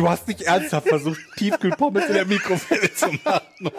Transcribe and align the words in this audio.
Du 0.00 0.08
hast 0.08 0.26
nicht 0.28 0.40
ernsthaft 0.40 0.88
versucht, 0.88 1.20
Tiefkühlpommes 1.36 2.06
in 2.06 2.14
der 2.14 2.24
Mikrowelle 2.24 2.90
zu 2.94 3.12
machen. 3.22 3.70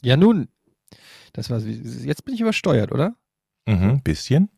Ja, 0.00 0.16
nun. 0.16 0.48
Das 1.34 1.50
war, 1.50 1.58
jetzt 1.58 2.24
bin 2.24 2.34
ich 2.34 2.40
übersteuert, 2.40 2.92
oder? 2.92 3.14
Mhm, 3.66 4.00
bisschen. 4.02 4.48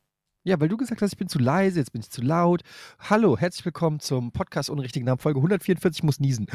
Ja, 0.45 0.61
weil 0.61 0.69
du 0.69 0.77
gesagt 0.77 1.03
hast, 1.03 1.11
ich 1.15 1.19
bin 1.19 1.29
zu 1.29 1.41
leise, 1.41 1.81
jetzt 1.81 1.91
bin 1.91 2.03
ich 2.03 2.11
zu 2.11 2.23
laut. 2.23 2.63
Hallo, 3.01 3.37
herzlich 3.37 3.65
willkommen 3.65 3.99
zum 3.99 4.31
Podcast 4.31 4.71
ohne 4.71 4.83
richtigen 4.83 5.05
Namen, 5.05 5.19
Folge 5.19 5.41
144, 5.41 6.05
muss 6.05 6.21
niesen. 6.21 6.47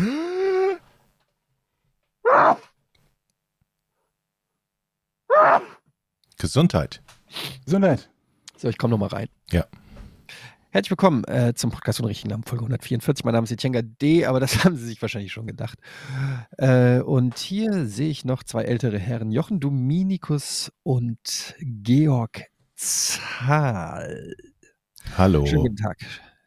Gesundheit. 6.37 7.03
Gesundheit. 7.65 8.09
So, 8.55 8.69
ich 8.69 8.77
komme 8.77 8.91
nochmal 8.91 9.09
rein. 9.09 9.27
Ja. 9.51 9.65
Herzlich 10.77 10.91
willkommen 10.91 11.23
äh, 11.23 11.55
zum 11.55 11.71
Podcast 11.71 11.99
ohne 11.99 12.09
richtigen 12.09 12.29
Namen, 12.29 12.43
Folge 12.43 12.63
144. 12.63 13.25
Mein 13.25 13.33
Name 13.33 13.45
ist 13.45 13.51
Etienga 13.51 13.81
D., 13.81 14.27
aber 14.27 14.39
das 14.39 14.63
haben 14.63 14.75
Sie 14.75 14.85
sich 14.85 15.01
wahrscheinlich 15.01 15.31
schon 15.31 15.47
gedacht. 15.47 15.79
Äh, 16.59 16.99
und 16.99 17.39
hier 17.39 17.87
sehe 17.87 18.11
ich 18.11 18.25
noch 18.25 18.43
zwei 18.43 18.61
ältere 18.61 18.99
Herren, 18.99 19.31
Jochen 19.31 19.59
Dominikus 19.59 20.71
und 20.83 21.55
Georg 21.59 22.43
Zahl. 22.75 24.35
Hallo. 25.17 25.47
Schönen 25.47 25.63
guten 25.63 25.77
Tag. 25.77 25.97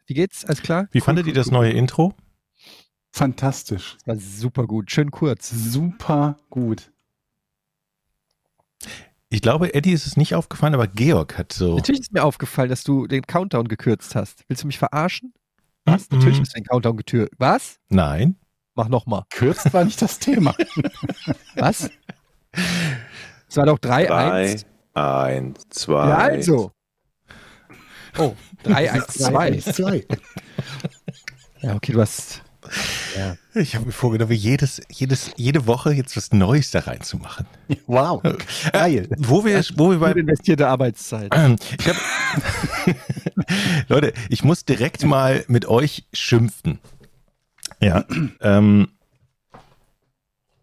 Wie 0.05 0.13
geht's? 0.13 0.45
Alles 0.45 0.61
klar? 0.61 0.87
Wie 0.91 1.01
fandet 1.01 1.27
ihr 1.27 1.33
das 1.33 1.51
neue 1.51 1.71
Intro? 1.71 2.13
Fantastisch. 3.11 3.97
Das 4.05 4.15
war 4.15 4.15
super 4.15 4.65
gut. 4.65 4.91
Schön 4.91 5.11
kurz. 5.11 5.49
Super 5.49 6.37
gut. 6.49 6.93
Ich 9.33 9.41
glaube, 9.41 9.73
Eddie 9.73 9.93
ist 9.93 10.05
es 10.05 10.17
nicht 10.17 10.35
aufgefallen, 10.35 10.73
aber 10.73 10.87
Georg 10.87 11.37
hat 11.37 11.53
so. 11.53 11.77
Natürlich 11.77 12.01
ist 12.01 12.11
mir 12.11 12.21
aufgefallen, 12.25 12.67
dass 12.67 12.83
du 12.83 13.07
den 13.07 13.21
Countdown 13.25 13.69
gekürzt 13.69 14.13
hast. 14.13 14.43
Willst 14.49 14.63
du 14.63 14.67
mich 14.67 14.77
verarschen? 14.77 15.33
Was? 15.85 16.11
Mhm. 16.11 16.17
Natürlich 16.17 16.39
hast 16.41 16.53
du 16.53 16.59
den 16.59 16.65
Countdown 16.65 16.97
gekürzt. 16.97 17.31
Was? 17.37 17.79
Nein. 17.87 18.35
Mach 18.75 18.89
nochmal. 18.89 19.23
Kürzt 19.29 19.73
war 19.73 19.85
nicht 19.85 20.01
das 20.01 20.19
Thema. 20.19 20.53
Was? 21.55 21.89
Es 23.47 23.55
war 23.55 23.65
doch 23.65 23.79
3, 23.79 24.05
3, 24.07 24.31
1. 24.31 24.65
1, 24.95 25.69
2. 25.69 25.93
Ja, 25.93 26.17
also. 26.17 26.71
Oh, 28.17 28.35
3, 28.63 28.91
1, 28.91 29.07
2. 29.07 29.57
zwei. 29.59 30.05
Ja, 31.61 31.75
okay, 31.75 31.93
du 31.93 32.01
hast. 32.01 32.43
Ich 33.55 33.75
habe 33.75 33.87
mir 33.87 33.91
vorgenommen, 33.91 34.31
jedes, 34.31 34.81
jedes, 34.89 35.31
jede 35.35 35.67
Woche 35.67 35.93
jetzt 35.93 36.15
was 36.15 36.31
Neues 36.31 36.71
da 36.71 36.79
reinzumachen. 36.79 37.45
Wow. 37.87 38.21
Geil. 38.71 39.07
Wo 39.17 39.43
wir, 39.43 39.63
wo 39.75 39.91
wir 39.91 39.99
bei. 39.99 40.11
Investierte 40.11 40.67
Arbeitszeit. 40.67 41.31
Ähm, 41.35 41.55
Ich 41.79 41.87
hab, 41.87 41.95
Leute, 43.87 44.13
ich 44.29 44.43
muss 44.43 44.63
direkt 44.63 45.03
mal 45.03 45.43
mit 45.47 45.65
euch 45.65 46.05
schimpfen. 46.13 46.79
Ja. 47.81 48.05
Ähm, 48.41 48.89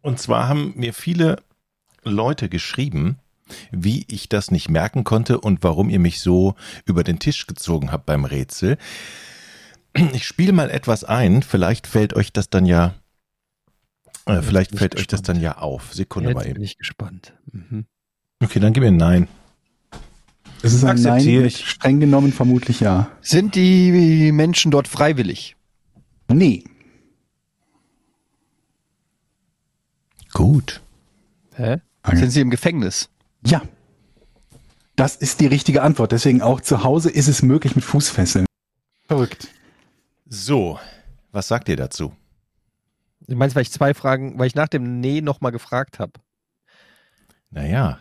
und 0.03 0.19
zwar 0.21 0.49
haben 0.49 0.73
mir 0.77 0.95
viele 0.95 1.43
Leute 2.05 2.49
geschrieben, 2.49 3.19
wie 3.71 4.05
ich 4.09 4.29
das 4.29 4.51
nicht 4.51 4.69
merken 4.69 5.05
konnte 5.05 5.41
und 5.41 5.63
warum 5.63 5.91
ihr 5.91 5.99
mich 5.99 6.21
so 6.21 6.55
über 6.85 7.03
den 7.03 7.19
Tisch 7.19 7.47
gezogen 7.47 7.93
habt 7.93 8.07
beim 8.07 8.25
Rätsel. 8.25 8.79
Ich 10.15 10.27
spiele 10.27 10.53
mal 10.53 10.71
etwas 10.71 11.05
ein, 11.05 11.43
vielleicht 11.43 11.87
fällt 11.87 12.15
euch 12.15 12.33
das 12.33 12.51
dann 12.51 12.67
ja, 12.67 12.95
äh, 14.27 14.43
vielleicht 14.43 14.71
bin 14.71 14.77
ich 14.77 14.81
fällt 14.81 14.97
euch 14.97 15.07
das 15.07 15.21
gespannt. 15.21 15.39
dann 15.39 15.43
ja 15.43 15.59
auf. 15.59 15.93
Sekunde 15.93 16.33
mal 16.35 16.41
Jetzt 16.41 16.47
bin 16.49 16.57
eben. 16.57 16.65
ich 16.65 16.79
gespannt. 16.79 17.35
Mhm. 17.53 17.87
Okay, 18.43 18.61
dann 18.61 18.73
gib 18.73 18.83
mir 18.83 18.89
ein 18.89 18.97
Nein. 18.97 19.29
Es 20.63 20.73
ist 20.73 20.85
ein 20.85 21.01
Nein, 21.01 21.27
ich. 21.27 21.69
streng 21.69 22.01
genommen 22.01 22.33
vermutlich 22.33 22.81
ja. 22.81 23.11
Sind 23.21 23.55
die 23.55 24.33
Menschen 24.33 24.71
dort 24.71 24.89
freiwillig? 24.89 25.57
Nee. 26.31 26.65
Gut. 30.33 30.81
Hä? 31.55 31.79
Okay. 32.03 32.17
Sind 32.17 32.31
sie 32.31 32.41
im 32.41 32.51
Gefängnis? 32.51 33.09
Ja. 33.45 33.63
Das 34.97 35.17
ist 35.17 35.41
die 35.41 35.47
richtige 35.47 35.83
Antwort. 35.83 36.13
Deswegen 36.13 36.43
auch 36.43 36.61
zu 36.61 36.83
Hause 36.83 37.11
ist 37.11 37.29
es 37.29 37.43
möglich 37.43 37.77
mit 37.77 37.85
Fußfesseln. 37.85 38.47
Verrückt. 39.07 39.49
So, 40.29 40.79
was 41.33 41.49
sagt 41.49 41.69
ihr 41.69 41.77
dazu? 41.77 42.15
Du 43.27 43.37
meinst, 43.37 43.57
weil 43.57 43.63
ich 43.63 43.73
zwei 43.73 43.95
Fragen, 43.95 44.39
weil 44.39 44.47
ich 44.47 44.55
nach 44.55 44.69
dem 44.69 45.01
Nee 45.01 45.21
nochmal 45.21 45.53
gefragt 45.53 45.99
habe. 45.99 46.13
Naja, 47.51 47.99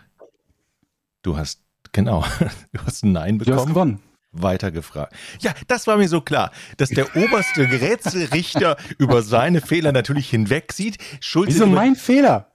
du 1.21 1.37
hast, 1.37 1.61
genau, 1.91 2.25
du 2.73 2.81
hast 2.85 3.03
ein 3.03 3.13
Nein 3.13 3.39
Du 3.39 3.45
hast 3.45 3.51
bekommen, 3.51 3.73
gewonnen. 3.73 4.03
weiter 4.31 4.71
gefragt. 4.71 5.15
Ja, 5.39 5.53
das 5.67 5.87
war 5.87 5.97
mir 5.97 6.09
so 6.09 6.21
klar, 6.21 6.51
dass 6.77 6.89
der 6.89 7.15
oberste 7.15 7.69
Rätselrichter 7.69 8.77
über 8.97 9.21
seine 9.21 9.61
Fehler 9.61 9.91
natürlich 9.93 10.29
hinwegsieht. 10.29 10.97
Schuld 11.21 11.47
Wieso 11.49 11.65
mein 11.65 11.95
Fehler? 11.95 12.51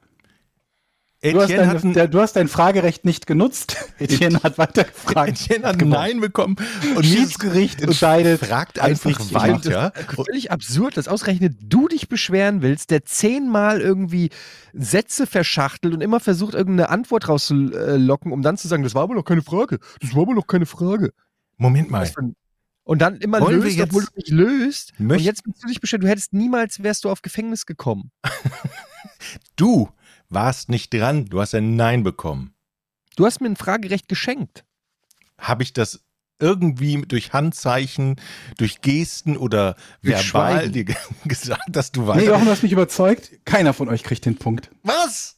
Du 1.23 1.41
hast, 1.41 1.51
Etienne 1.51 1.73
dein, 1.73 1.83
ein, 1.85 1.93
der, 1.93 2.09
du 2.09 2.21
hast 2.21 2.33
dein 2.35 2.49
Fragerecht 2.49 3.05
nicht 3.05 3.29
genutzt. 3.29 3.77
Etienne 4.01 4.43
hat 4.43 4.59
weitergefragt. 4.59 5.29
Etienne 5.29 5.69
hat 5.69 5.79
Gewonnen. 5.79 5.93
Nein 5.93 6.21
bekommen 6.21 6.57
und 6.97 7.07
Schiedsgericht 7.07 7.81
entscheidet. 7.81 8.45
fragt 8.45 8.81
einfach 8.81 9.21
weiter. 9.33 9.93
Völlig 10.17 10.51
absurd, 10.51 10.97
dass 10.97 11.07
ausgerechnet 11.07 11.55
du 11.61 11.87
dich 11.87 12.09
beschweren 12.09 12.61
willst, 12.61 12.91
der 12.91 13.05
zehnmal 13.05 13.81
irgendwie 13.81 14.31
Sätze 14.73 15.29
verschachtelt 15.29 15.95
und 15.95 16.01
immer 16.01 16.19
versucht, 16.19 16.55
irgendeine 16.55 16.89
Antwort 16.89 17.29
rauszulocken, 17.29 18.33
um 18.33 18.43
dann 18.43 18.57
zu 18.57 18.67
sagen, 18.67 18.83
das 18.83 18.97
war 18.97 19.03
aber 19.05 19.15
noch 19.15 19.25
keine 19.25 19.43
Frage. 19.43 19.79
Das 20.01 20.17
war 20.17 20.23
aber 20.23 20.35
noch 20.35 20.49
keine 20.49 20.67
Frage. 20.67 21.13
Moment 21.57 21.89
mal, 21.89 22.11
Und 22.83 22.99
dann 23.01 23.19
immer 23.19 23.41
Wollen 23.41 23.61
löst, 23.61 23.77
jetzt- 23.77 23.91
obwohl 23.91 24.03
du 24.07 24.11
nicht 24.17 24.31
löst. 24.31 24.93
Möcht- 24.99 25.21
und 25.21 25.25
jetzt 25.25 25.43
willst 25.47 25.63
du 25.63 25.69
dich 25.69 25.81
beschweren, 25.81 26.01
du 26.01 26.09
hättest 26.09 26.33
niemals, 26.33 26.83
wärst 26.83 27.05
du 27.05 27.11
auf 27.11 27.23
Gefängnis 27.23 27.65
gekommen. 27.65 28.11
du 29.55 29.89
warst 30.33 30.69
nicht 30.69 30.93
dran, 30.95 31.27
du 31.27 31.41
hast 31.41 31.55
ein 31.55 31.77
Nein 31.77 32.03
bekommen. 32.03 32.55
Du 33.17 33.27
hast 33.27 33.41
mir 33.41 33.49
ein 33.49 33.57
Fragerecht 33.57 34.09
geschenkt. 34.09 34.65
Habe 35.39 35.63
ich 35.63 35.73
das 35.73 36.01
irgendwie 36.39 37.03
durch 37.03 37.33
Handzeichen, 37.33 38.17
durch 38.59 38.81
Gesten 38.81 39.37
oder 39.37 39.77
Durch 40.03 40.15
verbal 40.33 40.55
Schweigen. 40.65 40.73
dir 40.73 40.85
gesagt, 41.25 41.63
dass 41.69 41.93
du 41.93 42.03
Nee, 42.03 42.07
weiter... 42.09 42.25
Jochen, 42.25 42.45
du 42.47 42.51
hast 42.51 42.63
mich 42.63 42.73
überzeugt. 42.73 43.31
Keiner 43.45 43.73
von 43.75 43.89
euch 43.89 44.03
kriegt 44.03 44.25
den 44.25 44.37
Punkt. 44.37 44.71
Was? 44.83 45.37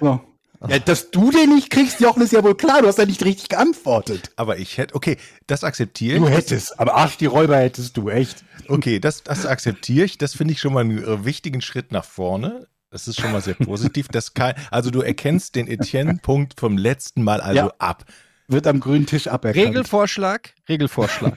So. 0.00 0.20
Ja, 0.68 0.78
dass 0.80 1.10
du 1.10 1.30
den 1.30 1.54
nicht 1.54 1.70
kriegst, 1.70 2.00
Jochen, 2.00 2.22
ist 2.22 2.32
ja 2.32 2.42
wohl 2.42 2.56
klar. 2.56 2.80
Du 2.80 2.88
hast 2.88 2.98
ja 2.98 3.04
nicht 3.04 3.22
richtig 3.24 3.50
geantwortet. 3.50 4.32
Aber 4.36 4.58
ich 4.58 4.78
hätte, 4.78 4.94
okay, 4.94 5.18
das 5.46 5.62
akzeptiere 5.62 6.18
Du 6.18 6.26
ich. 6.26 6.32
hättest, 6.34 6.80
aber 6.80 6.94
Arsch 6.94 7.18
die 7.18 7.26
Räuber 7.26 7.58
hättest 7.58 7.96
du, 7.96 8.08
echt. 8.08 8.42
Okay, 8.66 8.98
das, 8.98 9.22
das 9.22 9.44
akzeptiere 9.46 10.06
ich. 10.06 10.18
Das 10.18 10.34
finde 10.34 10.54
ich 10.54 10.60
schon 10.60 10.72
mal 10.72 10.80
einen 10.80 10.98
äh, 11.04 11.24
wichtigen 11.24 11.60
Schritt 11.60 11.92
nach 11.92 12.04
vorne. 12.06 12.66
Das 12.96 13.06
ist 13.08 13.20
schon 13.20 13.30
mal 13.30 13.42
sehr 13.42 13.52
positiv. 13.52 14.08
Das 14.08 14.32
kann, 14.32 14.54
also 14.70 14.90
du 14.90 15.02
erkennst 15.02 15.54
den 15.54 15.68
Etienne-Punkt 15.68 16.58
vom 16.58 16.78
letzten 16.78 17.22
Mal 17.22 17.42
also 17.42 17.66
Ja. 17.66 17.72
ab. 17.78 18.06
Wird 18.48 18.66
am 18.66 18.80
grünen 18.80 19.04
Tisch 19.04 19.28
aberkannt. 19.28 19.66
Regelvorschlag, 19.66 20.54
Regelvorschlag. 20.66 21.36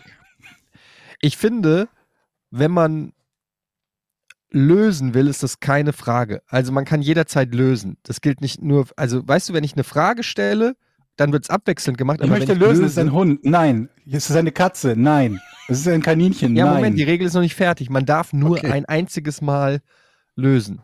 ich 1.20 1.36
finde, 1.36 1.90
wenn 2.50 2.72
man 2.72 3.12
lösen 4.52 5.14
will, 5.14 5.28
ist 5.28 5.44
das 5.44 5.60
keine 5.60 5.92
Frage. 5.92 6.42
Also 6.48 6.72
man 6.72 6.86
kann 6.86 7.02
jederzeit 7.02 7.54
lösen. 7.54 7.98
Das 8.04 8.22
gilt 8.22 8.40
nicht 8.40 8.62
nur, 8.62 8.88
also 8.96 9.28
weißt 9.28 9.50
du, 9.50 9.54
wenn 9.54 9.66
ich 9.66 9.74
eine 9.74 9.84
Frage 9.84 10.24
stelle, 10.24 10.78
dann 11.18 11.34
wird 11.34 11.44
es 11.44 11.50
abwechselnd 11.50 11.98
gemacht. 11.98 12.20
Ich 12.22 12.24
aber 12.30 12.38
möchte 12.38 12.54
wenn 12.54 12.60
lösen, 12.60 12.72
löse, 12.76 12.86
es 12.86 12.92
ist 12.94 13.00
ein 13.00 13.12
Hund. 13.12 13.44
Nein. 13.44 13.90
Es 14.10 14.30
ist 14.30 14.36
eine 14.38 14.54
Katze. 14.54 14.94
Nein. 14.96 15.42
Es 15.68 15.80
ist 15.80 15.90
ein 15.90 16.02
Kaninchen. 16.02 16.56
Ja, 16.56 16.68
Nein. 16.68 16.76
Moment, 16.76 16.98
die 16.98 17.04
Regel 17.04 17.28
ist 17.28 17.34
noch 17.34 17.42
nicht 17.42 17.56
fertig. 17.56 17.90
Man 17.90 18.06
darf 18.06 18.32
nur 18.32 18.52
Okay. 18.52 18.72
ein 18.72 18.86
einziges 18.86 19.42
Mal 19.42 19.82
lösen. 20.36 20.82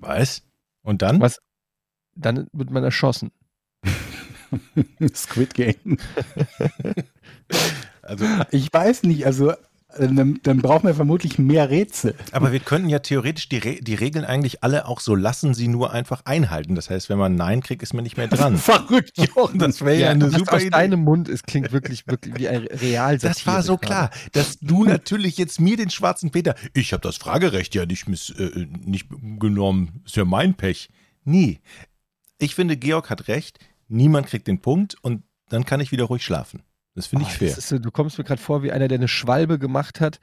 Was? 0.00 0.42
Und 0.82 1.02
dann? 1.02 1.20
Was? 1.20 1.38
Dann 2.16 2.48
wird 2.52 2.70
man 2.70 2.82
erschossen. 2.84 3.30
Squid 5.14 5.54
Game. 5.54 5.98
Also, 8.02 8.24
Ich 8.50 8.72
weiß 8.72 9.04
nicht, 9.04 9.24
also 9.24 9.52
dann, 9.98 10.40
dann 10.42 10.58
brauchen 10.58 10.86
wir 10.86 10.94
vermutlich 10.94 11.38
mehr 11.38 11.70
Rätsel. 11.70 12.14
Aber 12.32 12.52
wir 12.52 12.60
könnten 12.60 12.88
ja 12.88 13.00
theoretisch 13.00 13.48
die, 13.48 13.58
Re 13.58 13.76
die 13.80 13.94
Regeln 13.94 14.24
eigentlich 14.24 14.62
alle 14.62 14.86
auch 14.86 15.00
so 15.00 15.14
lassen, 15.14 15.54
sie 15.54 15.68
nur 15.68 15.92
einfach 15.92 16.22
einhalten. 16.24 16.74
Das 16.74 16.90
heißt, 16.90 17.08
wenn 17.08 17.18
man 17.18 17.34
Nein 17.34 17.62
kriegt, 17.62 17.82
ist 17.82 17.94
man 17.94 18.04
nicht 18.04 18.16
mehr 18.16 18.28
dran. 18.28 18.56
Verrückt, 18.56 19.18
Jochen. 19.18 19.58
Das 19.58 19.80
wäre 19.80 19.98
ja, 19.98 20.10
eine 20.10 20.26
was 20.26 20.38
super 20.38 20.54
aus 20.54 20.62
Idee. 20.62 20.70
deinem 20.70 21.00
Mund, 21.00 21.28
es 21.28 21.42
klingt 21.42 21.72
wirklich, 21.72 22.06
wirklich 22.06 22.34
wie 22.36 22.48
ein 22.48 22.66
real 22.66 23.18
Das 23.18 23.46
war 23.46 23.62
so 23.62 23.76
klar, 23.76 24.10
dass 24.32 24.58
du 24.60 24.84
natürlich 24.84 25.38
jetzt 25.38 25.60
mir 25.60 25.76
den 25.76 25.90
schwarzen 25.90 26.30
Peter, 26.30 26.54
ich 26.74 26.92
habe 26.92 27.02
das 27.02 27.16
Fragerecht 27.16 27.74
ja 27.74 27.86
nicht, 27.86 28.08
miss, 28.08 28.30
äh, 28.30 28.66
nicht 28.84 29.08
genommen, 29.38 30.02
ist 30.04 30.16
ja 30.16 30.24
mein 30.24 30.54
Pech. 30.54 30.88
Nie. 31.24 31.60
Ich 32.38 32.54
finde, 32.54 32.76
Georg 32.76 33.10
hat 33.10 33.28
recht, 33.28 33.58
niemand 33.88 34.26
kriegt 34.26 34.46
den 34.46 34.60
Punkt 34.60 34.96
und 35.02 35.22
dann 35.48 35.64
kann 35.64 35.80
ich 35.80 35.92
wieder 35.92 36.04
ruhig 36.04 36.24
schlafen. 36.24 36.62
Das 37.00 37.06
finde 37.08 37.24
ich 37.28 37.34
Oh, 37.34 37.38
fair. 37.38 37.54
das 37.56 37.72
ist, 37.72 37.84
du 37.84 37.90
kommst 37.90 38.18
mir 38.18 38.24
gerade 38.24 38.40
vor 38.40 38.62
wie 38.62 38.70
einer, 38.72 38.88
der 38.88 38.98
eine 38.98 39.08
Schwalbe 39.08 39.58
gemacht 39.58 40.00
hat 40.00 40.20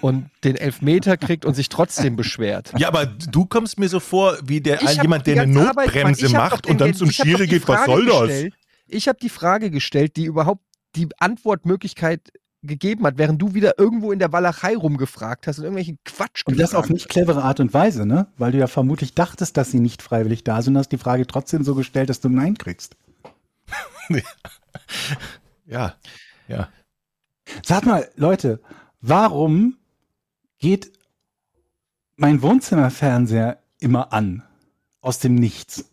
und 0.00 0.28
den 0.44 0.56
Elfmeter 0.56 1.16
kriegt 1.16 1.44
und 1.44 1.54
sich 1.54 1.68
trotzdem 1.68 2.16
beschwert. 2.16 2.72
Ja, 2.76 2.88
aber 2.88 3.06
du 3.06 3.46
kommst 3.46 3.78
mir 3.78 3.88
so 3.88 4.00
vor, 4.00 4.36
wie 4.44 4.60
der, 4.60 4.80
ein, 4.86 4.96
jemand, 5.02 5.26
der 5.26 5.42
eine 5.42 5.68
Arbeit 5.68 5.86
Notbremse 5.86 6.28
macht 6.30 6.66
und 6.66 6.80
dann 6.80 6.88
den- 6.88 6.94
zum 6.96 7.10
Schiri 7.10 7.46
geht, 7.46 7.66
was 7.68 7.84
soll 7.86 8.06
das? 8.06 8.20
gestellt. 8.28 8.54
Ich 8.88 9.08
habe 9.08 9.18
die 9.22 9.28
Frage 9.28 9.70
gestellt, 9.70 10.16
die 10.16 10.24
überhaupt 10.24 10.62
die 10.96 11.08
Antwortmöglichkeit 11.18 12.32
gegeben 12.62 13.06
hat, 13.06 13.16
während 13.16 13.40
du 13.40 13.54
wieder 13.54 13.78
irgendwo 13.78 14.12
in 14.12 14.18
der 14.18 14.32
Walachei 14.32 14.76
rumgefragt 14.76 15.46
hast 15.46 15.58
und 15.58 15.64
irgendwelchen 15.64 15.98
Quatsch 16.04 16.42
Und 16.44 16.58
das 16.60 16.74
auf 16.74 16.90
nicht 16.90 17.08
clevere 17.08 17.42
Art 17.42 17.58
und 17.60 17.72
Weise, 17.72 18.04
ne? 18.04 18.26
Weil 18.36 18.52
du 18.52 18.58
ja 18.58 18.66
vermutlich 18.66 19.14
dachtest, 19.14 19.56
dass 19.56 19.70
sie 19.70 19.80
nicht 19.80 20.02
freiwillig 20.02 20.44
da 20.44 20.60
sind, 20.60 20.76
hast 20.76 20.92
die 20.92 20.98
Frage 20.98 21.26
trotzdem 21.26 21.64
so 21.64 21.74
gestellt, 21.74 22.10
dass 22.10 22.20
du 22.20 22.28
Nein 22.28 22.58
kriegst. 22.58 22.96
Ja, 25.70 25.94
ja. 26.48 26.68
Sag 27.64 27.86
mal, 27.86 28.10
Leute, 28.16 28.60
warum 29.00 29.76
geht 30.58 30.92
mein 32.16 32.42
Wohnzimmerfernseher 32.42 33.62
immer 33.78 34.12
an? 34.12 34.42
Aus 35.00 35.18
dem 35.20 35.34
Nichts. 35.36 35.86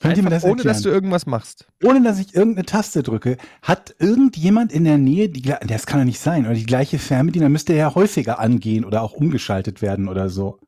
Könnt 0.00 0.16
ihr 0.16 0.22
mir 0.22 0.30
das 0.30 0.44
ohne 0.44 0.62
dass 0.62 0.82
du 0.82 0.88
erklären? 0.88 0.94
irgendwas 0.94 1.26
machst. 1.26 1.66
Ohne 1.82 2.02
dass 2.02 2.18
ich 2.18 2.34
irgendeine 2.34 2.64
Taste 2.64 3.02
drücke, 3.02 3.36
hat 3.62 3.94
irgendjemand 3.98 4.72
in 4.72 4.84
der 4.84 4.96
Nähe, 4.96 5.28
die, 5.28 5.42
das 5.42 5.86
kann 5.86 6.00
doch 6.00 6.06
nicht 6.06 6.20
sein, 6.20 6.46
oder 6.46 6.54
die 6.54 6.64
gleiche 6.64 6.98
Fernbedienung, 6.98 7.46
dann 7.46 7.52
müsste 7.52 7.74
ja 7.74 7.94
häufiger 7.94 8.38
angehen 8.38 8.84
oder 8.84 9.02
auch 9.02 9.12
umgeschaltet 9.12 9.82
werden 9.82 10.08
oder 10.08 10.30
so. 10.30 10.58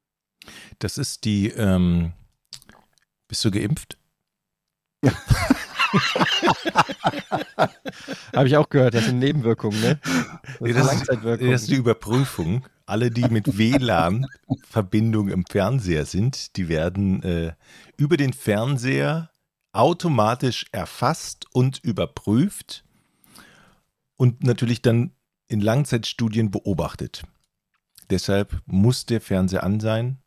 Das 0.80 0.98
ist 0.98 1.24
die, 1.24 1.48
ähm, 1.48 2.12
bist 3.28 3.44
du 3.44 3.50
geimpft? 3.50 3.96
Habe 8.34 8.48
ich 8.48 8.56
auch 8.56 8.68
gehört, 8.68 8.94
das 8.94 9.06
sind 9.06 9.18
Nebenwirkungen, 9.18 9.80
ne? 9.80 9.98
Das 10.02 10.60
Nee, 10.60 10.70
ist 10.70 10.76
das, 10.76 10.86
ist, 10.86 10.92
Langzeitwirkungen. 10.92 11.52
das 11.52 11.62
ist 11.62 11.70
die 11.70 11.76
Überprüfung. 11.76 12.66
Alle, 12.86 13.10
die 13.10 13.28
mit 13.28 13.58
WLAN-Verbindung 13.58 15.28
im 15.28 15.44
Fernseher 15.46 16.04
sind, 16.04 16.56
die 16.56 16.68
werden 16.68 17.22
äh, 17.22 17.52
über 17.96 18.16
den 18.16 18.32
Fernseher 18.32 19.30
automatisch 19.72 20.66
erfasst 20.72 21.46
und 21.52 21.78
überprüft 21.82 22.84
und 24.16 24.42
natürlich 24.42 24.82
dann 24.82 25.12
in 25.48 25.60
Langzeitstudien 25.60 26.50
beobachtet. 26.50 27.22
Deshalb 28.10 28.60
muss 28.66 29.06
der 29.06 29.20
Fernseher 29.20 29.62
an 29.62 29.80
sein, 29.80 30.18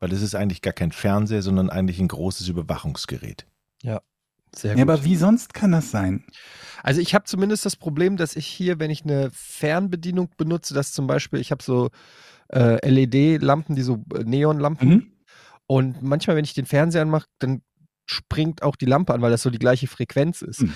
weil 0.00 0.12
es 0.12 0.22
ist 0.22 0.34
eigentlich 0.34 0.62
gar 0.62 0.72
kein 0.72 0.92
Fernseher, 0.92 1.42
sondern 1.42 1.70
eigentlich 1.70 2.00
ein 2.00 2.08
großes 2.08 2.48
Überwachungsgerät. 2.48 3.46
Sehr 4.54 4.76
Ja, 4.76 4.84
gut. 4.84 4.90
aber 4.92 5.04
wie 5.04 5.16
sonst 5.16 5.54
kann 5.54 5.72
das 5.72 5.90
sein? 5.90 6.24
Also 6.82 7.00
ich 7.00 7.14
habe 7.14 7.24
zumindest 7.24 7.66
das 7.66 7.76
Problem, 7.76 8.16
dass 8.16 8.36
ich 8.36 8.46
hier, 8.46 8.78
wenn 8.78 8.90
ich 8.90 9.04
eine 9.04 9.30
Fernbedienung 9.32 10.30
benutze, 10.36 10.74
dass 10.74 10.92
zum 10.92 11.06
Beispiel, 11.06 11.40
ich 11.40 11.50
habe 11.50 11.62
so 11.62 11.90
äh, 12.52 12.78
LED-Lampen, 12.88 13.74
die 13.76 13.82
so 13.82 14.04
äh, 14.14 14.24
Neonlampen 14.24 14.88
Mhm. 14.88 15.12
und 15.66 16.02
manchmal, 16.02 16.36
wenn 16.36 16.44
ich 16.44 16.54
den 16.54 16.66
Fernseher 16.66 17.02
anmache, 17.02 17.26
dann 17.40 17.62
springt 18.06 18.62
auch 18.62 18.76
die 18.76 18.86
Lampe 18.86 19.12
an, 19.12 19.20
weil 19.20 19.30
das 19.30 19.42
so 19.42 19.50
die 19.50 19.58
gleiche 19.58 19.86
Frequenz 19.86 20.40
ist. 20.40 20.60
Hm. 20.60 20.72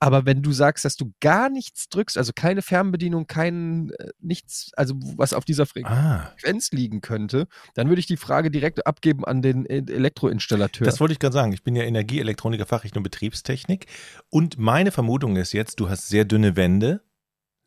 Aber 0.00 0.26
wenn 0.26 0.42
du 0.42 0.52
sagst, 0.52 0.84
dass 0.84 0.96
du 0.96 1.12
gar 1.20 1.48
nichts 1.48 1.88
drückst, 1.88 2.18
also 2.18 2.32
keine 2.34 2.62
Fernbedienung, 2.62 3.26
kein 3.26 3.90
äh, 3.98 4.10
nichts, 4.20 4.70
also 4.76 4.94
was 5.16 5.32
auf 5.32 5.44
dieser 5.44 5.64
Ah, 5.84 6.30
Frequenz 6.38 6.70
liegen 6.72 7.00
könnte, 7.00 7.46
dann 7.74 7.88
würde 7.88 8.00
ich 8.00 8.06
die 8.06 8.16
Frage 8.16 8.50
direkt 8.50 8.86
abgeben 8.86 9.24
an 9.24 9.42
den 9.42 9.66
äh, 9.66 9.78
Elektroinstallateur. 9.90 10.84
Das 10.84 11.00
wollte 11.00 11.12
ich 11.12 11.18
gerade 11.18 11.32
sagen. 11.34 11.52
Ich 11.52 11.62
bin 11.62 11.76
ja 11.76 11.82
Energieelektroniker, 11.84 12.66
Fachrichtung 12.66 13.02
Betriebstechnik. 13.02 13.86
Und 14.30 14.58
meine 14.58 14.90
Vermutung 14.92 15.36
ist 15.36 15.52
jetzt, 15.52 15.80
du 15.80 15.88
hast 15.88 16.08
sehr 16.08 16.24
dünne 16.24 16.56
Wände, 16.56 17.02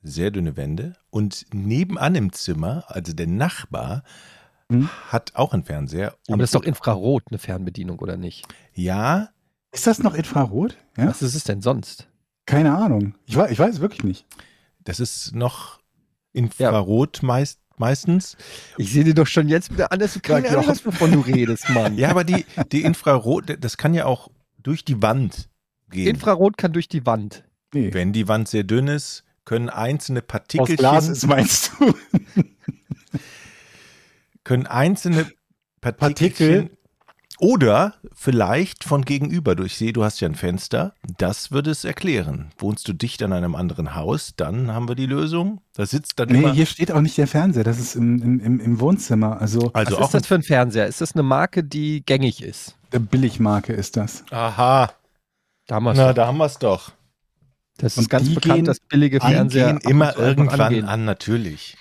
sehr 0.01 0.31
dünne 0.31 0.55
Wände. 0.57 0.95
Und 1.09 1.45
nebenan 1.53 2.15
im 2.15 2.31
Zimmer, 2.33 2.85
also 2.87 3.13
der 3.13 3.27
Nachbar, 3.27 4.03
Hm. 4.71 4.87
hat 5.07 5.31
auch 5.35 5.53
einen 5.53 5.63
Fernseher. 5.63 6.15
Aber 6.27 6.37
das 6.37 6.49
ist 6.49 6.55
doch 6.55 6.63
Infrarot, 6.63 7.23
eine 7.31 7.39
Fernbedienung, 7.39 7.97
oder 7.97 8.17
nicht? 8.17 8.45
ja, 8.75 9.29
Ist 9.71 9.87
das 9.87 9.97
noch 10.03 10.13
Infrarot? 10.13 10.77
Ja? 10.95 11.07
Was 11.07 11.23
ist 11.23 11.33
es 11.33 11.43
denn 11.43 11.61
sonst? 11.63 12.07
Keine 12.49 12.75
Ahnung. 12.75 13.13
Ich 13.27 13.35
weiß, 13.35 13.51
ich 13.51 13.59
weiß 13.59 13.75
es 13.75 13.79
wirklich 13.81 14.03
nicht. 14.03 14.25
das 14.83 14.99
ist 14.99 15.35
noch 15.35 15.79
Infrarot 16.33 17.21
meist, 17.21 17.59
meistens. 17.77 18.37
Ich 18.77 18.91
sehe 18.91 19.03
dir 19.03 19.13
doch 19.13 19.27
schon 19.27 19.47
jetzt 19.49 19.71
wieder 19.71 19.91
an, 19.91 19.99
dass 19.99 20.13
du 20.15 20.19
keine 20.19 20.45
Ja, 20.47 20.51
Ahnung 20.53 20.63
Jochen. 20.63 20.71
hast, 20.71 20.85
wovon 20.85 21.11
du 21.11 21.19
redest, 21.19 21.69
Mann. 21.69 21.95
Ja, 21.97 22.09
aber 22.09 22.23
die, 22.23 22.45
die 22.71 22.81
Infrarot, 22.83 23.57
das 23.63 23.77
kann 23.77 23.93
ja 23.93 24.05
auch 24.05 24.29
durch 24.57 24.83
die 24.83 25.01
Wand 25.01 25.49
gehen. 25.91 26.07
Infrarot 26.07 26.57
kann 26.57 26.73
durch 26.73 26.87
die 26.87 27.05
Wand. 27.05 27.43
Nee. 27.73 27.93
Wenn 27.93 28.13
die 28.13 28.27
Wand 28.27 28.47
sehr 28.47 28.63
dünn 28.63 28.87
ist, 28.87 29.23
können 29.45 29.69
einzelne 29.69 30.21
Aus 30.21 30.27
Partikelchen 30.27 30.75
Glas 30.77 31.07
ist, 31.07 31.27
meinst 31.27 31.71
du? 31.79 31.93
können 34.43 34.65
einzelne 34.67 35.27
Partikel. 35.81 35.97
Partikel 36.63 36.77
oder 37.39 37.95
vielleicht 38.13 38.83
von 38.83 39.03
gegenüber. 39.05 39.55
Du, 39.55 39.63
ich 39.63 39.75
sehe, 39.77 39.93
du 39.93 40.03
hast 40.03 40.19
ja 40.19 40.27
ein 40.27 40.35
Fenster. 40.35 40.93
Das 41.17 41.51
würde 41.51 41.71
es 41.71 41.83
erklären. 41.85 42.51
Wohnst 42.57 42.87
du 42.87 42.93
dicht 42.93 43.23
an 43.23 43.33
einem 43.33 43.55
anderen 43.55 43.95
Haus, 43.95 44.33
dann 44.35 44.71
haben 44.71 44.87
wir 44.87 44.95
die 44.95 45.05
Lösung. 45.05 45.61
Da 45.73 45.85
sitzt 45.85 46.19
dann 46.19 46.29
Nee, 46.29 46.39
immer. 46.39 46.53
hier 46.53 46.65
steht 46.65 46.91
auch 46.91 47.01
nicht 47.01 47.17
der 47.17 47.27
Fernseher, 47.27 47.63
das 47.63 47.79
ist 47.79 47.95
im, 47.95 48.21
im, 48.21 48.39
im, 48.39 48.59
im 48.59 48.79
Wohnzimmer. 48.79 49.39
Also 49.41 49.71
also 49.73 49.93
Was 49.93 49.99
auch 50.01 50.05
ist 50.05 50.13
das 50.13 50.27
für 50.27 50.35
ein 50.35 50.43
Fernseher? 50.43 50.87
Ist 50.87 51.01
das 51.01 51.13
eine 51.13 51.23
Marke, 51.23 51.63
die 51.63 52.03
gängig 52.05 52.43
ist? 52.43 52.75
eine 52.91 52.99
Billigmarke 53.01 53.71
ist 53.73 53.97
das. 53.97 54.23
Aha. 54.31 54.91
Damals. 55.67 55.97
Na, 55.97 56.11
da 56.13 56.25
haben 56.27 56.37
wir 56.37 56.45
es 56.45 56.57
doch. 56.57 56.91
das 57.77 57.93
ist 57.93 57.97
Und 57.99 58.09
ganz 58.09 58.27
die 58.27 58.33
bekannt, 58.35 58.55
gehen- 58.55 58.65
dass 58.65 58.79
billige 58.79 59.19
Die 59.19 59.27
Fernseher 59.27 59.67
gehen 59.67 59.77
ab 59.77 59.85
und 59.85 59.91
immer 59.91 60.17
irgendwann 60.17 60.61
angehen. 60.61 60.85
an, 60.85 61.05
natürlich. 61.05 61.77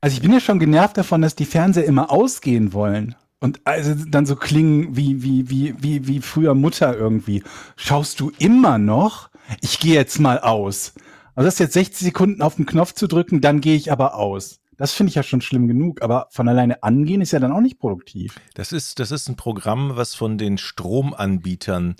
Also 0.00 0.14
ich 0.16 0.22
bin 0.22 0.32
ja 0.32 0.40
schon 0.40 0.58
genervt 0.60 0.96
davon, 0.96 1.22
dass 1.22 1.34
die 1.34 1.44
Fernseher 1.44 1.84
immer 1.84 2.10
ausgehen 2.10 2.72
wollen. 2.72 3.14
Und 3.42 3.60
also 3.64 3.94
dann 4.08 4.24
so 4.24 4.36
klingen 4.36 4.96
wie, 4.96 5.24
wie, 5.24 5.50
wie, 5.50 5.74
wie, 5.82 6.06
wie 6.06 6.20
früher 6.20 6.54
Mutter 6.54 6.96
irgendwie. 6.96 7.42
Schaust 7.74 8.20
du 8.20 8.30
immer 8.38 8.78
noch? 8.78 9.30
Ich 9.60 9.80
gehe 9.80 9.94
jetzt 9.94 10.20
mal 10.20 10.38
aus. 10.38 10.94
Also 11.34 11.46
das 11.46 11.54
ist 11.54 11.58
jetzt 11.58 11.72
60 11.72 11.98
Sekunden 11.98 12.40
auf 12.40 12.54
den 12.54 12.66
Knopf 12.66 12.92
zu 12.92 13.08
drücken, 13.08 13.40
dann 13.40 13.60
gehe 13.60 13.74
ich 13.74 13.90
aber 13.90 14.14
aus. 14.14 14.60
Das 14.76 14.92
finde 14.92 15.08
ich 15.08 15.16
ja 15.16 15.24
schon 15.24 15.40
schlimm 15.40 15.66
genug, 15.66 16.02
aber 16.02 16.28
von 16.30 16.48
alleine 16.48 16.84
angehen 16.84 17.20
ist 17.20 17.32
ja 17.32 17.40
dann 17.40 17.50
auch 17.50 17.60
nicht 17.60 17.80
produktiv. 17.80 18.36
Das 18.54 18.70
ist, 18.70 19.00
das 19.00 19.10
ist 19.10 19.28
ein 19.28 19.36
Programm, 19.36 19.96
was 19.96 20.14
von 20.14 20.38
den 20.38 20.56
Stromanbietern 20.56 21.96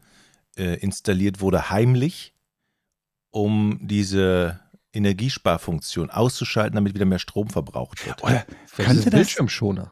äh, 0.57 0.77
installiert 0.79 1.41
wurde, 1.41 1.71
heimlich, 1.71 2.35
um 3.31 3.81
diese 3.83 4.61
Energiesparfunktion 4.93 6.11
auszuschalten, 6.11 6.77
damit 6.77 6.95
wieder 6.95 7.05
mehr 7.05 7.19
Strom 7.19 7.51
verbraucht 7.51 8.07
wird. 8.07 8.23
Oder 8.23 8.47
könnte 8.77 9.11
das, 9.11 9.11
Bildschirmschoner. 9.11 9.91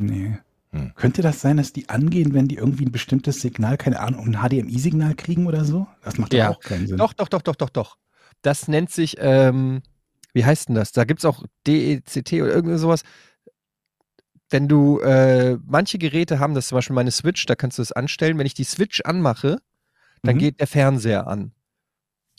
Nee. 0.00 0.36
Hm. 0.72 0.92
Könnte 0.96 1.22
das 1.22 1.40
sein, 1.40 1.56
dass 1.56 1.72
die 1.72 1.88
angehen, 1.88 2.34
wenn 2.34 2.48
die 2.48 2.56
irgendwie 2.56 2.84
ein 2.84 2.90
bestimmtes 2.92 3.40
Signal, 3.40 3.76
keine 3.76 4.00
Ahnung, 4.00 4.26
ein 4.34 4.34
HDMI-Signal 4.48 5.14
kriegen 5.14 5.46
oder 5.46 5.64
so? 5.64 5.86
Das 6.02 6.18
macht 6.18 6.34
Ja. 6.34 6.48
doch 6.48 6.56
auch 6.56 6.60
keinen 6.60 6.86
Sinn. 6.88 6.96
Doch, 6.98 7.12
doch, 7.12 7.28
doch, 7.28 7.42
doch, 7.42 7.54
doch, 7.54 7.70
doch. 7.70 7.96
Das 8.42 8.66
nennt 8.66 8.90
sich, 8.90 9.16
ähm, 9.20 9.82
wie 10.32 10.44
heißt 10.44 10.68
denn 10.68 10.74
das? 10.74 10.90
Da 10.90 11.04
gibt 11.04 11.20
es 11.20 11.24
auch 11.24 11.44
DECT 11.66 12.32
oder 12.42 12.52
irgendwie 12.52 12.76
sowas. 12.76 13.02
Wenn 14.50 14.68
du, 14.68 14.98
äh, 15.00 15.58
manche 15.64 15.98
Geräte 15.98 16.38
haben 16.40 16.54
das, 16.54 16.68
zum 16.68 16.76
Beispiel 16.76 16.94
meine 16.94 17.10
Switch, 17.12 17.46
da 17.46 17.54
kannst 17.54 17.78
du 17.78 17.82
es 17.82 17.92
anstellen. 17.92 18.36
Wenn 18.38 18.46
ich 18.46 18.54
die 18.54 18.64
Switch 18.64 19.00
anmache, 19.04 19.60
dann 20.22 20.34
Mhm. 20.36 20.40
geht 20.40 20.60
der 20.60 20.66
Fernseher 20.66 21.26
an. 21.28 21.52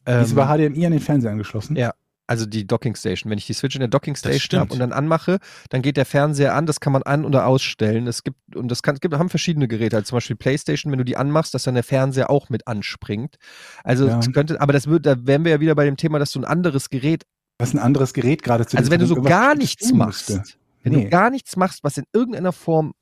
Die 0.08 0.12
ist 0.12 0.32
Ähm, 0.32 0.34
über 0.34 0.46
HDMI 0.48 0.86
an 0.86 0.92
den 0.92 1.02
Fernseher 1.02 1.32
angeschlossen. 1.32 1.76
Ja. 1.78 1.94
Also 2.28 2.46
die 2.46 2.66
Docking 2.66 2.96
Station. 2.96 3.30
Wenn 3.30 3.38
ich 3.38 3.46
die 3.46 3.54
Switch 3.54 3.76
in 3.76 3.80
der 3.80 3.88
Docking 3.88 4.16
Station 4.16 4.60
habe 4.60 4.74
und 4.74 4.80
dann 4.80 4.92
anmache, 4.94 5.38
dann 5.70 5.82
geht 5.82 5.98
der 5.98 6.06
Fernseher 6.06 6.56
an. 6.56 6.66
Das 6.66 6.80
kann 6.80 6.94
man 6.94 7.04
an- 7.04 7.26
oder 7.26 7.46
ausstellen. 7.46 8.08
Es 8.08 8.24
gibt, 8.24 8.38
und 8.56 8.70
das 8.70 8.82
kann, 8.84 8.96
es 8.96 9.02
gibt, 9.02 9.14
haben 9.16 9.30
verschiedene 9.30 9.68
Geräte, 9.68 9.96
also 9.98 10.08
zum 10.10 10.16
Beispiel 10.18 10.36
PlayStation, 10.36 10.92
wenn 10.92 10.98
du 11.00 11.06
die 11.06 11.18
anmachst, 11.18 11.54
dass 11.54 11.64
dann 11.64 11.76
der 11.76 11.84
Fernseher 11.84 12.30
auch 12.30 12.50
mit 12.50 12.68
anspringt. 12.68 13.36
Also 13.84 14.08
Ja. 14.08 14.20
es 14.20 14.32
könnte, 14.32 14.60
aber 14.62 14.74
das 14.74 14.88
wird, 14.88 15.06
da 15.06 15.16
wären 15.26 15.44
wir 15.46 15.52
ja 15.52 15.60
wieder 15.60 15.76
bei 15.76 15.86
dem 15.86 15.98
Thema, 15.98 16.20
dass 16.20 16.32
du 16.32 16.40
ein 16.40 16.46
anderes 16.46 16.90
Gerät, 16.90 17.24
Was 17.60 17.74
ein 17.74 17.80
anderes 17.80 18.14
Gerät 18.14 18.44
gerade 18.44 18.66
zu 18.66 18.78
also 18.78 18.92
wenn 18.92 19.00
du 19.00 19.06
so 19.08 19.22
gar 19.22 19.56
nichts 19.56 19.94
machst, 19.94 20.42
wenn 20.84 20.94
Nee. 20.94 21.04
du 21.06 21.10
gar 21.10 21.30
nichts 21.30 21.56
machst, 21.56 21.84
was 21.84 21.98
in 21.98 22.06
irgendeiner 22.14 22.52
Form 22.52 22.94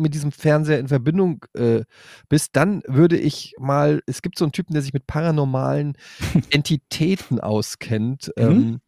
mit 0.00 0.14
diesem 0.14 0.32
Fernseher 0.32 0.78
in 0.78 0.88
Verbindung 0.88 1.44
äh, 1.54 1.84
bist, 2.28 2.56
dann 2.56 2.82
würde 2.86 3.16
ich 3.18 3.54
mal, 3.58 4.02
es 4.06 4.22
gibt 4.22 4.38
so 4.38 4.44
einen 4.44 4.52
Typen, 4.52 4.72
der 4.72 4.82
sich 4.82 4.92
mit 4.92 5.06
paranormalen 5.06 5.96
Entitäten 6.50 7.40
auskennt. 7.40 8.32
Mhm. 8.36 8.42
Ähm, 8.42 8.80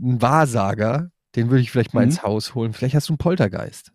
einen 0.00 0.22
Wahrsager, 0.22 1.10
den 1.34 1.50
würde 1.50 1.60
ich 1.62 1.70
vielleicht 1.70 1.94
mal 1.94 2.00
Mhm. 2.02 2.10
ins 2.10 2.22
Haus 2.22 2.54
holen. 2.54 2.72
Vielleicht 2.72 2.94
hast 2.94 3.08
du 3.08 3.12
einen 3.14 3.18
Poltergeist. 3.18 3.92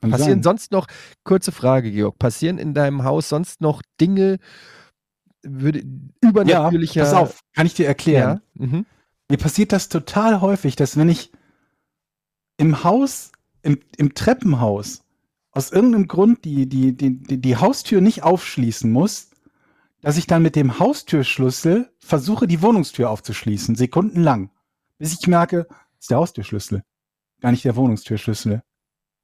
Kann 0.00 0.10
Passieren 0.10 0.42
sein. 0.42 0.42
sonst 0.42 0.70
noch, 0.72 0.86
kurze 1.24 1.50
Frage, 1.50 1.90
Georg, 1.90 2.18
passieren 2.18 2.58
in 2.58 2.74
deinem 2.74 3.04
Haus 3.04 3.28
sonst 3.30 3.60
noch 3.60 3.82
Dinge, 4.00 4.38
würde, 5.42 5.80
Ja, 5.80 6.28
übernatürlicher. 6.28 7.02
pass 7.02 7.14
auf, 7.14 7.40
kann 7.54 7.66
ich 7.66 7.74
dir 7.74 7.86
erklären. 7.86 8.40
Ja, 8.54 8.66
mhm. 8.66 8.86
Mir 9.30 9.38
passiert 9.38 9.72
das 9.72 9.88
total 9.88 10.40
häufig, 10.42 10.76
dass 10.76 10.96
wenn 10.98 11.08
ich 11.08 11.32
im 12.58 12.84
Haus, 12.84 13.32
im, 13.64 13.78
im 13.96 14.14
Treppenhaus, 14.14 15.02
aus 15.50 15.70
irgendeinem 15.72 16.08
Grund 16.08 16.44
die, 16.44 16.68
die, 16.68 16.96
die, 16.96 17.18
die, 17.18 17.40
die 17.40 17.56
Haustür 17.56 18.00
nicht 18.00 18.22
aufschließen 18.22 18.90
muss, 18.90 19.30
dass 20.00 20.16
ich 20.16 20.26
dann 20.26 20.42
mit 20.42 20.56
dem 20.56 20.78
Haustürschlüssel 20.78 21.90
versuche, 21.98 22.46
die 22.46 22.60
Wohnungstür 22.62 23.08
aufzuschließen, 23.10 23.74
sekundenlang, 23.74 24.50
bis 24.98 25.12
ich 25.18 25.26
merke, 25.26 25.66
ist 25.98 26.10
der 26.10 26.18
Haustürschlüssel, 26.18 26.82
gar 27.40 27.50
nicht 27.52 27.64
der 27.64 27.76
Wohnungstürschlüssel. 27.76 28.62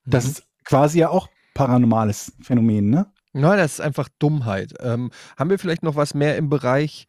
Das 0.06 0.24
Mhm. 0.24 0.30
ist 0.30 0.44
quasi 0.64 1.00
ja 1.00 1.10
auch 1.10 1.28
paranormales 1.54 2.32
Phänomen, 2.40 2.90
ne? 2.90 3.12
Nein, 3.32 3.58
das 3.58 3.74
ist 3.74 3.80
einfach 3.80 4.08
Dummheit. 4.18 4.74
Ähm, 4.80 5.10
haben 5.36 5.50
wir 5.50 5.58
vielleicht 5.58 5.82
noch 5.82 5.94
was 5.96 6.14
mehr 6.14 6.36
im 6.36 6.48
Bereich 6.48 7.06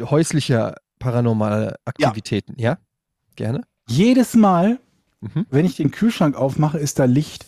häuslicher 0.00 0.76
paranormale 0.98 1.76
Aktivitäten? 1.84 2.54
Ja, 2.58 2.78
gerne. 3.36 3.62
Jedes 3.88 4.34
Mal, 4.34 4.80
Mhm. 5.20 5.46
wenn 5.50 5.64
ich 5.64 5.76
den 5.76 5.90
Kühlschrank 5.90 6.36
aufmache, 6.36 6.78
ist 6.78 6.98
da 6.98 7.04
Licht. 7.04 7.46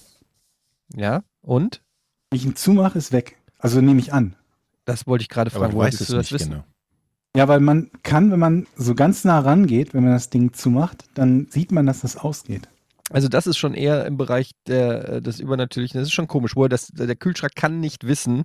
Ja, 0.95 1.23
und? 1.41 1.83
Wenn 2.31 2.39
ich 2.39 2.45
ihn 2.47 2.57
zumache, 2.57 2.99
ist 2.99 3.13
weg. 3.13 3.37
Also 3.59 3.81
nehme 3.81 4.01
ich 4.01 4.13
an. 4.13 4.35
Das 4.85 5.07
wollte 5.07 5.23
ich 5.23 5.29
gerade 5.29 5.51
Aber 5.51 5.61
fragen. 5.61 5.73
du 5.73 5.79
Wolltest 5.79 6.01
weißt 6.01 6.03
es 6.03 6.07
du 6.09 6.17
das 6.17 6.25
nicht 6.31 6.41
wissen? 6.41 6.51
genau. 6.53 6.65
Ja, 7.37 7.47
weil 7.47 7.61
man 7.61 7.91
kann, 8.03 8.33
wenn 8.33 8.41
man 8.41 8.67
so 8.75 8.95
ganz 8.97 9.25
nah 9.25 9.39
rangeht, 9.39 9.95
wenn 9.95 10.03
man 10.03 10.13
das 10.15 10.31
Ding 10.31 10.53
zumacht, 10.53 11.05
dann 11.15 11.47
sieht 11.49 11.71
man, 11.71 11.87
dass 11.87 12.01
das 12.01 12.17
ausgeht. 12.17 12.69
Also 13.11 13.29
das 13.29 13.47
ist 13.47 13.57
schon 13.57 13.75
eher 13.75 14.05
im 14.07 14.17
Bereich 14.17 14.51
der, 14.67 15.09
äh, 15.09 15.23
des 15.23 15.39
Übernatürlichen. 15.39 15.99
Das 15.99 16.09
ist 16.09 16.15
schon 16.15 16.29
komisch. 16.29 16.57
Wo 16.57 16.67
das, 16.67 16.89
der 16.89 17.15
Kühlschrank 17.17 17.55
kann 17.55 17.79
nicht 17.79 18.05
wissen, 18.07 18.45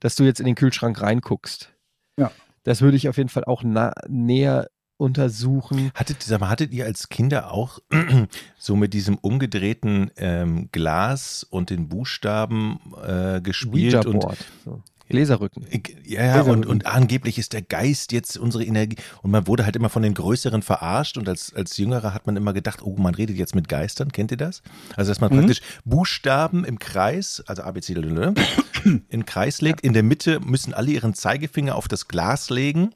dass 0.00 0.14
du 0.14 0.24
jetzt 0.24 0.38
in 0.40 0.46
den 0.46 0.54
Kühlschrank 0.54 1.00
reinguckst. 1.00 1.72
Ja. 2.18 2.30
Das 2.62 2.80
würde 2.80 2.96
ich 2.96 3.08
auf 3.08 3.16
jeden 3.16 3.28
Fall 3.28 3.44
auch 3.44 3.62
na, 3.64 3.92
näher 4.08 4.68
untersuchen. 4.96 5.90
Hattet, 5.94 6.22
sag 6.22 6.40
mal, 6.40 6.48
hattet 6.48 6.72
ihr 6.72 6.84
als 6.84 7.08
Kinder 7.08 7.52
auch 7.52 7.80
so 8.58 8.76
mit 8.76 8.94
diesem 8.94 9.16
umgedrehten 9.16 10.10
ähm, 10.16 10.68
Glas 10.72 11.44
und 11.48 11.70
den 11.70 11.88
Buchstaben 11.88 12.80
äh, 13.06 13.40
gespielt 13.40 13.94
und 14.06 14.16
Ouija-Board. 14.16 14.38
So. 14.64 14.82
Gläserrücken. 15.08 15.64
ja, 16.04 16.24
ja 16.24 16.42
und, 16.42 16.66
und 16.66 16.86
angeblich 16.86 17.38
ist 17.38 17.52
der 17.52 17.62
Geist 17.62 18.10
jetzt 18.10 18.36
unsere 18.36 18.64
Energie 18.64 18.96
und 19.22 19.30
man 19.30 19.46
wurde 19.46 19.64
halt 19.64 19.76
immer 19.76 19.88
von 19.88 20.02
den 20.02 20.14
Größeren 20.14 20.62
verarscht 20.62 21.16
und 21.16 21.28
als, 21.28 21.54
als 21.54 21.76
Jüngerer 21.76 22.12
hat 22.12 22.26
man 22.26 22.36
immer 22.36 22.52
gedacht, 22.52 22.82
oh, 22.82 22.96
man 22.96 23.14
redet 23.14 23.36
jetzt 23.36 23.54
mit 23.54 23.68
Geistern, 23.68 24.10
kennt 24.10 24.32
ihr 24.32 24.36
das? 24.36 24.62
Also 24.96 25.12
dass 25.12 25.20
man 25.20 25.32
Mhm. 25.32 25.38
praktisch 25.38 25.60
Buchstaben 25.84 26.64
im 26.64 26.78
Kreis, 26.78 27.42
also 27.46 27.62
A, 27.62 27.70
B, 27.70 27.80
C, 27.80 27.94
D, 27.94 28.00
D, 28.02 28.08
D, 28.14 29.00
in 29.08 29.24
Kreis 29.26 29.60
legt, 29.60 29.82
in 29.82 29.92
der 29.92 30.02
Mitte 30.02 30.40
müssen 30.40 30.74
alle 30.74 30.90
ihren 30.90 31.14
Zeigefinger 31.14 31.76
auf 31.76 31.86
das 31.86 32.08
Glas 32.08 32.50
legen 32.50 32.90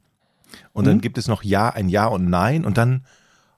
und 0.73 0.87
dann 0.87 0.97
Mhm. 0.97 1.01
gibt 1.01 1.19
es 1.19 1.29
noch 1.29 1.43
Ja, 1.43 1.71
ein 1.71 1.89
Ja 1.89 2.07
und 2.07 2.29
Nein 2.29 2.65
und 2.65 2.79
dann, 2.79 3.05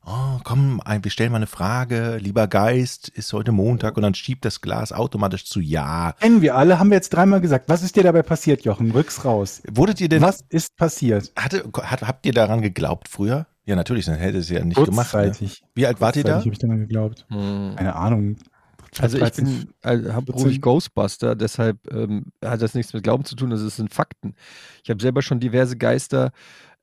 oh, 0.05 0.39
komm, 0.45 0.81
ein, 0.85 1.05
wir 1.05 1.11
stellen 1.11 1.31
mal 1.33 1.37
eine 1.37 1.47
Frage, 1.47 2.17
lieber 2.21 2.47
Geist, 2.49 3.09
ist 3.09 3.33
heute 3.33 3.53
Montag 3.53 3.97
und 3.97 4.03
dann 4.03 4.15
schiebt 4.15 4.45
das 4.45 4.61
Glas 4.61 4.93
automatisch 4.93 5.45
zu 5.47 5.61
Ja. 5.61 6.15
Kennen 6.21 6.43
wir 6.43 6.57
alle, 6.57 6.79
haben 6.79 6.91
wir 6.91 6.97
jetzt 6.97 7.11
dreimal 7.11 7.41
gesagt. 7.41 7.69
Was 7.69 7.83
ist 7.83 7.97
dir 7.97 8.03
dabei 8.03 8.23
passiert, 8.23 8.63
Jochen? 8.63 8.91
Rücks 8.91 9.25
raus. 9.25 9.63
Wurdet 9.71 10.01
ihr 10.01 10.09
denn, 10.09 10.23
Was 10.23 10.43
ist 10.49 10.77
passiert? 10.77 11.33
hatte, 11.37 11.65
hat, 11.83 12.03
habt 12.03 12.27
ihr 12.27 12.33
daran 12.33 12.63
geglaubt 12.63 13.09
früher? 13.09 13.47
Ja, 13.65 13.77
natürlich, 13.77 14.07
dann 14.07 14.17
hätte 14.17 14.39
es 14.39 14.49
ja 14.49 14.65
nicht 14.65 14.83
gemacht. 14.85 15.15
Ne? 15.15 15.33
Wie 15.77 15.87
alt 15.87 16.01
wart 16.01 16.17
ihr 16.17 16.25
da? 16.25 16.41
Habe 16.41 16.51
ich 16.51 16.59
daran 16.59 16.81
geglaubt. 16.81 17.27
Hm. 17.29 17.75
Keine 17.77 17.95
Ahnung. 17.95 18.37
Also 18.99 19.17
ich 19.17 19.23
13, 19.23 19.45
bin, 19.45 19.69
also 19.83 20.13
habe 20.13 20.27
14. 20.33 20.43
ruhig 20.45 20.61
Ghostbuster, 20.61 21.35
deshalb 21.35 21.79
ähm, 21.91 22.25
hat 22.45 22.61
das 22.61 22.75
nichts 22.75 22.93
mit 22.93 23.03
Glauben 23.05 23.25
zu 23.25 23.37
tun, 23.37 23.49
das 23.49 23.61
sind 23.77 23.95
Fakten. 23.95 24.35
Ich 24.85 24.91
habe 24.91 25.01
selber 25.01 25.23
schon 25.23 25.41
diverse 25.41 25.79
Geister 25.79 26.31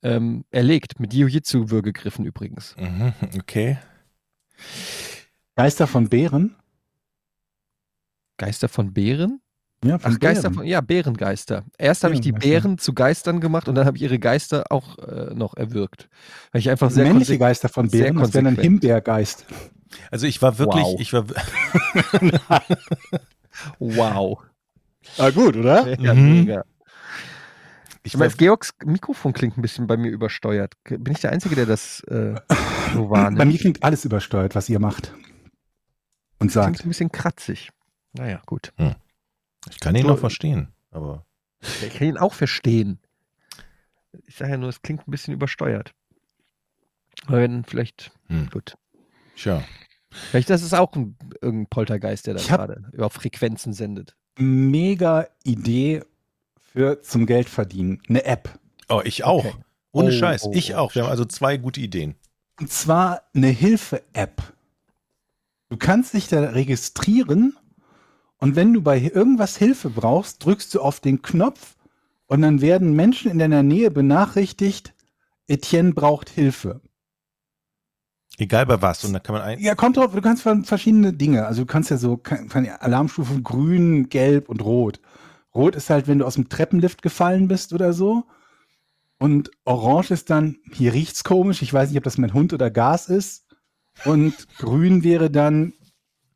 ähm, 0.03 0.45
erlegt, 0.51 0.99
mit 0.99 1.13
Jiu-Jitsu-Würgegriffen 1.13 2.25
übrigens. 2.25 2.75
Mhm, 2.79 3.13
okay. 3.37 3.77
Geister 5.55 5.87
von 5.87 6.07
Bären? 6.09 6.55
Geister 8.37 8.69
von 8.69 8.93
Bären? 8.93 9.41
Ja, 9.83 9.97
von 9.99 10.13
Ach, 10.13 10.19
Geister 10.19 10.43
Bären. 10.43 10.53
von, 10.55 10.65
ja, 10.65 10.81
Bärengeister. 10.81 11.63
Erst 11.77 12.03
habe 12.03 12.13
ich 12.13 12.21
die. 12.21 12.31
Bären 12.33 12.77
zu 12.77 12.93
Geistern 12.93 13.39
gemacht 13.41 13.67
und 13.69 13.75
dann 13.75 13.85
habe 13.85 13.97
ich 13.97 14.03
ihre 14.03 14.19
Geister 14.19 14.65
auch 14.71 14.97
äh, 14.99 15.33
noch 15.33 15.55
erwürgt. 15.55 16.09
Weil 16.51 16.59
ich 16.59 16.69
einfach 16.69 16.91
sehr 16.91 17.05
Männliche 17.05 17.37
Geister 17.37 17.69
von 17.69 17.89
Bären, 17.89 18.17
das 18.17 18.33
wäre 18.33 18.47
ein. 18.47 18.55
Himbeergeist. 18.57 19.45
Also 20.11 20.27
ich 20.27 20.41
war 20.41 20.57
wirklich, 20.59 20.83
Wow. 20.83 20.99
ich 20.99 21.13
war, 21.13 21.25
Wow. 23.79 24.43
Ah, 25.17 25.29
gut, 25.31 25.55
oder? 25.57 25.99
Ja, 25.99 26.13
Mhm. 26.13 26.39
mega. 26.41 26.65
Ich 28.03 28.15
meine, 28.17 28.33
Georgs 28.33 28.73
Mikrofon 28.85 29.33
klingt 29.33 29.57
ein 29.57 29.61
bisschen 29.61 29.87
bei 29.87 29.97
mir 29.97 30.09
übersteuert. 30.09 30.73
Bin 30.85 31.11
ich 31.11 31.19
der 31.21 31.31
Einzige, 31.31 31.55
der 31.55 31.65
das 31.65 32.01
äh, 32.03 32.35
so 32.93 33.07
Bei 33.07 33.23
wahrnimmt? 33.23 33.51
mir 33.51 33.57
klingt 33.59 33.83
alles 33.83 34.05
übersteuert, 34.05 34.55
was 34.55 34.69
ihr 34.69 34.79
macht. 34.79 35.13
Und 36.41 36.51
Klingt 36.51 36.53
sagt. 36.53 36.85
ein 36.85 36.87
bisschen 36.87 37.11
kratzig. 37.11 37.71
Naja, 38.13 38.41
gut. 38.45 38.73
ich 39.69 39.79
kann 39.79 39.95
ihn 39.95 40.03
So- 40.03 40.07
noch 40.09 40.19
verstehen, 40.19 40.69
aber 40.91 41.25
Ich 41.61 41.93
kann 41.97 42.07
ihn 42.07 42.17
auch 42.17 42.33
verstehen. 42.33 42.99
Ich 44.25 44.37
sage 44.37 44.51
ja 44.51 44.57
nur, 44.57 44.69
es 44.69 44.81
klingt 44.81 45.07
ein 45.07 45.11
bisschen 45.11 45.33
übersteuert. 45.33 45.93
Aber 47.27 47.39
wenn 47.41 47.63
vielleicht, 47.65 48.11
hm, 48.27 48.49
gut. 48.49 48.75
tja. 49.35 49.63
Vielleicht 50.11 50.49
das 50.49 50.63
ist 50.63 50.73
auch 50.73 50.95
ein, 50.95 51.15
irgendein 51.41 51.67
Poltergeist, 51.69 52.25
der 52.25 52.33
da 52.35 52.41
gerade 52.41 52.89
über 52.93 53.09
Frequenzen 53.11 53.73
sendet. 53.73 54.15
Mega 54.39 55.27
Idee 55.43 56.01
für 56.71 57.01
zum 57.01 57.25
Geld 57.25 57.49
verdienen. 57.49 58.01
Eine 58.07 58.25
App. 58.25 58.59
Oh, 58.89 59.01
ich 59.03 59.23
auch. 59.23 59.45
Okay. 59.45 59.55
Ohne 59.91 60.09
Oh, 60.09 60.11
Scheiß, 60.11 60.43
oh, 60.45 60.51
ich 60.53 60.73
oh. 60.73 60.77
auch. 60.77 60.95
Wir 60.95 61.03
haben 61.03 61.09
also 61.09 61.25
zwei 61.25 61.57
gute 61.57 61.79
Ideen. 61.81 62.15
Und 62.59 62.71
zwar 62.71 63.21
eine 63.33 63.47
Hilfe-App. 63.47 64.41
Du 65.69 65.77
kannst 65.77 66.13
dich 66.13 66.27
da 66.27 66.41
registrieren 66.41 67.55
und 68.37 68.55
wenn 68.55 68.73
du 68.73 68.81
bei 68.81 68.99
irgendwas 68.99 69.57
Hilfe 69.57 69.89
brauchst, 69.89 70.43
drückst 70.45 70.73
du 70.73 70.81
auf 70.81 70.99
den 70.99 71.21
Knopf 71.21 71.75
und 72.27 72.41
dann 72.41 72.61
werden 72.61 72.93
Menschen 72.95 73.31
in 73.31 73.39
deiner 73.39 73.63
Nähe 73.63 73.91
benachrichtigt, 73.91 74.93
Etienne 75.47 75.93
braucht 75.93 76.29
Hilfe. 76.29 76.81
Egal 78.37 78.65
bei 78.65 78.81
was. 78.81 79.03
Und 79.03 79.13
da 79.13 79.19
kann 79.19 79.33
man 79.33 79.41
ein. 79.41 79.59
Ja, 79.59 79.75
kommt 79.75 79.97
drauf, 79.97 80.13
du 80.13 80.21
kannst 80.21 80.43
ver- 80.43 80.63
verschiedene 80.63 81.11
Dinge. 81.13 81.45
Also 81.45 81.63
du 81.63 81.65
kannst 81.65 81.89
ja 81.91 81.97
so 81.97 82.17
kann, 82.17 82.47
kann 82.47 82.65
ja 82.65 82.75
Alarmstufen 82.77 83.43
grün, 83.43 84.09
gelb 84.09 84.47
und 84.49 84.63
rot. 84.63 84.99
Rot 85.59 85.75
ist 85.75 85.89
halt, 85.89 86.07
wenn 86.07 86.19
du 86.19 86.25
aus 86.25 86.35
dem 86.35 86.49
Treppenlift 86.49 87.01
gefallen 87.01 87.47
bist 87.47 87.73
oder 87.73 87.93
so. 87.93 88.23
Und 89.17 89.51
orange 89.65 90.11
ist 90.11 90.29
dann, 90.29 90.57
hier 90.71 90.93
riecht's 90.93 91.25
komisch, 91.25 91.61
ich 91.61 91.73
weiß 91.73 91.89
nicht, 91.89 91.97
ob 91.97 92.05
das 92.05 92.17
mein 92.17 92.33
Hund 92.33 92.53
oder 92.53 92.71
Gas 92.71 93.09
ist. 93.09 93.45
Und 94.05 94.47
grün 94.57 95.03
wäre 95.03 95.29
dann, 95.29 95.73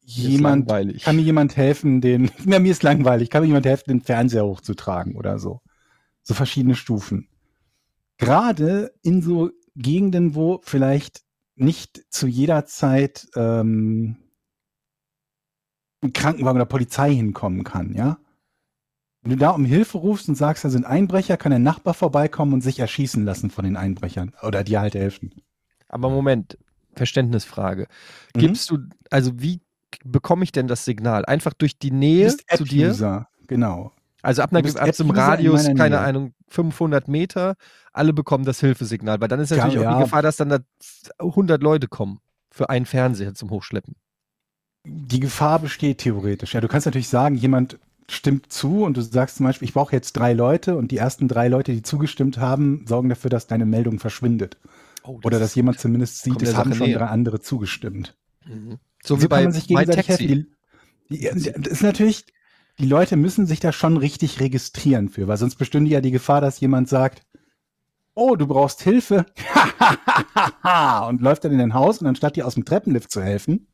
jemand, 0.06 0.68
kann 0.68 1.16
mir 1.16 1.22
jemand 1.22 1.56
helfen, 1.56 2.02
den, 2.02 2.30
na, 2.44 2.60
mir 2.60 2.72
ist 2.72 2.84
langweilig, 2.84 3.30
kann 3.30 3.42
mir 3.42 3.48
jemand 3.48 3.66
helfen, 3.66 3.86
den 3.88 4.02
Fernseher 4.02 4.46
hochzutragen 4.46 5.16
oder 5.16 5.40
so. 5.40 5.62
So 6.24 6.34
verschiedene 6.34 6.76
Stufen. 6.76 7.30
Gerade 8.18 8.94
in 9.02 9.22
so 9.22 9.52
Gegenden, 9.76 10.36
wo 10.36 10.60
vielleicht 10.64 11.22
nicht 11.56 12.04
zu 12.10 12.28
jeder 12.28 12.66
Zeit 12.66 13.28
ähm, 13.36 14.18
ein 16.02 16.14
Krankenwagen 16.14 16.58
oder 16.58 16.66
Polizei 16.66 17.14
hinkommen 17.14 17.64
kann, 17.64 17.94
ja? 17.94 18.18
Wenn 19.24 19.32
du 19.32 19.38
da 19.38 19.52
um 19.52 19.64
Hilfe 19.64 19.98
rufst 19.98 20.28
und 20.28 20.36
sagst, 20.36 20.66
da 20.66 20.70
sind 20.70 20.86
Einbrecher, 20.86 21.38
kann 21.38 21.54
ein 21.54 21.64
Nachbar 21.64 21.94
vorbeikommen 21.94 22.54
und 22.54 22.62
sich 22.62 22.80
erschießen 22.80 23.24
lassen 23.24 23.50
von 23.50 23.64
den 23.64 23.78
Einbrechern 23.78 24.34
oder 24.42 24.64
dir 24.64 24.82
halt 24.82 24.96
helfen. 24.96 25.32
Aber 25.88 26.10
Moment, 26.10 26.58
Verständnisfrage. 26.96 27.88
Mhm. 28.36 28.40
Gibst 28.40 28.70
du, 28.70 28.80
also 29.10 29.32
wie 29.36 29.62
bekomme 30.04 30.44
ich 30.44 30.52
denn 30.52 30.68
das 30.68 30.84
Signal? 30.86 31.26
Einfach 31.26 31.54
durch 31.54 31.78
die 31.80 31.92
Du 31.92 31.96
Nähe 31.96 32.26
bist 32.26 32.44
zu 32.54 32.66
dir? 32.66 33.28
Genau. 33.48 33.92
Also 34.22 34.42
ab, 34.42 34.52
einer, 34.54 34.62
Du 34.62 34.80
ab 34.80 35.00
in 35.00 35.12
Radius, 35.12 35.66
keine 35.66 35.90
Nähe. 35.90 36.00
Ahnung, 36.00 36.34
500 36.48 37.08
Meter, 37.08 37.56
alle 37.92 38.14
bekommen 38.14 38.46
das 38.46 38.60
Hilfesignal, 38.60 39.22
weil 39.22 39.28
dann 39.28 39.40
ist 39.40 39.52
Ja, 39.52 39.58
natürlich 39.58 39.80
auch 39.80 39.84
ja. 39.84 39.98
die 39.98 40.04
Gefahr, 40.04 40.22
dass 40.22 40.38
dann 40.38 40.50
da 40.50 40.60
100 41.20 41.62
Leute 41.62 41.88
kommen 41.88 42.20
für 42.50 42.70
einen 42.70 42.86
Fernseher 42.86 43.34
zum 43.34 43.50
Hochschleppen. 43.50 43.96
Die 44.86 45.20
Gefahr 45.20 45.60
besteht 45.60 46.00
theoretisch. 46.00 46.54
Ja, 46.54 46.62
du 46.62 46.68
kannst 46.68 46.86
natürlich 46.86 47.10
sagen, 47.10 47.36
jemand 47.36 47.80
stimmt 48.10 48.52
zu 48.52 48.84
und 48.84 48.98
du 48.98 49.02
sagst 49.02 49.38
zum 49.38 49.46
Beispiel, 49.46 49.68
ich 49.68 49.74
brauche 49.74 49.96
jetzt 49.96 50.14
drei 50.14 50.34
Leute 50.34 50.76
und 50.76 50.92
die 50.92 50.98
ersten 50.98 51.28
drei 51.28 51.48
Leute, 51.48 51.74
die 51.74 51.82
zugestimmt 51.82 52.38
haben, 52.38 52.86
sorgen 52.88 53.10
dafür, 53.10 53.30
dass 53.30 53.48
deine 53.48 53.66
Meldung 53.66 54.00
verschwindet. 54.00 54.58
Oh, 55.04 55.20
Oder 55.24 55.40
dass 55.40 55.56
jemand 55.56 55.80
zumindest 55.80 56.22
sieht, 56.22 56.42
es 56.42 56.56
haben 56.56 56.74
schon 56.74 56.88
näher. 56.88 57.00
drei 57.00 57.08
andere 57.08 57.40
zugestimmt. 57.42 58.16
Mhm. 58.46 58.80
So, 59.04 59.16
So 59.16 59.22
wie 59.22 59.28
bei 59.28 59.44
man 59.44 59.54
Taxi. 59.54 60.28
Die, 60.28 60.48
die, 61.10 61.30
das 61.30 61.74
ist 61.74 61.84
natürlich, 61.84 62.26
die 62.80 62.86
Leute 62.86 63.18
müssen 63.18 63.46
sich 63.46 63.60
da 63.60 63.72
schon 63.72 63.98
richtig 63.98 64.40
registrieren 64.40 65.10
für, 65.10 65.28
weil 65.28 65.38
sonst 65.38 65.56
bestünde 65.56 65.92
ja 65.92 66.02
die 66.02 66.12
Gefahr, 66.12 66.42
dass 66.42 66.60
jemand 66.60 66.88
sagt, 66.88 67.24
oh, 68.16 68.36
du 68.36 68.48
brauchst 68.48 68.82
Hilfe. 68.82 69.26
und 71.08 71.22
läuft 71.22 71.44
dann 71.44 71.52
in 71.52 71.58
dein 71.58 71.74
Haus 71.74 72.00
und 72.00 72.08
anstatt 72.08 72.36
dir 72.36 72.48
aus 72.48 72.54
dem 72.56 72.66
Treppenlift 72.66 73.12
zu 73.12 73.22
helfen, 73.22 73.68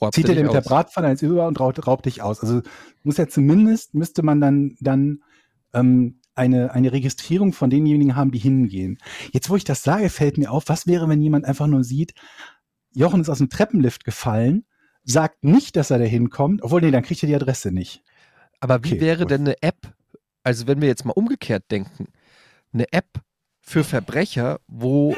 Räumt 0.00 0.14
zieht 0.14 0.28
er 0.28 0.34
dir 0.34 0.44
mit 0.44 0.52
der. 0.52 0.60
Bratpfanne 0.60 1.08
eins 1.08 1.22
über 1.22 1.46
und 1.46 1.58
raubt, 1.58 1.86
raubt 1.86 2.06
dich 2.06 2.22
aus. 2.22 2.40
Also 2.40 2.62
muss 3.02 3.16
ja 3.16 3.28
zumindest, 3.28 3.94
müsste 3.94 4.22
man 4.22 4.40
dann, 4.40 4.76
dann 4.80 5.22
ähm, 5.72 6.20
eine, 6.34 6.72
eine 6.72 6.92
Registrierung 6.92 7.52
von 7.52 7.68
denjenigen 7.68 8.16
haben, 8.16 8.30
die 8.30 8.38
hingehen. 8.38 8.98
Jetzt, 9.32 9.50
wo 9.50 9.56
ich 9.56 9.64
das 9.64 9.82
sage, 9.82 10.08
fällt 10.08 10.38
mir 10.38 10.50
auf, 10.50 10.64
was 10.68 10.86
wäre, 10.86 11.08
wenn 11.08 11.20
jemand 11.20 11.44
einfach 11.44 11.66
nur 11.66 11.84
sieht, 11.84 12.14
Jochen 12.92 13.20
ist 13.20 13.28
aus 13.28 13.38
dem 13.38 13.50
Treppenlift 13.50 14.04
gefallen, 14.04 14.64
sagt 15.04 15.44
nicht, 15.44 15.76
dass 15.76 15.90
er 15.90 15.98
da 15.98 16.04
hinkommt, 16.04 16.62
obwohl, 16.62 16.80
nee, 16.80 16.90
dann 16.90 17.02
kriegt 17.02 17.22
er 17.22 17.26
die 17.26 17.34
Adresse 17.34 17.72
nicht. 17.72 18.02
Aber 18.60 18.84
wie 18.84 18.92
Okay, 18.92 19.00
wäre 19.00 19.20
gut. 19.20 19.30
denn 19.30 19.42
eine 19.42 19.62
App, 19.62 19.94
also 20.42 20.66
wenn 20.66 20.80
wir 20.80 20.88
jetzt 20.88 21.04
mal 21.04 21.12
umgekehrt 21.12 21.64
denken, 21.70 22.06
eine 22.72 22.92
App 22.92 23.20
für 23.60 23.84
Verbrecher, 23.84 24.60
wo, 24.66 25.16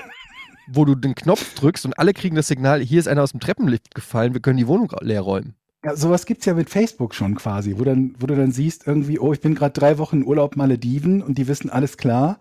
wo 0.66 0.84
du 0.84 0.94
den 0.94 1.14
Knopf 1.14 1.54
drückst 1.54 1.84
und 1.86 1.98
alle 1.98 2.12
kriegen 2.12 2.36
das 2.36 2.48
Signal, 2.48 2.80
hier 2.80 3.00
ist 3.00 3.08
einer 3.08 3.22
aus 3.22 3.32
dem 3.32 3.40
Treppenlift 3.40 3.94
gefallen, 3.94 4.34
wir 4.34 4.40
können 4.40 4.58
die 4.58 4.66
Wohnung 4.66 4.92
leer 5.00 5.20
räumen. 5.22 5.54
Ja, 5.84 5.96
sowas 5.96 6.26
gibt's 6.26 6.44
ja 6.46 6.54
mit 6.54 6.68
Facebook 6.68 7.14
schon 7.14 7.34
quasi, 7.36 7.78
wo, 7.78 7.84
dann, 7.84 8.14
wo 8.18 8.26
du 8.26 8.36
dann 8.36 8.52
siehst, 8.52 8.86
irgendwie, 8.86 9.18
oh, 9.18 9.32
ich 9.32 9.40
bin 9.40 9.54
gerade 9.54 9.72
drei 9.72 9.98
Wochen 9.98 10.18
in 10.18 10.26
Urlaub 10.26 10.56
Malediven 10.56 11.22
und 11.22 11.38
die 11.38 11.48
wissen 11.48 11.70
alles 11.70 11.96
klar. 11.96 12.38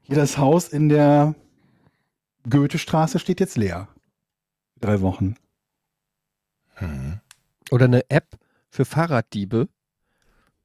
Hier 0.00 0.16
das 0.16 0.38
Haus 0.38 0.68
in 0.68 0.88
der 0.88 1.34
Goethestraße 2.48 3.18
steht 3.18 3.38
jetzt 3.38 3.58
leer. 3.58 3.88
Drei 4.80 5.02
Wochen. 5.02 5.36
Hm. 6.76 7.20
Oder 7.70 7.84
eine 7.84 8.08
App 8.10 8.38
für 8.70 8.84
Fahrraddiebe, 8.86 9.68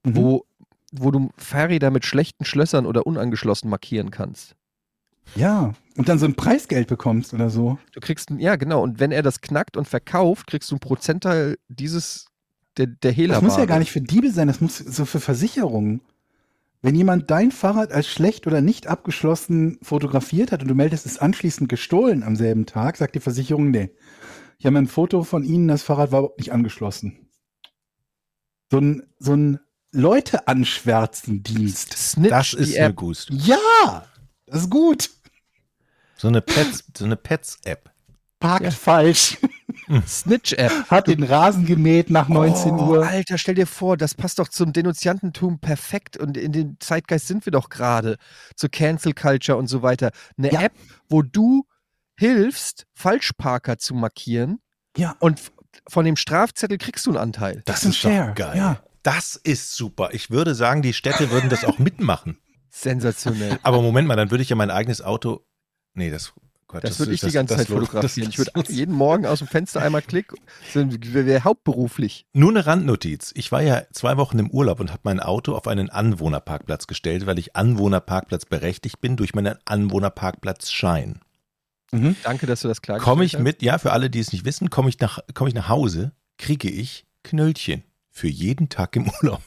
Mhm. 0.05 0.15
wo, 0.15 0.45
wo 0.91 1.11
du 1.11 1.31
Fahrräder 1.37 1.91
mit 1.91 2.05
schlechten 2.05 2.45
Schlössern 2.45 2.85
oder 2.85 3.05
unangeschlossen 3.07 3.69
markieren 3.69 4.11
kannst. 4.11 4.55
Ja, 5.35 5.73
und 5.97 6.07
dann 6.09 6.19
so 6.19 6.25
ein 6.25 6.35
Preisgeld 6.35 6.87
bekommst 6.87 7.33
oder 7.33 7.49
so. 7.49 7.79
Du 7.93 7.99
kriegst, 7.99 8.29
ein, 8.29 8.39
ja 8.39 8.55
genau, 8.55 8.83
und 8.83 8.99
wenn 8.99 9.11
er 9.11 9.23
das 9.23 9.41
knackt 9.41 9.75
und 9.77 9.87
verkauft, 9.87 10.47
kriegst 10.47 10.69
du 10.71 10.75
einen 10.75 10.79
Prozentteil 10.81 11.57
dieses, 11.67 12.27
der, 12.77 12.87
der 12.87 13.11
Das 13.11 13.17
Hehlerware. 13.17 13.43
muss 13.45 13.57
ja 13.57 13.65
gar 13.65 13.79
nicht 13.79 13.91
für 13.91 14.01
Diebe 14.01 14.31
sein, 14.31 14.47
das 14.47 14.61
muss 14.61 14.77
so 14.77 15.05
für 15.05 15.19
Versicherungen. 15.19 16.01
Wenn 16.81 16.93
jemand 16.95 17.31
dein 17.31 17.51
Fahrrad 17.51 17.91
als 17.91 18.07
schlecht 18.07 18.45
oder 18.45 18.61
nicht 18.61 18.85
abgeschlossen 18.87 19.79
fotografiert 19.81 20.51
hat 20.51 20.61
und 20.61 20.67
du 20.67 20.75
meldest 20.75 21.05
es 21.07 21.17
anschließend 21.17 21.67
gestohlen 21.67 22.21
am 22.21 22.35
selben 22.35 22.65
Tag, 22.67 22.97
sagt 22.97 23.15
die 23.15 23.19
Versicherung, 23.19 23.71
nee. 23.71 23.89
Ich 24.59 24.65
habe 24.67 24.77
ein 24.77 24.87
Foto 24.87 25.23
von 25.23 25.43
Ihnen, 25.43 25.67
das 25.67 25.81
Fahrrad 25.83 26.11
war 26.11 26.19
überhaupt 26.19 26.37
nicht 26.39 26.51
angeschlossen. 26.53 27.27
So 28.71 28.77
ein, 28.79 29.03
so 29.19 29.33
ein 29.33 29.59
Leute 29.91 30.47
anschwärzen 30.47 31.41
Dienst. 31.43 31.93
Snitch, 31.97 32.29
Das 32.29 32.53
ist 32.53 32.77
eine. 32.77 32.93
Gust. 32.93 33.29
Ja, 33.31 34.05
das 34.47 34.61
ist 34.63 34.69
gut. 34.69 35.09
So 36.17 36.27
eine 36.27 36.41
Pets, 36.41 36.83
so 36.97 37.05
eine 37.05 37.15
Pets-App. 37.15 37.91
Parkt 38.39 38.65
Ja. 38.65 38.71
falsch. 38.71 39.37
Snitch-App. 40.07 40.89
Hat 40.89 41.07
den 41.07 41.23
Rasen 41.23 41.65
gemäht 41.65 42.09
nach 42.09 42.27
19 42.27 42.71
oh, 42.73 42.87
Uhr. 42.89 43.05
Alter, 43.07 43.37
stell 43.37 43.55
dir 43.55 43.67
vor, 43.67 43.97
das 43.97 44.13
passt 44.15 44.39
doch 44.39 44.47
zum 44.47 44.73
Denunziantentum 44.73 45.59
perfekt 45.59 46.17
und 46.17 46.37
in 46.37 46.51
dem 46.51 46.77
Zeitgeist 46.79 47.27
sind 47.27 47.45
wir 47.45 47.51
doch 47.51 47.69
gerade. 47.69 48.17
Zur 48.55 48.69
Cancel 48.69 49.13
Culture 49.13 49.57
und 49.57 49.67
so 49.67 49.81
weiter. 49.83 50.11
Eine 50.37 50.51
Ja. 50.51 50.61
App, 50.61 50.73
wo 51.09 51.21
du 51.21 51.65
hilfst, 52.17 52.85
Falschparker 52.93 53.77
zu 53.77 53.93
markieren 53.93 54.59
Ja, 54.97 55.15
und 55.19 55.41
von 55.89 56.05
dem 56.05 56.15
Strafzettel 56.15 56.77
kriegst 56.77 57.05
du 57.05 57.11
einen 57.11 57.17
Anteil. 57.19 57.61
Das 57.65 57.83
ein 57.83 57.89
ist 57.91 58.03
doch 58.03 58.09
Share, 58.09 58.33
geil. 58.33 58.57
ja. 58.57 58.81
Das 59.03 59.35
ist 59.35 59.75
super. 59.75 60.09
Ich 60.13 60.31
würde 60.31 60.55
sagen, 60.55 60.81
die 60.81 60.93
Städte 60.93 61.29
würden 61.29 61.49
das 61.49 61.63
auch 61.63 61.77
mitmachen. 61.79 62.37
Sensationell. 62.81 63.57
Aber 63.63 63.81
Moment 63.81 64.07
mal, 64.07 64.15
dann 64.15 64.31
würde 64.31 64.41
ich 64.43 64.49
ja 64.49 64.55
mein 64.55 64.69
eigenes 64.71 65.01
Auto. 65.01 65.45
Nee, 65.93 66.09
das. 66.11 66.33
Quatsch, 66.67 66.83
Das 66.83 66.97
würde 66.99 67.13
ich 67.13 67.19
die 67.19 67.27
das- 67.27 67.33
ganze 67.33 67.53
das- 67.55 67.67
Zeit 67.67 67.73
fotografieren. 67.75 68.29
Ich 68.29 68.37
würde 68.39 68.51
jeden 68.69 68.93
Morgen 68.93 69.25
aus 69.27 69.37
dem 69.39 69.47
Fenster 69.47 69.81
einmal 69.83 70.01
klick, 70.01 70.33
wäre 70.73 71.43
hauptberuflich. 71.43 72.25
Nur 72.33 72.49
eine 72.49 72.65
Randnotiz. 72.65 73.31
Ich 73.35 73.51
war 73.51 73.61
ja 73.61 73.83
zwei 73.93 74.17
Wochen 74.17 74.39
im 74.39 74.49
Urlaub 74.49 74.79
und 74.79 74.89
habe 74.89 75.01
mein 75.03 75.19
Auto 75.19 75.55
auf 75.55 75.67
einen 75.67 75.89
Anwohnerparkplatz 75.91 76.87
gestellt, 76.87 77.27
weil 77.27 77.37
ich 77.39 77.55
Anwohnerparkplatz 77.55 78.45
berechtigt 78.45 78.99
bin 78.99 79.15
durch 79.15 79.35
meinen 79.35 79.57
Anwohnerparkplatzschein. 79.65 81.21
Mhm. 81.91 82.15
Danke, 82.23 82.47
dass 82.47 82.61
du 82.61 82.67
das 82.67 82.81
klar 82.81 82.99
Komme 82.99 83.23
ich 83.23 83.31
gestellt 83.33 83.43
mit, 83.43 83.61
ja, 83.61 83.77
für 83.77 83.91
alle, 83.93 84.09
die 84.09 84.19
es 84.19 84.33
nicht 84.33 84.43
wissen, 84.43 84.69
komme 84.71 84.89
ich 84.89 84.99
nach, 84.99 85.19
komme 85.35 85.49
ich 85.49 85.55
nach 85.55 85.69
Hause, 85.69 86.13
kriege 86.39 86.69
ich 86.69 87.05
Knöllchen 87.23 87.83
für 88.09 88.27
jeden 88.27 88.69
Tag 88.69 88.95
im 88.95 89.07
Urlaub. 89.21 89.41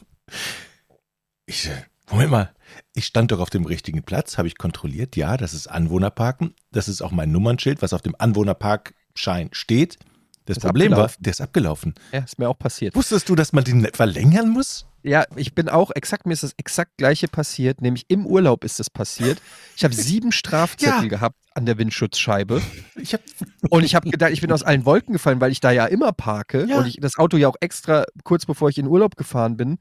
Ich, 1.47 1.67
äh, 1.67 1.73
Moment 2.11 2.31
mal, 2.31 2.55
ich 2.95 3.05
stand 3.07 3.33
doch 3.33 3.41
auf 3.41 3.51
dem 3.51 3.65
richtigen 3.65 4.03
Platz, 4.03 4.39
habe 4.39 4.49
ich 4.49 4.59
kontrolliert, 4.59 5.17
ja, 5.17 5.37
das 5.37 5.55
ist 5.55 5.67
Anwohnerparken, 5.69 6.55
das 6.71 6.89
ist 6.89 7.03
auch 7.03 7.13
mein 7.13 7.31
Nummernschild, 7.33 7.83
was 7.83 7.93
auf 7.93 8.03
dem 8.03 8.15
Anwohnerparkschein 8.19 9.49
steht. 9.53 9.99
Das 10.45 10.57
Ist 10.57 10.63
Problem 10.65 10.93
war, 10.93 11.01
abgelaufen. 11.01 11.23
der 11.23 11.31
ist 11.31 11.41
abgelaufen. 11.43 11.95
Ja, 12.11 12.21
ist 12.21 12.39
mir 12.39 12.49
auch 12.49 12.59
passiert. 12.59 12.95
Wusstest 12.95 13.29
du, 13.29 13.35
dass 13.35 13.53
man 13.53 13.65
den 13.65 13.87
verlängern 13.93 14.49
muss? 14.49 14.87
Ja, 15.03 15.25
ich 15.37 15.55
bin 15.55 15.69
auch 15.69 15.91
exakt, 15.95 16.27
mir 16.27 16.33
ist 16.33 16.43
das 16.43 16.55
exakt 16.57 16.97
gleiche 16.97 17.29
passiert, 17.29 17.83
nämlich 17.83 18.07
im 18.09 18.27
Urlaub 18.27 18.65
ist 18.65 18.81
es 18.81 18.89
passiert. 18.91 19.41
Ich 19.77 19.85
habe 19.85 19.95
sieben 19.95 20.33
Strafzettel 20.33 21.03
Ja. 21.05 21.09
gehabt 21.09 21.37
an 21.55 21.67
der 21.67 21.77
Windschutzscheibe 21.79 22.63
Ich 22.97 23.13
habe 23.13 23.23
und 23.71 23.85
ich 23.85 23.95
habe 23.95 24.09
gedacht, 24.11 24.33
ich 24.33 24.41
bin 24.41 24.51
aus 24.51 24.63
allen 24.63 24.85
Wolken 24.87 25.13
gefallen, 25.13 25.41
weil 25.41 25.53
ich 25.53 25.61
da 25.61 25.71
ja 25.71 25.85
immer 25.87 26.13
parke 26.13 26.65
Ja. 26.67 26.79
und 26.79 26.87
ich 26.87 26.97
das 27.01 27.17
Auto 27.19 27.37
ja 27.37 27.49
auch 27.49 27.57
extra, 27.61 28.05
kurz 28.25 28.47
bevor 28.47 28.71
ich 28.71 28.79
in 28.79 28.87
Urlaub 28.87 29.17
gefahren 29.17 29.57
bin, 29.57 29.79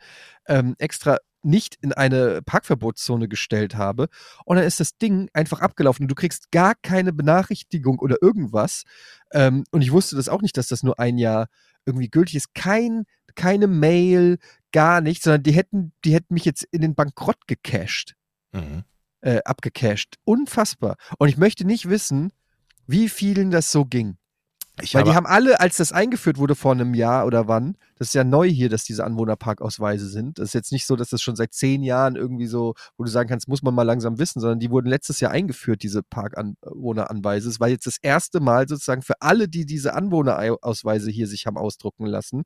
ähm, 0.48 0.76
extra 0.80 1.18
nicht 1.48 1.78
in 1.82 1.94
eine 1.94 2.42
Parkverbotszone 2.44 3.28
gestellt 3.28 3.76
habe. 3.76 4.08
Und 4.46 4.58
dann 4.58 4.66
ist 4.66 4.80
das 4.80 4.98
Ding 4.98 5.30
einfach 5.34 5.62
abgelaufen 5.62 6.04
und 6.04 6.10
du 6.10 6.16
kriegst 6.16 6.52
gar 6.52 6.76
keine 6.76 7.14
Benachrichtigung 7.14 8.00
oder 8.00 8.18
irgendwas. 8.22 8.84
Ähm, 9.32 9.64
und 9.72 9.82
ich 9.82 9.92
wusste 9.92 10.16
das 10.16 10.30
auch 10.30 10.42
nicht, 10.42 10.58
dass 10.58 10.68
das 10.68 10.84
nur 10.84 11.00
ein 11.00 11.18
Jahr 11.18 11.48
irgendwie 11.86 12.10
gültig 12.10 12.36
ist. 12.36 12.54
Kein, 12.54 13.06
keine 13.36 13.68
Mail, 13.68 14.38
gar 14.72 15.02
nichts, 15.02 15.24
sondern 15.24 15.44
die 15.44 15.54
hätten, 15.54 15.94
die 16.04 16.14
hätten 16.14 16.34
mich 16.34 16.46
jetzt 16.46 16.64
in 16.72 16.82
den 16.82 16.94
Bankrott 16.96 17.48
gecasht, 17.48 18.16
Mhm. 18.52 18.84
äh, 19.22 19.42
abgecasht. 19.44 20.16
Unfassbar. 20.26 20.98
Und 21.18 21.30
ich 21.30 21.38
möchte 21.38 21.66
nicht 21.66 21.90
wissen, 21.90 22.32
wie 22.86 23.10
vielen 23.10 23.52
das 23.52 23.72
so 23.72 23.86
ging. 23.86 24.18
Ich 24.82 24.94
Weil 24.94 25.02
habe, 25.02 25.10
die 25.10 25.16
haben 25.16 25.26
alle, 25.26 25.60
als 25.60 25.78
das 25.78 25.92
eingeführt 25.92 26.38
wurde 26.38 26.54
vor 26.54 26.72
einem 26.72 26.94
Jahr 26.94 27.26
oder 27.26 27.48
wann, 27.48 27.78
das 27.98 28.10
ist 28.10 28.14
ja 28.14 28.24
neu 28.24 28.48
hier, 28.48 28.70
dass 28.70 28.84
diese 28.84 29.04
Anwohnerparkausweise 29.06 30.08
sind. 30.08 30.38
Das 30.38 30.50
ist 30.50 30.54
jetzt 30.54 30.72
nicht 30.72 30.86
so, 30.86 30.96
dass 30.96 31.10
das 31.10 31.22
schon 31.22 31.36
seit 31.36 31.54
zehn 31.54 31.82
Jahren 31.82 32.16
irgendwie 32.16 32.46
so, 32.46 32.76
wo 32.96 33.04
du 33.04 33.10
sagen 33.10 33.28
kannst, 33.28 33.48
muss 33.48 33.64
man 33.64 33.74
mal 33.74 33.84
langsam 33.84 34.20
wissen, 34.20 34.40
sondern 34.40 34.60
die 34.60 34.70
wurden 34.70 34.88
letztes 34.88 35.20
Jahr 35.20 35.32
eingeführt, 35.32 35.82
diese 35.82 36.04
Parkanwohneranweise. 36.04 37.50
Es 37.50 37.60
war 37.60 37.70
jetzt 37.70 37.88
das 37.88 37.98
erste 38.00 38.40
Mal 38.40 38.68
sozusagen 38.68 39.02
für 39.02 39.20
alle, 39.20 39.48
die 39.48 39.66
diese 39.66 39.96
Anwohnerausweise 39.96 41.10
hier 41.10 41.28
sich 41.28 41.48
haben 41.48 41.58
ausdrucken 41.58 42.06
lassen, 42.06 42.44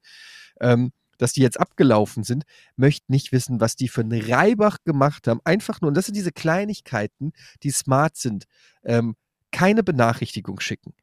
ähm, 0.61 0.91
dass 1.17 1.33
die 1.33 1.41
jetzt 1.41 1.59
abgelaufen 1.59 2.23
sind, 2.23 2.45
möchten 2.77 3.11
nicht 3.11 3.33
wissen, 3.33 3.59
was 3.59 3.75
die 3.75 3.89
für 3.89 4.01
einen 4.01 4.21
Reibach 4.21 4.77
gemacht 4.85 5.27
haben. 5.27 5.41
Einfach 5.43 5.81
nur, 5.81 5.89
und 5.89 5.97
das 5.97 6.05
sind 6.05 6.15
diese 6.15 6.31
Kleinigkeiten, 6.31 7.33
die 7.63 7.71
smart 7.71 8.15
sind, 8.15 8.45
ähm, 8.83 9.15
keine 9.51 9.83
Benachrichtigung 9.83 10.61
schicken. 10.61 10.93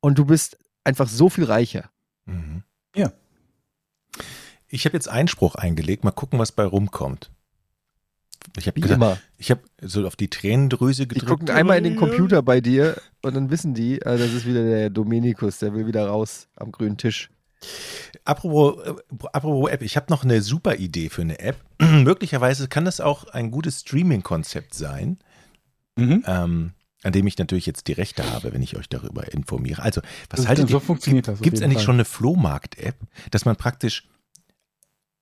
Und 0.00 0.18
du 0.18 0.24
bist 0.24 0.58
einfach 0.84 1.08
so 1.08 1.28
viel 1.28 1.44
reicher. 1.44 1.90
Mhm. 2.26 2.62
Ja. 2.94 3.12
Ich 4.68 4.84
habe 4.84 4.96
jetzt 4.96 5.08
Einspruch 5.08 5.54
eingelegt, 5.56 6.04
mal 6.04 6.10
gucken, 6.12 6.38
was 6.38 6.52
bei 6.52 6.64
rumkommt. 6.64 7.30
Ich 8.56 8.66
habe 8.66 8.80
immer. 8.80 9.18
ich 9.36 9.50
habe 9.50 9.60
so 9.82 10.06
auf 10.06 10.16
die 10.16 10.28
Tränendrüse 10.28 11.02
Die 11.06 11.14
gedrückt. 11.14 11.28
gucken 11.30 11.50
einmal 11.50 11.76
in 11.78 11.84
den 11.84 11.96
Computer 11.96 12.42
bei 12.42 12.60
dir 12.60 12.96
und 13.22 13.34
dann 13.36 13.50
wissen 13.50 13.74
die, 13.74 14.00
äh, 14.00 14.16
das 14.18 14.32
ist 14.32 14.46
wieder 14.46 14.62
der 14.64 14.88
Dominikus, 14.90 15.58
der 15.58 15.74
will 15.74 15.86
wieder 15.86 16.06
raus 16.08 16.48
am 16.56 16.72
grünen 16.72 16.96
Tisch. 16.96 17.30
Apropos, 18.24 18.82
äh, 18.86 18.94
apropos 19.32 19.70
App, 19.70 19.82
ich 19.82 19.96
habe 19.96 20.06
noch 20.08 20.24
eine 20.24 20.40
super 20.40 20.76
Idee 20.76 21.10
für 21.10 21.20
eine 21.20 21.38
App. 21.38 21.56
Möglicherweise 21.80 22.66
kann 22.68 22.86
das 22.86 23.00
auch 23.00 23.24
ein 23.26 23.50
gutes 23.50 23.80
Streaming-Konzept 23.80 24.72
sein, 24.74 25.18
Mhm. 25.96 26.24
ähm, 26.26 26.72
an 27.02 27.12
dem 27.12 27.26
ich 27.26 27.38
natürlich 27.38 27.66
jetzt 27.66 27.86
die 27.88 27.92
Rechte 27.92 28.30
habe, 28.30 28.52
wenn 28.52 28.62
ich 28.62 28.76
euch 28.76 28.88
darüber 28.88 29.32
informiere. 29.32 29.82
Also, 29.82 30.02
was 30.28 30.40
Das- 30.40 30.48
haltet 30.48 30.68
so 30.68 30.76
ihr? 30.76 30.80
funktioniert 30.80 31.28
das 31.28 31.40
Gibt 31.40 31.56
es 31.56 31.62
eigentlich 31.62 31.78
Fall. 31.78 31.84
schon 31.84 31.94
eine 31.96 32.04
Flohmarkt-App, 32.04 32.96
dass 33.30 33.44
man 33.44 33.56
praktisch, 33.56 34.08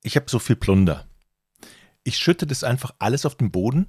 ich 0.03 0.17
habe 0.17 0.29
so 0.29 0.38
viel 0.38 0.57
Plunder. 0.57 1.07
Ich 2.05 2.17
schütte 2.17 2.47
das 2.47 2.64
einfach 2.64 2.95
alles 2.99 3.27
auf 3.27 3.37
den 3.37 3.51
Boden, 3.51 3.87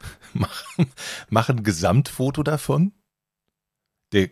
mache 0.34 0.86
mach 1.30 1.48
ein 1.48 1.62
Gesamtfoto 1.62 2.42
davon. 2.42 2.92
Der, 4.12 4.28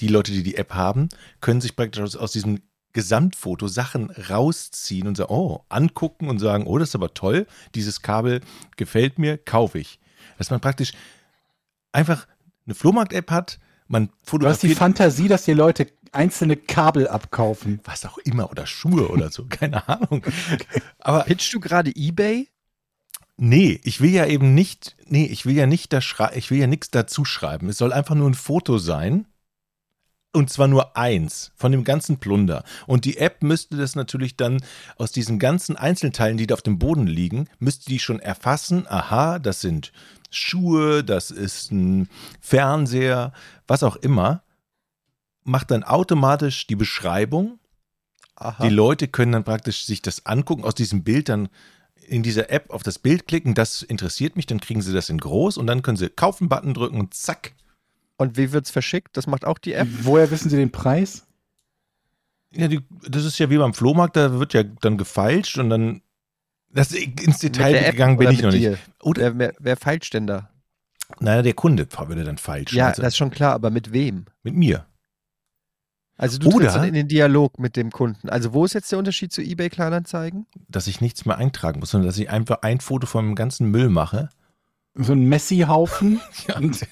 die 0.00 0.08
Leute, 0.08 0.32
die 0.32 0.42
die 0.42 0.56
App 0.56 0.74
haben, 0.74 1.08
können 1.40 1.60
sich 1.60 1.76
praktisch 1.76 2.02
aus, 2.02 2.16
aus 2.16 2.32
diesem 2.32 2.60
Gesamtfoto 2.92 3.66
Sachen 3.68 4.10
rausziehen 4.10 5.06
und 5.08 5.16
sagen, 5.16 5.32
oh, 5.32 5.64
angucken 5.68 6.28
und 6.28 6.38
sagen, 6.38 6.66
oh, 6.66 6.78
das 6.78 6.90
ist 6.90 6.94
aber 6.94 7.14
toll, 7.14 7.46
dieses 7.74 8.02
Kabel 8.02 8.40
gefällt 8.76 9.18
mir, 9.18 9.36
kaufe 9.38 9.78
ich. 9.78 9.98
Dass 10.38 10.50
man 10.50 10.60
praktisch 10.60 10.92
einfach 11.94 12.26
eine 12.66 12.74
Flohmarkt-App 12.74 13.30
hat, 13.30 13.58
man 13.86 14.06
Du 14.06 14.12
hast 14.12 14.22
die 14.22 14.30
fotografiert 14.30 14.78
Fantasie, 14.78 15.28
dass 15.28 15.44
die 15.44 15.52
Leute 15.52 15.86
einzelne 16.12 16.56
Kabel 16.56 17.08
abkaufen. 17.08 17.80
was 17.84 18.06
auch 18.06 18.18
immer 18.18 18.50
oder 18.50 18.66
Schuhe 18.66 19.08
oder 19.08 19.30
so, 19.30 19.46
keine 19.48 19.88
Ahnung. 19.88 20.24
Aber 20.98 21.24
Pitchst 21.24 21.52
du 21.52 21.60
gerade 21.60 21.94
Ebay? 21.94 22.48
Nee, 23.36 23.80
ich 23.82 24.00
will 24.00 24.10
ja 24.10 24.26
eben 24.26 24.54
nicht, 24.54 24.96
nee, 25.06 25.26
ich 25.26 25.44
will 25.44 25.56
ja 25.56 25.66
nicht 25.66 25.92
da 25.92 25.98
ich 26.34 26.50
will 26.50 26.58
ja 26.58 26.68
nichts 26.68 26.90
dazu 26.90 27.24
schreiben. 27.24 27.68
Es 27.68 27.78
soll 27.78 27.92
einfach 27.92 28.14
nur 28.14 28.30
ein 28.30 28.34
Foto 28.34 28.78
sein. 28.78 29.26
Und 30.34 30.50
zwar 30.50 30.66
nur 30.66 30.96
eins 30.96 31.52
von 31.54 31.70
dem 31.70 31.84
ganzen 31.84 32.18
Plunder. 32.18 32.64
Und 32.88 33.04
die 33.04 33.18
App 33.18 33.44
müsste 33.44 33.76
das 33.76 33.94
natürlich 33.94 34.36
dann 34.36 34.60
aus 34.98 35.12
diesen 35.12 35.38
ganzen 35.38 35.76
Einzelteilen, 35.76 36.36
die 36.36 36.48
da 36.48 36.54
auf 36.54 36.62
dem 36.62 36.80
Boden 36.80 37.06
liegen, 37.06 37.48
müsste 37.60 37.88
die 37.88 38.00
schon 38.00 38.18
erfassen. 38.18 38.84
Aha, 38.88 39.38
das 39.38 39.60
sind 39.60 39.92
Schuhe, 40.30 41.04
das 41.04 41.30
ist 41.30 41.70
ein 41.70 42.08
Fernseher, 42.40 43.32
was 43.68 43.84
auch 43.84 43.94
immer. 43.94 44.42
Macht 45.44 45.70
dann 45.70 45.84
automatisch 45.84 46.66
die 46.66 46.74
Beschreibung. 46.74 47.60
Aha. 48.34 48.60
Die 48.66 48.74
Leute 48.74 49.06
können 49.06 49.30
dann 49.30 49.44
praktisch 49.44 49.84
sich 49.84 50.02
das 50.02 50.26
angucken, 50.26 50.64
aus 50.64 50.74
diesem 50.74 51.04
Bild 51.04 51.28
dann 51.28 51.48
in 52.08 52.24
dieser 52.24 52.50
App 52.50 52.70
auf 52.70 52.82
das 52.82 52.98
Bild 52.98 53.28
klicken, 53.28 53.54
das 53.54 53.82
interessiert 53.82 54.34
mich, 54.34 54.46
dann 54.46 54.60
kriegen 54.60 54.82
sie 54.82 54.92
das 54.92 55.10
in 55.10 55.18
groß 55.18 55.56
und 55.58 55.68
dann 55.68 55.82
können 55.82 55.96
sie 55.96 56.08
Kaufen-Button 56.08 56.74
drücken 56.74 56.98
und 56.98 57.14
zack. 57.14 57.54
Und 58.16 58.36
wie 58.36 58.52
wird's 58.52 58.70
verschickt? 58.70 59.16
Das 59.16 59.26
macht 59.26 59.44
auch 59.44 59.58
die 59.58 59.72
App. 59.72 59.88
Woher 60.02 60.30
wissen 60.30 60.48
Sie 60.50 60.56
den 60.56 60.70
Preis? 60.70 61.26
Ja, 62.52 62.68
die, 62.68 62.80
das 63.08 63.24
ist 63.24 63.38
ja 63.38 63.50
wie 63.50 63.58
beim 63.58 63.74
Flohmarkt, 63.74 64.16
da 64.16 64.38
wird 64.38 64.54
ja 64.54 64.62
dann 64.62 64.96
gefeilscht 64.98 65.58
und 65.58 65.70
dann. 65.70 66.02
Das, 66.70 66.92
ins 66.92 67.38
Detail 67.38 67.90
gegangen 67.90 68.16
bin 68.16 68.30
ich 68.30 68.42
noch 68.42 68.50
nicht. 68.50 68.62
dir? 68.62 68.78
Oder, 69.02 69.22
Wer, 69.22 69.38
wer, 69.38 69.54
wer 69.58 69.76
feilscht 69.76 70.14
denn 70.14 70.26
da? 70.26 70.50
naja, 71.20 71.42
der 71.42 71.52
Kunde 71.54 71.86
würde 72.08 72.24
dann 72.24 72.38
falsch. 72.38 72.72
Ja, 72.72 72.88
also 72.88 73.02
das 73.02 73.12
ist 73.12 73.16
schon 73.18 73.30
klar, 73.30 73.52
aber 73.54 73.70
mit 73.70 73.92
wem? 73.92 74.24
mit 74.42 74.54
mir. 74.54 74.86
Also 76.16 76.38
du 76.38 76.48
Oder- 76.48 76.58
trittst 76.66 76.76
dann 76.76 76.88
in 76.88 76.94
den 76.94 77.08
Dialog 77.08 77.58
mit 77.58 77.76
dem 77.76 77.90
Kunden. 77.90 78.28
Also 78.28 78.52
wo 78.52 78.64
ist 78.64 78.72
jetzt 78.72 78.90
der 78.90 78.98
Unterschied 78.98 79.32
zu 79.32 79.42
eBay 79.42 79.68
Kleinanzeigen? 79.68 80.46
Dass 80.68 80.86
ich 80.86 81.00
nichts 81.00 81.24
mehr 81.26 81.36
eintragen 81.38 81.80
muss, 81.80 81.90
sondern 81.90 82.06
dass 82.08 82.18
ich 82.18 82.30
einfach 82.30 82.62
ein 82.62 82.80
Foto 82.80 83.06
von 83.06 83.24
dem 83.26 83.34
ganzen 83.34 83.70
Müll 83.70 83.88
mache. 83.90 84.28
So 84.94 85.12
ein 85.12 85.24
Messi-Haufen? 85.28 86.20
Ja. 86.48 86.56
Und 86.56 86.86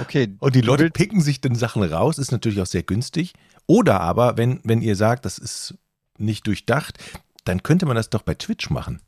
Okay. 0.00 0.34
Und 0.38 0.54
die 0.54 0.60
Leute 0.60 0.90
picken 0.90 1.20
sich 1.20 1.40
dann 1.40 1.54
Sachen 1.54 1.82
raus, 1.82 2.18
ist 2.18 2.32
natürlich 2.32 2.60
auch 2.60 2.66
sehr 2.66 2.82
günstig. 2.82 3.34
Oder 3.66 4.00
aber, 4.00 4.36
wenn, 4.36 4.60
wenn 4.64 4.82
ihr 4.82 4.96
sagt, 4.96 5.24
das 5.24 5.38
ist 5.38 5.74
nicht 6.18 6.46
durchdacht, 6.46 6.98
dann 7.44 7.62
könnte 7.62 7.86
man 7.86 7.96
das 7.96 8.10
doch 8.10 8.22
bei 8.22 8.34
Twitch 8.34 8.70
machen. 8.70 9.00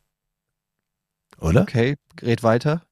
Oder? 1.40 1.62
Okay, 1.62 1.96
red 2.22 2.42
weiter. 2.42 2.82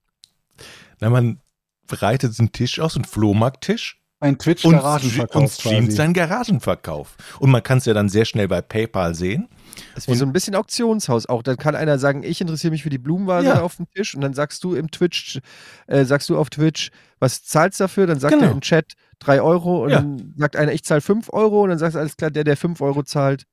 Na, 1.00 1.10
man 1.10 1.40
breitet 1.86 2.38
einen 2.38 2.52
Tisch 2.52 2.80
aus, 2.80 2.94
einen 2.94 3.04
Flohmarkttisch 3.04 4.00
ein 4.20 4.34
und, 4.34 4.42
Twitch-Garagenverkauf 4.42 5.42
und 5.42 5.50
streamt 5.50 5.86
quasi. 5.86 5.96
seinen 5.96 6.14
Garagenverkauf. 6.14 7.16
Und 7.38 7.50
man 7.50 7.62
kann 7.62 7.78
es 7.78 7.84
ja 7.84 7.94
dann 7.94 8.08
sehr 8.08 8.24
schnell 8.24 8.48
bei 8.48 8.62
PayPal 8.62 9.14
sehen. 9.14 9.48
Das 9.94 10.04
ist 10.04 10.08
wie 10.08 10.12
Und- 10.12 10.18
so 10.18 10.24
ein 10.26 10.32
bisschen 10.32 10.54
Auktionshaus 10.54 11.26
auch. 11.26 11.42
Dann 11.42 11.56
kann 11.56 11.74
einer 11.74 11.98
sagen, 11.98 12.22
ich 12.22 12.40
interessiere 12.40 12.70
mich 12.70 12.82
für 12.82 12.90
die 12.90 12.98
Blumenvase 12.98 13.46
Ja. 13.48 13.62
auf 13.62 13.76
dem 13.76 13.88
Tisch 13.90 14.14
und 14.14 14.20
dann 14.20 14.34
sagst 14.34 14.62
du 14.64 14.74
im 14.74 14.90
Twitch, 14.90 15.40
äh, 15.86 16.04
sagst 16.04 16.28
du 16.28 16.38
auf 16.38 16.50
Twitch, 16.50 16.90
was 17.18 17.44
zahlst 17.44 17.80
du 17.80 17.84
dafür? 17.84 18.06
Dann 18.06 18.20
sagt 18.20 18.34
Genau. 18.34 18.46
er 18.46 18.52
im 18.52 18.60
Chat 18.60 18.92
3 19.20 19.40
Euro 19.42 19.84
und 19.84 19.90
Ja. 19.90 19.96
dann 20.00 20.34
sagt 20.36 20.56
einer, 20.56 20.72
ich 20.72 20.84
zahle 20.84 21.00
5 21.00 21.30
Euro 21.32 21.62
und 21.62 21.70
dann 21.70 21.78
sagst 21.78 21.94
du, 21.94 21.98
alles 22.00 22.16
klar, 22.16 22.30
der, 22.30 22.44
der 22.44 22.56
5 22.56 22.80
Euro 22.80 23.02
zahlt. 23.02 23.44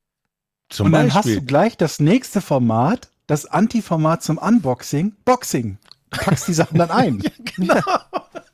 Zum 0.68 0.86
Und 0.86 0.92
dann 0.92 1.06
hast 1.14 1.24
Beispiel. 1.24 1.40
du 1.40 1.46
gleich 1.46 1.76
das 1.76 2.00
nächste 2.00 2.40
Format, 2.40 3.10
das 3.26 3.46
Anti-Format 3.46 4.22
zum 4.22 4.38
Unboxing, 4.38 5.14
Boxing. 5.24 5.78
Packst 6.10 6.48
die 6.48 6.54
Sachen 6.54 6.78
dann 6.78 6.90
ein. 6.90 7.22
genau. 7.56 7.80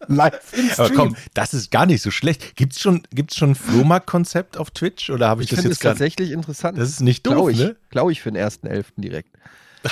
Live 0.09 0.53
Aber 0.77 0.87
Stream. 0.87 0.97
komm, 0.97 1.17
das 1.35 1.55
ist 1.55 1.71
gar 1.71 1.87
nicht 1.87 2.03
so 2.03 2.11
schlecht. 2.11 2.57
Gibt's 2.57 2.81
schon, 2.81 3.03
gibt's 3.11 3.37
schon 3.37 3.51
ein 3.51 3.55
Flohmarkt-Konzept 3.55 4.57
auf 4.57 4.71
Twitch 4.71 5.11
oder 5.11 5.29
habe 5.29 5.43
ich, 5.43 5.47
Ich 5.47 5.51
das 5.51 5.61
finde 5.61 5.73
es 5.73 5.77
jetzt 5.77 5.83
gerade? 5.83 5.95
tatsächlich 5.95 6.31
interessant. 6.33 6.79
Das 6.79 6.89
ist 6.89 7.01
nicht 7.01 7.27
doof, 7.27 7.35
Glaube 7.35 7.53
ich, 7.53 7.59
ne? 7.59 7.77
glaub 7.91 8.11
ich 8.11 8.21
für 8.23 8.33
den 8.33 8.43
1.11. 8.43 8.85
direkt. 8.97 9.37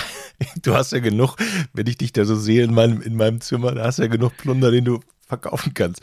Du 0.62 0.74
hast 0.74 0.92
ja 0.92 0.98
genug, 0.98 1.37
wenn 1.72 1.87
ich 1.87 1.96
dich 1.96 2.12
da 2.12 2.24
so 2.26 2.37
sehe 2.37 2.62
in 2.64 2.74
meinem, 2.74 3.00
in 3.00 3.16
meinem 3.16 3.40
Zimmer, 3.40 3.72
da 3.74 3.85
hast 3.85 3.98
du 3.98 4.02
ja 4.02 4.09
genug 4.09 4.37
Plunder, 4.37 4.70
den 4.70 4.85
du 4.85 5.00
verkaufen 5.26 5.72
kannst. 5.72 6.02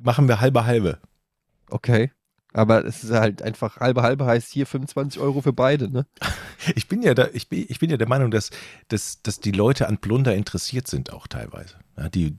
Machen 0.00 0.28
wir 0.28 0.40
halbe 0.40 0.66
halbe. 0.66 0.98
Okay. 1.68 2.12
Aber 2.52 2.84
es 2.84 3.02
ist 3.02 3.10
halt 3.10 3.42
einfach 3.42 3.78
halbe 3.80 4.02
halbe 4.02 4.24
heißt 4.24 4.52
hier 4.52 4.66
25 4.66 5.20
Euro 5.20 5.42
für 5.42 5.52
beide, 5.52 5.90
ne? 5.90 6.06
Ich 6.74 6.88
bin 6.88 7.02
ja 7.02 7.14
da, 7.14 7.28
ich 7.32 7.48
bin, 7.48 7.66
ich 7.68 7.78
bin 7.80 7.90
ja 7.90 7.96
der 7.96 8.08
Meinung, 8.08 8.30
dass, 8.30 8.50
dass, 8.88 9.20
dass 9.22 9.40
die 9.40 9.52
Leute 9.52 9.88
an 9.88 9.98
Plunder 9.98 10.34
interessiert 10.34 10.86
sind 10.88 11.12
auch 11.12 11.26
teilweise. 11.26 11.74
Ja, 11.98 12.08
die, 12.08 12.36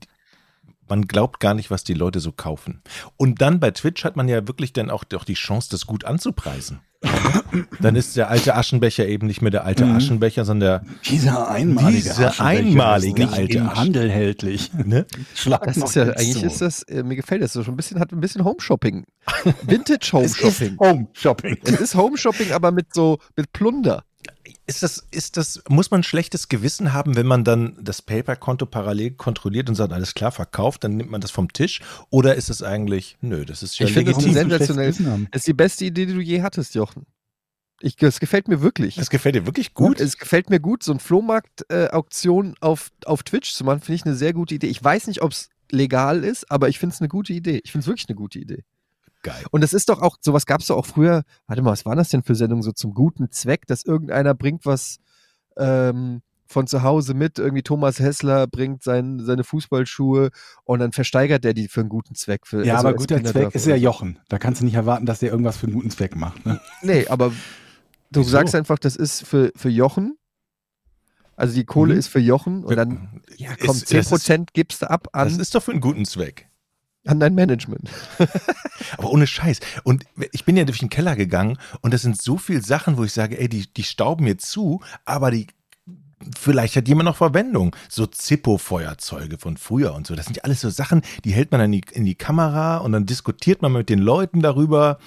man 0.88 1.02
glaubt 1.06 1.40
gar 1.40 1.54
nicht, 1.54 1.70
was 1.70 1.84
die 1.84 1.94
Leute 1.94 2.20
so 2.20 2.32
kaufen. 2.32 2.82
Und 3.16 3.40
dann 3.40 3.60
bei 3.60 3.70
Twitch 3.70 4.04
hat 4.04 4.16
man 4.16 4.28
ja 4.28 4.46
wirklich 4.48 4.72
dann 4.72 4.90
auch, 4.90 5.04
auch 5.14 5.24
die 5.24 5.34
Chance, 5.34 5.68
das 5.70 5.86
gut 5.86 6.04
anzupreisen. 6.04 6.80
dann 7.80 7.94
ist 7.94 8.16
der 8.16 8.28
alte 8.28 8.56
Aschenbecher 8.56 9.06
eben 9.06 9.28
nicht 9.28 9.40
mehr 9.40 9.52
der 9.52 9.64
alte 9.64 9.84
Mhm. 9.84 9.96
Aschenbecher, 9.96 10.44
sondern 10.44 10.84
Dieser 11.08 11.48
einmalige 11.48 12.02
Dieser 12.02 12.28
Aschenbecher 12.30 12.44
einmalige 12.44 13.22
ist 13.22 13.30
nicht 13.30 13.38
alte 13.38 13.58
im 13.58 13.74
Handel 13.76 14.10
hältlich. 14.10 14.72
ne? 14.72 15.06
Schlag 15.34 15.62
Das 15.64 15.76
ist 15.76 15.94
ja, 15.94 16.04
eigentlich 16.04 16.34
so. 16.40 16.46
ist 16.46 16.60
das, 16.60 16.82
äh, 16.84 17.04
mir 17.04 17.14
gefällt 17.14 17.42
das 17.42 17.52
so 17.52 17.62
schon 17.62 17.74
ein 17.74 17.76
bisschen, 17.76 18.00
hat 18.00 18.12
ein 18.12 18.20
bisschen 18.20 18.44
Home-Shopping. 18.44 19.04
Vintage 19.62 20.08
Home-Shopping. 20.12 20.76
Home 20.80 21.06
Shopping. 21.12 21.56
Es 21.62 21.80
ist 21.80 21.94
Home-Shopping, 21.94 22.50
aber 22.52 22.72
mit 22.72 22.92
so, 22.92 23.18
mit 23.36 23.52
Plunder. 23.52 24.02
Ist 24.68 24.82
das, 24.82 25.02
ist 25.10 25.38
das, 25.38 25.62
muss 25.70 25.90
man 25.90 26.00
ein 26.00 26.04
schlechtes 26.04 26.48
Gewissen 26.48 26.92
haben, 26.92 27.16
wenn 27.16 27.26
man 27.26 27.42
dann 27.42 27.78
das 27.80 28.02
PayPal-Konto 28.02 28.66
parallel 28.66 29.12
kontrolliert 29.12 29.70
und 29.70 29.76
sagt, 29.76 29.94
alles 29.94 30.12
klar, 30.12 30.30
verkauft, 30.30 30.84
dann 30.84 30.98
nimmt 30.98 31.10
man 31.10 31.22
das 31.22 31.30
vom 31.30 31.50
Tisch? 31.50 31.80
Oder 32.10 32.34
ist 32.34 32.50
es 32.50 32.62
eigentlich, 32.62 33.16
nö, 33.22 33.46
das 33.46 33.62
ist 33.62 33.78
ja 33.78 33.86
Ich 33.86 33.94
finde, 33.94 34.10
legitim. 34.10 34.30
ist 34.30 34.36
Warum 34.36 34.50
sensationell. 34.50 35.28
Das 35.32 35.40
ist 35.40 35.46
die 35.46 35.54
beste 35.54 35.86
Idee, 35.86 36.04
die 36.04 36.12
du 36.12 36.20
je 36.20 36.42
hattest, 36.42 36.74
Jochen. 36.74 37.06
Ich, 37.80 37.96
das 37.96 38.20
gefällt 38.20 38.46
mir 38.46 38.60
wirklich. 38.60 38.96
Das 38.96 39.08
gefällt 39.08 39.36
dir 39.36 39.46
wirklich 39.46 39.72
gut? 39.72 40.00
Es 40.00 40.18
gefällt 40.18 40.50
mir 40.50 40.60
gut, 40.60 40.82
so 40.82 40.92
ein 40.92 41.00
Flohmarkt-Auktion 41.00 42.54
auf, 42.60 42.90
auf 43.06 43.22
Twitch 43.22 43.54
zu 43.54 43.64
machen, 43.64 43.80
finde 43.80 43.94
ich 43.94 44.04
eine 44.04 44.16
sehr 44.16 44.34
gute 44.34 44.54
Idee. 44.54 44.66
Ich 44.66 44.84
weiß 44.84 45.06
nicht, 45.06 45.22
ob 45.22 45.32
es 45.32 45.48
legal 45.70 46.24
ist, 46.24 46.50
aber 46.50 46.68
ich 46.68 46.78
finde 46.78 46.94
es 46.94 47.00
eine 47.00 47.08
gute 47.08 47.32
Idee. 47.32 47.60
Ich 47.64 47.72
finde 47.72 47.84
es 47.84 47.86
wirklich 47.86 48.08
eine 48.08 48.16
gute 48.16 48.38
Idee. 48.38 48.64
Geil. 49.28 49.44
Und 49.50 49.62
es 49.64 49.72
ist 49.72 49.88
doch 49.88 50.00
auch, 50.02 50.16
sowas 50.20 50.46
gab 50.46 50.60
es 50.60 50.66
doch 50.68 50.76
auch 50.76 50.86
früher, 50.86 51.22
warte 51.46 51.62
mal, 51.62 51.70
was 51.72 51.84
waren 51.86 51.96
das 51.98 52.08
denn 52.08 52.22
für 52.22 52.34
Sendungen 52.34 52.62
so 52.62 52.72
zum 52.72 52.94
guten 52.94 53.30
Zweck, 53.30 53.66
dass 53.66 53.84
irgendeiner 53.84 54.34
bringt 54.34 54.66
was 54.66 54.98
ähm, 55.56 56.22
von 56.46 56.66
zu 56.66 56.82
Hause 56.82 57.12
mit, 57.14 57.38
irgendwie 57.38 57.62
Thomas 57.62 57.98
Hessler 57.98 58.46
bringt 58.46 58.82
sein, 58.82 59.20
seine 59.20 59.44
Fußballschuhe 59.44 60.30
und 60.64 60.78
dann 60.78 60.92
versteigert 60.92 61.44
der 61.44 61.52
die 61.52 61.68
für 61.68 61.80
einen 61.80 61.90
guten 61.90 62.14
Zweck. 62.14 62.46
Für, 62.46 62.64
Ja, 62.64 62.76
also 62.76 62.88
aber 62.88 62.96
guter 62.96 63.16
Kinderdörfer 63.16 63.50
Zweck 63.50 63.54
ist 63.54 63.66
ja. 63.66 63.76
Jochen. 63.76 64.18
Da 64.28 64.38
kannst 64.38 64.60
du 64.60 64.64
nicht 64.64 64.74
erwarten, 64.74 65.04
dass 65.04 65.18
der 65.18 65.30
irgendwas 65.30 65.58
für 65.58 65.66
einen 65.66 65.74
guten 65.74 65.90
Zweck 65.90 66.16
macht. 66.16 66.46
Ne? 66.46 66.58
Nee, 66.82 67.06
aber 67.08 67.32
du 68.10 68.20
Wieso? 68.20 68.30
sagst 68.30 68.54
einfach, 68.54 68.78
das 68.78 68.96
ist 68.96 69.26
für, 69.26 69.52
für 69.56 69.68
Jochen. 69.68 70.16
Also 71.36 71.54
die 71.54 71.64
Kohle 71.64 71.92
Mhm. 71.94 71.98
ist 72.00 72.08
für 72.08 72.18
Jochen 72.18 72.64
und 72.64 72.74
dann, 72.76 73.22
ja 73.36 73.50
komm, 73.60 73.76
Ist- 73.76 73.92
das 73.94 74.10
ist- 74.10 74.26
10% 74.26 74.46
gibst 74.54 74.82
du 74.82 74.90
ab 74.90 75.08
Das 75.12 75.34
an, 75.34 75.40
ist 75.40 75.54
doch 75.54 75.62
für 75.62 75.70
einen 75.72 75.80
guten 75.80 76.04
Zweck. 76.04 76.47
An 77.08 77.20
dein 77.20 77.34
Management. 77.34 77.88
Aber 78.98 79.10
ohne 79.10 79.26
Scheiß. 79.26 79.60
Und 79.82 80.04
ich 80.32 80.44
bin 80.44 80.56
ja 80.56 80.64
durch 80.64 80.78
den 80.78 80.90
Keller 80.90 81.16
gegangen 81.16 81.58
und 81.80 81.94
das 81.94 82.02
sind 82.02 82.20
so 82.20 82.36
viele 82.36 82.62
Sachen, 82.62 82.96
wo 82.96 83.04
ich 83.04 83.12
sage, 83.12 83.38
ey, 83.38 83.48
die, 83.48 83.66
die 83.72 83.82
stauben 83.82 84.24
mir 84.24 84.38
zu, 84.38 84.80
aber 85.04 85.30
die, 85.30 85.46
vielleicht 86.38 86.76
hat 86.76 86.86
jemand 86.86 87.06
noch 87.06 87.16
Verwendung. 87.16 87.74
So 87.88 88.06
Zippo-Feuerzeuge 88.06 89.38
von 89.38 89.56
früher 89.56 89.94
und 89.94 90.06
so. 90.06 90.14
Das 90.14 90.26
sind 90.26 90.36
ja 90.36 90.44
alles 90.44 90.60
so 90.60 90.70
Sachen, 90.70 91.02
die 91.24 91.32
hält 91.32 91.50
man 91.50 91.60
dann 91.60 91.72
in 91.72 91.80
die, 91.80 91.94
in 91.94 92.04
die 92.04 92.14
Kamera 92.14 92.78
und 92.78 92.92
dann 92.92 93.06
diskutiert 93.06 93.62
man 93.62 93.72
mit 93.72 93.88
den 93.88 93.98
Leuten 93.98 94.42
darüber 94.42 94.98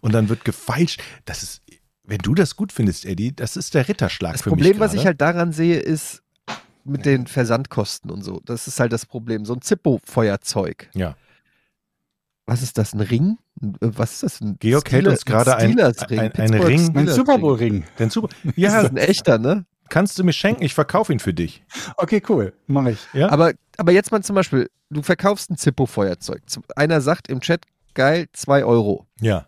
und 0.00 0.12
dann 0.12 0.28
wird 0.28 0.44
gefeilscht. 0.44 1.02
Das 1.26 1.42
ist, 1.42 1.62
wenn 2.04 2.18
du 2.18 2.34
das 2.34 2.56
gut 2.56 2.72
findest, 2.72 3.04
Eddie, 3.04 3.34
das 3.34 3.56
ist 3.56 3.74
der 3.74 3.86
Ritterschlag 3.86 4.32
Das 4.32 4.42
für 4.42 4.50
Problem, 4.50 4.72
mich. 4.72 4.80
was 4.80 4.94
ich 4.94 5.04
halt 5.04 5.20
daran 5.20 5.52
sehe, 5.52 5.78
ist 5.78 6.22
mit 6.84 7.04
den 7.04 7.26
Versandkosten 7.26 8.10
und 8.10 8.22
so. 8.22 8.40
Das 8.46 8.66
ist 8.66 8.80
halt 8.80 8.92
das 8.92 9.04
Problem. 9.04 9.44
So 9.44 9.54
ein 9.54 9.60
Zippo-Feuerzeug. 9.60 10.88
Ja. 10.94 11.16
Was 12.50 12.62
ist 12.62 12.76
das? 12.78 12.94
Ein 12.94 13.00
Ring? 13.00 13.38
Ein- 13.62 13.74
äh, 13.80 13.90
Was 13.96 14.12
ist 14.14 14.22
das? 14.24 14.40
Ein 14.40 14.56
Georg 14.58 14.90
hält 14.90 15.04
Steelers- 15.04 15.12
uns 15.20 15.24
gerade 15.24 15.56
ein- 15.56 15.70
Steelers-Ring, 15.72 16.18
ein- 16.18 16.24
ein 16.26 16.32
Pittsburgh 16.32 16.66
Ring. 16.66 16.78
Steelers-Ring. 16.84 17.14
Super 17.14 17.38
Bowl 17.38 17.54
Ring. 17.56 17.84
Denn 17.98 18.10
super. 18.10 18.28
Das 18.42 18.52
Ja, 18.56 18.80
ist 18.80 18.90
ein 18.90 18.96
echter, 18.96 19.38
ne? 19.38 19.64
kannst 19.88 20.18
du 20.18 20.24
mir 20.24 20.32
schenken, 20.32 20.62
ich 20.62 20.74
verkaufe 20.74 21.12
ihn 21.12 21.18
für 21.20 21.34
dich. 21.34 21.62
Okay, 21.96 22.22
cool. 22.28 22.52
Mach 22.68 22.86
ich. 22.86 22.98
Ja? 23.12 23.28
Aber, 23.30 23.52
aber 23.76 23.92
jetzt 23.92 24.10
mal 24.12 24.22
zum 24.22 24.34
Beispiel, 24.36 24.68
du 24.90 25.02
verkaufst 25.02 25.50
ein 25.50 25.56
Zippo-Feuerzeug. 25.56 26.42
Einer 26.76 27.00
sagt 27.00 27.28
im 27.28 27.40
Chat, 27.40 27.64
geil, 27.94 28.26
2 28.32 28.64
Euro. 28.64 29.06
Ja. 29.20 29.46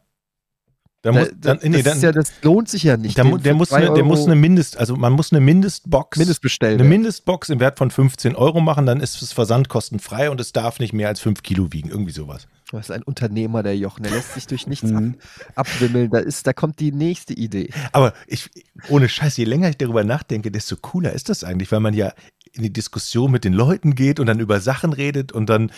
Da 1.03 1.11
Da, 1.11 1.19
muss, 1.19 1.29
dann, 1.41 1.59
das, 1.59 1.69
nee, 1.69 1.77
ist 1.79 1.87
dann, 1.87 2.01
ja, 2.01 2.13
das 2.13 2.33
lohnt 2.43 2.69
sich 2.69 2.85
ja 2.85 2.97
nicht. 2.97 3.19
den 3.19 3.43
der, 3.43 3.55
muss 3.55 3.73
eine, 3.73 3.93
der 3.93 4.05
muss 4.05 4.25
eine 4.27 4.37
Mindest, 4.37 4.77
also 4.79 4.95
man 4.95 5.13
muss 5.13 5.33
eine 5.33 5.41
Mindestbox, 5.41 6.17
Mindestbestellwert. 6.19 6.81
eine 6.81 6.89
Mindestbox 6.89 7.49
im 7.49 7.59
Wert 7.59 7.79
von 7.79 7.91
15 7.91 8.37
Euro 8.37 8.61
machen, 8.61 8.87
dann 8.87 9.01
ist 9.01 9.21
es 9.21 9.33
versandkostenfrei 9.33 10.31
und 10.31 10.41
es 10.41 10.53
darf 10.53 10.79
nicht 10.79 10.93
mehr 10.93 11.09
als 11.09 11.19
5 11.21 11.43
Kilo 11.43 11.73
wiegen, 11.73 11.89
irgendwie 11.89 12.13
sowas. 12.13 12.47
Das 12.73 12.87
ist 12.89 12.91
ein 12.91 13.03
Unternehmer, 13.03 13.63
der 13.63 13.77
Jochen. 13.77 14.03
Der 14.03 14.13
lässt 14.13 14.35
sich 14.35 14.47
durch 14.47 14.67
nichts 14.67 14.91
Mhm. 14.91 15.17
ab, 15.55 15.67
abwimmeln. 15.67 16.11
Da, 16.11 16.19
ist, 16.19 16.47
da 16.47 16.53
kommt 16.53 16.81
die 16.81 16.91
nächste 16.93 17.35
Idee. 17.35 17.71
Aber 17.93 18.15
ich, 18.27 18.51
ohne 18.89 19.09
Scheiß, 19.09 19.37
je 19.37 19.45
länger 19.45 19.69
ich 19.69 19.77
darüber 19.79 20.05
nachdenke, 20.05 20.51
desto 20.51 20.77
cooler 20.77 21.13
ist 21.13 21.29
das 21.29 21.45
eigentlich, 21.45 21.71
weil 21.71 21.81
man 21.81 21.95
ja 21.95 22.13
in 22.53 22.63
die 22.63 22.73
Diskussion 22.73 23.31
mit 23.31 23.45
den 23.45 23.53
Leuten 23.53 23.95
geht 23.95 24.19
und 24.21 24.27
dann 24.27 24.41
über 24.41 24.61
Sachen 24.61 24.93
redet 24.93 25.33
und 25.33 25.49
dann 25.49 25.71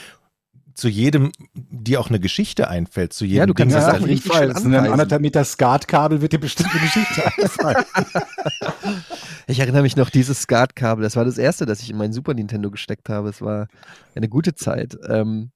zu 0.74 0.88
jedem 0.88 1.30
dir 1.54 2.00
auch 2.00 2.08
eine 2.08 2.18
Geschichte 2.18 2.66
einfällt, 2.68 3.12
zu 3.12 3.24
jedem 3.24 3.38
Ja, 3.38 3.46
du 3.46 3.54
kannst 3.54 3.76
Ding. 3.76 3.80
das 3.80 3.90
Sachen 3.92 4.00
da- 4.02 4.06
richtig 4.08 4.32
Fall. 4.32 4.50
ein 4.52 4.74
anderthalb 4.74 5.22
Meter 5.22 5.44
Skatkabel 5.44 6.20
wird 6.20 6.32
dir 6.32 6.40
bestimmt 6.40 6.70
eine 6.72 6.80
Geschichte 6.80 7.24
einfallen. 7.38 7.84
Ich 9.46 9.60
erinnere 9.60 9.82
mich 9.82 9.94
noch, 9.96 10.08
dieses 10.10 10.40
Skatkabel, 10.40 11.02
das 11.02 11.16
war 11.16 11.24
das 11.26 11.36
erste, 11.36 11.66
das 11.66 11.80
ich 11.82 11.90
in 11.90 11.96
meinen 11.98 12.14
Super 12.14 12.32
Nintendo 12.34 12.70
gesteckt 12.70 13.08
habe. 13.10 13.28
Es 13.28 13.42
war 13.42 13.68
eine 14.14 14.28
gute 14.28 14.54
Zeit. 14.54 14.96
Ähm, 15.06 15.50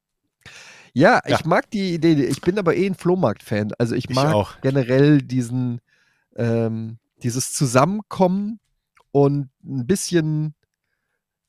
ja, 0.92 1.20
ich 1.24 1.30
Ja. 1.40 1.46
mag 1.46 1.70
die 1.70 1.94
Idee. 1.94 2.14
Ich 2.24 2.40
bin 2.40 2.58
aber 2.58 2.76
eh 2.76 2.86
ein 2.86 2.94
Flohmarkt-Fan. 2.94 3.72
Also 3.78 3.94
ich 3.94 4.08
Ich 4.10 4.14
mag 4.16 4.32
auch. 4.34 4.60
generell 4.60 5.22
diesen, 5.22 5.80
ähm, 6.36 6.98
dieses 7.22 7.52
Zusammenkommen 7.52 8.60
und 9.12 9.50
ein 9.64 9.86
bisschen, 9.86 10.54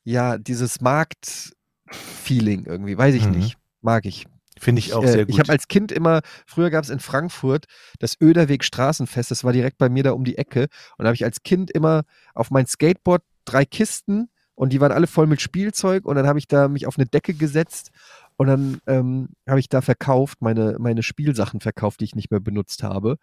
ja, 0.04 0.38
dieses 0.38 0.80
Markt-Feeling 0.80 2.64
irgendwie. 2.66 2.96
Weiß 2.98 3.14
ich 3.14 3.26
Mhm. 3.26 3.32
nicht. 3.32 3.56
Mag 3.82 4.04
ich. 4.06 4.26
Finde 4.58 4.80
ich 4.80 4.92
auch 4.92 5.02
äh, 5.04 5.08
sehr 5.08 5.24
gut. 5.24 5.34
Ich 5.34 5.38
habe 5.40 5.50
als 5.52 5.68
Kind 5.68 5.90
immer, 5.90 6.20
früher 6.46 6.68
gab 6.70 6.84
es 6.84 6.90
in 6.90 7.00
Frankfurt 7.00 7.64
das 7.98 8.16
Öderweg 8.20 8.62
Straßenfest, 8.62 9.30
das 9.30 9.42
war 9.42 9.52
direkt 9.54 9.78
bei 9.78 9.88
mir 9.88 10.02
da 10.02 10.12
um 10.12 10.24
die 10.24 10.36
Ecke. 10.36 10.64
Und 10.98 11.04
da 11.04 11.06
habe 11.06 11.14
ich 11.14 11.24
als 11.24 11.42
Kind 11.42 11.70
immer 11.70 12.02
auf 12.34 12.50
mein 12.50 12.66
Skateboard 12.66 13.22
drei 13.46 13.64
Kisten 13.64 14.28
und 14.54 14.74
die 14.74 14.80
waren 14.82 14.92
alle 14.92 15.06
voll 15.06 15.26
mit 15.26 15.40
Spielzeug 15.40 16.04
und 16.04 16.16
dann 16.16 16.26
habe 16.26 16.38
ich 16.38 16.46
da 16.46 16.68
mich 16.68 16.86
auf 16.86 16.98
eine 16.98 17.06
Decke 17.06 17.32
gesetzt 17.32 17.90
und 18.40 18.46
dann 18.46 18.80
ähm, 18.86 19.28
habe 19.46 19.60
ich 19.60 19.68
da 19.68 19.82
verkauft, 19.82 20.40
meine, 20.40 20.76
meine 20.78 21.02
Spielsachen 21.02 21.60
verkauft, 21.60 22.00
die 22.00 22.06
ich 22.06 22.14
nicht 22.14 22.30
mehr 22.30 22.40
benutzt 22.40 22.82
habe 22.82 23.18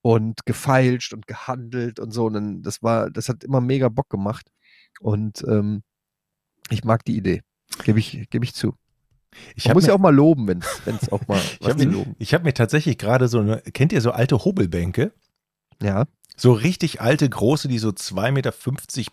und 0.00 0.46
gefeilscht 0.46 1.12
und 1.12 1.26
gehandelt 1.26 1.98
und 1.98 2.12
so. 2.12 2.26
Und 2.26 2.34
dann, 2.34 2.62
das 2.62 2.80
war, 2.80 3.10
das 3.10 3.28
hat 3.28 3.42
immer 3.42 3.60
mega 3.60 3.88
Bock 3.88 4.08
gemacht 4.08 4.46
und 5.00 5.42
ähm, 5.48 5.82
ich 6.68 6.84
mag 6.84 7.04
die 7.04 7.16
Idee. 7.16 7.42
Gebe 7.82 7.98
ich, 7.98 8.30
gebe 8.30 8.44
ich 8.44 8.54
zu. 8.54 8.76
ich 9.56 9.64
habe 9.64 9.74
muss 9.74 9.88
ja 9.88 9.94
auch 9.94 9.98
mal 9.98 10.14
loben, 10.14 10.46
wenn 10.46 10.60
es 10.60 11.10
auch 11.10 11.26
mal 11.26 11.40
ich 11.40 11.60
was 11.62 11.70
hab 11.70 11.80
zu 11.80 11.88
mir, 11.88 11.92
loben. 11.92 12.14
ich 12.20 12.32
hab 12.32 12.44
mir 12.44 12.54
tatsächlich 12.54 12.96
gerade 12.96 13.26
so 13.26 13.40
eine, 13.40 13.62
kennt 13.62 13.92
ihr 13.92 14.00
so 14.00 14.12
alte 14.12 14.44
Hobelbänke? 14.44 15.12
Ja. 15.82 16.04
So 16.36 16.52
richtig 16.52 17.00
alte, 17.00 17.28
große, 17.28 17.66
die 17.66 17.78
so 17.78 17.88
2,50 17.88 18.30
Meter 18.30 18.54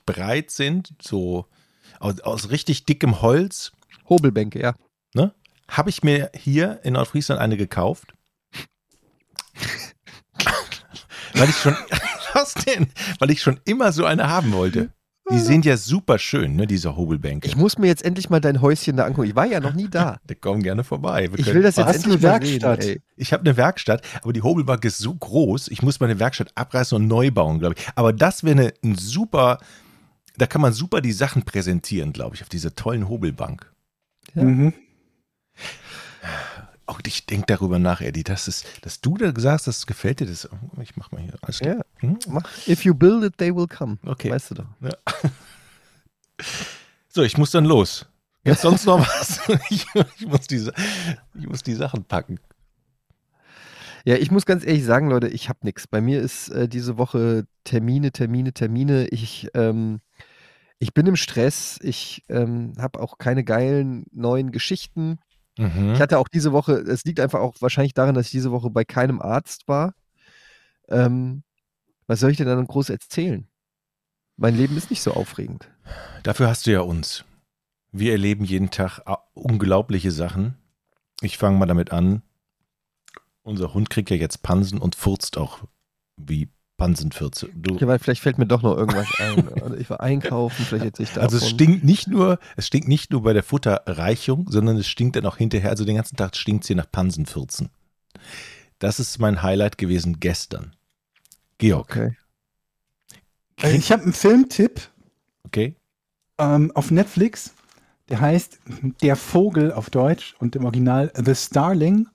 breit 0.05 0.51
sind, 0.51 0.93
so 1.01 1.47
aus, 1.99 2.19
aus 2.19 2.51
richtig 2.51 2.85
dickem 2.85 3.23
Holz. 3.23 3.71
Hobelbänke, 4.07 4.61
ja. 4.61 4.75
Habe 5.69 5.89
ich 5.89 6.03
mir 6.03 6.31
hier 6.33 6.79
in 6.83 6.93
Nordfriesland 6.93 7.41
eine 7.41 7.57
gekauft. 7.57 8.13
weil 11.33 11.49
ich 11.49 11.57
schon, 11.57 11.75
was 12.33 12.53
denn? 12.53 12.87
Weil 13.19 13.31
ich 13.31 13.41
schon 13.41 13.59
immer 13.65 13.91
so 13.91 14.05
eine 14.05 14.29
haben 14.29 14.53
wollte. 14.53 14.89
Die 15.29 15.39
sind 15.39 15.65
ja 15.65 15.75
super 15.75 16.19
schön, 16.19 16.55
ne, 16.55 16.67
diese 16.67 16.95
Hobelbänke. 16.95 17.47
Ich 17.47 17.57
muss 17.57 17.77
mir 17.77 17.87
jetzt 17.87 18.05
endlich 18.05 18.29
mal 18.29 18.39
dein 18.39 18.61
Häuschen 18.61 18.95
da 18.95 19.05
angucken. 19.05 19.27
Ich 19.27 19.35
war 19.35 19.45
ja 19.45 19.59
noch 19.59 19.73
nie 19.73 19.89
da. 19.89 20.19
Die 20.29 20.35
kommen 20.35 20.63
gerne 20.63 20.85
vorbei. 20.85 21.29
Wir 21.31 21.39
Ich 21.39 21.53
will 21.53 21.61
das 21.61 21.75
jetzt 21.75 21.95
endlich 21.95 22.23
eine 22.23 22.31
mal 22.31 22.45
sehen. 22.45 22.61
Werkstatt? 22.61 22.85
Ey. 22.85 23.01
Ich 23.17 23.33
habe 23.33 23.41
eine 23.41 23.57
Werkstatt, 23.57 24.01
aber 24.21 24.31
die 24.31 24.41
Hobelbank 24.41 24.85
ist 24.85 24.99
so 24.99 25.13
groß, 25.13 25.67
ich 25.67 25.81
muss 25.81 25.99
meine 25.99 26.19
Werkstatt 26.19 26.51
abreißen 26.55 26.95
und 26.95 27.07
neu 27.07 27.29
bauen, 27.31 27.59
glaube 27.59 27.75
ich. 27.77 27.85
Aber 27.95 28.13
das 28.13 28.43
wäre 28.43 28.57
eine, 28.57 28.73
ein 28.83 28.95
super, 28.95 29.59
da 30.37 30.47
kann 30.47 30.61
man 30.61 30.71
super 30.71 31.01
die 31.01 31.11
Sachen 31.11 31.43
präsentieren, 31.43 32.13
glaube 32.13 32.35
ich, 32.35 32.41
auf 32.41 32.49
dieser 32.49 32.73
tollen 32.73 33.09
Hobelbank. 33.09 33.69
Ja. 34.33 34.43
Mhm. 34.43 34.73
Oh, 36.87 36.95
ich 37.05 37.25
denke 37.25 37.45
darüber 37.47 37.79
nach, 37.79 37.99
Eddie, 38.01 38.23
das 38.23 38.47
ist, 38.47 38.65
dass 38.81 39.01
du 39.01 39.17
da 39.17 39.33
sagst, 39.35 39.67
das 39.67 39.85
gefällt 39.85 40.21
dir, 40.21 40.25
das, 40.25 40.47
ich 40.81 40.95
mach 40.95 41.11
mal 41.11 41.21
hier, 41.21 41.33
alles 41.41 41.59
klar. 41.59 41.75
Ja. 41.75 41.83
Hm? 41.97 42.19
Mach. 42.29 42.43
If 42.67 42.85
you 42.85 42.93
build 42.93 43.23
it, 43.23 43.37
they 43.37 43.53
will 43.53 43.67
come. 43.67 43.97
Okay. 44.05 44.31
Weißt 44.31 44.51
du 44.51 44.55
doch. 44.55 44.67
So, 47.09 47.23
ich 47.23 47.35
muss 47.35 47.49
dann 47.49 47.65
los. 47.65 48.05
Jetzt 48.43 48.61
sonst 48.61 48.85
noch 48.85 48.99
was? 48.99 49.39
Ich, 49.71 49.87
ich, 50.19 50.27
muss 50.27 50.45
die, 50.45 50.69
ich 51.33 51.47
muss 51.47 51.63
die 51.63 51.73
Sachen 51.73 52.03
packen. 52.03 52.39
Ja, 54.05 54.15
ich 54.15 54.29
muss 54.29 54.45
ganz 54.45 54.63
ehrlich 54.63 54.85
sagen, 54.85 55.09
Leute, 55.09 55.27
ich 55.27 55.49
habe 55.49 55.59
nichts. 55.63 55.87
Bei 55.87 55.99
mir 55.99 56.21
ist 56.21 56.49
äh, 56.49 56.69
diese 56.69 56.97
Woche 56.99 57.47
Termine, 57.63 58.11
Termine, 58.11 58.53
Termine. 58.53 59.07
Ich, 59.07 59.49
ähm, 59.55 59.99
ich 60.79 60.93
bin 60.93 61.07
im 61.07 61.15
Stress. 61.15 61.79
Ich 61.81 62.23
ähm, 62.29 62.73
habe 62.77 62.99
auch 62.99 63.17
keine 63.17 63.43
geilen 63.43 64.05
neuen 64.11 64.51
Geschichten. 64.51 65.17
Mhm. 65.57 65.93
Ich 65.93 66.01
hatte 66.01 66.19
auch 66.19 66.27
diese 66.27 66.51
Woche, 66.51 66.73
es 66.73 67.03
liegt 67.03 67.19
einfach 67.19 67.39
auch 67.39 67.55
wahrscheinlich 67.59 67.93
daran, 67.93 68.15
dass 68.15 68.27
ich 68.27 68.31
diese 68.31 68.51
Woche 68.51 68.69
bei 68.69 68.85
keinem 68.85 69.21
Arzt 69.21 69.67
war. 69.67 69.93
Ähm, 70.89 71.43
was 72.07 72.19
soll 72.19 72.31
ich 72.31 72.37
denn 72.37 72.47
dann 72.47 72.65
groß 72.65 72.89
erzählen? 72.89 73.47
Mein 74.37 74.55
Leben 74.55 74.77
ist 74.77 74.89
nicht 74.89 75.01
so 75.01 75.13
aufregend. 75.13 75.69
Dafür 76.23 76.47
hast 76.47 76.67
du 76.67 76.71
ja 76.71 76.81
uns. 76.81 77.25
Wir 77.91 78.11
erleben 78.11 78.45
jeden 78.45 78.69
Tag 78.69 79.01
ah, 79.05 79.19
unglaubliche 79.33 80.11
Sachen. 80.11 80.55
Ich 81.21 81.37
fange 81.37 81.57
mal 81.57 81.65
damit 81.65 81.91
an. 81.91 82.21
Unser 83.41 83.73
Hund 83.73 83.89
kriegt 83.89 84.09
ja 84.09 84.15
jetzt 84.15 84.43
Pansen 84.43 84.77
und 84.77 84.95
furzt 84.95 85.37
auch 85.37 85.63
wie 86.17 86.49
Pansenfürze. 86.77 87.49
Du, 87.55 87.75
Okay, 87.75 87.87
weil 87.87 87.99
vielleicht 87.99 88.21
fällt 88.21 88.37
mir 88.37 88.45
doch 88.45 88.61
noch 88.61 88.77
irgendwas 88.77 89.07
ein. 89.19 89.47
Oder 89.47 89.77
ich 89.77 89.89
war 89.89 89.99
einkaufen, 90.01 90.63
vielleicht 90.65 90.85
erzähle 90.85 91.03
ich 91.09 91.13
davon. 91.15 91.23
also 91.23 91.37
es 91.37 91.49
stinkt 91.49 91.83
nicht 91.83 92.07
nur, 92.07 92.39
es 92.55 92.67
stinkt 92.67 92.87
nicht 92.87 93.11
nur 93.11 93.23
bei 93.23 93.33
der 93.33 93.43
Futterreichung, 93.43 94.49
sondern 94.49 94.77
es 94.77 94.87
stinkt 94.87 95.15
dann 95.15 95.25
auch 95.25 95.37
hinterher. 95.37 95.69
Also 95.71 95.83
den 95.85 95.95
ganzen 95.95 96.15
Tag 96.15 96.35
stinkt 96.35 96.63
es 96.63 96.67
hier 96.67 96.75
nach 96.75 96.89
Pansenfürzen. 96.91 97.69
Das 98.79 98.99
ist 98.99 99.17
mein 99.19 99.41
Highlight 99.41 99.77
gewesen 99.77 100.19
gestern. 100.19 100.75
Georg, 101.57 101.89
Okay. 101.89 102.15
Äh, 103.61 103.75
Ich 103.75 103.91
habe 103.91 104.03
einen 104.03 104.13
Filmtipp 104.13 104.81
okay? 105.43 105.75
ähm, 106.37 106.71
auf 106.75 106.91
Netflix. 106.91 107.53
Der 108.09 108.21
heißt 108.21 108.59
Der 109.01 109.15
Vogel 109.15 109.73
auf 109.73 109.89
Deutsch 109.89 110.35
und 110.39 110.55
im 110.55 110.63
Original 110.65 111.11
The 111.15 111.35
Starling. 111.35 112.07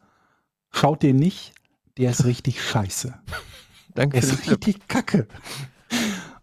Schaut 0.71 1.03
den 1.03 1.17
nicht, 1.17 1.53
der 1.99 2.13
ist 2.13 2.25
richtig 2.25 2.63
scheiße. 2.63 3.13
Danke 3.95 4.21
Der 4.21 4.29
ist 4.29 4.51
richtig 4.51 4.89
kacke. 4.89 5.27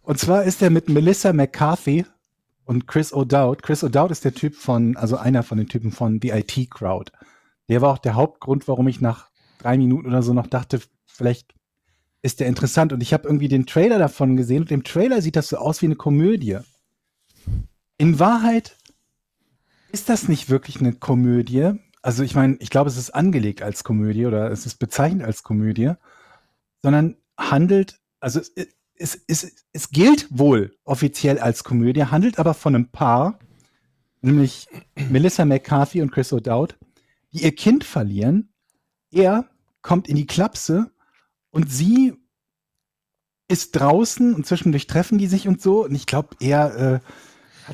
Und 0.02 0.20
zwar 0.20 0.44
ist 0.44 0.62
er 0.62 0.70
mit 0.70 0.90
Melissa 0.90 1.34
McCarthy 1.34 2.06
und 2.66 2.88
Chris 2.88 3.14
O'Dowd. 3.14 3.62
Chris 3.62 3.84
O'Dowd 3.84 4.12
ist 4.12 4.26
der 4.26 4.34
Typ 4.34 4.56
von, 4.56 4.96
also 4.98 5.18
einer 5.18 5.44
von 5.44 5.58
den 5.58 5.68
Typen 5.68 5.92
von 5.92 6.20
The 6.22 6.30
IT 6.30 6.72
Crowd. 6.72 7.12
Der 7.68 7.82
war 7.82 7.94
auch 7.94 7.98
der 8.00 8.16
Hauptgrund, 8.16 8.68
warum 8.68 8.88
ich 8.88 9.02
nach 9.02 9.30
drei 9.60 9.78
Minuten 9.78 10.08
oder 10.08 10.24
so 10.24 10.34
noch 10.34 10.48
dachte, 10.48 10.80
vielleicht 11.06 11.54
ist 12.22 12.40
der 12.40 12.48
interessant. 12.48 12.94
Und 12.94 13.02
ich 13.02 13.14
habe 13.14 13.28
irgendwie 13.28 13.48
den 13.48 13.66
Trailer 13.66 14.00
davon 14.00 14.36
gesehen 14.36 14.64
und 14.64 14.72
im 14.72 14.84
Trailer 14.84 15.22
sieht 15.22 15.36
das 15.36 15.50
so 15.50 15.58
aus 15.58 15.82
wie 15.82 15.88
eine 15.88 15.96
Komödie. 15.96 16.58
In 17.98 18.20
Wahrheit 18.20 18.78
ist 19.92 20.10
das 20.10 20.28
nicht 20.28 20.50
wirklich 20.50 20.80
eine 20.80 20.94
Komödie. 20.94 21.74
Also 22.02 22.24
ich 22.24 22.36
meine, 22.36 22.56
ich 22.60 22.70
glaube, 22.70 22.90
es 22.90 22.98
ist 22.98 23.12
angelegt 23.12 23.62
als 23.62 23.84
Komödie 23.84 24.26
oder 24.26 24.52
es 24.52 24.66
ist 24.66 24.76
bezeichnet 24.76 25.26
als 25.26 25.44
Komödie, 25.44 25.94
sondern 26.82 27.18
handelt, 27.40 28.00
also 28.20 28.40
es, 28.40 28.52
es, 28.96 29.24
es, 29.28 29.56
es 29.72 29.90
gilt 29.90 30.28
wohl 30.30 30.76
offiziell 30.84 31.40
als 31.40 31.64
Komödie, 31.64 32.04
handelt 32.04 32.38
aber 32.38 32.54
von 32.54 32.76
einem 32.76 32.90
Paar, 32.90 33.40
nämlich 34.22 34.68
Melissa 35.10 35.46
McCarthy 35.46 36.02
und 36.02 36.12
Chris 36.12 36.34
O'Dowd, 36.34 36.76
die 37.32 37.44
ihr 37.44 37.56
Kind 37.56 37.84
verlieren. 37.84 38.54
Er 39.12 39.50
kommt 39.82 40.08
in 40.08 40.18
die 40.18 40.28
Klapse 40.28 40.92
und 41.50 41.72
sie 41.72 42.14
ist 43.48 43.72
draußen 43.72 44.36
und 44.36 44.46
zwischendurch 44.46 44.86
treffen 44.86 45.18
die 45.18 45.28
sich 45.28 45.48
und 45.48 45.62
so. 45.62 45.86
Und 45.86 45.96
ich 45.96 46.06
glaube, 46.06 46.36
er 46.40 46.76
äh, 46.76 47.00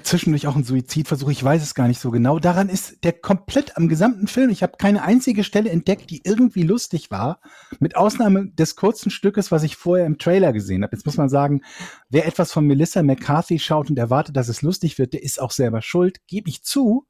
zwischendurch 0.04 0.48
auch 0.48 0.56
einen 0.56 0.64
Suizidversuch. 0.64 1.30
Ich 1.30 1.44
weiß 1.44 1.62
es 1.62 1.76
gar 1.76 1.88
nicht 1.88 2.00
so 2.00 2.12
genau. 2.12 2.40
Daran 2.40 2.70
ist 2.70 3.04
der 3.04 3.14
komplett 3.14 3.78
am 3.78 3.88
gesamten 3.88 4.28
Film. 4.28 4.50
Ich 4.50 4.64
habe 4.64 4.78
keine 4.78 5.04
einzige 5.04 5.44
Stelle 5.44 5.70
entdeckt, 5.70 6.10
die 6.10 6.22
irgendwie 6.24 6.64
lustig 6.64 7.12
war. 7.12 7.40
Mit 7.80 7.96
Ausnahme 7.96 8.48
des 8.52 8.76
kurzen 8.76 9.10
Stückes, 9.10 9.52
was 9.52 9.64
ich 9.64 9.76
vorher 9.76 10.06
im 10.06 10.18
Trailer 10.18 10.54
gesehen 10.54 10.84
habe. 10.84 10.96
Jetzt 10.96 11.06
muss 11.06 11.18
man 11.18 11.30
sagen, 11.30 11.62
wer 12.10 12.26
etwas 12.26 12.52
von 12.52 12.66
Melissa 12.66 13.04
McCarthy 13.04 13.60
schaut 13.60 13.90
und 13.90 14.00
erwartet, 14.00 14.36
dass 14.36 14.50
es 14.50 14.62
lustig 14.62 14.98
wird, 14.98 15.14
der 15.14 15.24
ist 15.24 15.42
auch 15.42 15.52
selber 15.52 15.82
schuld. 15.82 16.20
Gebe 16.28 16.50
ich 16.50 16.64
zu. 16.64 17.06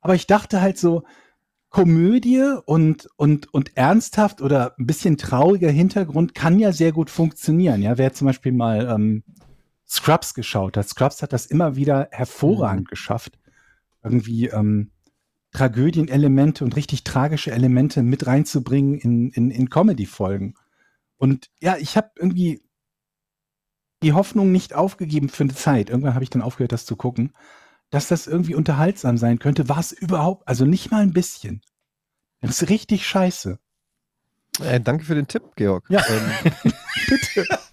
Aber 0.00 0.14
ich 0.14 0.26
dachte 0.26 0.60
halt 0.60 0.78
so, 0.78 1.04
Komödie 1.68 2.54
und, 2.64 3.08
und, 3.16 3.52
und 3.52 3.76
ernsthaft 3.76 4.40
oder 4.40 4.74
ein 4.78 4.86
bisschen 4.86 5.16
trauriger 5.18 5.70
Hintergrund 5.70 6.34
kann 6.34 6.58
ja 6.58 6.72
sehr 6.72 6.92
gut 6.92 7.10
funktionieren. 7.10 7.82
Ja, 7.82 7.98
wer 7.98 8.12
zum 8.12 8.26
Beispiel 8.26 8.52
mal 8.52 8.88
ähm, 8.88 9.24
Scrubs 9.88 10.34
geschaut 10.34 10.76
hat. 10.76 10.88
Scrubs 10.88 11.22
hat 11.22 11.32
das 11.32 11.46
immer 11.46 11.76
wieder 11.76 12.08
hervorragend 12.10 12.88
geschafft, 12.88 13.38
irgendwie 14.02 14.46
ähm, 14.46 14.90
Tragödienelemente 15.52 16.64
und 16.64 16.76
richtig 16.76 17.04
tragische 17.04 17.52
Elemente 17.52 18.02
mit 18.02 18.26
reinzubringen 18.26 18.98
in, 18.98 19.30
in, 19.30 19.50
in 19.50 19.70
Comedy-Folgen. 19.70 20.54
Und 21.16 21.50
ja, 21.60 21.76
ich 21.78 21.96
habe 21.96 22.10
irgendwie 22.16 22.62
die 24.02 24.12
Hoffnung 24.12 24.52
nicht 24.52 24.74
aufgegeben 24.74 25.28
für 25.28 25.44
eine 25.44 25.54
Zeit. 25.54 25.88
Irgendwann 25.88 26.14
habe 26.14 26.24
ich 26.24 26.30
dann 26.30 26.42
aufgehört, 26.42 26.72
das 26.72 26.84
zu 26.84 26.96
gucken, 26.96 27.32
dass 27.90 28.08
das 28.08 28.26
irgendwie 28.26 28.54
unterhaltsam 28.54 29.16
sein 29.16 29.38
könnte. 29.38 29.68
War 29.68 29.78
es 29.78 29.92
überhaupt, 29.92 30.46
also 30.46 30.64
nicht 30.64 30.90
mal 30.90 31.02
ein 31.02 31.12
bisschen. 31.12 31.62
Das 32.40 32.62
ist 32.62 32.68
richtig 32.68 33.06
scheiße. 33.06 33.58
Äh, 34.60 34.80
danke 34.80 35.04
für 35.04 35.14
den 35.14 35.26
Tipp, 35.26 35.42
Georg. 35.56 35.88
Ja. 35.88 36.02
Ähm, 36.08 36.72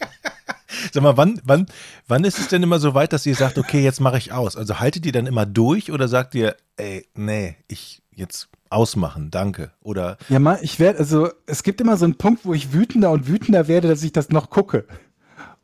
Sag 0.94 1.02
mal, 1.02 1.18
wann, 1.18 1.42
wann, 1.44 1.66
wann 2.08 2.24
ist 2.24 2.38
es 2.38 2.50
denn 2.50 2.62
immer 2.62 2.78
so 2.78 2.94
weit, 2.94 3.14
dass 3.14 3.26
ihr 3.26 3.34
sagt, 3.34 3.58
okay, 3.58 3.82
jetzt 3.82 4.00
mache 4.00 4.20
ich 4.20 4.32
aus? 4.32 4.56
Also 4.56 4.80
haltet 4.80 5.08
ihr 5.08 5.12
dann 5.12 5.26
immer 5.26 5.48
durch 5.48 5.92
oder 5.92 6.08
sagt 6.08 6.36
ihr, 6.36 6.56
ey, 6.78 7.08
nee, 7.16 7.56
ich 7.68 8.04
jetzt 8.12 8.50
ausmachen, 8.70 9.32
danke. 9.32 9.72
Oder 9.82 10.18
Ja, 10.30 10.38
mal, 10.38 10.60
ich 10.62 10.80
werde, 10.80 11.00
also 11.00 11.30
es 11.48 11.64
gibt 11.64 11.82
immer 11.82 11.98
so 11.98 12.06
einen 12.06 12.20
Punkt, 12.20 12.46
wo 12.46 12.54
ich 12.54 12.74
wütender 12.74 13.10
und 13.10 13.28
wütender 13.28 13.68
werde, 13.68 13.88
dass 13.88 14.04
ich 14.04 14.12
das 14.12 14.30
noch 14.30 14.52
gucke. 14.52 14.86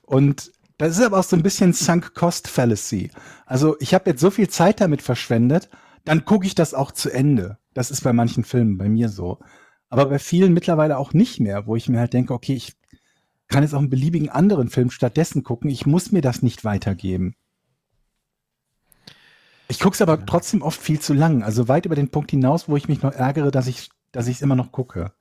Und 0.01 0.51
das 0.79 0.97
ist 0.97 1.05
aber 1.05 1.19
auch 1.19 1.23
so 1.23 1.35
ein 1.35 1.43
bisschen 1.43 1.73
Sunk 1.73 2.15
Cost 2.15 2.47
Fallacy. 2.47 3.11
Also 3.45 3.75
ich 3.79 3.93
habe 3.93 4.09
jetzt 4.09 4.21
so 4.21 4.31
viel 4.31 4.49
Zeit 4.49 4.81
damit 4.81 5.03
verschwendet, 5.03 5.69
dann 6.05 6.25
gucke 6.25 6.47
ich 6.47 6.55
das 6.55 6.73
auch 6.73 6.91
zu 6.91 7.11
Ende. 7.11 7.59
Das 7.75 7.91
ist 7.91 8.01
bei 8.01 8.13
manchen 8.13 8.43
Filmen 8.43 8.79
bei 8.79 8.89
mir 8.89 9.09
so. 9.09 9.37
Aber 9.89 10.07
bei 10.07 10.17
vielen 10.17 10.53
mittlerweile 10.53 10.97
auch 10.97 11.13
nicht 11.13 11.39
mehr, 11.39 11.67
wo 11.67 11.75
ich 11.75 11.87
mir 11.87 11.99
halt 11.99 12.13
denke, 12.13 12.33
okay, 12.33 12.55
ich 12.55 12.78
kann 13.49 13.63
jetzt 13.63 13.73
auch 13.73 13.79
einen 13.79 13.89
beliebigen 13.89 14.29
anderen 14.29 14.69
Film 14.69 14.89
stattdessen 14.91 15.43
gucken. 15.43 15.69
Ich 15.69 15.85
muss 15.85 16.11
mir 16.11 16.21
das 16.21 16.41
nicht 16.41 16.63
weitergeben. 16.63 17.35
Ich 19.67 19.79
gucke 19.79 19.95
es 19.95 20.01
aber 20.01 20.25
trotzdem 20.25 20.61
oft 20.61 20.81
viel 20.81 20.99
zu 20.99 21.13
lang. 21.13 21.43
Also 21.43 21.67
weit 21.67 21.85
über 21.85 21.95
den 21.95 22.09
Punkt 22.09 22.31
hinaus, 22.31 22.69
wo 22.69 22.77
ich 22.77 22.87
mich 22.87 23.01
noch 23.01 23.11
ärgere, 23.11 23.51
dass 23.51 23.67
ich 23.67 23.89
dass 24.11 24.27
ich 24.27 24.37
es 24.37 24.41
immer 24.41 24.55
noch 24.55 24.71
gucke. 24.71 25.11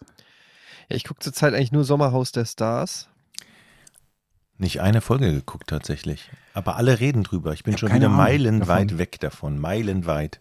Ja, 0.88 0.96
ich 0.96 1.04
gucke 1.04 1.20
zurzeit 1.20 1.54
eigentlich 1.54 1.72
nur 1.72 1.84
Sommerhaus 1.84 2.32
der 2.32 2.46
Stars. 2.46 3.08
nicht 4.56 4.80
eine 4.80 5.00
Folge 5.00 5.32
geguckt 5.32 5.68
tatsächlich. 5.68 6.30
Aber 6.54 6.76
alle 6.76 7.00
reden 7.00 7.22
drüber. 7.22 7.52
Ich 7.52 7.64
bin 7.64 7.74
Ich 7.74 7.80
schon 7.80 7.92
wieder 7.92 8.06
Ahnung 8.06 8.16
meilenweit 8.16 8.90
davon. 8.90 8.98
weg 8.98 9.20
davon. 9.20 9.58
Meilenweit. 9.58 10.40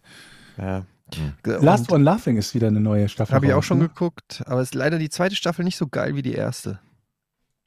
Ja. 0.57 0.85
Hm. 1.13 1.33
Last 1.43 1.91
One 1.91 2.03
Laughing 2.03 2.37
ist 2.37 2.53
wieder 2.53 2.67
eine 2.67 2.81
neue 2.81 3.07
Staffel. 3.07 3.35
Habe 3.35 3.45
ich 3.47 3.53
auch 3.53 3.63
schon 3.63 3.79
ne? 3.79 3.87
geguckt, 3.87 4.43
aber 4.45 4.61
ist 4.61 4.75
leider 4.75 4.97
die 4.97 5.09
zweite 5.09 5.35
Staffel 5.35 5.63
nicht 5.63 5.77
so 5.77 5.87
geil 5.87 6.15
wie 6.15 6.21
die 6.21 6.33
erste. 6.33 6.79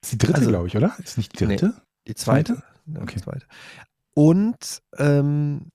Ist 0.03 0.13
die 0.13 0.19
dritte, 0.19 0.39
Also- 0.39 0.49
glaube 0.51 0.69
ich, 0.69 0.77
oder? 0.77 0.95
Ist 1.03 1.19
nicht 1.19 1.39
die 1.39 1.47
Nee. 1.47 1.57
dritte? 1.57 1.81
Die 2.07 2.15
zweite? 2.15 2.63
Ja, 2.87 3.03
Okay. 3.03 3.15
die 3.17 3.23
zweite. 3.23 3.47
Und 4.15 4.83
ähm, 4.99 5.71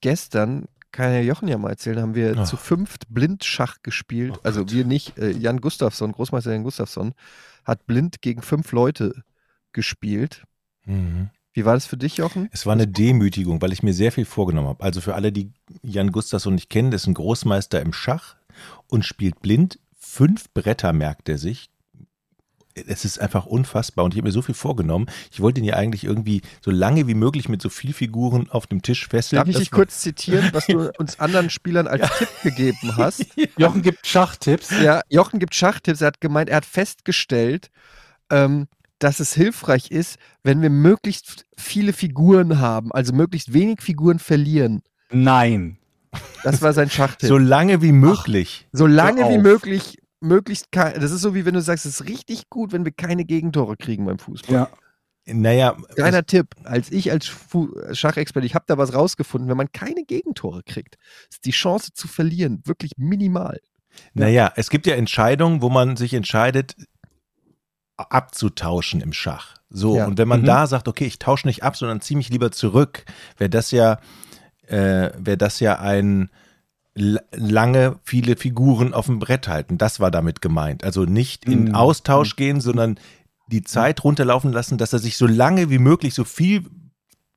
gestern, 0.00 0.66
kann 0.92 1.12
ja 1.12 1.20
Jochen 1.20 1.46
ja 1.46 1.56
mal 1.56 1.70
erzählen, 1.70 2.00
haben 2.00 2.14
wir 2.16 2.36
Oh. 2.36 2.44
zu 2.44 2.56
fünft 2.56 3.04
Blindschach 3.14 3.76
gespielt. 3.82 4.34
Oh 4.38 4.40
also 4.42 4.68
wir 4.70 4.84
nicht, 4.84 5.16
äh, 5.18 5.30
Jan 5.30 5.60
Gustafsson, 5.60 6.10
Großmeister 6.12 6.52
Jan 6.52 6.64
Gustafsson, 6.64 7.12
hat 7.64 7.86
blind 7.86 8.22
gegen 8.22 8.42
fünf 8.42 8.72
Leute 8.72 9.22
gespielt. 9.72 10.42
Mhm. 10.84 11.30
Wie 11.52 11.64
war 11.64 11.74
das 11.74 11.86
für 11.86 11.96
dich, 11.96 12.16
Jochen? 12.16 12.48
Es 12.52 12.66
war 12.66 12.72
eine 12.72 12.88
Demütigung, 12.88 13.60
weil 13.62 13.72
ich 13.72 13.82
mir 13.84 13.94
sehr 13.94 14.10
viel 14.12 14.24
vorgenommen 14.24 14.68
habe. 14.68 14.82
Also 14.82 15.00
für 15.00 15.14
alle, 15.14 15.30
die 15.30 15.52
Jan 15.82 16.10
Gustafsson 16.10 16.54
nicht 16.56 16.70
kennen, 16.70 16.90
das 16.90 17.02
ist 17.02 17.06
ein 17.08 17.14
Großmeister 17.14 17.80
im 17.80 17.92
Schach 17.92 18.36
und 18.88 19.04
spielt 19.04 19.40
blind. 19.42 19.78
Fünf 19.98 20.52
Bretter 20.54 20.92
merkt 20.92 21.28
er 21.28 21.38
sich. 21.38 21.70
Es 22.86 23.04
ist 23.04 23.20
einfach 23.20 23.46
unfassbar 23.46 24.04
und 24.04 24.14
ich 24.14 24.18
habe 24.18 24.28
mir 24.28 24.32
so 24.32 24.42
viel 24.42 24.54
vorgenommen. 24.54 25.06
Ich 25.30 25.40
wollte 25.40 25.60
ihn 25.60 25.64
ja 25.64 25.74
eigentlich 25.74 26.04
irgendwie 26.04 26.42
so 26.60 26.70
lange 26.70 27.06
wie 27.06 27.14
möglich 27.14 27.48
mit 27.48 27.62
so 27.62 27.68
viel 27.68 27.92
Figuren 27.92 28.50
auf 28.50 28.66
dem 28.66 28.82
Tisch 28.82 29.08
fesseln. 29.08 29.38
Darf 29.38 29.48
ich 29.48 29.56
dich 29.56 29.70
kurz 29.70 30.00
zitieren, 30.00 30.50
was 30.52 30.66
du 30.66 30.90
uns 30.98 31.18
anderen 31.20 31.50
Spielern 31.50 31.86
als 31.86 32.08
Tipp 32.18 32.28
gegeben 32.42 32.96
hast? 32.96 33.26
Jochen 33.56 33.82
gibt 33.82 34.06
Schachtipps. 34.06 34.70
Ja, 34.82 35.02
Jochen 35.08 35.38
gibt 35.38 35.54
Schachtipps. 35.54 36.00
Er 36.00 36.08
hat 36.08 36.20
gemeint, 36.20 36.48
er 36.48 36.56
hat 36.56 36.66
festgestellt, 36.66 37.70
ähm, 38.30 38.68
dass 38.98 39.18
es 39.18 39.34
hilfreich 39.34 39.90
ist, 39.90 40.18
wenn 40.44 40.62
wir 40.62 40.70
möglichst 40.70 41.46
viele 41.56 41.92
Figuren 41.92 42.60
haben, 42.60 42.92
also 42.92 43.12
möglichst 43.12 43.52
wenig 43.52 43.80
Figuren 43.80 44.18
verlieren. 44.18 44.82
Nein. 45.10 45.78
Das 46.42 46.62
war 46.62 46.72
sein 46.72 46.90
Schachtipp. 46.90 47.28
So 47.28 47.38
lange 47.38 47.82
wie 47.82 47.92
möglich. 47.92 48.66
so 48.72 48.86
lange 48.86 49.28
wie 49.30 49.38
möglich, 49.38 49.98
möglichst 50.20 50.70
kein, 50.72 51.00
das 51.00 51.10
ist 51.10 51.20
so 51.22 51.34
wie 51.34 51.44
wenn 51.44 51.54
du 51.54 51.60
sagst, 51.62 51.86
es 51.86 52.00
ist 52.00 52.08
richtig 52.08 52.48
gut, 52.50 52.72
wenn 52.72 52.84
wir 52.84 52.92
keine 52.92 53.24
Gegentore 53.24 53.76
kriegen 53.76 54.04
beim 54.04 54.18
Fußball. 54.18 54.54
Ja. 54.54 54.68
Naja, 55.26 55.76
Kleiner 55.94 56.24
Tipp, 56.24 56.48
als 56.64 56.90
ich 56.90 57.10
als 57.12 57.30
Schachexperte, 57.92 58.46
ich 58.46 58.54
habe 58.54 58.64
da 58.66 58.78
was 58.78 58.94
rausgefunden, 58.94 59.48
wenn 59.48 59.56
man 59.56 59.70
keine 59.70 60.04
Gegentore 60.04 60.62
kriegt, 60.64 60.96
ist 61.30 61.44
die 61.44 61.50
Chance 61.52 61.92
zu 61.94 62.08
verlieren 62.08 62.62
wirklich 62.64 62.92
minimal. 62.96 63.60
Naja, 64.14 64.52
es 64.56 64.70
gibt 64.70 64.86
ja 64.86 64.94
Entscheidungen, 64.94 65.62
wo 65.62 65.68
man 65.68 65.96
sich 65.96 66.14
entscheidet, 66.14 66.74
abzutauschen 67.96 69.00
im 69.00 69.12
Schach. 69.12 69.56
So, 69.68 69.96
Ja. 69.96 70.06
und 70.06 70.18
wenn 70.18 70.28
man 70.28 70.40
Mhm. 70.42 70.46
da 70.46 70.66
sagt, 70.66 70.88
okay, 70.88 71.04
ich 71.06 71.18
tausche 71.18 71.46
nicht 71.46 71.62
ab, 71.62 71.76
sondern 71.76 72.00
ziehe 72.00 72.16
mich 72.16 72.30
lieber 72.30 72.50
zurück, 72.50 73.04
wäre 73.36 73.50
das 73.50 73.70
ja, 73.70 74.00
äh, 74.66 75.10
wäre 75.18 75.36
das 75.36 75.60
ja 75.60 75.78
ein 75.80 76.30
lange 76.94 77.98
viele 78.04 78.36
Figuren 78.36 78.92
auf 78.94 79.06
dem 79.06 79.18
Brett 79.18 79.48
halten. 79.48 79.78
Das 79.78 80.00
war 80.00 80.10
damit 80.10 80.42
gemeint. 80.42 80.84
Also 80.84 81.04
nicht 81.04 81.44
in 81.44 81.66
Mhm. 81.66 81.74
Austausch 81.74 82.36
gehen, 82.36 82.60
sondern 82.60 82.98
die 83.48 83.62
Zeit 83.62 84.04
runterlaufen 84.04 84.52
lassen, 84.52 84.78
dass 84.78 84.92
er 84.92 84.98
sich 84.98 85.16
so 85.16 85.26
lange 85.26 85.70
wie 85.70 85.78
möglich 85.78 86.14
so 86.14 86.24
viel 86.24 86.64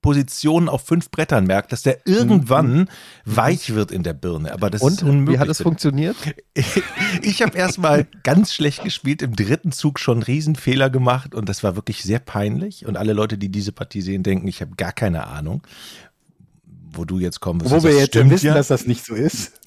Positionen 0.02 0.68
auf 0.68 0.84
fünf 0.84 1.10
Brettern 1.10 1.46
merkt, 1.46 1.72
dass 1.72 1.80
der 1.80 2.06
irgendwann 2.06 2.90
weich 3.24 3.74
wird 3.74 3.90
in 3.90 4.02
der 4.02 4.12
Birne. 4.12 4.52
Aber 4.52 4.68
das 4.68 4.82
Und 4.82 4.92
ist 4.92 5.02
unmöglich. 5.02 5.36
wie 5.36 5.40
hat 5.40 5.48
es 5.48 5.62
funktioniert? 5.62 6.14
ich 7.22 7.40
habe 7.40 7.56
erstmal 7.56 8.06
ganz 8.22 8.52
schlecht 8.52 8.84
gespielt, 8.84 9.22
im 9.22 9.34
dritten 9.34 9.72
Zug 9.72 9.98
schon 9.98 10.18
einen 10.18 10.22
Riesenfehler 10.24 10.90
gemacht 10.90 11.34
und 11.34 11.48
das 11.48 11.62
war 11.64 11.74
wirklich 11.74 12.02
sehr 12.02 12.18
peinlich. 12.18 12.84
Und 12.84 12.98
alle 12.98 13.14
Leute, 13.14 13.38
die 13.38 13.48
diese 13.48 13.72
Partie 13.72 14.02
sehen, 14.02 14.22
denken, 14.22 14.46
ich 14.46 14.60
habe 14.60 14.76
gar 14.76 14.92
keine 14.92 15.26
Ahnung, 15.26 15.62
wo 16.96 17.04
du 17.04 17.18
jetzt 17.18 17.40
kommen 17.40 17.60
wirst. 17.60 17.70
Wo 17.70 17.76
Das 17.76 17.84
wir 17.84 17.96
jetzt 17.96 18.08
stimmt 18.08 18.30
wissen, 18.30 18.46
ja. 18.46 18.54
dass 18.54 18.68
das 18.68 18.86
nicht 18.86 19.04
so 19.04 19.14
ist. 19.14 19.60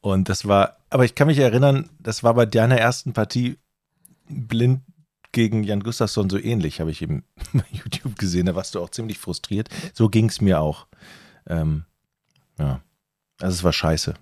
Und 0.00 0.28
das 0.28 0.46
war, 0.46 0.76
aber 0.90 1.04
ich 1.04 1.14
kann 1.14 1.28
mich 1.28 1.38
erinnern, 1.38 1.88
das 1.98 2.22
war 2.22 2.34
bei 2.34 2.46
deiner 2.46 2.76
ersten 2.76 3.12
Partie 3.12 3.58
blind 4.28 4.82
gegen 5.32 5.64
Jan 5.64 5.82
Gustafsson 5.82 6.30
so 6.30 6.38
ähnlich, 6.38 6.80
habe 6.80 6.90
ich 6.90 7.02
eben 7.02 7.24
bei 7.52 7.64
YouTube 7.70 8.18
gesehen. 8.18 8.46
Da 8.46 8.54
warst 8.54 8.74
du 8.74 8.80
auch 8.80 8.90
ziemlich 8.90 9.18
frustriert. 9.18 9.68
So 9.92 10.08
ging 10.08 10.28
es 10.28 10.40
mir 10.40 10.60
auch. 10.60 10.86
Ähm, 11.46 11.84
ja, 12.58 12.80
also 13.40 13.54
es 13.54 13.64
war 13.64 13.72
scheiße. 13.72 14.14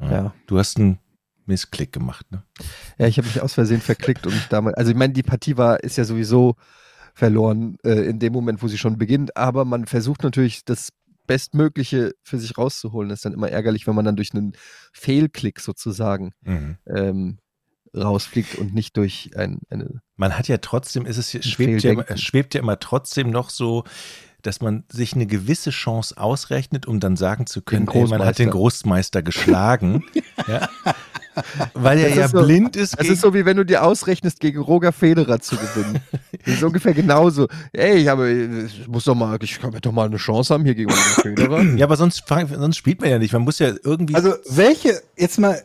Ja. 0.00 0.34
Du 0.46 0.58
hast 0.58 0.76
einen 0.76 0.98
Missklick 1.46 1.92
gemacht, 1.92 2.30
ne? 2.30 2.42
Ja, 2.98 3.06
ich 3.06 3.16
habe 3.16 3.28
mich 3.28 3.40
aus 3.40 3.54
Versehen 3.54 3.80
verklickt 3.80 4.26
und 4.26 4.34
mich 4.34 4.46
damals. 4.48 4.76
Also 4.76 4.90
ich 4.90 4.96
meine, 4.96 5.12
die 5.12 5.22
Partie 5.22 5.56
war, 5.56 5.82
ist 5.82 5.96
ja 5.96 6.04
sowieso 6.04 6.56
verloren 7.16 7.78
äh, 7.82 8.08
in 8.08 8.18
dem 8.18 8.34
Moment, 8.34 8.62
wo 8.62 8.68
sie 8.68 8.76
schon 8.76 8.98
beginnt, 8.98 9.38
aber 9.38 9.64
man 9.64 9.86
versucht 9.86 10.22
natürlich 10.22 10.66
das 10.66 10.90
Bestmögliche 11.26 12.12
für 12.22 12.38
sich 12.38 12.58
rauszuholen. 12.58 13.08
Das 13.08 13.20
ist 13.20 13.24
dann 13.24 13.32
immer 13.32 13.48
ärgerlich, 13.48 13.86
wenn 13.86 13.94
man 13.94 14.04
dann 14.04 14.16
durch 14.16 14.34
einen 14.34 14.52
Fehlklick 14.92 15.60
sozusagen 15.60 16.32
Mhm. 16.44 16.76
ähm, 16.86 17.38
rausfliegt 17.96 18.56
und 18.56 18.74
nicht 18.74 18.98
durch 18.98 19.30
ein, 19.34 19.60
eine. 19.70 20.02
Man 20.16 20.36
hat 20.36 20.46
ja 20.46 20.58
trotzdem, 20.58 21.06
ist 21.06 21.16
es 21.16 21.30
schwebt 21.44 21.82
ja, 21.82 21.92
immer, 21.92 22.04
schwebt 22.18 22.54
ja 22.54 22.60
immer 22.60 22.78
trotzdem 22.78 23.30
noch 23.30 23.48
so, 23.48 23.84
dass 24.42 24.60
man 24.60 24.84
sich 24.92 25.14
eine 25.14 25.26
gewisse 25.26 25.70
Chance 25.70 26.18
ausrechnet, 26.18 26.84
um 26.84 27.00
dann 27.00 27.16
sagen 27.16 27.46
zu 27.46 27.62
können, 27.62 27.88
ey, 27.88 28.06
man 28.06 28.22
hat 28.22 28.38
den 28.38 28.50
Großmeister 28.50 29.22
geschlagen. 29.22 30.04
ja. 30.46 30.68
Weil 31.74 31.98
er 31.98 32.08
Das 32.08 32.16
ja 32.18 32.24
ist 32.26 32.30
so- 32.32 32.42
blind 32.42 32.76
ist. 32.76 32.92
Das 32.94 33.00
gegen- 33.00 33.14
ist 33.14 33.20
so, 33.20 33.34
wie 33.34 33.44
wenn 33.44 33.56
du 33.56 33.64
dir 33.64 33.82
ausrechnest, 33.84 34.40
gegen 34.40 34.60
Roger 34.60 34.92
Federer 34.92 35.40
zu 35.40 35.56
gewinnen. 35.56 36.00
Das 36.44 36.54
ist 36.54 36.62
ungefähr 36.62 36.94
genauso. 36.94 37.48
Ey, 37.72 37.96
ich 38.02 38.08
habe, 38.08 38.30
ich 38.30 38.86
muss 38.86 39.02
doch 39.04 39.16
mal, 39.16 39.36
ich 39.42 39.58
kann 39.58 39.72
doch 39.80 39.90
mal 39.90 40.06
eine 40.06 40.16
Chance 40.16 40.54
haben 40.54 40.64
hier 40.64 40.76
gegen 40.76 40.90
Roger 40.90 41.22
Federer. 41.22 41.62
ja, 41.76 41.84
aber 41.86 41.96
sonst, 41.96 42.22
sonst 42.28 42.76
spielt 42.76 43.00
man 43.00 43.10
ja 43.10 43.18
nicht. 43.18 43.32
Man 43.32 43.42
muss 43.42 43.58
ja 43.58 43.72
irgendwie. 43.82 44.14
Also 44.14 44.34
welche, 44.50 45.00
jetzt 45.16 45.38
mal 45.40 45.60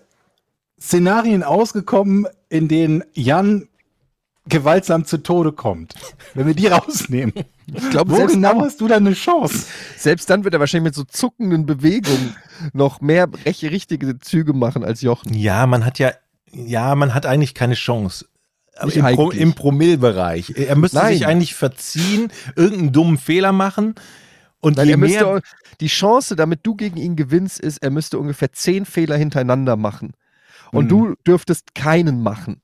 Szenarien 0.80 1.44
ausgekommen, 1.44 2.26
in 2.50 2.68
denen 2.68 3.04
Jan 3.14 3.68
gewaltsam 4.52 5.06
zu 5.06 5.18
Tode 5.18 5.52
kommt. 5.52 5.96
Wenn 6.36 6.46
wir 6.46 6.54
die 6.54 6.68
rausnehmen. 6.68 7.34
Ich 7.74 7.90
glaube, 7.90 8.12
Wo 8.12 8.16
selbst, 8.18 8.34
genau 8.36 8.54
dann- 8.54 8.62
hast 8.62 8.80
du 8.82 8.88
da 8.88 8.98
eine 8.98 9.14
Chance? 9.14 9.66
selbst 9.98 10.30
dann 10.30 10.44
wird 10.44 10.54
er 10.54 10.60
wahrscheinlich 10.60 10.90
mit 10.90 10.96
so 10.96 11.04
zuckenden 11.06 11.66
Bewegungen 11.66 12.36
noch 12.74 13.02
mehr 13.02 13.28
recht, 13.46 13.64
richtige 13.64 14.20
Züge 14.20 14.54
machen 14.54 14.84
als 14.84 15.02
Jochen. 15.02 15.34
ja, 15.34 15.66
man 15.66 15.86
hat 15.86 15.98
ja, 15.98 16.12
ja, 16.52 16.94
man 16.96 17.14
hat 17.14 17.26
eigentlich 17.26 17.54
keine 17.56 17.74
Chance. 17.76 18.26
Aber 18.78 18.94
im, 18.94 19.16
Pro. 19.16 19.32
Im 19.32 19.54
Promillbereich. 19.54 20.52
Er 20.58 20.76
müsste 20.76 20.98
Nein. 20.98 21.14
sich 21.14 21.26
eigentlich 21.28 21.56
verziehen, 21.56 22.32
irgendeinen 22.56 22.92
dummen 22.94 23.18
Fehler 23.18 23.52
machen. 23.52 23.96
Und 24.60 24.78
Weil 24.78 24.86
je 24.88 24.92
er 24.94 24.98
müsste, 24.98 25.24
mehr, 25.26 25.42
die 25.82 25.88
Chance, 25.88 26.36
damit 26.36 26.60
du 26.64 26.76
gegen 26.76 26.98
ihn 26.98 27.16
gewinnst, 27.16 27.60
ist, 27.60 27.80
er 27.84 27.90
müsste 27.90 28.18
ungefähr 28.20 28.52
zehn 28.54 28.86
Fehler 28.86 29.18
hintereinander 29.18 29.76
machen. 29.76 30.14
Und 30.72 30.86
Mhm. 30.86 30.90
du 30.90 31.16
dürftest 31.28 31.74
keinen 31.76 32.22
machen. 32.24 32.62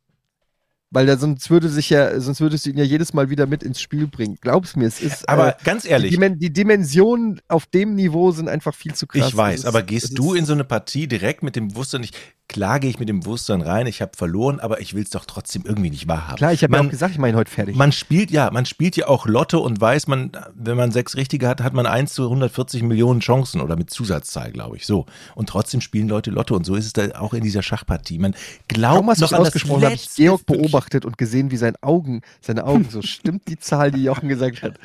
Weil 0.90 1.06
da 1.06 1.18
sonst 1.18 1.50
würde 1.50 1.68
sich 1.68 1.90
ja, 1.90 2.18
sonst 2.20 2.40
würdest 2.40 2.66
du 2.66 2.70
ihn 2.70 2.78
ja 2.78 2.84
jedes 2.84 3.14
Mal 3.14 3.30
wieder 3.30 3.46
mit 3.46 3.62
ins 3.62 3.82
Spiel 3.82 4.08
bringen. 4.08 4.38
Glaub's 4.40 4.78
mir, 4.78 4.86
es 4.86 5.02
ist. 5.02 5.28
aber 5.28 5.60
äh, 5.60 5.64
ganz 5.66 5.84
die, 5.84 5.90
ehrlich, 5.90 6.12
Dimen 6.12 6.40
die 6.40 6.54
Dimensionen 6.54 7.42
auf 7.50 7.66
dem 7.66 7.96
Niveau 7.96 8.32
sind 8.32 8.48
einfach 8.48 8.74
viel 8.74 8.94
zu 8.94 9.06
krass. 9.06 9.28
Ich 9.28 9.36
weiß, 9.36 9.66
aber 9.66 9.84
gehst 9.84 10.18
du 10.18 10.34
in 10.34 10.46
so 10.46 10.54
eine 10.54 10.64
Partie 10.64 11.08
direkt 11.08 11.44
mit 11.44 11.58
dem 11.58 11.68
Bewusstsein 11.70 12.02
nicht, 12.02 12.16
klar 12.48 12.80
gehe 12.80 12.90
ich 12.90 13.00
mit 13.00 13.10
dem 13.10 13.20
Bewusstsein 13.20 13.62
rein, 13.62 13.88
ich 13.88 14.02
habe 14.02 14.12
verloren, 14.16 14.60
aber 14.60 14.80
ich 14.82 14.94
will 14.94 15.04
es 15.04 15.10
doch 15.10 15.26
trotzdem 15.26 15.64
irgendwie 15.66 15.90
nicht 15.90 16.08
wahrhaben. 16.08 16.38
Klar, 16.38 16.54
ich 16.54 16.64
habe 16.64 16.76
ja 16.76 16.82
auch 16.82 16.90
gesagt, 16.90 17.14
ich 17.14 17.20
meine 17.20 17.38
heute 17.38 17.52
fertig. 17.52 17.76
Man 17.76 17.92
spielt 17.92 18.32
ja, 18.32 18.50
man 18.52 18.66
spielt 18.66 18.96
ja 18.96 19.08
auch 19.08 19.26
Lotto 19.26 19.60
und 19.60 19.80
weiß, 19.80 20.08
man, 20.08 20.32
wenn 20.56 20.78
man 20.78 20.92
sechs 20.92 21.16
Richtige 21.16 21.48
hat, 21.48 21.62
hat 21.62 21.74
man 21.74 21.86
1 21.86 22.14
zu 22.14 22.24
140 22.24 22.84
Millionen 22.84 23.20
Chancen 23.20 23.62
oder 23.62 23.76
mit 23.76 23.90
Zusatzzahl, 23.90 24.52
glaube 24.52 24.78
ich. 24.78 24.86
So. 24.86 25.06
Und 25.36 25.50
trotzdem 25.50 25.82
spielen 25.82 26.08
Leute 26.08 26.32
Lotto 26.32 26.56
und 26.56 26.66
so 26.66 26.76
ist 26.76 26.86
es 26.86 26.94
da 26.94 27.20
auch 27.20 27.34
in 27.34 27.44
dieser 27.44 27.62
Schachpartie. 27.62 28.18
Man 28.20 28.34
glaubt 28.68 28.98
Kaum 28.98 29.06
noch 29.08 29.14
an 29.14 29.20
das 29.20 29.34
ausgesprochen, 29.34 29.84
habe 29.84 29.94
ich 29.96 30.02
letzte 30.04 30.22
Georg 30.22 30.46
beobachtet 30.46 31.06
und 31.06 31.18
gesehen, 31.18 31.52
wie 31.52 31.58
sein 31.58 31.76
Augen, 31.82 32.22
seine 32.42 32.66
Augen 32.66 32.88
so 32.90 33.02
stimmt 33.02 33.48
die 33.48 33.60
Zahl, 33.60 33.92
die 33.92 34.04
Jochen 34.04 34.30
gesagt 34.30 34.64
hat. 34.64 34.76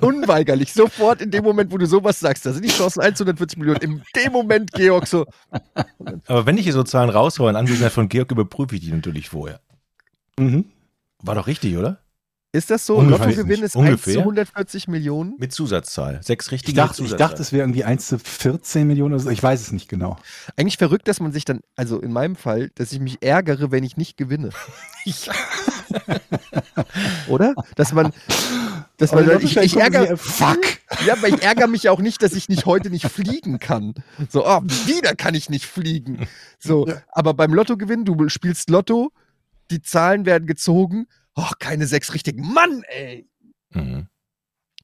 Unweigerlich, 0.00 0.72
sofort 0.72 1.20
in 1.20 1.30
dem 1.30 1.44
Moment, 1.44 1.72
wo 1.72 1.78
du 1.78 1.86
sowas 1.86 2.18
sagst, 2.18 2.44
da 2.46 2.52
sind 2.52 2.64
die 2.64 2.70
Chancen 2.70 3.00
1 3.00 3.18
zu 3.18 3.24
140 3.24 3.58
Millionen. 3.58 3.80
In 3.80 4.02
dem 4.16 4.32
Moment, 4.32 4.72
Georg, 4.72 5.06
so, 5.06 5.26
Aber 6.26 6.46
wenn 6.46 6.58
ich 6.58 6.64
hier 6.64 6.72
so 6.72 6.82
Zahlen 6.82 7.11
raushaue, 7.12 7.50
in 7.50 7.56
Anwesenheit 7.56 7.92
von 7.92 8.08
Georg, 8.08 8.30
überprüfe 8.30 8.74
ich 8.74 8.82
die 8.82 8.92
natürlich 8.92 9.28
vorher. 9.28 9.60
Mhm. 10.38 10.66
War 11.22 11.34
doch 11.34 11.46
richtig, 11.46 11.76
oder? 11.76 12.01
Ist 12.52 12.70
das 12.70 12.86
so? 12.86 12.96
Ungefähr. 12.96 13.26
Lottogewinn 13.28 13.62
ist 13.62 13.74
Ungefähr. 13.74 13.94
1 13.94 14.02
zu 14.14 14.18
140 14.20 14.88
Millionen. 14.88 15.34
Mit 15.38 15.52
Zusatzzahl. 15.52 16.20
Sechs 16.22 16.46
Ich 16.46 16.52
Richtige 16.52 16.76
dachte, 16.76 17.02
mit 17.02 17.10
ich 17.10 17.16
Zusatzzahl. 17.16 17.28
dachte, 17.28 17.42
es 17.42 17.52
wäre 17.52 17.62
irgendwie 17.62 17.84
1 17.84 18.06
zu 18.06 18.18
14 18.18 18.86
Millionen 18.86 19.14
oder 19.14 19.22
so. 19.22 19.30
Ich 19.30 19.42
weiß 19.42 19.60
es 19.60 19.72
nicht 19.72 19.88
genau. 19.88 20.18
Eigentlich 20.56 20.76
verrückt, 20.78 21.08
dass 21.08 21.20
man 21.20 21.32
sich 21.32 21.44
dann, 21.44 21.60
also 21.76 22.00
in 22.00 22.12
meinem 22.12 22.36
Fall, 22.36 22.70
dass 22.74 22.92
ich 22.92 23.00
mich 23.00 23.22
ärgere, 23.22 23.70
wenn 23.70 23.84
ich 23.84 23.96
nicht 23.96 24.16
gewinne. 24.16 24.50
Oder? 27.28 27.54
Dass 27.76 27.92
man, 27.92 28.12
dass 28.96 29.12
man, 29.12 29.28
ich, 29.42 29.56
ich 29.56 29.76
ärgere, 29.76 30.16
Fuck! 30.16 30.60
Ja, 31.06 31.14
aber 31.14 31.28
ich 31.28 31.42
ärgere 31.42 31.68
mich 31.68 31.84
ja 31.84 31.90
auch 31.90 32.00
nicht, 32.00 32.22
dass 32.22 32.34
ich 32.34 32.50
nicht 32.50 32.66
heute 32.66 32.90
nicht 32.90 33.06
fliegen 33.06 33.58
kann. 33.58 33.94
So, 34.28 34.46
oh, 34.46 34.60
wieder 34.84 35.14
kann 35.16 35.34
ich 35.34 35.48
nicht 35.48 35.64
fliegen. 35.64 36.28
So, 36.58 36.86
aber 37.08 37.32
beim 37.32 37.54
Lottogewinn, 37.54 38.04
du 38.04 38.28
spielst 38.28 38.68
Lotto, 38.68 39.10
die 39.70 39.80
Zahlen 39.80 40.26
werden 40.26 40.46
gezogen. 40.46 41.06
Oh, 41.34 41.50
keine 41.58 41.86
sechs 41.86 42.14
richtigen. 42.14 42.52
Mann, 42.52 42.82
ey. 42.88 43.28
Mhm. 43.70 44.08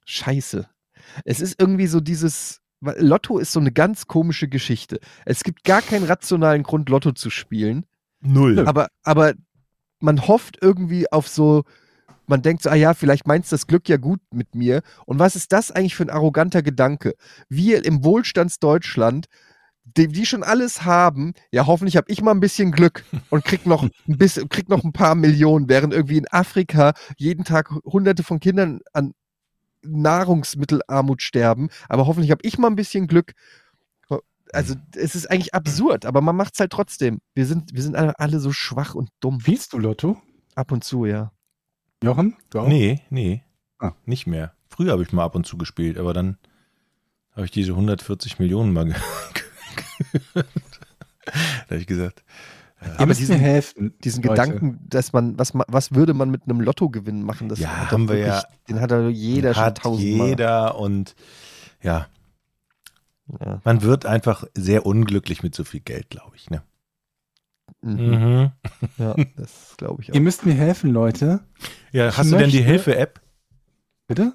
Scheiße. 0.05 0.67
Es 1.25 1.39
ist 1.39 1.59
irgendwie 1.59 1.87
so 1.87 1.99
dieses. 1.99 2.61
Lotto 2.81 3.39
ist 3.39 3.51
so 3.51 3.59
eine 3.59 3.73
ganz 3.73 4.07
komische 4.07 4.47
Geschichte. 4.47 5.01
Es 5.25 5.43
gibt 5.43 5.65
gar 5.65 5.81
keinen 5.81 6.05
rationalen 6.05 6.63
Grund, 6.63 6.87
Lotto 6.87 7.11
zu 7.11 7.29
spielen. 7.29 7.85
Null. 8.21 8.65
Aber, 8.67 8.87
aber 9.03 9.33
man 9.99 10.27
hofft 10.27 10.57
irgendwie 10.61 11.11
auf 11.11 11.27
so, 11.27 11.63
man 12.25 12.41
denkt 12.41 12.63
so, 12.63 12.69
ah 12.69 12.75
ja, 12.75 12.93
vielleicht 12.93 13.27
meinst 13.27 13.51
das 13.51 13.67
Glück 13.67 13.89
ja 13.89 13.97
gut 13.97 14.21
mit 14.31 14.55
mir. 14.55 14.81
Und 15.05 15.19
was 15.19 15.35
ist 15.35 15.51
das 15.51 15.71
eigentlich 15.71 15.95
für 15.95 16.03
ein 16.03 16.09
arroganter 16.09 16.61
Gedanke? 16.61 17.15
Wir 17.49 17.83
im 17.83 18.03
Wohlstandsdeutschland, 18.05 19.25
die, 19.97 20.07
die 20.07 20.25
schon 20.25 20.43
alles 20.43 20.83
haben, 20.83 21.33
ja, 21.51 21.67
hoffentlich 21.67 21.97
habe 21.97 22.11
ich 22.11 22.21
mal 22.21 22.31
ein 22.31 22.39
bisschen 22.39 22.71
Glück 22.71 23.03
und 23.29 23.43
krieg 23.43 23.65
noch 23.65 23.83
ein 23.83 23.91
bisschen, 24.05 24.49
krieg 24.49 24.69
noch 24.69 24.83
ein 24.83 24.93
paar 24.93 25.15
Millionen, 25.15 25.69
während 25.69 25.93
irgendwie 25.93 26.17
in 26.17 26.27
Afrika 26.31 26.93
jeden 27.17 27.45
Tag 27.45 27.69
hunderte 27.85 28.23
von 28.23 28.39
Kindern 28.39 28.81
an 28.93 29.13
Nahrungsmittelarmut 29.81 31.21
sterben. 31.21 31.69
Aber 31.87 32.05
hoffentlich 32.05 32.31
habe 32.31 32.41
ich 32.43 32.57
mal 32.57 32.67
ein 32.67 32.75
bisschen 32.75 33.07
Glück. 33.07 33.33
Also, 34.51 34.73
es 34.95 35.13
ist 35.13 35.29
eigentlich 35.29 35.53
absurd, 35.53 36.07
aber 36.07 36.21
man 36.21 36.35
macht 36.35 36.55
es 36.55 36.59
halt 36.59 36.71
trotzdem. 36.71 37.19
Wir 37.35 37.45
sind, 37.45 37.75
wir 37.75 37.83
sind 37.83 37.95
alle, 37.95 38.17
alle 38.19 38.39
so 38.39 38.51
schwach 38.51 38.95
und 38.95 39.09
dumm. 39.19 39.39
Spielst 39.39 39.73
du 39.73 39.77
Lotto? 39.77 40.19
Ab 40.55 40.71
und 40.71 40.83
zu, 40.83 41.05
ja. 41.05 41.31
Jochen? 42.03 42.35
Du 42.49 42.59
auch? 42.59 42.67
Nee, 42.67 43.01
nee. 43.11 43.43
Ah. 43.77 43.91
Nicht 44.05 44.25
mehr. 44.25 44.53
Früher 44.67 44.93
habe 44.93 45.03
ich 45.03 45.13
mal 45.13 45.23
ab 45.23 45.35
und 45.35 45.45
zu 45.45 45.57
gespielt, 45.57 45.99
aber 45.99 46.13
dann 46.13 46.37
habe 47.33 47.45
ich 47.45 47.51
diese 47.51 47.73
140 47.73 48.39
Millionen 48.39 48.73
mal 48.73 48.85
ge 48.85 48.95
da 50.33 50.43
habe 51.69 51.77
ich 51.77 51.87
gesagt, 51.87 52.23
Ihr 52.81 52.93
Aber 52.95 53.07
müsst 53.07 53.19
diesen- 53.19 53.35
mir 53.35 53.41
helfen. 53.41 53.93
Diesen 54.05 54.23
Leute. 54.23 54.41
Gedanken, 54.41 54.79
dass 54.87 55.11
man, 55.11 55.37
was, 55.37 55.51
was 55.53 55.91
würde 55.93 56.13
man 56.13 56.29
mit 56.31 56.43
einem 56.45 56.61
Lottogewinn 56.61 57.23
machen? 57.23 57.49
Das 57.49 57.59
Ja, 57.59 57.91
haben 57.91 58.07
wir 58.07 58.17
ja- 58.17 58.43
Den 58.69 58.79
hat 58.79 58.91
ja 58.91 59.09
jeder 59.09 59.53
schon 59.53 59.63
hat 59.63 59.77
tausendmal. 59.79 60.27
jeder 60.29 60.77
und 60.79 61.13
ja, 61.83 62.07
Ja. 63.39 63.59
man 63.65 63.81
wird 63.81 64.05
einfach 64.05 64.45
sehr 64.55 64.85
unglücklich 64.85 65.43
mit 65.43 65.53
so 65.55 65.65
viel 65.65 65.81
Geld, 65.81 66.09
glaube 66.09 66.37
ich. 66.37 66.49
Ne? 66.49 66.61
Mhm. 67.81 67.99
Mhm. 67.99 68.51
ja, 68.97 69.13
das 69.35 69.75
glaube 69.77 70.01
ich 70.01 70.11
auch. 70.11 70.15
Ihr 70.15 70.21
müsst 70.21 70.45
mir 70.45 70.53
helfen, 70.53 70.91
Leute. 70.91 71.41
Ja, 71.91 72.07
Ich 72.07 72.17
hast 72.17 72.31
du 72.31 72.37
denn 72.37 72.49
die 72.49 72.57
möchte- 72.59 72.71
Hilfe-App? 72.71 73.19
Bitte? 74.07 74.33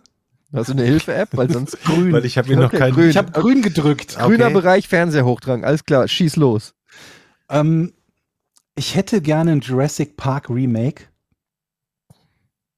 Hast 0.55 0.68
du 0.68 0.72
eine 0.74 0.84
Hilfe-App? 0.84 1.30
Weil 1.36 1.50
sonst 1.52 1.80
grün. 1.84 2.12
Weil 2.12 2.24
ich 2.24 2.38
habe 2.38 2.48
mir 2.48 2.57
noch 2.57 2.66
Okay, 2.66 2.78
keinen. 2.78 2.94
grün. 2.94 3.11
Ich 3.11 3.16
habe 3.16 3.32
grün 3.32 3.61
gedrückt. 3.62 4.16
Grüner 4.16 4.46
okay. 4.46 4.55
Bereich, 4.55 4.88
Fernseher 4.88 5.24
hochtragen. 5.24 5.64
Alles 5.64 5.84
klar, 5.84 6.07
schieß 6.07 6.36
los. 6.36 6.74
Ähm, 7.48 7.92
ich 8.76 8.94
hätte 8.94 9.20
gerne 9.20 9.52
ein 9.52 9.61
Jurassic 9.61 10.16
Park 10.16 10.48
Remake 10.50 11.05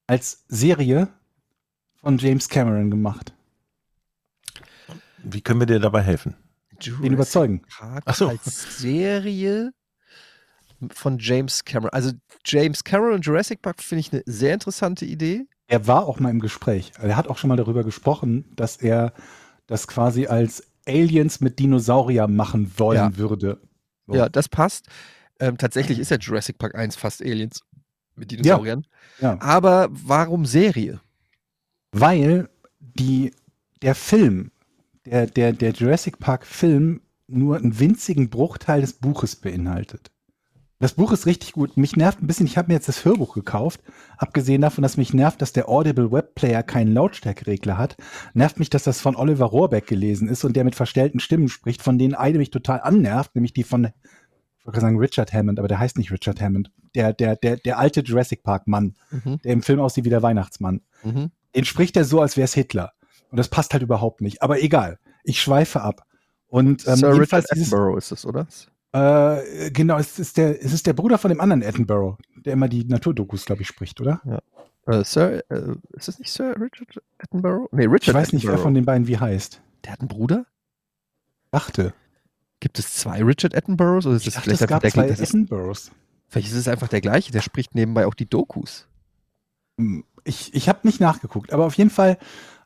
als 0.06 0.44
Serie 0.48 1.08
von 2.00 2.18
James 2.18 2.48
Cameron 2.48 2.90
gemacht. 2.90 3.32
Wie 5.22 5.40
können 5.40 5.60
wir 5.60 5.66
dir 5.66 5.80
dabei 5.80 6.02
helfen? 6.02 6.34
Den 7.02 7.12
überzeugen. 7.12 7.62
Park 7.78 8.04
Ach 8.06 8.14
so. 8.14 8.28
als 8.28 8.78
Serie 8.78 9.72
von 10.92 11.18
James 11.18 11.64
Cameron. 11.64 11.90
Also 11.90 12.12
James 12.44 12.84
Cameron 12.84 13.14
und 13.14 13.26
Jurassic 13.26 13.62
Park 13.62 13.82
finde 13.82 14.00
ich 14.00 14.12
eine 14.12 14.22
sehr 14.26 14.54
interessante 14.54 15.04
Idee. 15.04 15.46
Er 15.68 15.86
war 15.86 16.06
auch 16.06 16.20
mal 16.20 16.30
im 16.30 16.40
Gespräch. 16.40 16.92
Er 17.00 17.16
hat 17.16 17.28
auch 17.28 17.38
schon 17.38 17.48
mal 17.48 17.56
darüber 17.56 17.82
gesprochen, 17.84 18.44
dass 18.54 18.76
er 18.76 19.12
das 19.66 19.88
quasi 19.88 20.26
als 20.26 20.62
Aliens 20.86 21.40
mit 21.40 21.58
Dinosaurier 21.58 22.28
machen 22.28 22.72
wollen 22.78 22.96
Ja. 23.12 23.16
würde. 23.16 23.60
So. 24.06 24.14
Ja, 24.14 24.28
das 24.28 24.48
passt. 24.48 24.86
Ähm, 25.40 25.58
tatsächlich 25.58 25.98
ist 25.98 26.10
ja 26.10 26.18
Jurassic 26.18 26.58
Park 26.58 26.76
1 26.76 26.94
fast 26.96 27.20
Aliens 27.20 27.62
mit 28.14 28.30
Dinosauriern. 28.30 28.86
Ja. 29.20 29.40
Aber 29.40 29.88
warum 29.90 30.46
Serie? 30.46 31.00
Weil 31.92 32.48
die, 32.78 33.32
der 33.82 33.94
Film, 33.94 34.52
der, 35.04 35.26
der, 35.26 35.52
der 35.52 35.72
Jurassic 35.72 36.18
Park 36.18 36.46
Film 36.46 37.00
nur 37.26 37.56
einen 37.56 37.78
winzigen 37.78 38.30
Bruchteil 38.30 38.80
des 38.80 38.92
Buches 38.94 39.34
beinhaltet. 39.36 40.10
Das 40.78 40.92
Buch 40.92 41.10
ist 41.12 41.24
richtig 41.24 41.52
gut. 41.52 41.76
Mich 41.78 41.96
nervt 41.96 42.22
ein 42.22 42.26
bisschen, 42.26 42.46
ich 42.46 42.58
habe 42.58 42.68
mir 42.68 42.74
jetzt 42.74 42.88
das 42.88 43.04
Hörbuch 43.04 43.32
gekauft. 43.34 43.80
Abgesehen 44.18 44.60
davon, 44.60 44.82
dass 44.82 44.98
mich 44.98 45.14
nervt, 45.14 45.40
dass 45.40 45.52
der 45.54 45.70
Audible 45.70 46.12
Webplayer 46.12 46.62
keinen 46.62 46.92
Lautstärkeregler 46.92 47.78
hat, 47.78 47.96
nervt 48.34 48.58
mich, 48.58 48.68
dass 48.68 48.84
das 48.84 49.00
von 49.00 49.16
Oliver 49.16 49.46
Rohrbeck 49.46 49.86
gelesen 49.86 50.28
ist 50.28 50.44
und 50.44 50.54
der 50.54 50.64
mit 50.64 50.74
verstellten 50.74 51.18
Stimmen 51.18 51.48
spricht, 51.48 51.80
von 51.80 51.96
denen 51.98 52.14
eine 52.14 52.36
mich 52.36 52.50
total 52.50 52.80
annervt, 52.82 53.34
nämlich 53.34 53.54
die 53.54 53.64
von, 53.64 53.84
ich 53.86 54.66
wollte 54.66 54.72
gerade 54.72 54.80
sagen 54.80 54.98
Richard 54.98 55.32
Hammond, 55.32 55.58
aber 55.58 55.68
der 55.68 55.78
heißt 55.78 55.96
nicht 55.96 56.12
Richard 56.12 56.42
Hammond. 56.42 56.70
Der, 56.94 57.14
der, 57.14 57.36
der, 57.36 57.56
der 57.56 57.78
alte 57.78 58.00
Jurassic 58.00 58.42
Park 58.42 58.66
Mann, 58.66 58.96
Mhm. 59.10 59.38
der 59.44 59.52
im 59.54 59.62
Film 59.62 59.80
aussieht 59.80 60.04
wie 60.04 60.10
der 60.10 60.22
Weihnachtsmann 60.22 60.82
Mhm. 61.02 61.30
den 61.54 61.64
spricht 61.64 61.96
er 61.96 62.04
so, 62.04 62.20
als 62.20 62.36
wäre 62.36 62.44
es 62.44 62.52
Hitler. 62.54 62.92
Und 63.30 63.38
das 63.38 63.48
passt 63.48 63.72
halt 63.72 63.82
überhaupt 63.82 64.20
nicht. 64.20 64.42
Aber 64.42 64.62
egal, 64.62 64.98
ich 65.24 65.40
schweife 65.40 65.80
ab. 65.80 66.02
Und 66.48 66.86
ähm, 66.86 66.96
Sir 66.96 67.18
Richard 67.18 67.50
Attenborough 67.50 67.96
ist 67.96 68.12
das, 68.12 68.26
oder? 68.26 68.46
Äh, 68.92 69.70
genau, 69.70 69.98
es 69.98 70.18
ist, 70.18 70.36
der, 70.36 70.62
es 70.64 70.72
ist 70.72 70.86
der 70.86 70.92
Bruder 70.94 71.18
von 71.18 71.28
dem 71.28 71.40
anderen 71.40 71.62
Attenborough, 71.62 72.16
der 72.36 72.54
immer 72.54 72.68
die 72.68 72.84
Naturdokus, 72.84 73.44
glaube 73.44 73.62
ich, 73.62 73.68
spricht, 73.68 74.00
oder? 74.00 74.20
Äh, 74.86 75.04
Sir, 75.04 75.42
äh, 75.50 75.74
ist 75.92 76.08
das 76.08 76.18
nicht 76.18 76.32
Sir 76.32 76.54
Richard 76.60 77.02
Attenborough? 77.18 77.68
Nee, 77.72 77.84
Ich 77.86 77.90
Richard 77.90 78.14
weiß 78.14 78.32
nicht, 78.32 78.46
wer 78.46 78.58
von 78.58 78.74
den 78.74 78.84
beiden 78.84 79.06
wie 79.06 79.18
heißt. 79.18 79.60
Der 79.84 79.92
hat 79.92 80.00
einen 80.00 80.08
Bruder? 80.08 80.46
Dachte. 81.50 81.92
Gibt 82.60 82.78
es 82.78 82.94
zwei 82.94 83.22
Richard 83.22 83.54
Attenboroughs? 83.54 84.06
Oder 84.06 84.16
ist 84.16 84.22
Ich 84.26 84.34
das 84.34 84.34
dachte, 84.34 84.44
vielleicht 84.50 84.62
es 84.62 84.68
gab 84.68 84.82
der 84.82 84.90
zwei 84.92 85.08
das 85.08 85.20
ist, 85.20 85.30
Attenboroughs. 85.30 85.90
Vielleicht 86.28 86.48
ist 86.48 86.56
es 86.56 86.68
einfach 86.68 86.88
der 86.88 87.00
gleiche, 87.00 87.32
der 87.32 87.40
spricht 87.42 87.74
nebenbei 87.74 88.06
auch 88.06 88.14
die 88.14 88.28
Dokus. 88.28 88.88
Hm, 89.78 90.04
Ich, 90.24 90.54
ich 90.54 90.68
habe 90.68 90.80
nicht 90.84 91.00
nachgeguckt, 91.00 91.52
aber 91.52 91.66
auf 91.66 91.74
jeden 91.74 91.90
Fall, 91.90 92.18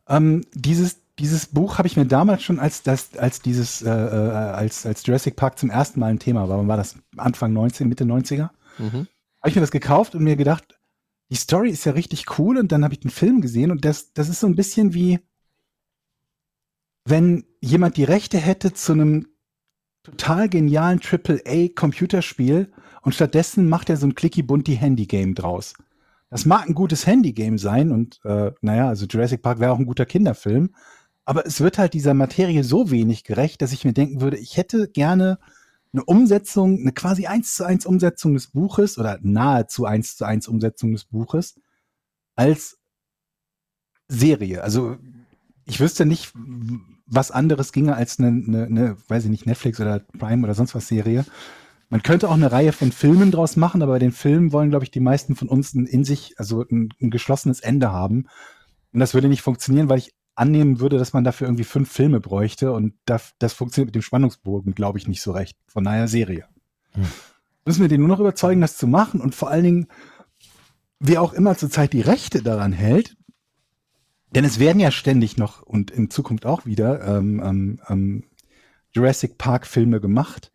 ähm, 0.09 0.45
dieses, 0.55 1.00
dieses 1.21 1.47
Buch 1.47 1.79
habe 1.79 1.87
ich 1.87 1.97
mir 1.97 2.07
damals 2.07 2.43
schon, 2.43 2.59
als 2.59 2.83
das, 2.83 3.17
als 3.17 3.41
dieses, 3.41 3.83
äh, 3.83 3.91
äh, 3.91 4.31
als, 4.31 4.87
als 4.87 5.05
Jurassic 5.05 5.37
Park 5.37 5.59
zum 5.59 5.71
ersten 5.71 6.01
Mal 6.01 6.07
ein 6.07 6.19
Thema 6.19 6.49
war, 6.49 6.59
wann 6.59 6.69
war 6.69 6.77
das 6.77 6.97
Anfang 7.17 7.53
19, 7.53 7.89
Mitte 7.89 8.05
90er? 8.05 8.51
Mhm. 8.79 9.07
habe 9.41 9.49
ich 9.49 9.55
mir 9.55 9.61
das 9.61 9.71
gekauft 9.71 10.15
und 10.15 10.25
mir 10.25 10.37
gedacht, 10.37 10.79
die 11.29 11.37
Story 11.37 11.71
ist 11.71 11.85
ja 11.85 11.93
richtig 11.93 12.39
cool 12.39 12.57
und 12.57 12.73
dann 12.73 12.83
habe 12.83 12.95
ich 12.95 13.01
den 13.01 13.11
Film 13.11 13.41
gesehen 13.41 13.71
und 13.71 13.85
das, 13.85 14.13
das 14.15 14.29
ist 14.29 14.41
so 14.41 14.47
ein 14.47 14.57
bisschen 14.57 14.95
wie, 14.95 15.19
wenn 17.05 17.45
jemand 17.61 17.97
die 17.97 18.05
Rechte 18.05 18.39
hätte 18.39 18.73
zu 18.73 18.93
einem 18.93 19.27
total 20.03 20.49
genialen 20.49 21.01
AAA-Computerspiel 21.01 22.73
und 23.03 23.15
stattdessen 23.15 23.69
macht 23.69 23.91
er 23.91 23.99
so 23.99 24.07
ein 24.07 24.15
clicky-bunty-Handy-Game 24.15 25.35
draus. 25.35 25.75
Das 26.31 26.47
mag 26.47 26.67
ein 26.67 26.75
gutes 26.75 27.07
Handy-Game 27.07 27.59
sein 27.59 27.91
und 27.91 28.21
äh, 28.25 28.53
naja, 28.63 28.89
also 28.89 29.07
Jurassic 29.07 29.43
Park 29.43 29.61
wäre 29.61 29.73
auch 29.73 29.79
ein 29.79 29.87
guter 29.87 30.07
Kinderfilm, 30.07 30.71
aber 31.25 31.47
es 31.47 31.61
wird 31.61 31.79
halt 31.79 31.95
dieser 31.95 32.15
Materie 32.15 32.65
so 32.65 32.91
wenig 32.91 33.25
gerecht, 33.25 33.63
dass 33.63 33.73
ich 33.73 33.85
mir 33.85 33.93
denken 33.93 34.21
würde, 34.21 34.39
ich 34.39 34.57
hätte 34.57 34.89
gerne 34.89 35.39
eine 35.93 36.05
Umsetzung, 36.05 36.79
eine 36.81 36.93
quasi 36.93 37.27
eins 37.27 37.55
zu 37.55 37.65
eins 37.65 37.87
Umsetzung 37.87 38.35
des 38.35 38.49
Buches 38.49 38.99
oder 38.99 39.19
nahezu 39.23 39.85
eins 39.85 40.17
zu 40.17 40.25
eins 40.25 40.49
Umsetzung 40.49 40.93
des 40.93 41.05
Buches 41.05 41.61
als 42.37 42.79
Serie. 44.09 44.63
Also 44.63 44.97
ich 45.65 45.81
wüsste 45.81 46.07
nicht, 46.07 46.33
was 47.07 47.31
anderes 47.31 47.73
ginge 47.73 47.97
als 47.97 48.19
eine, 48.19 48.29
eine, 48.29 48.65
eine 48.67 48.97
weiß 49.09 49.25
ich 49.25 49.31
nicht, 49.31 49.47
Netflix 49.47 49.81
oder 49.81 49.99
Prime 49.99 50.45
oder 50.45 50.55
sonst 50.55 50.75
was 50.75 50.89
Serie, 50.89 51.25
Man 51.93 52.05
könnte 52.05 52.29
auch 52.29 52.35
eine 52.35 52.53
Reihe 52.53 52.73
von 52.73 52.93
Filmen 52.93 53.33
draus 53.33 53.57
machen, 53.57 53.83
aber 53.83 53.95
bei 53.95 53.99
den 53.99 54.13
Filmen 54.13 54.53
wollen, 54.53 54.71
glaube 54.71 54.85
ich, 54.85 54.93
die 54.93 55.01
meisten 55.01 55.35
von 55.35 55.49
uns 55.49 55.75
ein 55.75 55.87
in 55.87 56.05
sich, 56.05 56.35
also 56.39 56.65
ein, 56.71 56.91
ein 57.01 57.11
geschlossenes 57.11 57.59
Ende 57.59 57.91
haben. 57.91 58.29
Und 58.93 59.01
das 59.01 59.13
würde 59.13 59.29
nicht 59.29 59.43
funktionieren, 59.43 59.89
weil 59.89 59.99
ich 59.99 60.15
annehmen 60.41 60.81
würde, 60.81 60.99
dass 60.99 61.13
man 61.13 61.23
dafür 61.23 61.47
irgendwie 61.47 61.65
fünf 61.65 61.93
Filme 61.93 62.19
bräuchte 62.19 62.73
und 62.73 62.95
das, 63.05 63.35
das 63.39 63.53
funktioniert 63.53 63.89
mit 63.89 63.95
dem 63.95 64.03
Spannungsbogen, 64.03 64.75
glaube 64.75 64.99
ich, 64.99 65.07
nicht 65.07 65.21
so 65.21 65.33
recht. 65.33 65.57
Von 65.67 65.85
daher 65.85 66.09
Serie. 66.09 66.47
Hm. 66.93 67.07
Müssen 67.67 67.83
wir 67.83 67.89
den 67.89 68.01
nur 68.01 68.09
noch 68.09 68.21
überzeugen, 68.21 68.61
das 68.61 68.77
zu 68.77 68.87
machen 68.87 69.21
und 69.21 69.35
vor 69.35 69.51
allen 69.51 69.65
Dingen, 69.65 69.87
wer 70.99 71.21
auch 71.21 71.35
immer 71.35 71.57
zurzeit 71.57 71.93
die 71.93 72.01
Rechte 72.01 72.43
daran 72.43 72.73
hält, 72.73 73.17
denn 74.35 74.45
es 74.45 74.59
werden 74.59 74.81
ja 74.81 74.91
ständig 74.91 75.37
noch 75.37 75.63
und 75.63 75.91
in 75.91 76.09
Zukunft 76.09 76.47
auch 76.47 76.65
wieder 76.65 77.19
ähm, 77.19 77.43
ähm, 77.45 77.81
ähm, 77.89 78.25
Jurassic 78.93 79.37
Park 79.37 79.67
Filme 79.67 80.01
gemacht. 80.01 80.53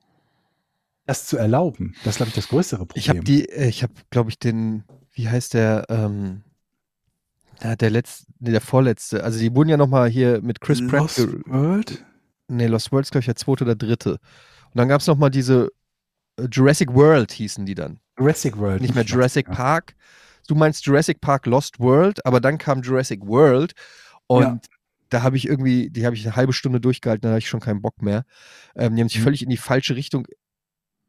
Das 1.05 1.27
zu 1.27 1.37
erlauben, 1.37 1.93
das 2.03 2.13
ist, 2.13 2.17
glaube 2.17 2.29
ich, 2.29 2.35
das 2.35 2.47
größere 2.47 2.87
Problem. 2.87 2.99
Ich 2.99 3.09
habe 3.09 3.19
die, 3.19 3.47
äh, 3.47 3.67
ich 3.67 3.83
habe, 3.83 3.93
glaube 4.09 4.31
ich, 4.31 4.39
den, 4.39 4.83
wie 5.11 5.29
heißt 5.29 5.53
der, 5.53 5.85
ähm, 5.89 6.41
ja, 7.63 7.75
der 7.75 7.89
letzte, 7.89 8.25
nee, 8.39 8.51
der 8.51 8.61
vorletzte. 8.61 9.23
Also 9.23 9.39
die 9.39 9.53
wurden 9.55 9.69
ja 9.69 9.77
noch 9.77 9.87
mal 9.87 10.09
hier 10.09 10.41
mit 10.41 10.61
Chris 10.61 10.85
Pratt. 10.85 11.01
Lost 11.17 11.27
World? 11.47 12.05
Nee, 12.47 12.67
Lost 12.67 12.91
World 12.91 13.05
ist, 13.05 13.11
glaube 13.11 13.21
ich, 13.21 13.25
der 13.25 13.35
zweite 13.35 13.63
oder 13.63 13.75
dritte. 13.75 14.11
Und 14.11 14.75
dann 14.75 14.87
gab 14.87 15.01
es 15.01 15.07
noch 15.07 15.17
mal 15.17 15.29
diese 15.29 15.69
äh, 16.39 16.47
Jurassic 16.51 16.93
World 16.93 17.31
hießen 17.31 17.65
die 17.65 17.75
dann. 17.75 17.99
Jurassic 18.19 18.57
World. 18.57 18.81
Nicht 18.81 18.93
mehr 18.95 19.03
Jurassic 19.05 19.47
ja. 19.47 19.53
Park. 19.53 19.95
Du 20.47 20.55
meinst 20.55 20.85
Jurassic 20.85 21.21
Park 21.21 21.45
Lost 21.47 21.79
World, 21.79 22.23
aber 22.25 22.39
dann 22.39 22.57
kam 22.57 22.81
Jurassic 22.81 23.25
World 23.25 23.73
und 24.27 24.41
Ja. 24.43 24.59
da 25.09 25.21
habe 25.23 25.37
ich 25.37 25.47
irgendwie, 25.47 25.89
die 25.89 26.05
habe 26.05 26.15
ich 26.15 26.25
eine 26.25 26.35
halbe 26.35 26.53
Stunde 26.53 26.79
durchgehalten, 26.79 27.23
da 27.23 27.29
habe 27.29 27.39
ich 27.39 27.49
schon 27.49 27.61
keinen 27.61 27.81
Bock 27.81 28.01
mehr. 28.01 28.25
Ähm, 28.75 28.95
die 28.95 29.01
haben 29.01 29.09
sich 29.09 29.19
Mhm. 29.19 29.23
völlig 29.23 29.41
in 29.43 29.49
die 29.49 29.57
falsche 29.57 29.95
Richtung 29.95 30.27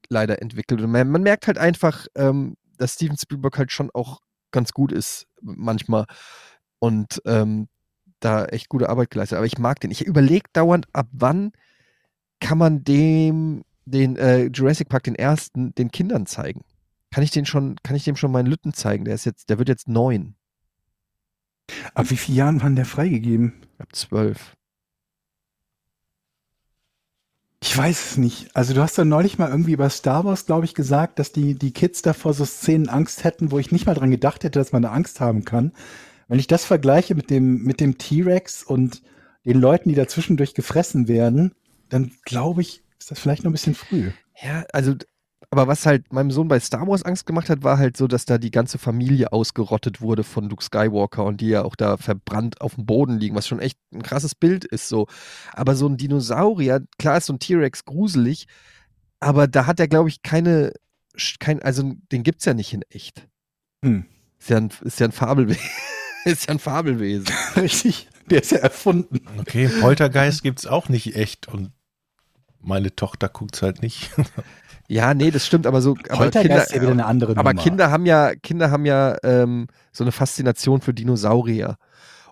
leider 0.09 0.41
entwickelt. 0.41 0.81
Und 0.81 0.91
man, 0.91 1.11
man 1.11 1.23
merkt 1.23 1.49
halt 1.49 1.59
einfach, 1.59 2.07
ähm, 2.15 2.57
dass 2.79 2.95
Steven 2.95 3.17
Spielberg 3.19 3.59
halt 3.59 3.73
schon 3.73 3.91
auch 3.93 4.21
ganz 4.51 4.73
gut 4.73 4.93
ist 4.93 5.27
manchmal 5.41 6.07
und 6.79 7.21
ähm, 7.25 7.69
da 8.21 8.47
echt 8.47 8.69
gute 8.69 8.89
Arbeit 8.89 9.11
geleistet. 9.11 9.37
Aber 9.37 9.47
ich 9.47 9.59
mag 9.59 9.81
den. 9.81 9.91
Ich 9.91 10.05
überlege 10.05 10.49
dauernd, 10.53 10.87
ab 10.93 11.09
wann 11.13 11.53
kann 12.41 12.59
man 12.59 12.85
dem 12.85 13.63
den 13.85 14.17
äh, 14.17 14.47
Jurassic 14.47 14.89
Park, 14.89 15.05
den 15.05 15.15
ersten, 15.15 15.75
den 15.75 15.91
Kindern 15.91 16.27
zeigen? 16.27 16.63
Kann 17.11 17.23
ich 17.23 17.31
den 17.31 17.47
schon, 17.47 17.77
kann 17.83 17.97
ich 17.97 18.05
dem 18.05 18.17
schon 18.17 18.33
meinen 18.33 18.47
Lütten 18.47 18.75
zeigen? 18.75 19.05
Der 19.05 19.15
ist 19.15 19.25
jetzt, 19.25 19.49
der 19.49 19.59
wird 19.59 19.69
jetzt 19.69 19.89
neun. 19.89 20.35
Ab 21.95 22.11
wie 22.11 22.17
vielen 22.17 22.39
Jahren 22.39 22.63
waren 22.63 22.77
der 22.77 22.85
freigegeben? 22.85 23.55
Ab 23.79 23.95
zwölf. 23.95 24.56
Ich 27.63 27.77
weiß 27.77 28.11
es 28.11 28.17
nicht. 28.19 28.55
Also 28.55 28.75
du 28.75 28.83
hast 28.83 28.99
ja 28.99 29.05
neulich 29.05 29.39
mal 29.39 29.49
irgendwie 29.49 29.73
über 29.73 29.89
Star 29.89 30.25
Wars, 30.25 30.47
glaube 30.47 30.67
ich, 30.67 30.75
gesagt, 30.75 31.19
dass 31.19 31.33
die, 31.33 31.55
die 31.55 31.73
Kids 31.73 32.03
davor 32.03 32.35
so 32.35 32.45
Szenen 32.45 32.89
Angst 32.89 33.25
hätten, 33.25 33.51
wo 33.51 33.59
ich 33.59 33.73
nicht 33.73 33.87
mal 33.87 33.95
dran 33.95 34.11
gedacht 34.11 34.45
hätte, 34.45 34.59
dass 34.59 34.73
man 34.73 34.83
da 34.83 34.93
Angst 34.93 35.21
haben 35.21 35.45
kann. 35.45 35.73
Wenn 36.29 36.39
ich 36.39 36.47
das 36.47 36.65
vergleiche 36.65 37.15
mit 37.15 37.31
dem, 37.31 37.63
mit 37.63 37.81
dem 37.81 37.99
T-Rex 37.99 38.63
und 38.63 39.03
den 39.45 39.61
Leuten, 39.61 39.89
die 39.89 39.95
dazwischendurch 39.95 40.55
gefressen 40.55 41.09
werden, 41.09 41.55
dann 41.89 42.13
glaube 42.25 42.63
ich, 42.63 42.83
ist 42.99 43.11
das 43.11 43.21
vielleicht 43.21 43.45
noch 43.45 43.51
ein 43.51 43.55
bisschen 43.55 43.75
früh. 43.75 44.11
Ja, 44.43 44.65
also, 44.73 44.95
aber 45.51 45.67
was 45.67 45.87
halt 45.87 46.13
meinem 46.13 46.31
Sohn 46.31 46.49
bei 46.49 46.59
Star 46.61 46.87
Wars 46.87 47.03
Angst 47.03 47.27
gemacht 47.27 47.49
hat, 47.51 47.63
war 47.63 47.79
halt 47.79 47.97
so, 47.97 48.07
dass 48.07 48.25
da 48.25 48.39
die 48.39 48.51
ganze 48.51 48.79
Familie 48.79 49.33
ausgerottet 49.33 50.01
wurde 50.01 50.25
von 50.25 50.49
Luke 50.49 50.65
Skywalker 50.65 51.25
und 51.25 51.41
die 51.41 51.49
ja 51.49 51.65
auch 51.65 51.77
da 51.77 51.97
verbrannt 51.97 52.61
auf 52.61 52.75
dem 52.75 52.87
Boden 52.87 53.19
liegen, 53.19 53.37
was 53.37 53.47
schon 53.47 53.61
echt 53.61 53.79
ein 53.93 54.03
krasses 54.03 54.35
Bild 54.35 54.65
ist 54.65 54.89
so. 54.89 55.07
Aber 55.53 55.77
so 55.77 55.87
ein 55.87 55.97
Dinosaurier, 55.97 56.83
klar 56.99 57.19
ist 57.19 57.27
so 57.27 57.33
ein 57.33 57.39
T-Rex 57.39 57.85
gruselig, 57.85 58.47
aber 59.21 59.47
da 59.47 59.67
hat 59.67 59.81
er, 59.81 59.89
glaube 59.89 60.09
ich, 60.09 60.23
keine, 60.23 60.73
kein, 61.39 61.63
also 61.63 61.95
den 62.13 62.23
gibt's 62.23 62.45
ja 62.45 62.55
nicht 62.55 62.73
in 62.73 62.83
echt. 62.91 63.27
Hm. 63.85 64.05
Ist 64.39 64.51
ja 64.51 64.59
ein, 64.59 64.71
ist 64.83 65.01
ja 65.01 65.07
ein 65.07 65.13
Fabelwesen. 65.13 65.63
ist 66.25 66.47
ja 66.47 66.53
ein 66.53 66.59
Fabelwesen. 66.59 67.29
Richtig. 67.57 68.09
Der 68.31 68.43
ist 68.43 68.51
ja 68.51 68.59
erfunden. 68.59 69.21
Okay, 69.39 69.69
Poltergeist 69.81 70.43
gibt's 70.43 70.67
auch 70.67 70.89
nicht 70.89 71.15
echt 71.15 71.47
und 71.49 71.71
meine 72.61 72.95
Tochter 72.95 73.29
guckt's 73.29 73.63
halt 73.63 73.83
nicht. 73.83 74.11
Ja, 74.89 75.15
nee, 75.15 75.31
das 75.31 75.47
stimmt, 75.47 75.67
aber 75.67 75.81
so. 75.81 75.97
Aber 76.09 76.17
Poltergeist 76.17 76.69
ist 76.69 76.77
ja 76.77 76.83
wieder 76.83 76.93
eine 76.93 77.07
andere 77.07 77.37
Aber. 77.37 77.55
Kinder 77.55 77.91
haben 77.91 78.07
ja, 78.07 78.35
Kinder 78.37 78.71
haben 78.71 78.87
ja 78.87 79.17
ähm, 79.23 79.67
so 79.93 80.05
eine 80.05 80.13
Faszination 80.13 80.81
für 80.81 80.95
Dinosaurier. 80.95 81.77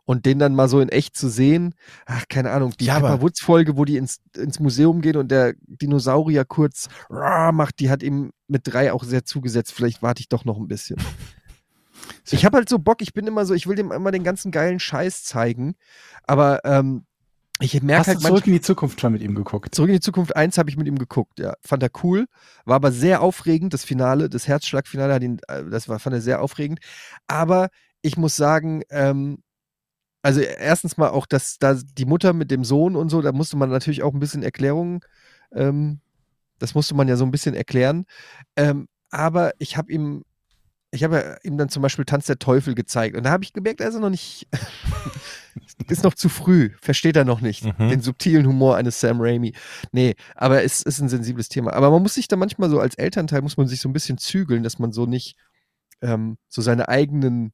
Und 0.06 0.26
den 0.26 0.38
dann 0.38 0.54
mal 0.54 0.68
so 0.68 0.80
in 0.80 0.90
echt 0.90 1.16
zu 1.16 1.30
sehen, 1.30 1.74
ach, 2.04 2.24
keine 2.28 2.50
Ahnung, 2.50 2.74
die 2.78 2.84
Ja, 2.84 3.00
Pepper 3.00 3.22
Woods 3.22 3.40
Folge, 3.40 3.78
wo 3.78 3.86
die 3.86 3.96
ins, 3.96 4.20
ins 4.36 4.60
Museum 4.60 5.00
gehen 5.00 5.16
und 5.16 5.30
der 5.30 5.54
Dinosaurier 5.62 6.44
kurz 6.44 6.88
"Rah" 7.08 7.52
macht, 7.52 7.80
die 7.80 7.88
hat 7.88 8.02
ihm 8.02 8.30
mit 8.46 8.62
drei 8.66 8.92
auch 8.92 9.02
sehr 9.02 9.24
zugesetzt. 9.24 9.72
Vielleicht 9.72 10.02
warte 10.02 10.20
ich 10.20 10.28
doch 10.28 10.44
noch 10.44 10.58
ein 10.58 10.68
bisschen. 10.68 10.96
Ich 12.30 12.44
habe 12.44 12.56
halt 12.58 12.68
so 12.68 12.78
Bock, 12.78 13.00
ich 13.00 13.14
bin 13.14 13.26
immer 13.26 13.46
so, 13.46 13.54
ich 13.54 13.66
will 13.66 13.76
dem 13.76 13.92
immer 13.92 14.10
den 14.10 14.24
ganzen 14.24 14.50
geilen 14.50 14.78
Scheiß 14.78 15.24
zeigen, 15.24 15.74
aber 16.24 16.60
ähm, 16.64 17.04
ich 17.60 17.80
merke 17.82 18.00
Hast 18.00 18.06
halt 18.08 18.18
du 18.18 18.26
zurück 18.26 18.46
in 18.46 18.52
die 18.52 18.60
Zukunft 18.60 19.00
schon 19.00 19.12
mit 19.12 19.22
ihm 19.22 19.34
geguckt? 19.34 19.74
Zurück 19.74 19.88
in 19.88 19.94
die 19.94 20.00
Zukunft 20.00 20.34
1 20.34 20.58
habe 20.58 20.70
ich 20.70 20.76
mit 20.76 20.88
ihm 20.88 20.98
geguckt, 20.98 21.38
ja. 21.38 21.54
Fand 21.60 21.82
er 21.82 21.90
cool, 22.02 22.26
war 22.64 22.76
aber 22.76 22.90
sehr 22.90 23.22
aufregend, 23.22 23.72
das 23.72 23.84
Finale, 23.84 24.28
das 24.28 24.48
Herzschlagfinale, 24.48 25.14
hat 25.14 25.22
ihn, 25.22 25.38
äh, 25.48 25.64
das 25.64 25.88
war, 25.88 25.98
fand 25.98 26.14
er 26.14 26.20
sehr 26.20 26.42
aufregend. 26.42 26.80
Aber 27.28 27.68
ich 28.02 28.16
muss 28.16 28.36
sagen, 28.36 28.82
ähm, 28.90 29.38
also 30.22 30.40
erstens 30.40 30.96
mal 30.96 31.10
auch, 31.10 31.26
dass 31.26 31.58
da 31.58 31.74
die 31.74 32.06
Mutter 32.06 32.32
mit 32.32 32.50
dem 32.50 32.64
Sohn 32.64 32.96
und 32.96 33.08
so, 33.10 33.22
da 33.22 33.32
musste 33.32 33.56
man 33.56 33.70
natürlich 33.70 34.02
auch 34.02 34.14
ein 34.14 34.20
bisschen 34.20 34.42
Erklärungen, 34.42 35.00
ähm, 35.52 36.00
das 36.58 36.74
musste 36.74 36.94
man 36.94 37.08
ja 37.08 37.16
so 37.16 37.24
ein 37.24 37.30
bisschen 37.30 37.54
erklären. 37.54 38.06
Ähm, 38.56 38.88
aber 39.10 39.52
ich 39.58 39.76
habe 39.76 39.92
ihm, 39.92 40.24
ich 40.94 41.02
habe 41.04 41.38
ihm 41.42 41.58
dann 41.58 41.68
zum 41.68 41.82
Beispiel 41.82 42.04
Tanz 42.04 42.26
der 42.26 42.38
Teufel 42.38 42.74
gezeigt 42.74 43.16
und 43.16 43.24
da 43.24 43.30
habe 43.30 43.42
ich 43.44 43.52
gemerkt, 43.52 43.80
er 43.80 43.88
ist 43.88 43.98
noch 43.98 44.10
nicht, 44.10 44.46
ist 45.88 46.04
noch 46.04 46.14
zu 46.14 46.28
früh, 46.28 46.70
versteht 46.80 47.16
er 47.16 47.24
noch 47.24 47.40
nicht, 47.40 47.64
Mhm. 47.64 47.88
den 47.88 48.00
subtilen 48.00 48.46
Humor 48.46 48.76
eines 48.76 49.00
Sam 49.00 49.20
Raimi. 49.20 49.52
Nee, 49.92 50.14
aber 50.34 50.62
es 50.62 50.82
ist 50.82 51.00
ein 51.00 51.08
sensibles 51.08 51.48
Thema. 51.48 51.72
Aber 51.72 51.90
man 51.90 52.02
muss 52.02 52.14
sich 52.14 52.28
da 52.28 52.36
manchmal 52.36 52.70
so 52.70 52.78
als 52.80 52.94
Elternteil, 52.94 53.42
muss 53.42 53.56
man 53.56 53.66
sich 53.66 53.80
so 53.80 53.88
ein 53.88 53.92
bisschen 53.92 54.18
zügeln, 54.18 54.62
dass 54.62 54.78
man 54.78 54.92
so 54.92 55.06
nicht 55.06 55.36
ähm, 56.00 56.38
so 56.48 56.62
seine 56.62 56.88
eigenen, 56.88 57.52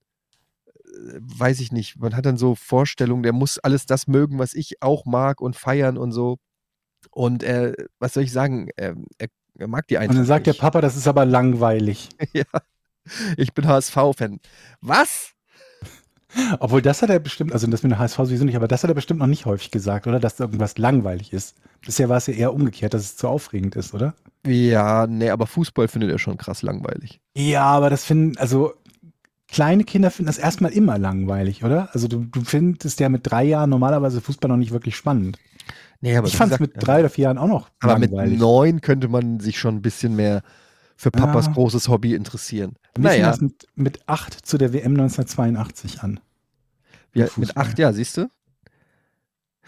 äh, 0.76 1.18
weiß 1.20 1.61
ich 1.61 1.72
nicht, 1.72 1.99
man 1.99 2.14
hat 2.16 2.26
dann 2.26 2.36
so 2.36 2.55
Vorstellungen, 2.55 3.22
der 3.22 3.32
muss 3.32 3.59
alles 3.59 3.86
das 3.86 4.07
mögen, 4.07 4.38
was 4.38 4.55
ich 4.55 4.82
auch 4.82 5.07
mag 5.07 5.41
und 5.41 5.57
feiern 5.57 5.97
und 5.97 6.12
so. 6.12 6.38
Und 7.11 7.43
äh, 7.43 7.72
was 7.99 8.12
soll 8.14 8.24
ich 8.24 8.32
sagen, 8.32 8.68
er, 8.76 8.97
er, 9.18 9.28
er 9.59 9.68
mag 9.68 9.86
die 9.88 9.97
einfach 9.99 10.11
Und 10.11 10.16
dann 10.18 10.26
sagt 10.26 10.47
der 10.47 10.53
nicht. 10.53 10.61
Papa, 10.61 10.80
das 10.82 10.97
ist 10.97 11.09
aber 11.09 11.24
langweilig. 11.24 12.09
ja, 12.34 12.45
ich 13.36 13.52
bin 13.54 13.66
HSV-Fan. 13.66 14.40
Was? 14.80 15.32
Obwohl, 16.61 16.80
das 16.80 17.02
hat 17.02 17.11
er 17.11 17.18
bestimmt, 17.18 17.52
also 17.52 17.66
das 17.66 17.82
mit 17.82 17.90
der 17.90 17.98
HSV 17.98 18.16
sowieso 18.18 18.44
nicht, 18.44 18.54
aber 18.56 18.68
das 18.68 18.82
hat 18.82 18.90
er 18.90 18.94
bestimmt 18.94 19.18
noch 19.20 19.26
nicht 19.26 19.46
häufig 19.46 19.70
gesagt, 19.70 20.06
oder? 20.06 20.20
Dass 20.20 20.38
irgendwas 20.38 20.78
langweilig 20.78 21.32
ist. 21.32 21.56
Bisher 21.84 22.08
war 22.08 22.18
es 22.18 22.28
ja 22.28 22.34
eher 22.34 22.54
umgekehrt, 22.54 22.94
dass 22.94 23.02
es 23.02 23.16
zu 23.16 23.26
aufregend 23.26 23.74
ist, 23.74 23.94
oder? 23.94 24.14
Ja, 24.46 25.06
nee, 25.06 25.30
aber 25.30 25.46
Fußball 25.46 25.88
findet 25.88 26.11
er 26.11 26.18
schon 26.18 26.38
krass 26.38 26.62
langweilig. 26.62 27.20
Ja, 27.34 27.64
aber 27.64 27.90
das 27.90 28.04
finden, 28.04 28.38
also 28.38 28.74
kleine 29.48 29.84
Kinder 29.84 30.11
finden 30.11 30.28
das 30.28 30.38
erstmal 30.38 30.72
immer 30.72 30.98
langweilig, 30.98 31.64
oder? 31.64 31.88
Also 31.92 32.06
du, 32.06 32.20
du 32.20 32.42
findest 32.42 33.00
ja 33.00 33.08
mit 33.08 33.28
drei 33.28 33.44
Jahren 33.44 33.70
normalerweise 33.70 34.20
Fußball 34.20 34.48
noch 34.48 34.56
nicht 34.56 34.72
wirklich 34.72 34.96
spannend. 34.96 35.38
Nee, 36.00 36.16
aber 36.16 36.28
ich 36.28 36.36
fand 36.36 36.52
es 36.52 36.61
mit 36.61 36.72
drei 36.76 37.00
oder 37.00 37.11
vier 37.11 37.24
Jahren 37.24 37.38
auch 37.38 37.48
noch 37.48 37.70
Aber 37.80 37.98
mit 37.98 38.11
langweilig. 38.11 38.38
neun 38.38 38.80
könnte 38.80 39.08
man 39.08 39.40
sich 39.40 39.58
schon 39.58 39.76
ein 39.76 39.82
bisschen 39.82 40.16
mehr 40.16 40.42
für 41.01 41.11
Papas 41.11 41.46
Ja. 41.46 41.53
großes 41.53 41.88
Hobby 41.88 42.14
interessieren. 42.14 42.74
Naja, 42.98 43.30
das 43.30 43.40
mit, 43.40 43.66
mit 43.74 44.07
acht 44.07 44.34
zu 44.46 44.59
der 44.59 44.74
WM 44.74 44.92
1982 44.92 46.03
an. 46.03 46.20
wir, 47.12 47.30
mit 47.36 47.57
acht, 47.57 47.78
ja, 47.78 47.90
siehst 47.94 48.18
du? 48.18 48.28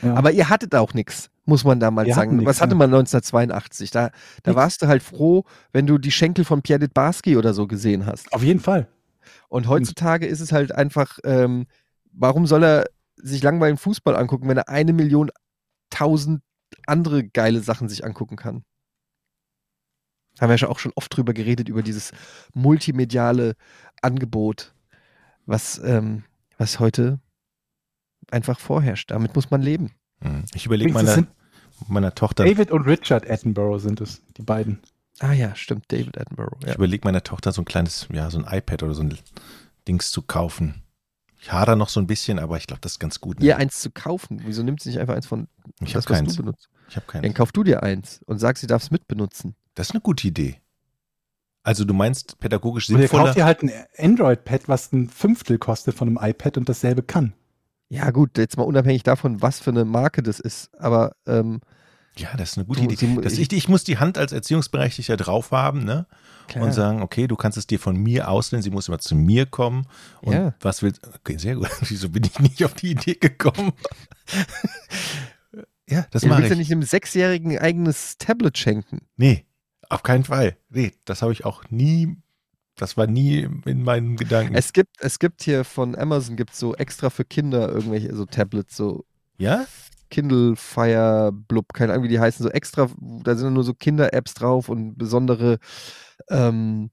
Ja. 0.03 0.13
Aber 0.15 0.31
ihr 0.33 0.51
hattet 0.51 0.75
auch 0.75 0.93
nichts, 0.93 1.31
muss 1.47 1.65
man 1.65 1.81
damals 1.81 2.09
Wir 2.09 2.15
sagen. 2.17 2.37
nix, 2.37 2.47
Was 2.47 2.61
hatte 2.61 2.73
ja. 2.73 2.77
man 2.79 2.91
1982? 2.93 3.91
Da, 3.93 4.11
da 4.43 4.51
Nix. 4.51 4.57
warst 4.57 4.83
du 4.83 4.89
halt 4.89 5.03
froh, 5.03 5.45
wenn 5.73 5.87
du 5.87 5.97
die 5.97 6.11
Schenkel 6.11 6.45
von 6.45 6.61
Pierre 6.61 6.87
Barski 6.89 7.39
oder 7.39 7.55
so 7.55 7.67
gesehen 7.67 8.05
hast. 8.05 8.31
Auf 8.33 8.43
jeden 8.43 8.61
Fall. 8.61 8.89
Und 9.49 9.69
heutzutage 9.69 10.27
ist 10.27 10.41
es 10.41 10.53
halt 10.53 10.73
einfach, 10.75 11.19
ähm, 11.25 11.67
warum 12.13 12.47
soll 12.47 12.63
er 12.63 12.87
sich 13.17 13.43
langweilen 13.43 13.79
Fußball 13.79 14.17
angucken, 14.17 14.49
wenn 14.49 14.59
er 14.59 14.69
eine 14.69 14.93
Million 14.93 15.31
tausend 15.89 16.43
andere 16.87 17.25
geile 17.25 17.61
Sachen 17.61 17.89
sich 17.89 18.05
angucken 18.05 18.37
kann? 18.37 18.65
Haben 20.41 20.49
wir 20.49 20.55
ja 20.55 20.59
schon 20.59 20.69
auch 20.71 20.79
schon 20.79 20.93
oft 20.97 21.15
drüber 21.17 21.33
geredet, 21.35 21.69
über 21.69 21.83
dieses 21.83 22.13
multimediale 22.55 23.55
Angebot, 24.01 24.75
was, 25.47 25.79
ähm, 25.85 26.25
was 26.59 26.81
heute 26.81 27.21
einfach 28.31 28.59
vorherrscht. 28.59 29.11
Damit 29.11 29.35
muss 29.35 29.51
man 29.51 29.63
leben. 29.63 29.93
Hm. 30.21 30.45
Ich 30.55 30.67
überlege 30.67 30.93
meiner, 30.93 31.27
meiner 31.89 32.15
Tochter, 32.15 32.45
David 32.45 32.71
und 32.71 32.83
Richard 32.83 33.29
Attenborough 33.29 33.81
sind 33.81 34.01
es, 34.01 34.23
die 34.37 34.43
beiden. 34.43 34.81
Ah 35.21 35.33
ja, 35.33 35.55
stimmt, 35.55 35.85
David 35.93 36.19
Attenborough. 36.19 36.59
Ja. 36.63 36.71
ich 36.71 36.75
überlege 36.77 37.07
meiner 37.07 37.23
Tochter 37.23 37.53
so 37.53 37.63
ein 37.63 37.67
kleines, 37.67 38.09
ja, 38.13 38.31
so 38.31 38.39
ein 38.43 38.47
iPad 38.59 38.83
oder 38.83 38.95
so 38.95 39.03
ein 39.03 39.19
Dings 39.87 40.11
zu 40.11 40.23
kaufen. 40.23 40.83
Ich 41.41 41.53
hader 41.53 41.75
noch 41.77 41.89
so 41.89 42.01
ein 42.01 42.07
bisschen, 42.07 42.39
aber 42.39 42.57
ich 42.57 42.67
glaube, 42.69 42.81
das 42.81 42.93
ist 42.93 42.99
ganz 43.01 43.21
gut. 43.21 43.41
ne? 43.41 43.47
Ihr 43.47 43.57
eins 43.57 43.81
zu 43.81 43.91
kaufen. 43.91 44.43
Wieso 44.45 44.63
nimmt 44.63 44.81
sie 44.81 44.91
nicht 44.91 45.01
einfach 45.01 45.17
eins 45.17 45.27
von 45.27 45.49
ich 45.81 45.93
das, 45.93 46.05
habe 46.07 46.15
was 46.15 46.19
keins. 46.19 46.37
du 46.37 46.43
benutzt? 46.45 46.69
Ich 46.89 46.97
habe 46.97 47.07
Dann 47.13 47.23
keins. 47.23 47.35
kauf 47.35 47.51
du 47.53 47.65
dir 47.65 47.83
eins 47.83 48.21
und 48.27 48.39
sag, 48.39 48.57
sie 48.59 48.69
darf 48.69 48.83
es 48.85 48.91
mitbenutzen. 48.93 49.57
Das 49.75 49.89
ist 49.89 49.93
eine 49.93 50.01
gute 50.01 50.27
Idee. 50.29 50.57
Also 51.65 51.85
du 51.85 51.95
meinst 51.95 52.39
pädagogisch 52.41 52.89
Oder 52.91 52.99
ihr 52.99 53.03
sinnvoller? 53.09 53.25
kauft 53.27 53.37
ihr 53.39 53.45
halt 53.45 53.63
ein 53.63 53.71
Android-Pad, 53.97 54.69
was 54.69 54.93
ein 54.93 55.09
Fünftel 55.09 55.59
kostet 55.59 55.95
von 55.95 56.09
einem 56.09 56.19
iPad 56.21 56.59
und 56.59 56.69
dasselbe 56.69 57.03
kann. 57.03 57.35
Ja, 57.89 58.11
gut, 58.11 58.37
jetzt 58.39 58.57
mal 58.57 58.65
unabhängig 58.65 59.03
davon, 59.05 59.43
was 59.43 59.61
für 59.61 59.71
eine 59.71 59.85
Marke 59.85 60.23
das 60.23 60.41
ist. 60.41 60.71
Aber 60.81 61.15
ähm, 61.27 61.61
Ja, 62.17 62.31
das 62.37 62.53
ist 62.53 62.59
eine 62.59 62.67
gute 62.67 62.81
Du, 62.83 62.91
Idee. 62.91 63.19
Das, 63.23 63.35
ich, 63.35 63.53
ich 63.53 63.69
muss 63.69 63.85
die 63.85 63.99
Hand 63.99 64.19
als 64.19 64.33
Erziehungsberechtigter 64.33 65.17
drauf 65.17 65.51
haben, 65.53 65.85
ne? 65.85 66.07
klar. 66.49 66.65
Und 66.65 66.73
sagen, 66.73 67.01
okay, 67.03 67.29
du 67.29 67.37
kannst 67.37 67.57
es 67.59 67.67
dir 67.69 67.79
von 67.79 67.97
mir 67.97 68.29
ausleihen, 68.29 68.63
sie 68.63 68.71
muss 68.71 68.89
immer 68.89 68.99
zu 68.99 69.15
mir 69.15 69.47
kommen. 69.47 69.87
Und 70.23 70.33
Ja. 70.33 70.55
was 70.61 70.83
willst 70.83 71.01
Okay, 71.07 71.37
sehr 71.39 71.55
gut. 71.55 71.69
Wieso 71.89 72.09
bin 72.09 72.25
ich 72.25 72.39
nicht 72.41 72.65
auf 72.65 72.75
die 72.75 72.91
Idee 72.93 73.15
gekommen? 73.15 73.73
ja, 75.89 76.07
das 76.11 76.23
du 76.23 76.29
mache 76.29 76.39
willst 76.41 76.51
ja 76.51 76.55
ich. 76.55 76.59
nicht 76.59 76.73
einem 76.73 76.83
Sechsjährigen 76.83 77.53
ein 77.53 77.59
eigenes 77.59 78.17
Tablet 78.19 78.59
schenken. 78.59 79.03
Nee, 79.17 79.45
auf 79.93 80.03
keinen 80.03 80.25
Fall. 80.25 80.57
Nee, 80.71 80.93
das 81.05 81.23
habe 81.23 81.33
ich 81.33 81.45
auch 81.45 81.65
nie, 81.71 82.17
das 82.77 82.97
war 82.97 83.07
nie 83.07 83.49
in 83.65 83.83
meinen 83.83 84.17
Gedanken. 84.17 84.55
Es 84.55 84.73
gibt, 84.73 84.97
es 85.01 85.19
gibt 85.19 85.43
hier 85.43 85.65
von 85.65 85.95
Amazon 85.97 86.37
gibt 86.37 86.55
so 86.55 86.75
extra 86.75 87.11
für 87.11 87.25
Kinder 87.25 87.69
irgendwelche 87.69 88.15
so 88.15 88.25
Tablets, 88.25 88.77
so 88.77 89.05
ja? 89.39 89.67
Kindle 90.11 90.57
Fire 90.57 91.33
Blub, 91.33 91.73
keine 91.73 91.93
Ahnung, 91.93 92.05
wie 92.05 92.09
die 92.09 92.21
heißen, 92.21 92.43
so 92.43 92.51
extra, 92.51 92.89
da 93.25 93.35
sind 93.35 93.55
nur 93.55 93.65
so 93.65 93.73
Kinder-Apps 93.73 94.35
drauf 94.35 94.69
und 94.69 94.97
besondere, 94.99 95.59
ähm, 96.29 96.91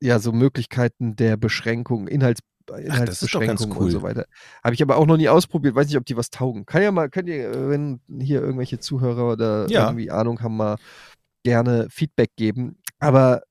ja, 0.00 0.18
so 0.18 0.32
Möglichkeiten 0.32 1.16
der 1.16 1.36
Beschränkung, 1.36 2.08
Inhalts, 2.08 2.40
das 2.66 2.78
ist 2.78 2.86
doch 3.34 3.40
ganz 3.40 3.60
Inhaltsbeschränkung 3.62 3.72
cool. 3.76 3.84
und 3.84 3.90
so 3.90 4.02
weiter. 4.02 4.26
Habe 4.64 4.74
ich 4.74 4.82
aber 4.82 4.96
auch 4.96 5.06
noch 5.06 5.16
nie 5.16 5.28
ausprobiert, 5.28 5.74
weiß 5.74 5.86
nicht, 5.86 5.96
ob 5.96 6.06
die 6.06 6.16
was 6.16 6.30
taugen. 6.30 6.66
Kann 6.66 6.82
ja 6.82 6.92
mal, 6.92 7.08
könnt 7.10 7.28
ihr, 7.28 7.68
wenn 7.68 8.00
hier 8.20 8.40
irgendwelche 8.40 8.78
Zuhörer 8.78 9.32
oder 9.32 9.68
Ja. 9.70 9.86
irgendwie 9.86 10.10
Ahnung 10.10 10.40
haben, 10.40 10.56
mal 10.56 10.76
gerne 11.44 11.88
Feedback 11.90 12.30
geben. 12.36 12.78
Aber 12.98 13.42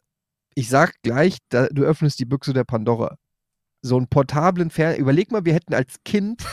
ich 0.55 0.69
sag 0.69 0.93
gleich, 1.03 1.37
da, 1.49 1.67
du 1.67 1.83
öffnest 1.83 2.19
die 2.19 2.25
Büchse 2.25 2.53
der 2.53 2.63
Pandora. 2.63 3.15
So 3.81 3.97
einen 3.97 4.07
portablen 4.07 4.69
Fernseher, 4.71 4.99
überleg 4.99 5.31
mal, 5.31 5.45
wir 5.45 5.53
hätten 5.53 5.73
als 5.73 5.95
Kind, 6.03 6.43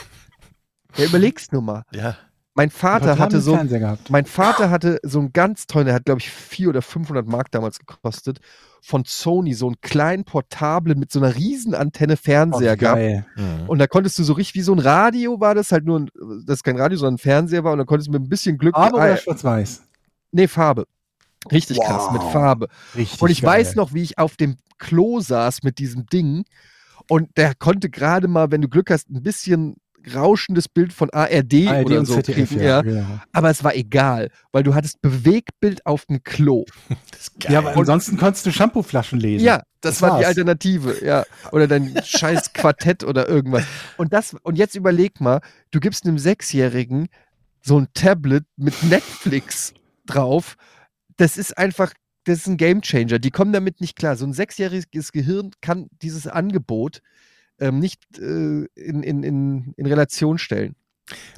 ja, 0.96 1.06
überleg's 1.06 1.50
nur 1.52 1.62
mal. 1.62 1.82
Ja. 1.92 2.16
Mein 2.56 2.70
Vater 2.70 3.18
hatte 3.18 3.40
so, 3.40 3.54
Fernseher 3.56 3.80
gehabt. 3.80 4.10
mein 4.10 4.26
Vater 4.26 4.70
hatte 4.70 5.00
so 5.02 5.18
einen 5.18 5.32
ganz 5.32 5.66
tollen, 5.66 5.86
der 5.86 5.94
hat 5.96 6.04
glaube 6.04 6.20
ich 6.20 6.30
400 6.30 6.76
oder 6.76 6.82
500 6.82 7.26
Mark 7.26 7.50
damals 7.50 7.80
gekostet, 7.80 8.38
von 8.80 9.02
Sony, 9.04 9.54
so 9.54 9.66
einen 9.66 9.80
kleinen 9.80 10.22
portablen 10.24 10.98
mit 11.00 11.10
so 11.10 11.18
einer 11.18 11.34
riesen 11.34 11.74
Antenne 11.74 12.16
Fernseher 12.16 12.74
Oh, 12.74 12.76
gehabt. 12.76 13.26
Mhm. 13.36 13.68
Und 13.68 13.78
da 13.78 13.88
konntest 13.88 14.18
du 14.20 14.22
so 14.22 14.34
richtig 14.34 14.54
wie 14.54 14.60
so 14.62 14.72
ein 14.72 14.78
Radio 14.78 15.40
war 15.40 15.56
das 15.56 15.72
halt 15.72 15.84
nur, 15.84 15.98
ein, 16.00 16.10
das 16.46 16.62
kein 16.62 16.78
Radio, 16.78 16.96
sondern 16.96 17.14
ein 17.14 17.18
Fernseher 17.18 17.64
war 17.64 17.72
und 17.72 17.78
da 17.78 17.84
konntest 17.84 18.06
du 18.08 18.12
mit 18.12 18.22
ein 18.22 18.28
bisschen 18.28 18.56
Glück, 18.56 18.76
Aber 18.76 19.00
ah, 19.00 19.04
oder 19.06 19.16
schwarz-weiß? 19.16 19.82
nee, 20.30 20.46
Farbe. 20.46 20.84
Richtig 21.52 21.78
krass, 21.80 22.10
mit 22.12 22.22
Wow. 22.22 22.32
Farbe. 22.32 22.68
Richtig 22.94 23.20
Und 23.22 23.30
ich 23.30 23.42
geil. 23.42 23.60
weiß 23.60 23.74
noch, 23.76 23.92
wie 23.94 24.02
ich 24.02 24.18
auf 24.18 24.36
dem 24.36 24.56
Klo 24.78 25.20
saß 25.20 25.62
mit 25.62 25.78
diesem 25.78 26.06
Ding 26.06 26.44
und 27.08 27.36
der 27.36 27.54
konnte 27.54 27.90
gerade 27.90 28.28
mal, 28.28 28.50
wenn 28.50 28.62
du 28.62 28.68
Glück 28.68 28.90
hast, 28.90 29.10
ein 29.10 29.22
bisschen 29.22 29.76
rauschendes 30.14 30.68
Bild 30.68 30.92
von 30.92 31.08
ARD, 31.10 31.66
ARD 31.66 31.86
oder 31.86 32.04
so 32.04 32.16
ZDF, 32.20 32.50
kriegen, 32.50 32.60
ja. 32.60 32.66
ja. 32.66 32.82
genau. 32.82 33.20
Aber 33.32 33.50
es 33.50 33.64
war 33.64 33.74
egal, 33.74 34.30
weil 34.52 34.62
du 34.62 34.74
hattest 34.74 35.00
Bewegtbild 35.00 35.86
auf 35.86 36.04
dem 36.06 36.22
Klo. 36.22 36.64
Das 37.10 37.20
ist 37.20 37.40
geil. 37.40 37.52
Ja, 37.52 37.58
aber 37.60 37.74
ansonsten 37.76 38.18
konntest 38.18 38.44
du 38.44 38.52
Shampooflaschen 38.52 39.18
lesen. 39.18 39.44
Ja, 39.46 39.62
das, 39.80 39.94
Das 39.94 40.02
war 40.02 40.10
die 40.10 40.16
war's. 40.16 40.26
Alternative, 40.26 41.02
ja. 41.04 41.24
Oder 41.52 41.66
dein 41.68 41.98
scheiß 42.04 42.52
Quartett 42.52 43.02
oder 43.02 43.28
irgendwas. 43.28 43.64
Und 43.96 44.12
das, 44.12 44.36
und 44.42 44.58
jetzt 44.58 44.74
überleg 44.74 45.20
mal, 45.20 45.40
du 45.70 45.80
gibst 45.80 46.04
einem 46.04 46.18
Sechsjährigen 46.18 47.08
so 47.62 47.78
ein 47.78 47.88
Tablet 47.94 48.44
mit 48.56 48.74
Netflix 48.82 49.72
drauf. 50.06 50.56
Das 51.16 51.36
ist 51.36 51.56
einfach, 51.56 51.92
das 52.24 52.38
ist 52.38 52.46
ein 52.46 52.56
Gamechanger. 52.56 53.18
Die 53.18 53.30
kommen 53.30 53.52
damit 53.52 53.80
nicht 53.80 53.96
klar. 53.96 54.16
So 54.16 54.26
ein 54.26 54.32
sechsjähriges 54.32 55.12
Gehirn 55.12 55.52
kann 55.60 55.88
dieses 56.02 56.26
Angebot 56.26 57.00
ähm, 57.60 57.78
nicht 57.78 58.00
äh, 58.18 58.22
in, 58.74 59.02
in, 59.02 59.22
in, 59.22 59.74
in 59.76 59.86
Relation 59.86 60.38
stellen. 60.38 60.74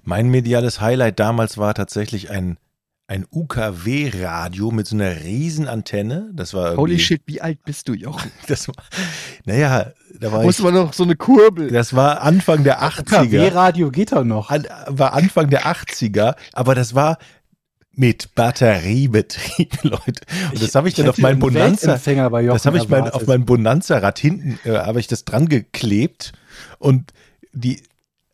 Mein 0.04 0.28
mediales 0.28 0.80
Highlight 0.80 1.18
damals 1.18 1.58
war 1.58 1.74
tatsächlich 1.74 2.30
ein, 2.30 2.58
ein 3.08 3.26
UKW-Radio 3.30 4.70
mit 4.70 4.86
so 4.86 4.96
einer 4.96 5.24
riesen 5.24 5.66
Antenne. 5.68 6.30
Das 6.34 6.54
war 6.54 6.76
Holy 6.76 6.98
shit, 6.98 7.22
wie 7.26 7.40
alt 7.40 7.64
bist 7.64 7.88
du, 7.88 7.94
Jochen? 7.94 8.30
Das 8.46 8.68
war, 8.68 8.74
naja, 9.44 9.92
da 10.20 10.32
war 10.32 10.42
Muss 10.42 10.58
ich, 10.58 10.64
man 10.64 10.74
noch 10.74 10.92
so 10.92 11.02
eine 11.02 11.16
Kurbel. 11.16 11.70
das 11.70 11.94
war 11.94 12.22
Anfang 12.22 12.64
der 12.64 12.82
80er. 12.82 13.28
KW-Radio 13.28 13.90
geht 13.90 14.12
doch 14.12 14.24
noch. 14.24 14.50
An, 14.50 14.66
war 14.86 15.14
Anfang 15.14 15.50
der 15.50 15.66
80er, 15.66 16.36
aber 16.52 16.74
das 16.74 16.94
war 16.94 17.18
mit 17.96 18.34
Batteriebetrieb, 18.34 19.78
Leute. 19.82 20.22
Und 20.52 20.62
das 20.62 20.74
habe 20.74 20.88
ich 20.88 20.94
dann 20.94 21.08
auf 21.08 21.16
hätte 21.16 21.22
meinem 21.22 21.42
einen 21.42 21.54
Bonanza, 21.54 21.98
das 21.98 22.66
habe 22.66 22.76
ich 22.78 22.88
mein, 22.88 23.10
auf 23.10 23.26
mein 23.26 23.44
Bonanza-Rad 23.44 24.18
hinten, 24.18 24.58
äh, 24.64 24.76
habe 24.76 25.00
ich 25.00 25.06
das 25.06 25.24
dran 25.24 25.48
geklebt 25.48 26.32
und 26.78 27.12
die, 27.52 27.82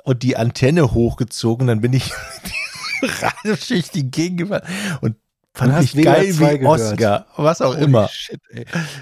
und 0.05 0.23
die 0.25 0.37
Antenne 0.37 0.93
hochgezogen, 0.93 1.69
dann 1.69 1.81
bin 1.81 1.93
ich 1.93 2.13
die 3.03 3.07
Radioschicht 3.07 3.95
die 3.95 4.11
gegenüber 4.11 4.63
und 5.01 5.17
fand 5.55 5.83
ich 5.85 6.03
geil 6.03 6.33
2 6.33 6.61
wie. 6.61 6.67
Oscar, 6.67 7.27
was 7.37 7.63
auch 7.63 7.75
Holy 7.75 7.85
immer. 7.85 8.09
Shit. 8.09 8.41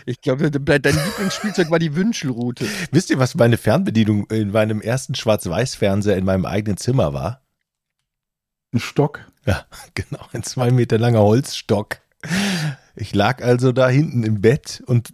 Ich 0.04 0.20
glaube, 0.20 0.50
dein 0.50 0.82
Lieblingsspielzeug 0.82 1.70
war 1.70 1.78
die 1.78 1.96
Wünschelrute. 1.96 2.66
Wisst 2.92 3.08
ihr, 3.08 3.18
was 3.18 3.34
meine 3.34 3.56
Fernbedienung 3.56 4.26
in 4.30 4.50
meinem 4.50 4.82
ersten 4.82 5.14
Schwarz-Weiß-Fernseher 5.14 6.16
in 6.16 6.24
meinem 6.24 6.44
eigenen 6.44 6.76
Zimmer 6.76 7.14
war? 7.14 7.42
Ein 8.72 8.80
Stock. 8.80 9.29
Ja, 9.46 9.64
genau, 9.94 10.20
ein 10.32 10.42
zwei 10.42 10.70
Meter 10.70 10.98
langer 10.98 11.20
Holzstock. 11.20 11.98
Ich 12.96 13.14
lag 13.14 13.42
also 13.42 13.72
da 13.72 13.88
hinten 13.88 14.24
im 14.24 14.40
Bett 14.40 14.82
und 14.86 15.12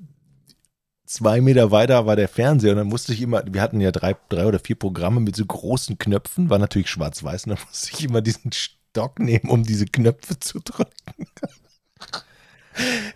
zwei 1.04 1.40
Meter 1.40 1.70
weiter 1.70 2.06
war 2.06 2.16
der 2.16 2.28
Fernseher 2.28 2.72
und 2.72 2.78
dann 2.78 2.88
musste 2.88 3.12
ich 3.12 3.20
immer, 3.22 3.42
wir 3.46 3.62
hatten 3.62 3.80
ja 3.80 3.92
drei, 3.92 4.16
drei 4.28 4.46
oder 4.46 4.58
vier 4.58 4.76
Programme 4.76 5.20
mit 5.20 5.36
so 5.36 5.44
großen 5.46 5.98
Knöpfen, 5.98 6.50
war 6.50 6.58
natürlich 6.58 6.90
schwarz-weiß 6.90 7.44
und 7.46 7.50
dann 7.50 7.58
musste 7.68 7.92
ich 7.92 8.04
immer 8.04 8.20
diesen 8.22 8.50
Stock 8.52 9.18
nehmen, 9.20 9.48
um 9.50 9.62
diese 9.62 9.86
Knöpfe 9.86 10.38
zu 10.40 10.58
drücken. 10.58 11.26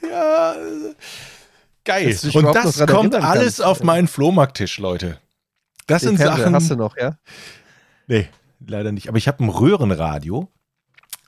ja, 0.09 0.55
geil. 1.85 2.07
Dich 2.07 2.35
Und 2.35 2.55
das 2.55 2.87
kommt 2.87 3.15
alles 3.15 3.57
kannst? 3.57 3.63
auf 3.65 3.83
meinen 3.83 4.09
Flohmarkttisch, 4.09 4.79
Leute. 4.79 5.19
Das 5.87 6.03
Den 6.03 6.11
sind 6.11 6.19
Fernseher 6.19 6.45
Sachen. 6.45 6.55
hast 6.55 6.71
du 6.71 6.77
noch, 6.77 6.97
ja? 6.97 7.19
Nee, 8.07 8.29
leider 8.65 8.93
nicht. 8.93 9.09
Aber 9.09 9.19
ich 9.19 9.27
habe 9.27 9.43
ein 9.43 9.49
Röhrenradio 9.49 10.49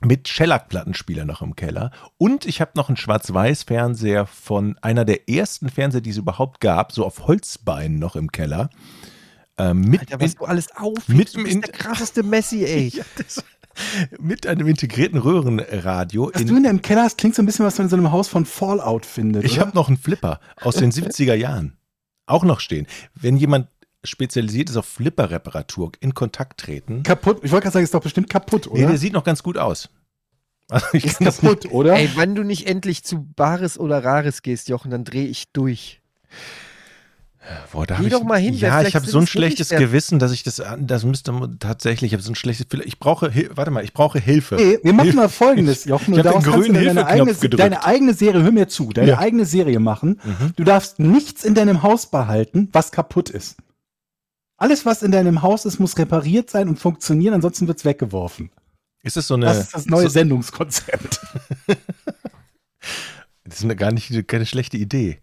mit 0.05 0.27
Shellac-Plattenspieler 0.27 1.25
noch 1.25 1.41
im 1.41 1.55
Keller. 1.55 1.91
Und 2.17 2.45
ich 2.45 2.61
habe 2.61 2.71
noch 2.75 2.89
einen 2.89 2.97
Schwarz-Weiß-Fernseher 2.97 4.25
von 4.25 4.77
einer 4.81 5.05
der 5.05 5.29
ersten 5.29 5.69
Fernseher, 5.69 6.01
die 6.01 6.09
es 6.11 6.17
überhaupt 6.17 6.59
gab, 6.61 6.91
so 6.91 7.05
auf 7.05 7.27
Holzbeinen 7.27 7.99
noch 7.99 8.15
im 8.15 8.31
Keller. 8.31 8.69
Ähm, 9.57 9.81
mit, 9.81 9.99
Alter, 10.01 10.19
was 10.21 10.35
du 10.35 10.45
alles 10.45 10.75
auf. 10.75 11.07
mit 11.07 11.35
du 11.35 11.43
bist 11.43 11.55
In- 11.55 11.61
der 11.61 11.71
krasseste 11.71 12.23
Messi, 12.23 12.63
ey. 12.65 12.87
Ja, 12.89 13.03
das, 13.17 13.43
mit 14.19 14.45
einem 14.47 14.67
integrierten 14.67 15.19
Röhrenradio. 15.19 16.31
Was 16.33 16.41
in- 16.41 16.47
du 16.47 16.57
in 16.57 16.63
deinem 16.63 16.81
Keller 16.81 17.03
hast, 17.03 17.17
klingt 17.17 17.35
so 17.35 17.41
ein 17.41 17.45
bisschen, 17.45 17.65
was 17.65 17.77
man 17.77 17.85
in 17.85 17.89
so 17.89 17.95
einem 17.95 18.11
Haus 18.11 18.27
von 18.27 18.45
Fallout 18.45 19.05
findet. 19.05 19.43
Ich 19.43 19.59
habe 19.59 19.71
noch 19.75 19.87
einen 19.87 19.97
Flipper 19.97 20.39
aus 20.61 20.75
den 20.75 20.91
70er 20.91 21.33
Jahren. 21.35 21.77
Auch 22.25 22.43
noch 22.43 22.59
stehen. 22.59 22.87
Wenn 23.15 23.37
jemand 23.37 23.67
spezialisiert 24.03 24.69
ist 24.69 24.77
auf 24.77 24.85
Flipper-Reparatur, 24.85 25.91
in 25.99 26.13
Kontakt 26.13 26.59
treten. 26.59 27.03
kaputt. 27.03 27.39
Ich 27.43 27.51
wollte 27.51 27.63
gerade 27.63 27.73
sagen, 27.73 27.83
ist 27.83 27.93
doch 27.93 28.01
bestimmt 28.01 28.29
kaputt, 28.29 28.69
Nee, 28.71 28.79
oder? 28.81 28.89
der 28.89 28.97
sieht 28.97 29.13
noch 29.13 29.23
ganz 29.23 29.43
gut 29.43 29.57
aus. 29.57 29.89
Also 30.69 30.87
ich 30.93 31.05
ist 31.05 31.19
kaputt, 31.19 31.71
oder? 31.71 31.93
Ey, 31.95 32.09
wenn 32.15 32.35
du 32.35 32.43
nicht 32.43 32.67
endlich 32.67 33.03
zu 33.03 33.27
Bares 33.35 33.77
oder 33.77 34.03
Rares 34.03 34.41
gehst, 34.41 34.69
Jochen, 34.69 34.89
dann 34.91 35.03
drehe 35.03 35.27
ich 35.27 35.51
durch. 35.51 36.01
Boah, 37.73 37.85
da 37.85 37.97
Geh 37.99 38.07
doch 38.07 38.21
ich, 38.21 38.25
mal 38.25 38.39
hin, 38.39 38.53
Ja, 38.53 38.81
ich 38.83 38.95
habe 38.95 39.05
so 39.05 39.19
ein 39.19 39.27
schlechtes. 39.27 39.67
Gewissen, 39.69 40.17
dass 40.17 40.31
ich 40.31 40.43
das, 40.43 40.61
das 40.79 41.03
müsste 41.03 41.33
man 41.33 41.59
tatsächlich, 41.59 42.11
ich 42.11 42.13
habe 42.13 42.23
so 42.23 42.31
ein 42.31 42.35
schlechtes, 42.35 42.65
ich 42.85 42.99
brauche, 42.99 43.33
warte 43.57 43.69
mal, 43.69 43.83
ich 43.83 43.91
brauche 43.91 44.17
Hilfe. 44.17 44.55
Nee, 44.55 44.79
wir 44.81 44.93
machen 44.93 45.07
Hilfe. 45.07 45.17
mal 45.17 45.29
folgendes, 45.29 45.83
Jochen. 45.83 46.13
Ich 46.13 46.19
und 46.21 46.27
hab 46.27 46.41
den 46.41 46.51
grünen 46.51 46.73
deine 46.85 47.05
eigene, 47.05 47.33
gedrückt. 47.35 47.59
deine 47.59 47.83
eigene 47.83 48.13
Serie, 48.13 48.41
hör 48.43 48.51
mir 48.53 48.69
zu, 48.69 48.89
deine 48.93 49.09
Ja. 49.09 49.17
eigene 49.19 49.43
Serie 49.45 49.79
machen. 49.81 50.21
Mhm. 50.23 50.53
Du 50.55 50.63
darfst 50.63 50.99
nichts 50.99 51.43
in 51.43 51.53
deinem 51.53 51.83
Haus 51.83 52.09
behalten, 52.09 52.69
was 52.71 52.93
kaputt 52.93 53.29
ist. 53.29 53.57
Alles, 54.57 54.85
was 54.85 55.03
in 55.03 55.11
deinem 55.11 55.41
Haus 55.41 55.65
ist, 55.65 55.79
muss 55.79 55.97
repariert 55.97 56.49
sein 56.49 56.69
und 56.69 56.77
funktionieren, 56.79 57.33
ansonsten 57.33 57.67
wird's 57.67 57.85
weggeworfen. 57.85 58.51
Ist 59.01 59.17
das 59.17 59.27
so 59.27 59.33
eine, 59.33 59.47
Das 59.47 59.59
ist 59.59 59.73
das 59.73 59.85
neue 59.87 60.03
so, 60.03 60.09
Sendungskonzept. 60.09 61.19
das 63.43 63.57
ist 63.57 63.63
eine, 63.63 63.75
gar 63.75 63.91
nicht 63.91 64.27
keine 64.27 64.45
schlechte 64.45 64.77
Idee. 64.77 65.19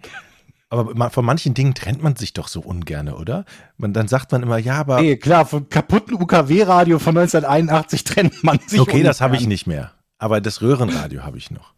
Aber 0.68 1.11
von 1.11 1.24
manchen 1.24 1.53
Dingen 1.55 1.74
trennt 1.74 2.01
man 2.01 2.14
sich 2.14 2.33
doch 2.33 2.47
so 2.47 2.61
ungerne, 2.61 3.16
oder? 3.16 3.45
Man, 3.76 3.93
dann 3.93 4.07
sagt 4.07 4.31
man 4.31 4.43
immer, 4.43 4.59
ja, 4.59 4.74
aber 4.76 5.01
Nee, 5.01 5.16
klar, 5.16 5.45
vom 5.45 5.68
kaputten 5.68 6.14
UKW-Radio 6.14 7.01
von 7.01 7.16
1981 7.18 8.05
trennt 8.05 8.45
man 8.45 8.61
sich. 8.66 8.78
okay, 8.78 9.03
das 9.03 9.20
habe 9.20 9.35
ich 9.35 9.41
ungern. 9.41 9.49
nicht 9.49 9.66
mehr. 9.66 9.93
Aber 10.18 10.41
das 10.41 10.62
Röhrenradio 10.62 11.24
habe 11.24 11.39
ich 11.39 11.51
noch. 11.51 11.74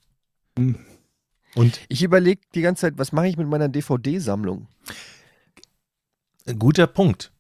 Hm. 0.59 0.77
Und 1.55 1.81
Ich 1.89 2.03
überlege 2.03 2.43
die 2.55 2.61
ganze 2.61 2.83
Zeit, 2.83 2.95
was 2.97 3.13
mache 3.13 3.29
ich 3.29 3.37
mit 3.37 3.49
meiner 3.49 3.69
DVD-Sammlung? 3.69 4.67
guter 6.59 6.87
Punkt. 6.87 7.32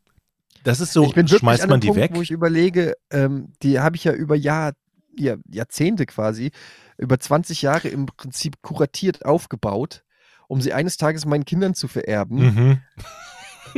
Das 0.64 0.80
ist 0.80 0.92
so, 0.92 1.04
ich 1.04 1.14
bin 1.14 1.26
wirklich 1.26 1.40
schmeißt 1.40 1.62
an 1.62 1.68
man 1.68 1.74
einem 1.76 1.80
die 1.82 1.86
Punkt, 1.88 2.02
weg? 2.02 2.10
wo 2.14 2.22
ich 2.22 2.30
überlege, 2.30 2.94
ähm, 3.10 3.52
die 3.62 3.80
habe 3.80 3.96
ich 3.96 4.04
ja 4.04 4.12
über 4.12 4.36
Jahr, 4.36 4.72
Jahr, 5.16 5.36
Jahrzehnte 5.50 6.06
quasi, 6.06 6.50
über 6.98 7.18
20 7.18 7.62
Jahre 7.62 7.88
im 7.88 8.06
Prinzip 8.06 8.62
kuratiert 8.62 9.24
aufgebaut. 9.24 10.04
um 10.48 10.60
sie 10.60 10.72
eines 10.74 10.98
Tages 10.98 11.24
meinen 11.24 11.44
Kindern 11.46 11.72
zu 11.74 11.88
vererben. 11.88 12.80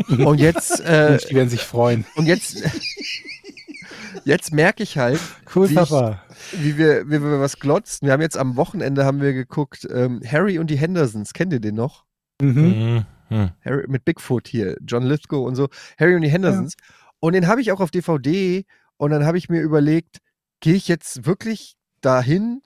Mhm. 0.09 0.24
Und 0.26 0.41
jetzt, 0.41 0.80
äh, 0.85 1.18
Die 1.18 1.35
werden 1.37 1.49
sich 1.49 1.61
freuen. 1.62 2.05
und 2.16 2.26
jetzt, 2.26 2.61
jetzt 4.24 4.53
merke 4.53 4.82
ich 4.82 4.99
halt, 4.99 5.20
Cool, 5.55 5.68
wie 5.68 5.74
ich- 5.74 5.78
Papa. 5.78 6.22
wie 6.53 6.76
wir, 6.76 7.07
wie 7.07 7.22
wir 7.22 7.41
was 7.41 7.59
glotzen. 7.61 8.07
Wir 8.07 8.12
haben 8.12 8.20
jetzt 8.22 8.37
am 8.37 8.57
Wochenende 8.57 9.05
haben 9.05 9.20
wir 9.20 9.32
geguckt, 9.32 9.87
ähm, 9.91 10.20
Harry 10.26 10.59
und 10.59 10.68
die 10.68 10.76
Hendersons. 10.76 11.32
Kennt 11.32 11.53
ihr 11.53 11.61
den 11.61 11.76
noch? 11.76 12.05
Mhm. 12.43 13.07
Mhm. 13.31 13.51
Harry 13.64 13.85
mit 13.89 14.05
Bigfoot 14.05 14.49
hier, 14.49 14.77
John 14.85 15.05
Lithgow 15.05 15.47
und 15.47 15.55
so. 15.57 15.68
Harry 15.99 16.14
und 16.14 16.22
die 16.22 16.29
Hendersons. 16.29 16.75
Und 17.20 17.33
den 17.33 17.47
habe 17.47 17.61
ich 17.61 17.72
auch 17.72 17.81
auf 17.81 17.91
DVD. 17.91 18.64
Und 18.97 19.11
dann 19.11 19.25
habe 19.25 19.39
ich 19.39 19.49
mir 19.49 19.61
überlegt, 19.61 20.18
gehe 20.61 20.75
ich 20.75 20.89
jetzt 20.89 21.27
wirklich 21.27 21.77
dahin, 22.01 22.62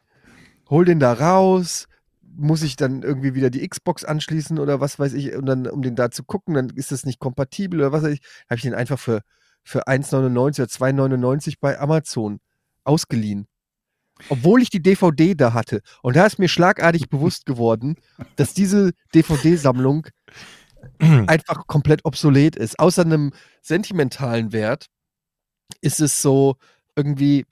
hol 0.68 0.84
den 0.84 1.00
da 1.00 1.12
raus, 1.12 1.86
muss 2.22 2.62
ich 2.62 2.76
dann 2.76 3.02
irgendwie 3.02 3.34
wieder 3.34 3.50
die 3.50 3.66
Xbox 3.66 4.04
anschließen 4.04 4.58
oder 4.58 4.80
was 4.80 4.98
weiß 4.98 5.14
ich, 5.14 5.34
und 5.34 5.46
dann, 5.46 5.66
um 5.66 5.82
den 5.82 5.96
da 5.96 6.10
zu 6.10 6.22
gucken, 6.22 6.54
dann 6.54 6.70
ist 6.70 6.92
das 6.92 7.04
nicht 7.04 7.18
kompatibel 7.18 7.80
oder 7.80 7.92
was 7.92 8.04
weiß 8.04 8.12
ich, 8.12 8.20
habe 8.48 8.56
ich 8.56 8.62
den 8.62 8.74
einfach 8.74 8.98
für, 8.98 9.22
für 9.64 9.88
1,99 9.88 10.60
oder 10.60 10.68
2,99 10.68 11.54
bei 11.60 11.78
Amazon 11.80 12.38
ausgeliehen. 12.84 13.47
Obwohl 14.28 14.62
ich 14.62 14.70
die 14.70 14.82
DVD 14.82 15.34
da 15.34 15.52
hatte. 15.52 15.80
Und 16.02 16.16
da 16.16 16.26
ist 16.26 16.38
mir 16.38 16.48
schlagartig 16.48 17.08
bewusst 17.10 17.46
geworden, 17.46 17.96
dass 18.36 18.54
diese 18.54 18.92
DVD-Sammlung 19.14 20.06
einfach 20.98 21.66
komplett 21.66 22.04
obsolet 22.04 22.56
ist. 22.56 22.78
Außer 22.78 23.02
einem 23.02 23.32
sentimentalen 23.62 24.52
Wert 24.52 24.86
ist 25.80 26.00
es 26.00 26.22
so 26.22 26.56
irgendwie, 26.96 27.46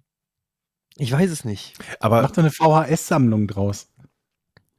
ich 0.97 1.13
weiß 1.13 1.31
es 1.31 1.45
nicht. 1.45 1.75
Aber 2.01 2.23
Mach 2.23 2.31
doch 2.31 2.39
eine 2.39 2.51
VHS-Sammlung 2.51 3.47
draus. 3.47 3.89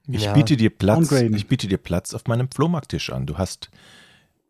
ich 0.08 0.24
Ja. 0.24 0.34
biete 0.34 0.58
dir 0.58 0.70
Platz. 0.70 1.10
Downgraden. 1.10 1.36
Ich 1.36 1.48
biete 1.48 1.68
dir 1.68 1.78
Platz 1.78 2.14
auf 2.14 2.26
meinem 2.28 2.50
Flohmarkttisch 2.50 3.12
an. 3.12 3.26
Du 3.26 3.38
hast 3.38 3.70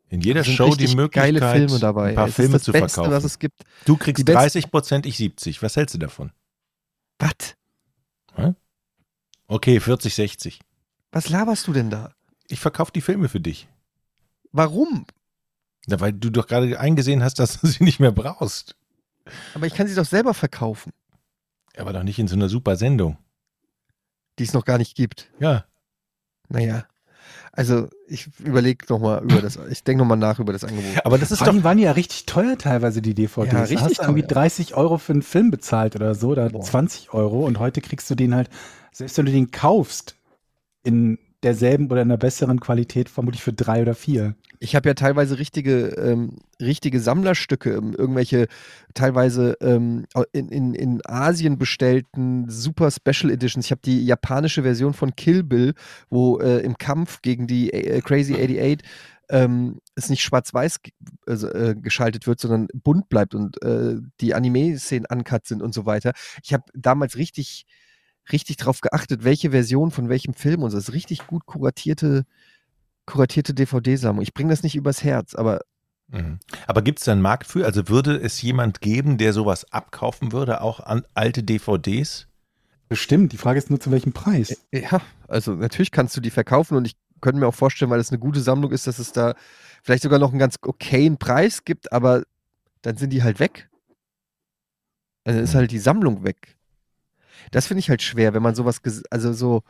in 0.09 0.21
jeder 0.21 0.43
Show 0.45 0.73
die 0.75 0.95
Möglichkeit, 0.95 1.35
geile 1.35 1.51
Filme 1.67 1.79
dabei. 1.79 2.09
ein 2.09 2.15
paar 2.15 2.27
es 2.29 2.35
Filme 2.35 2.55
ist 2.55 2.61
das 2.61 2.63
zu 2.65 2.71
Beste, 2.71 2.89
verkaufen. 2.89 3.11
was 3.11 3.23
es 3.25 3.39
gibt. 3.39 3.61
du 3.85 3.97
kriegst 3.97 4.23
besten- 4.25 4.38
30 4.39 4.71
Prozent, 4.71 5.05
ich 5.05 5.17
70. 5.17 5.61
Was 5.61 5.75
hältst 5.75 5.95
du 5.95 5.99
davon? 5.99 6.31
Was? 7.20 7.55
Okay, 9.49 9.80
40, 9.80 10.13
60. 10.13 10.59
Was 11.11 11.30
laberst 11.30 11.68
du 11.68 11.74
denn 11.74 11.89
da? 11.89 12.13
Ich 12.49 12.59
verkaufe 12.59 12.91
die 12.91 12.99
Filme 13.01 13.30
für 13.30 13.39
dich. 13.39 13.70
Warum? 14.51 15.05
Ja, 15.88 16.01
weil 16.01 16.11
du 16.11 16.30
doch 16.30 16.47
gerade 16.47 16.78
eingesehen 16.80 17.24
hast, 17.24 17.39
dass 17.39 17.61
du 17.61 17.68
sie 17.68 17.84
nicht 17.86 17.99
mehr 18.01 18.11
brauchst. 18.11 18.76
Aber 19.53 19.65
ich 19.65 19.74
kann 19.74 19.88
sie 19.88 19.95
doch 19.95 20.05
selber 20.05 20.34
verkaufen, 20.34 20.91
Aber 21.78 21.93
doch 21.93 22.03
nicht 22.03 22.20
in 22.20 22.28
so 22.28 22.36
einer 22.36 22.49
super 22.49 22.76
Sendung. 22.76 23.18
die 24.38 24.43
es 24.43 24.53
noch 24.53 24.65
gar 24.65 24.78
nicht 24.78 24.95
gibt. 24.95 25.32
Ja. 25.39 25.65
Naja. 26.49 26.86
Also, 27.51 27.88
ich 28.07 28.30
überlege 28.39 28.86
nochmal 28.89 29.23
über 29.23 29.41
das, 29.41 29.57
ich 29.69 29.84
denke 29.84 30.03
nochmal 30.03 30.17
nach 30.17 30.39
über 30.39 30.53
das 30.53 30.63
Angebot. 30.63 31.05
Aber 31.05 31.17
das 31.17 31.32
ist 31.32 31.39
Vor 31.39 31.47
doch. 31.47 31.53
allem 31.53 31.63
waren 31.63 31.78
die 31.78 31.84
ja 31.84 31.91
richtig 31.91 32.25
teuer 32.25 32.57
teilweise, 32.57 33.01
die 33.01 33.13
DVDs. 33.13 33.51
Ja, 33.51 33.59
da 33.59 33.65
richtig 33.65 33.82
hast 33.82 33.97
du 33.97 34.03
irgendwie 34.03 34.21
teuer. 34.21 34.43
30 34.43 34.75
Euro 34.75 34.97
für 34.97 35.13
einen 35.13 35.23
Film 35.23 35.51
bezahlt 35.51 35.95
oder 35.95 36.13
so, 36.15 36.30
oder 36.30 36.49
Boah. 36.49 36.61
20 36.61 37.13
Euro. 37.13 37.45
Und 37.45 37.59
heute 37.59 37.82
kriegst 37.82 38.09
du 38.09 38.15
den 38.15 38.36
halt, 38.36 38.49
selbst 38.91 39.17
wenn 39.17 39.25
du 39.25 39.32
den 39.32 39.51
kaufst, 39.51 40.15
in 40.84 41.17
derselben 41.43 41.85
oder 41.91 42.01
in 42.01 42.09
einer 42.09 42.17
besseren 42.17 42.59
Qualität, 42.59 43.09
vermutlich 43.09 43.43
für 43.43 43.53
drei 43.53 43.81
oder 43.81 43.93
vier. 43.93 44.35
Ich 44.59 44.75
habe 44.75 44.89
ja 44.89 44.95
teilweise 44.95 45.38
richtige, 45.38 45.89
ähm, 45.89 46.38
richtige 46.59 46.99
Sammlerstücke, 46.99 47.73
ähm, 47.73 47.93
irgendwelche 47.95 48.47
teilweise 48.95 49.55
ähm, 49.61 50.05
in, 50.31 50.49
in, 50.49 50.73
in 50.73 51.01
Asien 51.05 51.59
bestellten 51.59 52.49
Super 52.49 52.89
Special 52.89 53.31
Editions. 53.31 53.65
Ich 53.65 53.71
habe 53.71 53.81
die 53.83 54.03
japanische 54.03 54.63
Version 54.63 54.93
von 54.93 55.15
Kill 55.15 55.43
Bill, 55.43 55.73
wo 56.09 56.39
äh, 56.39 56.59
im 56.59 56.77
Kampf 56.77 57.21
gegen 57.21 57.45
die 57.45 57.71
äh, 57.71 58.01
Crazy 58.01 58.33
88 58.35 58.81
ähm, 59.29 59.79
es 59.95 60.09
nicht 60.09 60.23
schwarz-weiß 60.23 60.79
also, 61.25 61.49
äh, 61.49 61.75
geschaltet 61.75 62.27
wird, 62.27 62.39
sondern 62.39 62.67
bunt 62.73 63.09
bleibt 63.09 63.35
und 63.35 63.61
äh, 63.61 63.95
die 64.21 64.33
Anime-Szenen 64.33 65.05
uncut 65.09 65.45
sind 65.45 65.61
und 65.61 65.73
so 65.73 65.85
weiter. 65.85 66.13
Ich 66.43 66.53
habe 66.53 66.63
damals 66.73 67.17
richtig, 67.17 67.65
richtig 68.32 68.57
drauf 68.57 68.82
geachtet, 68.82 69.23
welche 69.23 69.51
Version 69.51 69.91
von 69.91 70.09
welchem 70.09 70.34
Film 70.34 70.63
und 70.63 70.71
so. 70.71 70.78
Das 70.78 70.89
ist 70.89 70.93
richtig 70.93 71.28
gut 71.28 71.45
kuratierte 71.45 72.25
kuratierte 73.05 73.53
DVD-Sammlung. 73.53 74.21
Ich 74.21 74.34
bringe 74.34 74.49
das 74.49 74.63
nicht 74.63 74.75
übers 74.75 75.03
Herz, 75.03 75.34
aber 75.34 75.61
Mhm. 76.09 76.39
Aber 76.67 76.82
gibt 76.82 76.99
es 76.99 77.05
da 77.05 77.11
einen 77.11 77.21
Markt 77.21 77.47
für? 77.47 77.65
Also 77.65 77.89
würde 77.89 78.15
es 78.15 78.41
jemand 78.41 78.82
geben, 78.82 79.17
der 79.17 79.34
sowas 79.34 79.71
abkaufen 79.71 80.32
würde, 80.32 80.61
auch 80.61 80.80
an 80.80 81.03
alte 81.13 81.43
DVDs? 81.43 82.28
Bestimmt. 82.88 83.34
Die 83.34 83.38
Frage 83.38 83.59
ist 83.59 83.69
nur, 83.69 83.80
zu 83.80 83.91
welchem 83.91 84.13
Preis. 84.13 84.55
ja, 84.71 85.01
also 85.28 85.53
natürlich 85.53 85.91
kannst 85.91 86.15
du 86.15 86.21
die 86.21 86.30
verkaufen 86.30 86.78
und 86.78 86.86
ich 86.86 86.95
könnte 87.19 87.39
mir 87.39 87.47
auch 87.47 87.55
vorstellen, 87.55 87.91
weil 87.91 87.99
es 87.99 88.11
eine 88.11 88.19
gute 88.19 88.39
Sammlung 88.39 88.71
ist, 88.71 88.88
dass 88.88 88.99
es 88.99 89.11
da 89.11 89.36
vielleicht 89.84 90.03
sogar 90.03 90.19
noch 90.19 90.30
einen 90.30 90.39
ganz 90.39 90.55
okayen 90.61 91.17
Preis 91.17 91.65
gibt, 91.65 91.91
aber 91.91 92.23
dann 92.84 92.95
sind 92.95 93.11
die 93.11 93.23
halt 93.23 93.39
weg. 93.39 93.69
Also 95.25 95.41
ist 95.41 95.55
halt 95.55 95.71
die 95.71 95.80
Sammlung 95.80 96.23
weg. 96.23 96.57
Das 97.51 97.67
finde 97.67 97.79
ich 97.79 97.89
halt 97.89 98.01
schwer, 98.01 98.33
wenn 98.33 98.43
man 98.43 98.55
sowas, 98.55 98.81
also 99.09 99.33
so, 99.33 99.63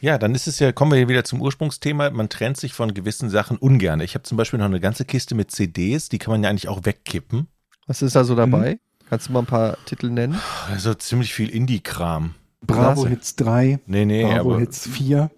Ja, 0.00 0.18
dann 0.18 0.34
ist 0.34 0.46
es 0.46 0.58
ja, 0.58 0.72
kommen 0.72 0.92
wir 0.92 0.98
hier 0.98 1.08
wieder 1.08 1.24
zum 1.24 1.40
Ursprungsthema, 1.40 2.10
man 2.10 2.28
trennt 2.28 2.56
sich 2.56 2.72
von 2.72 2.94
gewissen 2.94 3.30
Sachen 3.30 3.56
ungern. 3.56 4.00
Ich 4.00 4.14
habe 4.14 4.22
zum 4.22 4.36
Beispiel 4.36 4.58
noch 4.58 4.66
eine 4.66 4.80
ganze 4.80 5.04
Kiste 5.04 5.34
mit 5.34 5.50
CDs, 5.50 6.08
die 6.08 6.18
kann 6.18 6.30
man 6.32 6.42
ja 6.42 6.50
eigentlich 6.50 6.68
auch 6.68 6.80
wegkippen. 6.84 7.48
was 7.86 8.02
ist 8.02 8.14
da 8.16 8.24
so 8.24 8.34
dabei? 8.34 8.78
Kannst 9.10 9.28
du 9.28 9.32
mal 9.32 9.40
ein 9.40 9.46
paar 9.46 9.76
Titel 9.84 10.08
nennen? 10.10 10.40
Also 10.70 10.94
ziemlich 10.94 11.34
viel 11.34 11.50
Indie-Kram. 11.50 12.34
Bravo 12.62 13.02
Klasse. 13.02 13.08
Hits 13.10 13.36
3, 13.36 13.80
Nee, 13.86 14.04
nee, 14.06 14.22
Bravo 14.24 14.52
aber 14.52 14.60
Hits 14.60 14.88
4. 14.88 15.30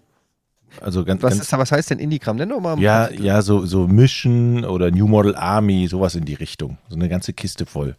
also 0.81 1.03
ganz, 1.03 1.21
Was, 1.21 1.33
ganz 1.33 1.43
ist, 1.43 1.51
was 1.51 1.71
heißt 1.71 1.89
denn 1.89 1.99
Indie-Kram? 1.99 2.37
Nenn 2.37 2.49
doch 2.49 2.61
mal 2.61 2.73
ein 2.73 2.79
ja, 2.79 3.09
ja, 3.11 3.41
so, 3.41 3.65
so 3.65 3.87
Mission 3.87 4.63
oder 4.63 4.91
New 4.91 5.07
Model 5.07 5.35
Army, 5.35 5.87
sowas 5.87 6.15
in 6.15 6.23
die 6.23 6.35
Richtung. 6.35 6.77
So 6.87 6.95
eine 6.95 7.09
ganze 7.09 7.33
Kiste 7.33 7.65
voll. 7.65 7.97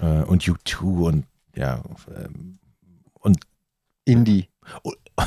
Äh, 0.00 0.22
und 0.22 0.44
U2 0.44 0.82
und 0.84 1.24
ja, 1.56 1.82
ähm, 3.26 3.36
Indie. 4.04 4.48
Oh. 4.82 4.92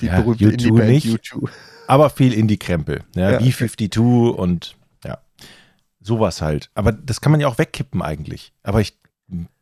Die 0.00 0.06
Ja, 0.06 0.20
berühmte 0.20 0.46
U2 0.46 0.52
Indie-Band 0.52 0.88
nicht. 0.88 1.06
U2. 1.06 1.48
aber 1.86 2.10
viel 2.10 2.32
Indie-Krempel. 2.32 3.02
Ja, 3.14 3.32
Ja. 3.32 3.38
B-52 3.38 4.30
und 4.30 4.76
ja, 5.04 5.18
sowas 6.00 6.42
halt. 6.42 6.70
Aber 6.74 6.92
das 6.92 7.20
kann 7.20 7.30
man 7.32 7.40
ja 7.40 7.46
auch 7.48 7.58
wegkippen 7.58 8.02
eigentlich. 8.02 8.52
Aber 8.62 8.80
ich 8.80 8.98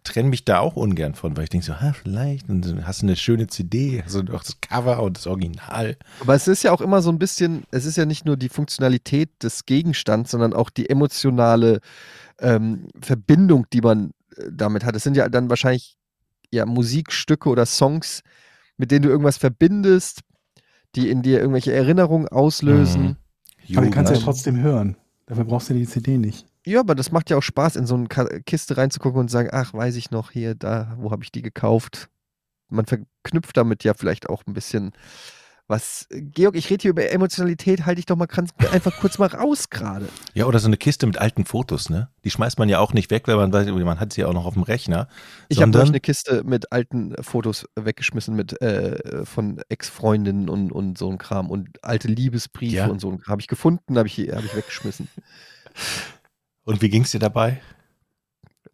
trenne 0.05 0.31
mich 0.31 0.45
da 0.45 0.59
auch 0.59 0.75
ungern 0.77 1.15
von, 1.15 1.37
weil 1.37 1.45
ich 1.45 1.51
denke 1.51 1.67
so, 1.67 1.81
ha, 1.81 1.93
vielleicht, 1.93 2.49
und 2.49 2.63
dann 2.63 2.87
hast 2.87 3.03
du 3.03 3.07
eine 3.07 3.17
schöne 3.17 3.47
CD, 3.47 4.03
du 4.11 4.35
auch 4.35 4.43
das 4.43 4.61
Cover 4.61 5.03
und 5.03 5.17
das 5.17 5.27
Original. 5.27 5.97
Aber 6.21 6.35
es 6.35 6.49
ist 6.49 6.65
ja 6.65 6.73
auch 6.73 6.81
immer 6.81 7.03
so 7.03 7.11
ein 7.11 7.19
bisschen, 7.19 7.65
es 7.71 7.85
ist 7.85 7.97
ja 7.97 8.05
nicht 8.05 8.25
nur 8.25 8.37
die 8.37 8.49
Funktionalität 8.49 9.31
des 9.43 9.65
Gegenstands, 9.65 10.33
sondern 10.33 10.55
auch 10.55 10.71
die 10.71 10.91
emotionale 10.91 11.81
ähm, 12.41 12.89
Verbindung, 13.01 13.67
die 13.73 13.81
man 13.81 14.11
äh, 14.37 14.47
damit 14.51 14.85
hat. 14.85 14.97
Es 14.97 15.05
sind 15.05 15.17
ja 15.17 15.29
dann 15.29 15.49
wahrscheinlich 15.49 15.97
ja 16.53 16.67
Musikstücke 16.67 17.49
oder 17.49 17.67
Songs, 17.67 18.23
mit 18.77 18.91
denen 18.91 19.03
du 19.03 19.09
irgendwas 19.09 19.39
verbindest, 19.39 20.21
die 20.95 21.11
in 21.11 21.23
dir 21.23 21.41
irgendwelche 21.41 21.73
Erinnerungen 21.73 22.29
auslösen. 22.29 23.17
Mhm. 23.67 23.77
Aber 23.77 23.87
die 23.87 23.93
kannst 23.93 24.11
du 24.11 24.15
ja 24.15 24.21
Jugend. 24.21 24.25
trotzdem 24.25 24.61
hören. 24.61 24.97
Dafür 25.27 25.45
brauchst 25.45 25.71
du 25.71 25.75
die 25.75 25.87
CD 25.87 26.19
nicht. 26.19 26.47
Ja, 26.65 26.81
aber 26.81 26.95
das 26.95 27.11
macht 27.11 27.31
ja 27.31 27.37
auch 27.37 27.43
Spaß, 27.43 27.77
in 27.77 27.87
so 27.87 27.95
eine 27.95 28.07
Kiste 28.43 28.77
reinzugucken 28.77 29.21
und 29.21 29.29
zu 29.29 29.33
sagen, 29.33 29.49
ach, 29.53 29.75
weiß 29.75 29.97
ich 29.97 30.11
noch, 30.11 30.31
hier, 30.31 30.55
da, 30.55 30.97
wo 30.99 31.11
habe 31.11 31.25
ich 31.25 31.33
die 31.33 31.43
gekauft? 31.43 32.09
Man 32.69 32.87
verknüpft 32.87 33.57
damit 33.57 33.85
ja 33.85 33.95
vielleicht 33.95 34.29
auch 34.29 34.43
ein 34.47 34.55
bisschen 34.55 34.93
was. 35.73 36.07
Georg, 36.11 36.55
ich 36.55 36.71
rede 36.71 36.83
hier 36.83 36.91
über 36.93 37.11
Emotionalität, 37.11 37.85
halte 37.87 37.99
ich 37.99 38.07
doch 38.07 38.15
mal 38.15 38.27
ganz, 38.27 38.51
einfach 38.71 38.97
kurz 39.01 39.19
mal 39.19 39.27
raus 39.27 39.71
gerade. 39.71 40.09
Ja, 40.35 40.47
oder 40.47 40.61
so 40.61 40.69
eine 40.69 40.77
Kiste 40.77 41.07
mit 41.07 41.19
alten 41.19 41.45
Fotos, 41.45 41.91
ne? 41.91 42.11
Die 42.25 42.31
schmeißt 42.31 42.59
man 42.61 42.69
ja 42.69 42.79
auch 42.79 42.93
nicht 42.93 43.11
weg, 43.11 43.27
weil 43.27 43.37
man 43.37 43.53
weiß, 43.53 43.67
man 43.67 43.99
hat 43.99 44.13
sie 44.13 44.21
ja 44.21 44.29
auch 44.29 44.35
noch 44.35 44.45
auf 44.45 44.55
dem 44.55 44.63
Rechner. 44.63 45.09
Ich 45.49 45.61
habe 45.61 45.73
neulich 45.73 45.89
eine 45.89 46.01
Kiste 46.01 46.45
mit 46.45 46.71
alten 46.71 47.15
Fotos 47.23 47.67
weggeschmissen 47.75 48.37
mit 48.37 48.61
äh, 48.63 49.25
von 49.25 49.61
Ex-Freundinnen 49.69 50.49
und, 50.49 50.71
und 50.71 50.99
so 50.99 51.11
ein 51.11 51.19
Kram 51.19 51.51
und 51.51 51.83
alte 51.83 52.07
Liebesbriefe 52.07 52.77
Ja? 52.77 52.87
und 52.87 53.01
so 53.01 53.11
ein 53.11 53.19
Kram. 53.19 53.33
Habe 53.33 53.41
ich 53.41 53.49
gefunden, 53.49 53.99
habe 53.99 54.07
ich, 54.07 54.19
hab 54.19 54.45
ich 54.45 54.55
weggeschmissen. 54.55 55.09
Und 56.65 56.83
wie 56.83 56.91
ging's 56.91 57.11
dir 57.11 57.19
dabei? 57.19 57.61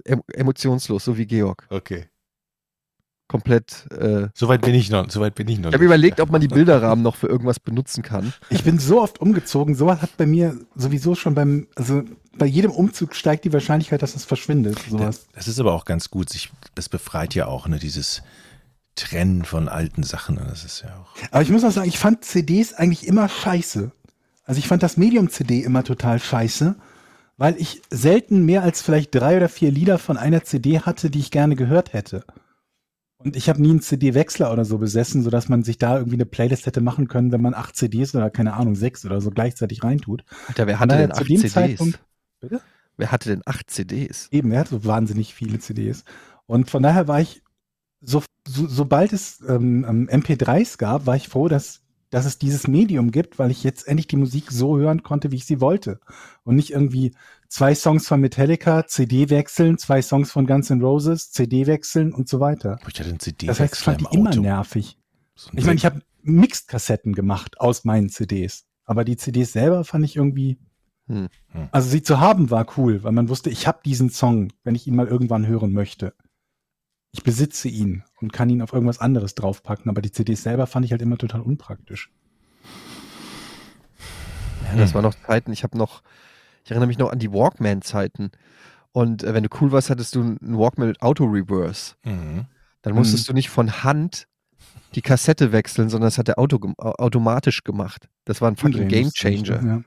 Em 0.05 0.23
emotionslos, 0.33 1.05
so 1.05 1.17
wie 1.17 1.27
Georg. 1.27 1.67
Okay. 1.71 2.09
Komplett. 3.29 3.87
Äh, 3.93 4.29
Soweit 4.35 4.63
bin 4.63 4.75
ich 4.75 4.91
noch, 4.91 5.11
soweit 5.11 5.35
bin 5.35 5.47
ich 5.49 5.59
noch 5.59 5.69
ich 5.69 5.75
habe 5.75 5.85
überlegt, 5.85 6.19
ob 6.21 6.31
man 6.31 6.41
die 6.41 6.49
Bilderrahmen 6.49 7.03
noch 7.05 7.15
für 7.15 7.29
irgendwas 7.29 7.61
benutzen 7.61 8.03
kann. 8.03 8.33
Ich 8.49 8.65
bin 8.65 8.79
so 8.79 9.03
oft 9.03 9.21
umgezogen, 9.21 9.75
sowas 9.75 10.01
hat 10.03 10.17
bei 10.17 10.27
mir 10.27 10.59
sowieso 10.75 11.15
schon 11.15 11.35
beim, 11.35 11.69
also 11.77 12.03
bei 12.39 12.47
jedem 12.47 12.71
Umzug 12.71 13.15
steigt 13.15 13.45
die 13.45 13.53
Wahrscheinlichkeit, 13.53 14.01
dass 14.03 14.17
es 14.17 14.25
verschwindet. 14.25 14.79
Sowas. 14.89 15.27
Das 15.35 15.47
ist 15.47 15.61
aber 15.61 15.75
auch 15.75 15.85
ganz 15.85 16.11
gut. 16.11 16.31
Sich, 16.31 16.51
das 16.75 16.89
befreit 16.89 17.35
ja 17.35 17.47
auch, 17.47 17.69
ne, 17.69 17.79
dieses 17.79 18.23
Trennen 18.97 19.45
von 19.45 19.69
alten 19.69 20.03
Sachen. 20.03 20.37
ne, 20.37 20.47
Das 20.49 20.65
ist 20.65 20.83
ja 20.83 20.97
auch. 20.97 21.15
Aber 21.31 21.43
ich 21.43 21.51
muss 21.51 21.65
auch 21.65 21.71
sagen, 21.71 21.89
ich 21.89 21.99
fand 21.99 22.25
CDs 22.25 22.73
eigentlich 22.75 23.07
immer 23.07 23.29
scheiße. 23.29 23.93
Also 24.45 24.59
ich 24.59 24.69
fand 24.69 24.83
das 24.83 24.97
Medium-CD 24.97 25.61
immer 25.61 25.85
total 25.85 26.19
scheiße, 26.19 26.77
weil 27.37 27.57
ich 27.59 27.83
selten 27.91 28.47
mehr 28.47 28.63
als 28.63 28.81
vielleicht 28.81 29.15
drei 29.15 29.37
oder 29.37 29.51
vier 29.51 29.71
Lieder 29.71 29.99
von 29.99 30.17
einer 30.17 30.43
CD 30.45 30.81
hatte, 30.81 31.11
die 31.11 31.19
ich 31.21 31.31
gerne 31.31 31.55
gehört 31.57 31.93
hätte. 31.93 32.25
Und 33.19 33.35
ich 33.37 33.49
habe 33.49 33.61
nie 33.61 33.71
einen 33.71 33.81
CD-Wechsler 33.81 34.53
oder 34.53 34.65
so 34.65 34.79
besessen, 34.79 35.23
sodass 35.23 35.49
man 35.49 35.65
sich 35.65 35.77
da 35.77 35.97
irgendwie 35.97 36.17
eine 36.17 36.27
Playlist 36.27 36.67
hätte 36.67 36.81
machen 36.81 37.09
können, 37.09 37.33
wenn 37.33 37.43
man 37.43 37.53
acht 37.55 37.75
CDs 37.77 38.15
oder 38.15 38.31
keine 38.31 38.55
Ahnung, 38.55 38.77
sechs 38.77 39.05
oder 39.05 39.21
so 39.21 39.31
gleichzeitig 39.31 39.83
reintut. 39.83 40.25
Alter, 40.47 40.67
wer 40.69 40.79
hatte 40.79 40.97
denn 40.97 41.13
acht 41.13 41.27
CDs? 41.27 41.53
Zeitpunkt- 41.53 42.01
Bitte? 42.41 42.61
Wer 42.97 43.11
hatte 43.13 43.29
denn 43.31 43.43
acht 43.45 43.71
CDs? 43.71 44.29
Eben, 44.31 44.53
er 44.53 44.61
hat 44.61 44.69
so 44.69 44.85
wahnsinnig 44.85 45.35
viele 45.35 45.59
CDs. 45.59 46.05
Und 46.47 46.71
von 46.71 46.83
daher 46.83 47.09
war 47.09 47.21
ich, 47.21 47.43
so, 48.01 48.23
so, 48.47 48.67
sobald 48.69 49.13
es 49.13 49.41
ähm, 49.49 49.85
ähm, 49.89 50.09
MP3s 50.09 50.79
gab, 50.79 51.07
war 51.07 51.17
ich 51.17 51.29
froh, 51.29 51.49
dass, 51.49 51.83
dass 52.11 52.25
es 52.25 52.39
dieses 52.39 52.67
Medium 52.69 53.11
gibt, 53.11 53.39
weil 53.39 53.51
ich 53.51 53.63
jetzt 53.65 53.87
endlich 53.87 54.07
die 54.07 54.17
Musik 54.17 54.51
so 54.51 54.79
hören 54.79 55.03
konnte, 55.03 55.31
wie 55.31 55.37
ich 55.37 55.45
sie 55.45 55.61
wollte. 55.61 56.01
Und 56.45 56.57
nicht 56.57 56.71
irgendwie 56.71 57.15
zwei 57.49 57.75
Songs 57.75 58.09
von 58.09 58.21
Metallica, 58.21 58.87
CD 58.87 59.31
wechseln, 59.31 59.79
zwei 59.79 60.03
Songs 60.03 60.31
von 60.31 60.47
Guns 60.47 60.71
N' 60.71 60.81
Roses, 60.83 61.31
CD 61.31 61.67
wechseln 61.67 62.13
und 62.13 62.29
so 62.29 62.41
weiter. 62.41 62.79
Ich 62.89 62.99
hatte 62.99 63.11
einen 63.11 63.21
CD 63.21 63.47
Das 63.47 63.61
heißt, 63.61 63.75
ich 63.75 63.81
fand 63.81 64.01
die 64.01 64.17
immer 64.17 64.35
nervig. 64.35 64.99
So 65.35 65.51
Ich 65.55 65.65
meine, 65.65 65.77
ich 65.77 65.85
habe 65.85 66.01
Mixed-Kassetten 66.23 67.15
gemacht 67.15 67.61
aus 67.61 67.85
meinen 67.85 68.09
CDs. 68.09 68.65
Aber 68.85 69.05
die 69.05 69.17
CDs 69.17 69.53
selber 69.53 69.85
fand 69.85 70.05
ich 70.05 70.17
irgendwie. 70.17 70.59
Hm. 71.07 71.29
Hm. 71.49 71.69
Also 71.73 71.89
sie 71.89 72.03
zu 72.03 72.21
haben 72.21 72.51
war 72.51 72.67
cool, 72.77 73.03
weil 73.03 73.13
man 73.13 73.29
wusste, 73.29 73.51
ich 73.51 73.67
habe 73.67 73.81
diesen 73.85 74.11
Song, 74.11 74.53
wenn 74.65 74.75
ich 74.75 74.87
ihn 74.87 74.97
mal 74.97 75.07
irgendwann 75.07 75.47
hören 75.47 75.73
möchte. 75.73 76.15
Ich 77.13 77.23
besitze 77.23 77.69
ihn 77.69 78.05
und 78.21 78.33
kann 78.33 78.51
ihn 78.51 78.63
auf 78.63 78.73
irgendwas 78.73 78.99
anderes 78.99 79.35
draufpacken, 79.35 79.91
aber 79.91 80.03
die 80.03 80.13
CDs 80.13 80.43
selber 80.43 80.67
fand 80.67 80.85
ich 80.85 80.93
halt 80.93 81.03
immer 81.03 81.17
total 81.17 81.41
unpraktisch. 81.41 82.11
Ja, 84.65 84.77
das 84.77 84.95
waren 84.95 85.03
noch 85.03 85.15
Zeiten, 85.15 85.53
ich 85.53 85.63
habe 85.63 85.79
noch, 85.79 86.03
ich 86.65 86.71
erinnere 86.71 86.89
mich 86.89 86.99
noch 86.99 87.11
an 87.11 87.19
die 87.19 87.33
Walkman-Zeiten. 87.33 88.31
Und 88.93 89.23
äh, 89.23 89.33
wenn 89.33 89.43
du 89.43 89.49
cool 89.61 89.73
warst, 89.73 89.91
hattest 89.91 90.15
du 90.15 90.21
einen 90.21 90.59
Walkman 90.59 90.89
mit 90.89 91.01
Auto-Reverse. 91.01 91.95
Mhm. 92.05 92.47
Dann 92.83 92.95
musstest 92.95 93.29
du 93.29 93.33
nicht 93.33 93.51
von 93.51 93.83
Hand 93.83 94.29
die 94.95 95.03
Kassette 95.03 95.53
wechseln, 95.53 95.89
sondern 95.89 96.07
das 96.07 96.19
hat 96.19 96.29
der 96.29 96.39
Auto 96.39 96.59
automatisch 96.79 97.65
gemacht. 97.65 98.09
Das 98.25 98.41
war 98.41 98.51
ein 98.51 98.57
fucking 98.57 98.89
Game 98.89 99.11
Changer. 99.11 99.63
Ja. 99.65 99.83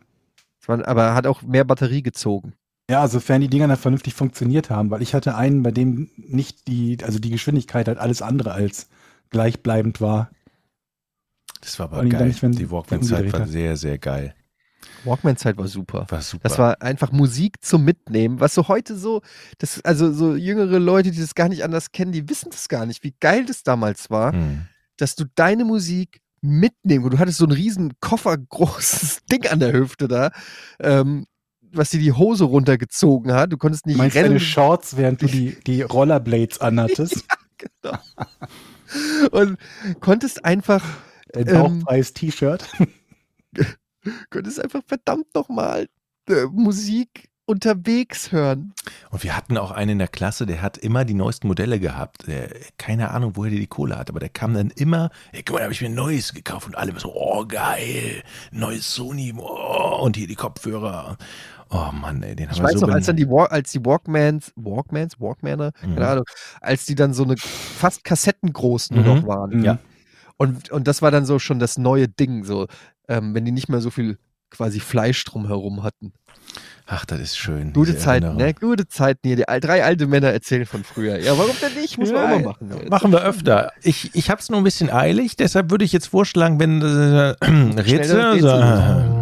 Das 0.60 0.68
war, 0.68 0.88
aber 0.88 1.14
hat 1.14 1.26
auch 1.26 1.42
mehr 1.42 1.64
Batterie 1.64 2.04
gezogen. 2.04 2.54
Ja, 2.90 3.08
sofern 3.08 3.42
die 3.42 3.48
Dinger 3.48 3.68
dann 3.68 3.78
vernünftig 3.78 4.14
funktioniert 4.14 4.70
haben, 4.70 4.90
weil 4.92 5.02
ich 5.02 5.14
hatte 5.14 5.36
einen, 5.36 5.64
bei 5.64 5.72
dem 5.72 6.10
nicht 6.18 6.68
die, 6.68 6.98
also 7.04 7.20
die 7.20 7.30
Geschwindigkeit 7.30 7.88
halt 7.88 7.98
alles 7.98 8.22
andere 8.22 8.52
als 8.52 8.90
gleichbleibend 9.30 10.02
war. 10.02 10.30
Das 11.62 11.80
war 11.80 11.92
aber 11.92 12.06
geil. 12.06 12.28
nicht, 12.28 12.42
wenn- 12.42 12.52
die 12.52 12.70
Walkman-Zeit 12.72 13.32
war 13.34 13.48
sehr, 13.48 13.78
sehr 13.78 13.98
geil. 13.98 14.34
Walkman-Zeit 15.04 15.58
war 15.58 15.68
super. 15.68 16.06
War 16.10 16.22
super. 16.22 16.48
Das 16.48 16.58
war 16.58 16.82
einfach 16.82 17.12
Musik 17.12 17.64
zum 17.64 17.86
Mitnehmen, 17.86 18.40
was 18.40 18.54
so 18.56 18.68
heute 18.68 18.96
so, 18.98 19.22
das, 19.60 19.84
also 19.86 20.12
so 20.12 20.36
jüngere 20.36 20.80
Leute, 20.80 21.12
die 21.12 21.20
das 21.20 21.36
gar 21.36 21.50
nicht 21.50 21.64
anders 21.64 21.92
kennen, 21.92 22.12
die 22.12 22.28
wissen 22.30 22.50
das 22.52 22.68
gar 22.68 22.86
nicht, 22.86 23.04
wie 23.04 23.14
geil 23.20 23.46
das 23.46 23.64
damals 23.64 24.10
war, 24.10 24.34
Mhm. 24.34 24.68
dass 24.98 25.16
du 25.16 25.26
deine 25.36 25.66
Musik 25.66 26.22
mitnehmen. 26.42 27.08
Du 27.10 27.20
hattest 27.20 27.38
so 27.38 27.46
ein 27.46 27.52
riesen 27.52 27.94
koffergroßes 28.00 29.22
Ding 29.32 29.48
an 29.48 29.60
der 29.60 29.74
Hüfte 29.74 30.08
da, 30.08 30.32
ähm, 30.80 31.26
was 31.74 31.90
dir 31.90 32.00
die 32.00 32.12
Hose 32.14 32.44
runtergezogen 32.46 33.34
hat. 33.34 33.52
Du 33.52 33.58
konntest 33.58 33.86
nicht 33.86 33.98
meinst 33.98 34.16
rennen. 34.16 34.30
deine 34.30 34.40
Shorts, 34.40 34.98
während 34.98 35.22
du 35.22 35.26
die, 35.28 35.58
die 35.66 35.82
Rollerblades 35.82 36.60
anhattest? 36.62 37.26
Genau. 37.84 37.96
Und 39.30 39.58
konntest 40.00 40.44
einfach, 40.44 40.84
Ein 41.36 41.48
Ähm, 41.48 41.54
bauchfreies 41.84 42.14
T-Shirt. 42.14 42.68
konntest 44.32 44.60
einfach 44.60 44.82
verdammt 44.88 45.28
nochmal 45.36 45.88
äh, 46.28 46.46
Musik 46.52 47.30
unterwegs 47.52 48.32
hören. 48.32 48.74
Und 49.12 49.24
wir 49.24 49.36
hatten 49.36 49.58
auch 49.58 49.72
einen 49.72 49.92
in 49.92 50.00
der 50.00 50.08
Klasse, 50.08 50.46
der 50.46 50.62
hat 50.62 50.78
immer 50.78 51.06
die 51.06 51.14
neuesten 51.14 51.48
Modelle 51.48 51.80
gehabt. 51.80 52.28
Der, 52.28 52.50
keine 52.78 53.12
Ahnung, 53.12 53.34
woher 53.36 53.52
der 53.52 53.60
die 53.60 53.68
Kohle 53.68 53.98
hat, 53.98 54.10
aber 54.10 54.20
der 54.20 54.30
kam 54.30 54.54
dann 54.54 54.72
immer, 54.72 55.12
ey, 55.34 55.44
guck 55.44 55.56
mal, 55.56 55.60
da 55.60 55.64
habe 55.66 55.74
ich 55.74 55.82
mir 55.82 55.90
ein 55.90 55.94
neues 55.96 56.34
gekauft 56.34 56.68
und 56.68 56.76
alle 56.76 56.98
so, 57.00 57.14
oh 57.14 57.46
geil, 57.46 58.24
neues 58.52 58.94
Sony, 58.96 59.34
oh, 59.38 60.00
und 60.02 60.16
hier 60.16 60.28
die 60.28 60.36
Kopfhörer. 60.36 61.18
Oh 61.70 61.90
Mann, 61.94 62.22
ey, 62.24 62.36
den 62.36 62.48
haben 62.48 62.54
Ich 62.56 62.60
wir 62.60 62.66
weiß 62.66 62.80
so 62.80 62.86
noch, 62.86 62.94
als 62.94 63.06
dann 63.06 63.16
die, 63.16 63.30
Walk, 63.30 63.52
als 63.52 63.72
die 63.72 63.86
Walkmans, 63.86 64.52
Walkmans, 64.56 65.20
Walkmaner, 65.20 65.72
Mhm. 65.84 65.96
keine 65.96 66.08
Ahnung, 66.08 66.26
als 66.62 66.86
die 66.86 66.96
dann 66.96 67.14
so 67.14 67.24
eine 67.24 67.36
fast 67.38 68.04
kassettengroß 68.04 68.92
nur 68.92 69.04
Mhm. 69.04 69.08
noch 69.08 69.28
waren. 69.28 69.58
Mhm. 69.58 69.64
Ja. 69.64 69.80
Und, 70.38 70.72
und 70.72 70.88
das 70.88 71.02
war 71.02 71.12
dann 71.12 71.26
so 71.26 71.38
schon 71.40 71.60
das 71.60 71.78
neue 71.78 72.08
Ding, 72.08 72.44
so, 72.46 72.68
ähm, 73.08 73.34
wenn 73.36 73.46
die 73.46 73.52
nicht 73.52 73.70
mehr 73.70 73.80
so 73.82 73.90
viel 73.90 74.18
quasi 74.52 74.80
Fleisch 74.80 75.24
drumherum 75.24 75.82
hatten. 75.84 76.14
Ach, 76.86 77.06
das 77.06 77.20
ist 77.22 77.38
schön. 77.38 77.72
Gute 77.72 77.98
Zeiten, 77.98 78.26
Erinnerung. 78.26 78.48
ne? 78.48 78.54
Gute 78.54 78.88
Zeiten 78.88 79.26
hier. 79.26 79.38
Die 79.38 79.44
drei 79.62 79.84
alte 79.84 80.08
Männer 80.08 80.28
erzählen 80.30 80.66
von 80.66 80.84
früher. 80.84 81.20
Ja, 81.20 81.38
warum 81.38 81.56
denn 81.62 81.74
nicht? 81.82 81.98
Muss 81.98 82.12
man 82.12 82.18
Ja, 82.18 82.26
auch 82.26 82.30
mal 82.30 82.42
machen. 82.44 82.90
Machen 82.90 83.12
wir 83.14 83.22
öfter. 83.24 83.72
Ich, 83.82 84.14
ich 84.14 84.30
habe 84.30 84.42
es 84.42 84.50
nur 84.50 84.60
ein 84.60 84.64
bisschen 84.66 84.90
eilig, 84.90 85.38
deshalb 85.38 85.72
würde 85.72 85.86
ich 85.86 85.94
jetzt 85.94 86.08
vorschlagen, 86.08 86.60
wenn 86.60 86.82
äh, 86.82 87.36
Rätsel. 87.80 88.22
Rätsel. 88.22 88.40
So, 88.42 89.22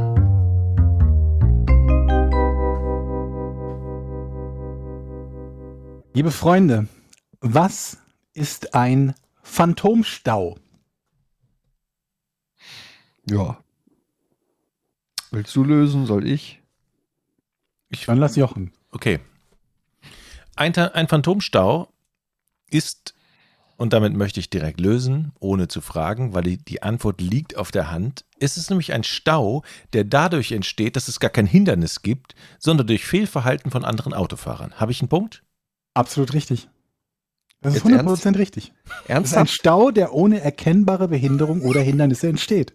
Liebe 6.14 6.32
Freunde, 6.32 6.88
was 7.40 7.98
ist 8.34 8.74
ein 8.76 9.14
Phantomstau? 9.42 10.58
Ja. 13.30 13.58
Willst 15.32 15.56
du 15.56 15.64
lösen? 15.64 16.06
Soll 16.06 16.28
ich? 16.28 16.62
ich, 17.90 18.06
Dann 18.06 18.18
lass 18.18 18.36
Jochen. 18.36 18.72
okay. 18.92 19.20
Ein, 20.56 20.76
ein 20.76 21.08
Phantomstau 21.08 21.94
ist, 22.70 23.14
und 23.78 23.94
damit 23.94 24.14
möchte 24.14 24.42
ich 24.42 24.50
direkt 24.50 24.82
lösen, 24.82 25.32
ohne 25.40 25.70
zu 25.70 25.80
fragen, 25.80 26.34
weil 26.34 26.44
die, 26.44 26.58
die 26.58 26.84
Antwort 26.84 27.22
liegt 27.22 27.56
auf 27.56 27.72
der 27.72 27.90
Hand. 27.90 28.26
Es 28.40 28.58
ist 28.58 28.70
nämlich 28.70 28.92
ein 28.92 29.06
Stau, 29.06 29.64
der 29.94 30.04
dadurch 30.04 30.52
entsteht, 30.52 30.98
dass 30.98 31.08
es 31.08 31.22
gar 31.22 31.30
kein 31.30 31.46
Hindernis 31.46 32.02
gibt, 32.02 32.36
sondern 32.58 32.88
durch 32.88 33.06
Fehlverhalten 33.06 33.72
von 33.72 33.86
anderen 33.86 34.14
Autofahrern. 34.14 34.74
Habe 34.74 34.92
ich 34.92 35.02
einen 35.02 35.08
Punkt? 35.10 35.44
Absolut 35.94 36.34
richtig. 36.34 36.68
Das 37.62 37.76
ist 37.76 37.86
Jetzt 37.86 38.02
100% 38.02 38.38
richtig. 38.38 38.74
Das 38.86 38.94
ist 38.94 39.00
ein 39.06 39.16
Ernsthaft? 39.16 39.52
Stau, 39.52 39.92
der 39.92 40.14
ohne 40.14 40.42
erkennbare 40.42 41.08
Behinderung 41.08 41.62
oder 41.62 41.82
Hindernisse 41.82 42.28
entsteht. 42.28 42.74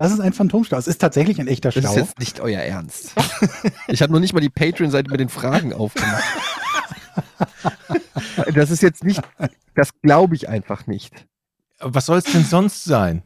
Das 0.00 0.12
ist 0.12 0.20
ein 0.20 0.32
Phantomstau. 0.32 0.78
Es 0.78 0.86
ist 0.86 0.98
tatsächlich 0.98 1.38
ein 1.40 1.46
echter 1.46 1.68
Das 1.68 1.84
ist 1.84 1.90
Stau. 1.90 2.00
jetzt 2.00 2.18
nicht 2.18 2.40
euer 2.40 2.62
Ernst. 2.62 3.12
ich 3.86 4.00
habe 4.00 4.10
noch 4.10 4.18
nicht 4.18 4.32
mal 4.32 4.40
die 4.40 4.48
Patreon-Seite 4.48 5.10
mit 5.10 5.20
den 5.20 5.28
Fragen 5.28 5.74
aufgemacht. 5.74 6.24
das 8.54 8.70
ist 8.70 8.80
jetzt 8.80 9.04
nicht, 9.04 9.20
das 9.74 9.90
glaube 10.00 10.36
ich 10.36 10.48
einfach 10.48 10.86
nicht. 10.86 11.26
Was 11.80 12.06
soll 12.06 12.16
es 12.16 12.24
denn 12.24 12.44
sonst 12.46 12.84
sein? 12.84 13.24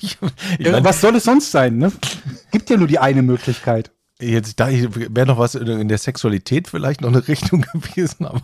ich, 0.00 0.18
ich 0.58 0.66
Ja, 0.66 0.84
was 0.84 1.00
soll 1.00 1.16
es 1.16 1.24
sonst 1.24 1.50
sein? 1.50 1.78
Ne? 1.78 1.90
Gibt 2.50 2.68
ja 2.68 2.76
nur 2.76 2.86
die 2.86 2.98
eine 2.98 3.22
Möglichkeit. 3.22 3.92
Jetzt 4.20 4.60
da 4.60 4.68
wäre 4.70 5.26
noch 5.26 5.38
was 5.38 5.54
in 5.54 5.88
der 5.88 5.98
Sexualität 5.98 6.68
vielleicht 6.68 7.00
noch 7.00 7.08
eine 7.08 7.26
Richtung 7.28 7.62
gewesen, 7.72 8.26
aber 8.26 8.42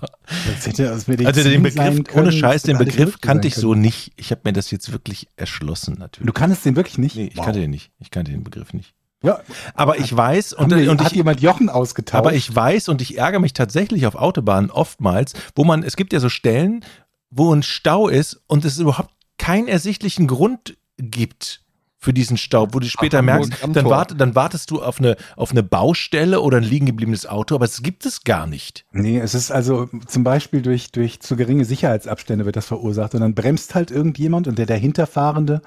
also 1.25 1.43
den 1.43 1.63
Begriff, 1.63 1.75
können, 2.05 2.07
ohne 2.15 2.33
Scheiß, 2.33 2.63
den 2.63 2.79
Begriff 2.79 3.21
kannte 3.21 3.49
ich 3.49 3.55
so 3.55 3.71
können. 3.71 3.83
nicht. 3.83 4.13
Ich 4.17 4.31
habe 4.31 4.43
mir 4.45 4.53
das 4.53 4.71
jetzt 4.71 4.93
wirklich 4.93 5.29
erschlossen 5.37 5.97
natürlich. 5.99 6.27
Du 6.27 6.33
kannst 6.33 6.65
den 6.65 6.77
wirklich 6.77 6.99
nicht? 6.99 7.17
Nee, 7.17 7.27
ich 7.31 7.37
Wow. 7.37 7.45
kannte 7.45 7.61
den 7.61 7.71
nicht. 7.71 7.91
Ich 7.99 8.11
kannte 8.11 8.31
den 8.31 8.45
Begriff 8.45 8.73
nicht. 8.73 8.95
Ja, 9.23 9.41
Aber 9.75 9.99
ich 9.99 10.15
weiß 10.15 10.53
und, 10.53 10.73
und, 10.73 10.89
und 10.89 11.01
hat 11.01 11.13
ich, 11.13 11.17
jemand 11.17 11.41
Jochen 11.41 11.69
ausgetauscht? 11.69 12.19
aber 12.19 12.35
ich 12.35 12.55
weiß 12.55 12.89
und 12.91 13.01
ich 13.01 13.19
ärgere 13.19 13.41
mich 13.41 13.55
tatsächlich 13.55 14.07
auf 14.07 14.15
Autobahnen 14.15 14.71
oftmals, 14.71 15.33
wo 15.55 15.65
man, 15.65 15.83
es 15.83 15.97
gibt 15.97 16.13
ja 16.13 16.21
so 16.21 16.29
Stellen, 16.29 16.85
wo 17.31 17.53
ein 17.53 17.63
Stau 17.63 18.09
ist 18.09 18.41
und 18.47 18.65
es 18.65 18.79
überhaupt 18.79 19.11
keinen 19.39 19.69
ersichtlichen 19.69 20.27
Grund 20.27 20.77
gibt 20.99 21.63
für 22.07 22.13
diesen 22.13 22.37
Stau, 22.37 22.69
wo 22.71 22.79
du 22.79 22.87
später 22.87 23.19
Ach, 23.19 23.23
merkst, 23.23 23.53
dann, 23.73 23.85
wart, 23.87 24.21
dann 24.21 24.37
wartest 24.37 24.71
du 24.71 24.81
auf 24.81 25.01
eine, 25.01 25.17
auf 25.35 25.51
eine 25.51 25.65
Baustelle 25.65 26.41
oder 26.41 26.59
ein 26.59 26.63
liegen 26.63 26.87
gebliebenes 26.87 27.27
Auto, 27.27 27.57
aber 27.57 27.65
es 27.65 27.83
gibt 27.83 28.07
es 28.07 28.23
gar 28.23 28.47
nicht. 28.47 28.87
Nee, 28.93 29.19
es 29.19 29.35
ist 29.35 29.51
also 29.51 29.89
zum 30.07 30.23
Beispiel 30.23 30.63
durch, 30.63 30.93
durch 30.93 31.19
zu 31.19 31.35
geringe 31.35 31.65
Sicherheitsabstände 31.65 32.47
wird 32.47 32.55
das 32.55 32.67
verursacht. 32.67 33.17
Und 33.17 33.23
dann 33.23 33.35
bremst 33.35 33.75
halt 33.75 33.91
irgendjemand 33.91 34.47
und 34.47 34.57
der 34.57 34.67
dahinterfahrende 34.67 35.63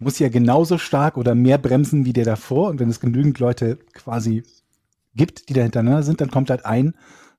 muss 0.00 0.18
ja 0.18 0.28
genauso 0.30 0.78
stark 0.78 1.16
oder 1.16 1.36
mehr 1.36 1.58
bremsen 1.58 2.04
wie 2.04 2.12
der 2.12 2.24
davor. 2.24 2.70
Und 2.70 2.80
wenn 2.80 2.90
es 2.90 2.98
genügend 2.98 3.38
Leute 3.38 3.78
quasi 3.92 4.42
gibt, 5.14 5.48
die 5.48 5.52
da 5.52 5.62
hintereinander 5.62 6.02
sind, 6.02 6.20
dann 6.20 6.32
kommt 6.32 6.50
halt 6.50 6.66
ein 6.66 6.94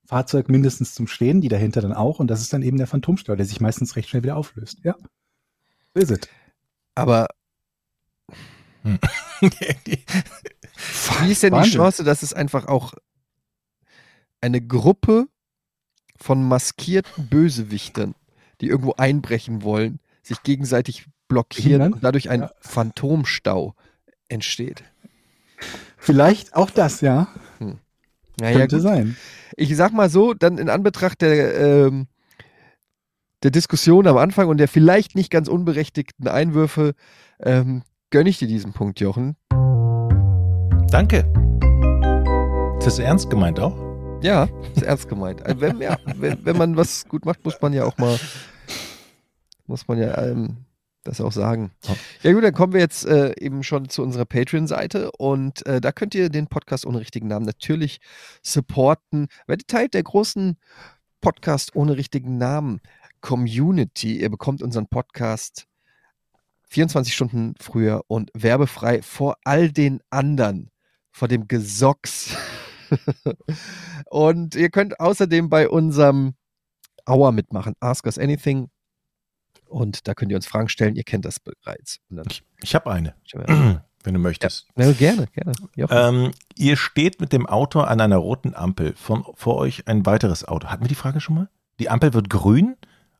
Fahrzeug 0.06 0.48
mindestens 0.48 0.94
zum 0.94 1.08
Stehen, 1.08 1.42
die 1.42 1.48
dahinter 1.48 1.82
dann 1.82 1.92
auch. 1.92 2.20
Und 2.20 2.28
das 2.28 2.40
ist 2.40 2.54
dann 2.54 2.62
eben 2.62 2.78
der 2.78 2.86
Phantomstau, 2.86 3.36
der 3.36 3.44
sich 3.44 3.60
meistens 3.60 3.96
recht 3.96 4.08
schnell 4.08 4.22
wieder 4.22 4.38
auflöst. 4.38 4.78
Ja. 4.82 4.94
So 5.92 6.00
ist 6.00 6.10
es. 6.10 6.20
Aber 6.94 7.26
wie 9.40 11.32
ist 11.32 11.42
denn 11.42 11.52
die 11.52 11.58
Wahnsinn. 11.58 11.72
Chance, 11.72 12.04
dass 12.04 12.22
es 12.22 12.32
einfach 12.32 12.66
auch 12.66 12.94
eine 14.40 14.60
Gruppe 14.60 15.26
von 16.16 16.46
maskierten 16.46 17.28
Bösewichtern, 17.28 18.14
die 18.60 18.68
irgendwo 18.68 18.94
einbrechen 18.94 19.62
wollen, 19.62 19.98
sich 20.22 20.42
gegenseitig 20.42 21.06
blockieren 21.28 21.92
und 21.94 22.04
dadurch 22.04 22.30
ein 22.30 22.42
Ja. 22.42 22.50
Phantomstau 22.60 23.74
entsteht? 24.28 24.84
Vielleicht 25.98 26.54
auch 26.54 26.70
das, 26.70 27.00
ja. 27.00 27.28
Naja, 28.38 28.58
Könnte 28.58 28.76
gut. 28.76 28.82
sein. 28.82 29.16
ich 29.56 29.74
sag 29.76 29.92
mal 29.92 30.10
so, 30.10 30.34
dann 30.34 30.58
in 30.58 30.68
Anbetracht 30.68 31.22
der, 31.22 31.58
ähm, 31.86 32.06
der 33.42 33.50
Diskussion 33.50 34.06
am 34.06 34.18
Anfang 34.18 34.48
und 34.48 34.58
der 34.58 34.68
vielleicht 34.68 35.14
nicht 35.14 35.30
ganz 35.30 35.48
unberechtigten 35.48 36.28
Einwürfe 36.28 36.94
ähm, 37.40 37.82
gönne 38.16 38.30
ich 38.30 38.38
dir 38.38 38.48
diesen 38.48 38.72
Punkt, 38.72 38.98
Jochen. 38.98 39.36
Danke. 40.90 41.30
Ist 42.78 42.86
das 42.86 42.98
ernst 42.98 43.28
gemeint 43.28 43.60
auch? 43.60 43.76
Ja, 44.22 44.48
ist 44.74 44.84
ernst 44.84 45.10
gemeint. 45.10 45.44
Also 45.44 45.60
wenn, 45.60 45.82
ja, 45.82 45.98
wenn, 46.16 46.42
wenn 46.42 46.56
man 46.56 46.78
was 46.78 47.06
gut 47.06 47.26
macht, 47.26 47.44
muss 47.44 47.60
man 47.60 47.74
ja 47.74 47.84
auch 47.84 47.98
mal, 47.98 48.18
muss 49.66 49.86
man 49.86 49.98
ja 49.98 50.16
ähm, 50.16 50.64
das 51.04 51.20
auch 51.20 51.30
sagen. 51.30 51.72
Ja 52.22 52.32
gut, 52.32 52.42
dann 52.42 52.54
kommen 52.54 52.72
wir 52.72 52.80
jetzt 52.80 53.04
äh, 53.04 53.34
eben 53.38 53.62
schon 53.62 53.90
zu 53.90 54.02
unserer 54.02 54.24
Patreon-Seite 54.24 55.10
und 55.18 55.66
äh, 55.66 55.82
da 55.82 55.92
könnt 55.92 56.14
ihr 56.14 56.30
den 56.30 56.46
Podcast 56.46 56.86
ohne 56.86 57.00
richtigen 57.00 57.28
Namen 57.28 57.44
natürlich 57.44 58.00
supporten. 58.40 59.28
Werdet 59.46 59.68
Teil 59.68 59.88
der 59.88 60.04
großen 60.04 60.56
Podcast 61.20 61.76
ohne 61.76 61.98
richtigen 61.98 62.38
Namen 62.38 62.80
Community. 63.20 64.18
Ihr 64.22 64.30
bekommt 64.30 64.62
unseren 64.62 64.86
Podcast 64.86 65.66
24 66.68 67.14
Stunden 67.14 67.54
früher 67.60 68.02
und 68.08 68.30
werbefrei 68.34 69.02
vor 69.02 69.36
all 69.44 69.70
den 69.70 70.00
anderen, 70.10 70.70
vor 71.10 71.28
dem 71.28 71.48
Gesocks. 71.48 72.36
und 74.10 74.54
ihr 74.54 74.70
könnt 74.70 75.00
außerdem 75.00 75.48
bei 75.48 75.68
unserem 75.68 76.34
Hour 77.08 77.32
mitmachen. 77.32 77.74
Ask 77.80 78.06
Us 78.06 78.18
Anything. 78.18 78.68
Und 79.66 80.06
da 80.06 80.14
könnt 80.14 80.30
ihr 80.30 80.36
uns 80.36 80.46
Fragen 80.46 80.68
stellen. 80.68 80.96
Ihr 80.96 81.04
kennt 81.04 81.24
das 81.24 81.40
bereits. 81.40 81.98
Ich, 82.28 82.42
ich 82.62 82.74
habe 82.74 82.90
eine, 82.90 83.14
ja, 83.26 83.84
wenn 84.04 84.14
du 84.14 84.20
möchtest. 84.20 84.68
gerne, 84.94 85.26
gerne. 85.26 85.52
Jochen. 85.74 85.96
Ähm, 85.96 86.30
ihr 86.56 86.76
steht 86.76 87.20
mit 87.20 87.32
dem 87.32 87.46
Auto 87.46 87.80
an 87.80 88.00
einer 88.00 88.16
roten 88.16 88.54
Ampel. 88.54 88.94
Von, 88.96 89.24
vor 89.34 89.56
euch 89.56 89.88
ein 89.88 90.06
weiteres 90.06 90.46
Auto. 90.46 90.68
Hatten 90.68 90.84
wir 90.84 90.88
die 90.88 90.94
Frage 90.94 91.20
schon 91.20 91.34
mal? 91.34 91.48
Die 91.78 91.90
Ampel 91.90 92.14
wird 92.14 92.30
grün, 92.30 92.76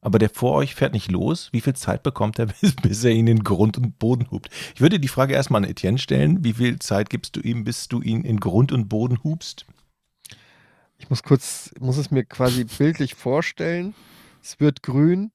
aber 0.06 0.20
der 0.20 0.30
vor 0.30 0.52
euch 0.54 0.76
fährt 0.76 0.92
nicht 0.92 1.10
los. 1.10 1.48
Wie 1.50 1.60
viel 1.60 1.74
Zeit 1.74 2.04
bekommt 2.04 2.38
er, 2.38 2.46
bis, 2.60 2.76
bis 2.76 3.02
er 3.02 3.10
ihn 3.10 3.26
in 3.26 3.42
Grund 3.42 3.76
und 3.76 3.98
Boden 3.98 4.30
hupt? 4.30 4.50
Ich 4.76 4.80
würde 4.80 5.00
die 5.00 5.08
Frage 5.08 5.34
erstmal 5.34 5.64
an 5.64 5.68
Etienne 5.68 5.98
stellen. 5.98 6.44
Wie 6.44 6.52
viel 6.52 6.78
Zeit 6.78 7.10
gibst 7.10 7.34
du 7.34 7.40
ihm, 7.40 7.64
bis 7.64 7.88
du 7.88 8.00
ihn 8.00 8.22
in 8.22 8.38
Grund 8.38 8.70
und 8.70 8.88
Boden 8.88 9.18
hupst? 9.24 9.66
Ich 10.98 11.10
muss 11.10 11.24
kurz, 11.24 11.72
muss 11.80 11.96
es 11.96 12.12
mir 12.12 12.24
quasi 12.24 12.62
bildlich 12.78 13.16
vorstellen. 13.16 13.96
Es 14.40 14.60
wird 14.60 14.84
grün, 14.84 15.32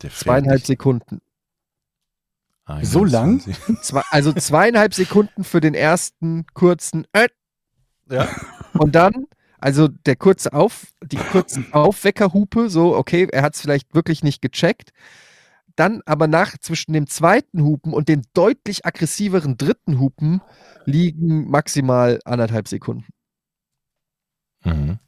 zweieinhalb 0.00 0.58
nicht. 0.58 0.66
Sekunden. 0.66 1.20
So 2.82 3.04
lang? 3.04 3.42
21. 3.46 3.80
Zwei, 3.82 4.02
also 4.10 4.32
zweieinhalb 4.32 4.92
Sekunden 4.92 5.44
für 5.44 5.60
den 5.60 5.74
ersten 5.74 6.46
kurzen 6.52 7.06
äh, 7.12 7.28
Ja. 8.10 8.28
und 8.72 8.96
dann, 8.96 9.28
also 9.64 9.88
der 9.88 10.14
kurze 10.16 10.52
Auf, 10.52 10.88
die 11.02 11.16
kurze 11.16 11.64
Aufweckerhupe, 11.72 12.68
so, 12.68 12.94
okay, 12.94 13.26
er 13.32 13.40
hat 13.42 13.54
es 13.54 13.62
vielleicht 13.62 13.94
wirklich 13.94 14.22
nicht 14.22 14.42
gecheckt. 14.42 14.90
Dann 15.74 16.02
aber 16.04 16.26
nach 16.28 16.58
zwischen 16.58 16.92
dem 16.92 17.06
zweiten 17.06 17.62
Hupen 17.64 17.94
und 17.94 18.10
dem 18.10 18.20
deutlich 18.34 18.84
aggressiveren 18.84 19.56
dritten 19.56 19.98
Hupen 19.98 20.42
liegen 20.84 21.48
maximal 21.50 22.20
anderthalb 22.26 22.68
Sekunden. 22.68 23.06
Mhm. 24.64 24.98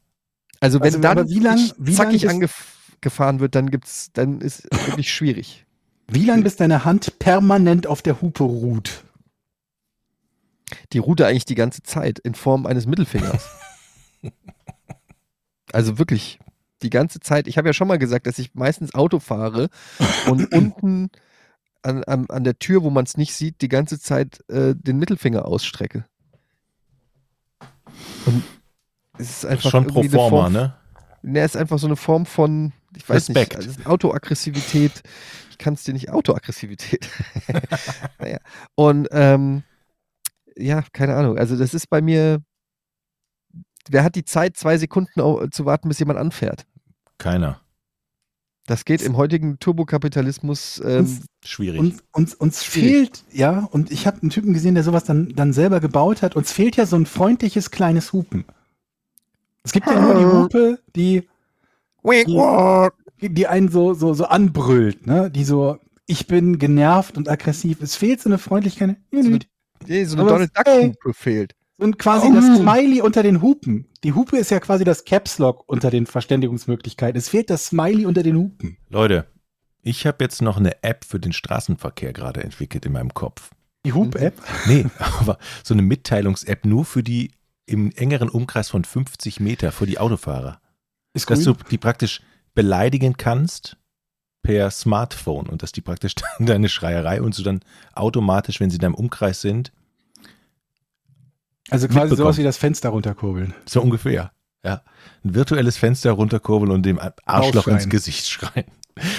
Also 0.58 0.80
wenn 0.80 0.86
Also, 0.86 0.98
dann 1.00 1.28
wie 1.28 1.38
lang- 1.38 1.70
wie 1.76 1.90
lang 1.94 1.96
zackig 1.96 2.24
ist- 2.24 2.30
angefahren 2.30 3.40
wird, 3.40 3.54
dann 3.54 3.70
gibt's, 3.70 4.10
dann 4.14 4.40
ist 4.40 4.66
es 4.70 4.86
wirklich 4.86 5.12
schwierig. 5.12 5.66
Wie 6.08 6.24
lange 6.24 6.42
bis 6.44 6.56
deine 6.56 6.86
Hand 6.86 7.18
permanent 7.18 7.86
auf 7.86 8.00
der 8.00 8.22
Hupe 8.22 8.44
ruht? 8.44 9.04
Die 10.94 10.98
Route 10.98 11.26
eigentlich 11.26 11.44
die 11.44 11.54
ganze 11.56 11.82
Zeit 11.82 12.18
in 12.20 12.34
Form 12.34 12.64
eines 12.64 12.86
Mittelfingers. 12.86 13.46
also 15.72 15.98
wirklich 15.98 16.38
die 16.82 16.90
ganze 16.90 17.20
Zeit. 17.20 17.48
Ich 17.48 17.58
habe 17.58 17.68
ja 17.68 17.72
schon 17.72 17.88
mal 17.88 17.98
gesagt, 17.98 18.26
dass 18.26 18.38
ich 18.38 18.54
meistens 18.54 18.94
Auto 18.94 19.18
fahre 19.18 19.68
und 20.28 20.52
unten 20.52 21.10
an, 21.82 22.04
an, 22.04 22.26
an 22.28 22.44
der 22.44 22.58
Tür, 22.58 22.82
wo 22.82 22.90
man 22.90 23.04
es 23.04 23.16
nicht 23.16 23.34
sieht, 23.34 23.60
die 23.60 23.68
ganze 23.68 24.00
Zeit 24.00 24.44
äh, 24.48 24.74
den 24.74 24.98
Mittelfinger 24.98 25.46
ausstrecke. 25.46 26.04
Und 28.26 28.42
es 29.18 29.30
ist 29.30 29.46
einfach 29.46 29.70
Schon 29.70 29.86
pro 29.86 30.02
forma, 30.02 30.28
Form, 30.28 30.52
ne? 30.52 30.74
Ne, 31.22 31.40
es 31.40 31.54
ist 31.54 31.60
einfach 31.60 31.78
so 31.78 31.86
eine 31.86 31.96
Form 31.96 32.26
von, 32.26 32.72
ich 32.94 33.08
weiß 33.08 33.28
Respekt. 33.28 33.56
nicht, 33.58 33.68
also 33.68 33.90
Autoaggressivität. 33.90 35.02
Ich 35.50 35.58
kann 35.58 35.74
es 35.74 35.84
dir 35.84 35.92
nicht, 35.92 36.10
Autoaggressivität. 36.10 37.08
naja. 38.18 38.38
Und 38.74 39.08
ähm, 39.10 39.62
ja, 40.56 40.84
keine 40.92 41.16
Ahnung. 41.16 41.38
Also 41.38 41.56
das 41.56 41.72
ist 41.74 41.88
bei 41.88 42.00
mir, 42.00 42.42
wer 43.90 44.04
hat 44.04 44.14
die 44.14 44.24
Zeit, 44.24 44.56
zwei 44.56 44.78
Sekunden 44.78 45.50
zu 45.50 45.64
warten, 45.64 45.88
bis 45.88 45.98
jemand 45.98 46.18
anfährt? 46.18 46.66
Keiner. 47.18 47.60
Das 48.66 48.84
geht 48.84 49.00
im 49.02 49.16
heutigen 49.16 49.60
Turbokapitalismus. 49.60 50.82
Ähm, 50.84 50.98
Uns, 51.00 51.26
Schwierig. 51.44 51.78
uns, 51.80 52.02
uns, 52.12 52.34
uns 52.34 52.64
Schwierig. 52.64 52.90
fehlt, 52.90 53.24
ja, 53.32 53.60
und 53.70 53.92
ich 53.92 54.06
habe 54.08 54.20
einen 54.22 54.30
Typen 54.30 54.52
gesehen, 54.54 54.74
der 54.74 54.82
sowas 54.82 55.04
dann, 55.04 55.28
dann 55.36 55.52
selber 55.52 55.78
gebaut 55.78 56.22
hat. 56.22 56.34
Uns 56.34 56.50
fehlt 56.50 56.76
ja 56.76 56.84
so 56.84 56.96
ein 56.96 57.06
freundliches 57.06 57.70
kleines 57.70 58.12
Hupen. 58.12 58.44
Es 59.62 59.72
gibt 59.72 59.86
ja 59.86 60.00
nur 60.00 60.14
die 60.18 60.24
Hupe, 60.24 60.78
die, 60.96 61.28
die, 63.20 63.28
die 63.34 63.46
einen 63.46 63.68
so, 63.68 63.94
so, 63.94 64.14
so 64.14 64.24
anbrüllt, 64.26 65.06
ne? 65.06 65.30
Die 65.30 65.44
so, 65.44 65.78
ich 66.06 66.26
bin 66.26 66.58
genervt 66.58 67.16
und 67.16 67.28
aggressiv. 67.28 67.80
Es 67.82 67.94
fehlt 67.96 68.20
so 68.20 68.28
eine 68.28 68.38
Freundlichkeit. 68.38 68.96
nee, 69.10 70.04
so 70.04 70.14
eine 70.14 70.22
Aber 70.22 70.30
Donald 70.32 70.56
Duck 70.56 70.66
ey. 70.66 70.88
Hupe 70.88 71.14
fehlt. 71.14 71.54
Und 71.78 71.98
quasi 71.98 72.28
Oh. 72.28 72.34
das 72.34 72.44
Smiley 72.58 73.02
unter 73.02 73.22
den 73.22 73.42
Hupen. 73.42 73.86
Die 74.02 74.12
Hupe 74.14 74.38
ist 74.38 74.50
ja 74.50 74.60
quasi 74.60 74.84
das 74.84 75.04
Caps 75.04 75.38
Lock 75.38 75.64
unter 75.68 75.90
den 75.90 76.06
Verständigungsmöglichkeiten. 76.06 77.18
Es 77.18 77.28
fehlt 77.28 77.50
das 77.50 77.66
Smiley 77.66 78.06
unter 78.06 78.22
den 78.22 78.36
Hupen. 78.36 78.78
Leute, 78.88 79.26
ich 79.82 80.06
habe 80.06 80.24
jetzt 80.24 80.40
noch 80.42 80.56
eine 80.56 80.82
App 80.82 81.04
für 81.04 81.20
den 81.20 81.32
Straßenverkehr 81.32 82.12
gerade 82.12 82.42
entwickelt 82.42 82.86
in 82.86 82.92
meinem 82.92 83.12
Kopf. 83.12 83.50
Die 83.84 83.92
Hupe-App. 83.92 84.42
Nee, 84.66 84.86
aber 85.20 85.38
so 85.62 85.74
eine 85.74 85.82
Mitteilungs-App 85.82 86.64
nur 86.64 86.84
für 86.84 87.02
die 87.02 87.30
im 87.66 87.92
engeren 87.92 88.28
Umkreis 88.28 88.68
von 88.70 88.84
50 88.84 89.40
Meter 89.40 89.70
für 89.70 89.86
die 89.86 89.98
Autofahrer. 89.98 90.60
Ist 91.14 91.28
Dass 91.30 91.44
grün. 91.44 91.56
du 91.58 91.64
die 91.70 91.78
praktisch 91.78 92.22
beleidigen 92.54 93.16
kannst 93.16 93.76
per 94.42 94.70
Smartphone 94.70 95.46
und 95.48 95.62
dass 95.62 95.72
die 95.72 95.80
praktisch 95.82 96.14
dann 96.14 96.46
deine 96.46 96.68
Schreierei 96.68 97.20
und 97.20 97.34
so 97.34 97.42
dann 97.42 97.60
automatisch, 97.92 98.60
wenn 98.60 98.70
sie 98.70 98.76
in 98.76 98.80
deinem 98.82 98.94
Umkreis 98.94 99.40
sind, 99.40 99.72
Also 101.70 101.88
quasi 101.88 102.14
sowas 102.16 102.36
wie 102.38 102.42
das 102.44 102.56
Fenster 102.56 102.90
runterkurbeln. 102.90 103.54
so 103.66 103.82
ungefähr, 103.82 104.32
ja, 104.64 104.82
ein 105.24 105.34
virtuelles 105.34 105.76
Fenster 105.76 106.12
runterkurbeln 106.12 106.70
und 106.70 106.84
dem 106.84 106.98
Arschloch 107.24 107.58
Aufschreien. 107.66 107.76
ins 107.78 107.88
Gesicht 107.88 108.28
schreien. 108.28 108.66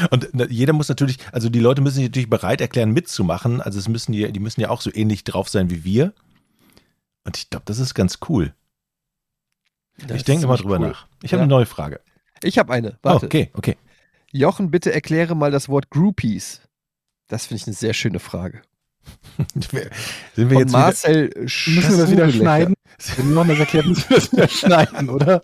Und 0.09 0.27
jeder 0.49 0.73
muss 0.73 0.89
natürlich, 0.89 1.19
also 1.31 1.49
die 1.49 1.59
Leute 1.59 1.81
müssen 1.81 1.95
sich 1.97 2.05
natürlich 2.05 2.29
bereit 2.29 2.61
erklären, 2.61 2.91
mitzumachen. 2.93 3.61
Also 3.61 3.77
es 3.77 3.87
müssen 3.87 4.11
die, 4.11 4.31
die 4.31 4.39
müssen 4.39 4.59
ja 4.61 4.69
auch 4.69 4.81
so 4.81 4.89
ähnlich 4.93 5.23
drauf 5.23 5.49
sein 5.49 5.69
wie 5.69 5.83
wir. 5.83 6.13
Und 7.25 7.37
ich 7.37 7.49
glaube, 7.49 7.65
das 7.65 7.77
ist 7.77 7.93
ganz 7.93 8.17
cool. 8.29 8.53
Das 10.07 10.17
ich 10.17 10.23
denke 10.23 10.47
mal 10.47 10.57
drüber 10.57 10.79
cool. 10.79 10.87
nach. 10.89 11.07
Ich 11.21 11.31
habe 11.33 11.39
Ja. 11.41 11.43
eine 11.43 11.49
neue 11.49 11.65
Frage. 11.65 11.99
Ich 12.41 12.57
habe 12.57 12.71
eine. 12.73 12.93
Oh, 13.03 13.09
Warte. 13.09 13.25
okay, 13.27 13.51
okay. 13.53 13.77
Jochen, 14.31 14.71
bitte 14.71 14.91
erkläre 14.93 15.35
mal 15.35 15.51
das 15.51 15.69
Wort 15.69 15.89
Groupies. 15.89 16.61
Das 17.27 17.45
finde 17.47 17.61
ich 17.61 17.67
eine 17.67 17.75
sehr 17.75 17.93
schöne 17.93 18.19
Frage. 18.19 18.61
Sind 19.53 19.72
wir 19.72 19.89
Von 20.36 20.58
jetzt 20.58 20.70
wieder, 20.70 20.80
Marcel 20.80 21.30
Müssen 21.38 21.91
wir 21.91 21.97
das 21.97 22.12
wieder 22.12 22.32
schneiden? 22.32 22.76
Wenn 23.18 23.34
Jochen 23.34 23.49
das 23.49 23.60
erklärt, 23.60 23.86
müssen 23.86 24.10
wir 24.10 24.18
das 24.18 24.32
wieder 24.32 24.47
schneiden, 24.47 25.10
oder? 25.10 25.43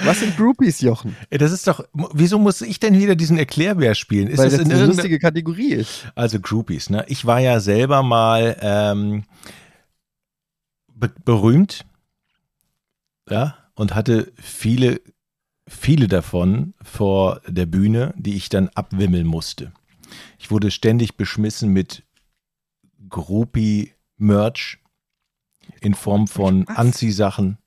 Was 0.00 0.20
sind 0.20 0.36
Groupies, 0.36 0.80
Jochen? 0.80 1.16
Ey, 1.28 1.38
das 1.38 1.50
ist 1.50 1.66
doch, 1.66 1.84
wieso 2.14 2.38
muss 2.38 2.60
ich 2.60 2.78
denn 2.78 2.96
wieder 2.96 3.16
diesen 3.16 3.36
Erklärbär 3.36 3.96
spielen? 3.96 4.28
Ist 4.28 4.38
Weil 4.38 4.50
das, 4.50 4.58
das 4.58 4.68
in 4.68 4.72
eine 4.72 4.86
lustige 4.86 5.18
Kategorie 5.18 5.72
ist. 5.72 6.06
also 6.14 6.38
Groupies, 6.38 6.88
ne? 6.88 7.04
Ich 7.08 7.24
war 7.24 7.40
ja 7.40 7.58
selber 7.58 8.04
mal 8.04 8.56
ähm, 8.60 9.24
be 10.94 11.10
berühmt, 11.24 11.84
ja, 13.28 13.56
und 13.74 13.94
hatte 13.94 14.32
viele, 14.40 15.00
viele 15.66 16.06
davon 16.06 16.74
vor 16.82 17.40
der 17.46 17.66
Bühne, 17.66 18.14
die 18.16 18.36
ich 18.36 18.48
dann 18.48 18.68
abwimmeln 18.74 19.26
musste. 19.26 19.72
Ich 20.38 20.50
wurde 20.50 20.70
ständig 20.70 21.16
beschmissen 21.16 21.72
mit 21.72 22.04
Groupie-Merch 23.08 24.78
in 25.80 25.94
Form 25.94 26.26
von 26.26 26.66
Was? 26.66 26.76
Anziehsachen. 26.76 27.58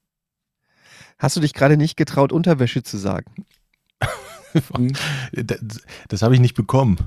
Hast 1.18 1.36
du 1.36 1.40
dich 1.42 1.54
gerade 1.54 1.78
nicht 1.78 1.98
getraut, 1.98 2.32
Unterwäsche 2.32 2.84
zu 2.84 2.98
sagen? 2.98 3.46
Das, 5.32 5.60
das 6.10 6.22
habe 6.24 6.34
ich 6.34 6.42
nicht 6.42 6.56
bekommen. 6.56 6.98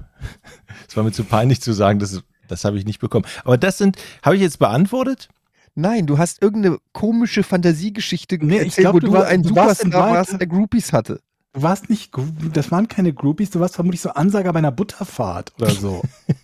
Es 0.88 0.96
war 0.96 1.04
mir 1.04 1.12
zu 1.12 1.24
peinlich 1.24 1.60
zu 1.60 1.74
sagen, 1.74 1.98
das, 1.98 2.22
das 2.48 2.64
habe 2.64 2.78
ich 2.78 2.86
nicht 2.86 3.00
bekommen. 3.00 3.26
Aber 3.44 3.58
das 3.58 3.76
sind, 3.76 3.98
habe 4.22 4.36
ich 4.36 4.40
jetzt 4.40 4.58
beantwortet? 4.58 5.28
Nein, 5.74 6.06
du 6.06 6.16
hast 6.16 6.40
irgendeine 6.40 6.78
komische 6.92 7.42
Fantasiegeschichte 7.42 8.38
Nee, 8.40 8.60
ich 8.60 8.64
erzählt, 8.68 8.84
glaub, 8.84 8.94
wo 8.94 8.98
du 9.00 9.06
du, 9.08 9.12
war- 9.12 9.26
ein 9.26 9.42
du 9.42 9.48
Superstar 9.50 10.14
warst, 10.14 10.40
der 10.40 10.46
Groupies 10.46 10.94
hatte. 10.94 11.20
Du 11.52 11.60
warst 11.62 11.90
nicht, 11.90 12.12
das 12.54 12.70
waren 12.70 12.88
keine 12.88 13.12
Groupies, 13.12 13.50
du 13.50 13.60
warst 13.60 13.74
vermutlich 13.74 14.00
so 14.00 14.08
Ansager 14.10 14.52
bei 14.54 14.58
einer 14.60 14.72
Butterfahrt 14.72 15.52
oder 15.58 15.70
so. 15.70 16.02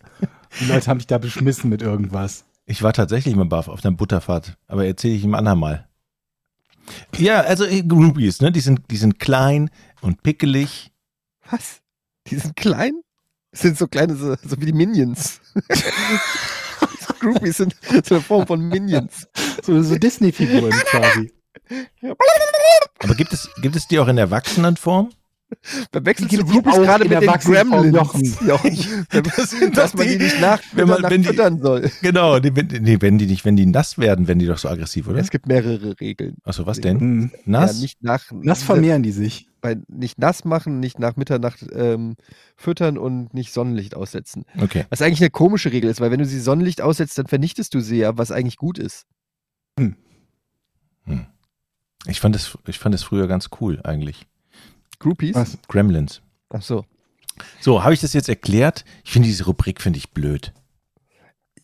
Die 0.58 0.64
Leute 0.66 0.86
haben 0.88 0.98
dich 0.98 1.06
da 1.06 1.18
beschmissen 1.18 1.70
mit 1.70 1.82
irgendwas. 1.82 2.44
Ich 2.66 2.82
war 2.82 2.92
tatsächlich 2.92 3.34
mal 3.36 3.44
baff 3.46 3.68
auf 3.68 3.84
einer 3.84 3.96
Butterfahrt, 3.96 4.56
aber 4.66 4.86
erzähle 4.86 5.14
ich 5.14 5.24
ihm 5.24 5.34
andermal. 5.34 5.88
Ja, 7.16 7.40
also 7.40 7.64
äh, 7.64 7.82
Groupies, 7.82 8.40
ne? 8.40 8.50
Die 8.52 8.60
sind, 8.60 8.80
die 8.90 8.96
sind 8.96 9.18
klein 9.18 9.70
und 10.00 10.22
pickelig 10.22 10.90
Was? 11.50 11.80
Die 12.26 12.36
sind 12.36 12.56
klein? 12.56 12.92
Das 13.52 13.62
sind 13.62 13.78
so 13.78 13.86
kleine, 13.86 14.16
so, 14.16 14.36
so 14.42 14.60
wie 14.60 14.66
die 14.66 14.72
Minions. 14.72 15.40
Groupies 17.20 17.58
sind 17.58 17.76
so 18.04 18.14
eine 18.14 18.22
Form 18.22 18.46
von 18.46 18.60
Minions. 18.60 19.28
So, 19.62 19.82
so 19.82 19.96
Disney-Figuren 19.96 20.70
quasi. 20.70 21.32
Aber 23.00 23.14
gibt 23.14 23.32
es, 23.32 23.48
gibt 23.60 23.76
es 23.76 23.88
die 23.88 23.98
auch 23.98 24.08
in 24.08 24.18
Erwachsenenform? 24.18 25.10
Verwechselst 25.92 26.32
Die 26.32 26.36
du 26.36 26.44
Groupies 26.44 26.74
auch 26.74 26.82
gerade 26.82 27.08
mit 27.08 27.20
den 27.20 27.28
Gremlins? 27.30 28.38
Jochen. 28.46 29.06
Das 29.10 29.50
sind 29.50 29.76
Dass 29.76 29.94
man 29.94 30.06
die 30.06 30.18
die- 30.18 30.24
nicht 30.24 30.40
nach, 30.40 30.60
wenn 30.72 30.88
man- 30.88 31.02
nach 31.02 31.10
wenn 31.10 31.22
die- 31.22 31.28
füttern 31.28 31.60
soll. 31.60 31.90
Genau, 32.02 32.38
die, 32.40 32.54
wenn, 32.56 32.66
nee, 32.82 32.96
wenn 33.00 33.18
die 33.18 33.26
nicht, 33.26 33.44
wenn 33.44 33.56
die 33.56 33.66
nass 33.66 33.98
werden, 33.98 34.26
werden 34.28 34.38
die 34.38 34.46
doch 34.46 34.58
so 34.58 34.68
aggressiv, 34.68 35.08
oder? 35.08 35.18
Es 35.18 35.30
gibt 35.30 35.46
mehrere 35.46 36.00
Regeln. 36.00 36.36
Achso, 36.44 36.66
was 36.66 36.80
denn? 36.80 37.00
Hm. 37.00 37.30
Nass? 37.44 37.76
Ja, 37.76 37.80
nicht 37.82 38.02
nach, 38.02 38.24
Das 38.44 38.62
vermehren 38.62 39.02
die 39.02 39.12
sich. 39.12 39.48
bei, 39.60 39.76
nicht 39.88 40.18
nass 40.18 40.44
machen, 40.44 40.80
nicht 40.80 40.98
nach 40.98 41.16
Mitternacht 41.16 41.66
ähm, 41.74 42.16
füttern 42.56 42.96
und 42.98 43.34
nicht 43.34 43.52
Sonnenlicht 43.52 43.94
aussetzen. 43.96 44.44
Okay. 44.60 44.86
Was 44.90 45.02
eigentlich 45.02 45.20
eine 45.20 45.30
komische 45.30 45.72
Regel 45.72 45.90
ist, 45.90 46.00
weil 46.00 46.10
wenn 46.10 46.20
du 46.20 46.26
sie 46.26 46.40
Sonnenlicht 46.40 46.80
aussetzt, 46.80 47.18
dann 47.18 47.26
vernichtest 47.26 47.74
du 47.74 47.80
sie 47.80 47.98
ja, 47.98 48.16
was 48.16 48.30
eigentlich 48.30 48.56
gut 48.56 48.78
ist. 48.78 49.06
Ich 52.06 52.20
fand 52.20 52.34
es, 52.36 52.56
ich 52.66 52.78
fand 52.78 52.94
es 52.94 53.02
früher 53.02 53.26
ganz 53.28 53.50
cool 53.60 53.80
eigentlich. 53.84 54.26
Groupies? 55.00 55.34
Was? 55.34 55.58
Gremlins. 55.68 56.22
Ach 56.50 56.62
so. 56.62 56.84
So, 57.60 57.82
habe 57.82 57.94
ich 57.94 58.00
das 58.00 58.12
jetzt 58.12 58.28
erklärt? 58.28 58.84
Ich 59.02 59.10
finde 59.12 59.26
diese 59.28 59.46
Rubrik 59.46 59.80
finde 59.80 59.98
ich 59.98 60.10
blöd. 60.10 60.52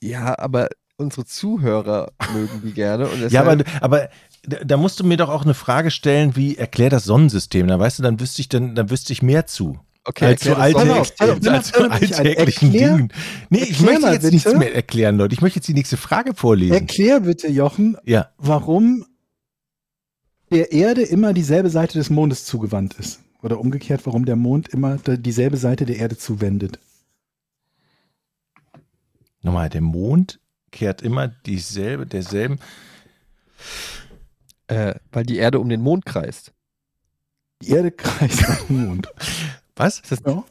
Ja, 0.01 0.39
aber 0.39 0.69
unsere 0.97 1.27
Zuhörer 1.27 2.13
mögen 2.33 2.63
die 2.65 2.73
gerne. 2.73 3.09
Ja, 3.29 3.43
aber, 3.43 3.63
aber 3.81 4.09
da 4.43 4.77
musst 4.77 4.99
du 5.01 5.05
mir 5.05 5.17
doch 5.17 5.29
auch 5.29 5.43
eine 5.45 5.55
Frage 5.55 5.91
stellen, 5.91 6.35
wie 6.37 6.57
erklär 6.57 6.89
das 6.91 7.05
Sonnensystem. 7.05 7.67
Da 7.69 7.79
weißt 7.79 7.99
du, 7.99 8.03
dann 8.03 8.21
wüsste 8.21 8.41
ich 8.41 8.49
dann, 8.49 8.75
dann 8.75 8.91
wüsste 8.91 9.13
ich 9.13 9.23
mehr 9.23 9.47
zu. 9.47 9.79
okay, 10.05 10.27
als 10.27 10.45
mal- 10.47 10.57
als 10.57 11.75
an. 11.75 11.91
alltäglichen 11.93 12.73
Dingen. 12.73 13.13
Nee, 13.51 13.65
ich 13.65 13.81
möchte 13.81 14.01
mal 14.01 14.13
jetzt 14.15 14.23
bitte. 14.23 14.35
nichts 14.35 14.55
mehr 14.55 14.75
erklären, 14.75 15.19
Leute. 15.19 15.35
Ich 15.35 15.43
möchte 15.43 15.59
jetzt 15.59 15.69
die 15.69 15.75
nächste 15.75 15.97
Frage 15.99 16.35
vorlesen. 16.35 16.73
Erklär 16.73 17.21
bitte, 17.21 17.49
Jochen, 17.49 17.99
ja. 18.05 18.31
warum 18.39 19.05
der 20.51 20.73
Erde 20.73 21.03
immer 21.03 21.33
dieselbe 21.33 21.69
Seite 21.71 21.99
des 21.99 22.09
Mondes 22.09 22.45
zugewandt 22.45 22.95
ist. 22.95 23.21
Oder 23.47 23.61
umgekehrt, 23.61 24.05
warum 24.07 24.25
der 24.25 24.35
Mond 24.35 24.67
immer 24.71 24.97
dieselbe 24.99 25.57
Seite 25.57 25.87
der 25.87 25.99
Erde 25.99 26.19
zuwendet. 26.19 26.81
Nochmal, 29.41 29.69
der 29.69 29.83
Mond 29.83 30.41
kehrt 30.73 31.01
immer 31.01 31.29
dieselbe, 31.29 32.07
derselben. 32.07 32.59
äh, 34.67 34.97
weil 35.13 35.23
die 35.23 35.37
Erde 35.37 35.61
um 35.61 35.69
den 35.69 35.81
Mond 35.81 36.05
kreist. 36.05 36.55
Die 37.63 37.71
Erde 37.71 37.93
kreist 37.93 38.43
um 38.63 38.67
den 38.67 38.87
Mond. 38.89 39.15
Was? 39.77 40.01
Ist 40.01 40.11
das, 40.11 40.23
Ja. 40.27 40.45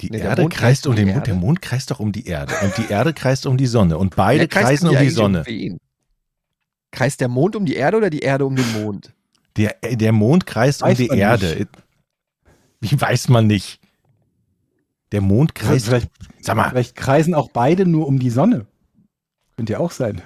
Die 0.00 0.10
Nee, 0.10 0.18
der 0.18 0.30
Erde 0.30 0.42
Mond 0.42 0.54
kreist 0.54 0.84
um 0.88 0.94
kreist 0.94 1.00
um 1.00 1.06
den 1.06 1.14
Mond. 1.14 1.26
Der. 1.28 1.34
Mond 1.36 1.62
kreist 1.62 1.90
doch 1.92 2.00
um 2.00 2.10
die 2.10 2.26
Erde. 2.26 2.54
Und 2.60 2.76
die 2.76 2.90
Erde 2.90 3.14
kreist 3.14 3.46
um 3.46 3.56
die 3.56 3.68
Sonne. 3.68 3.98
Und 3.98 4.16
beide 4.16 4.48
kreisen 4.48 4.88
um 4.88 4.98
die 4.98 5.10
Sonne. 5.10 5.46
wen? 5.46 5.78
Kreist 6.90 7.20
der 7.20 7.28
Mond 7.28 7.54
um 7.54 7.64
die 7.64 7.76
Erde 7.76 7.98
oder 7.98 8.10
die 8.10 8.18
Erde 8.18 8.46
um 8.46 8.56
den 8.56 8.72
Mond? 8.72 9.14
Der, 9.58 9.74
der 9.82 10.12
Mond 10.12 10.46
kreist 10.46 10.82
um 10.82 10.88
Weiß 10.88 10.98
die 10.98 11.08
man 11.08 11.18
Erde. 11.18 11.66
Wie 12.80 12.98
weiß 13.00 13.28
man 13.28 13.46
nicht? 13.46 13.80
Der 15.12 15.20
Mond 15.20 15.54
kreist. 15.54 15.86
Vielleicht, 15.86 16.10
Sag 16.40 16.56
mal, 16.56 16.70
vielleicht 16.70 16.94
kreisen 16.94 17.34
auch 17.34 17.50
beide 17.50 17.86
nur 17.86 18.06
um 18.06 18.18
die 18.18 18.30
Sonne. 18.30 18.66
Könnte 19.56 19.72
ja 19.74 19.78
auch 19.80 19.90
sein. 19.90 20.22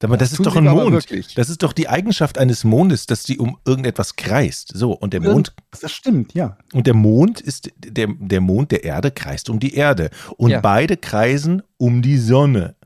sag 0.00 0.10
mal, 0.10 0.16
das 0.16 0.30
ist 0.30 0.36
tun 0.36 0.44
doch 0.44 0.56
ein 0.56 0.64
Mond. 0.64 1.06
Das 1.36 1.48
ist 1.50 1.62
doch 1.62 1.72
die 1.72 1.88
Eigenschaft 1.88 2.38
eines 2.38 2.62
Mondes, 2.64 3.06
dass 3.06 3.24
sie 3.24 3.38
um 3.38 3.58
irgendetwas 3.64 4.14
kreist. 4.16 4.72
So, 4.74 4.92
und 4.92 5.12
der 5.12 5.20
Mond, 5.20 5.54
Das 5.80 5.90
stimmt, 5.90 6.34
ja. 6.34 6.56
und 6.72 6.86
der 6.86 6.94
Mond 6.94 7.40
ist, 7.40 7.70
der, 7.78 8.08
der 8.08 8.40
Mond 8.40 8.70
der 8.70 8.84
Erde 8.84 9.10
kreist 9.10 9.50
um 9.50 9.58
die 9.58 9.74
Erde. 9.74 10.10
Und 10.36 10.50
Ja. 10.50 10.60
beide 10.60 10.96
kreisen 10.96 11.62
um 11.78 12.02
die 12.02 12.18
Sonne. 12.18 12.76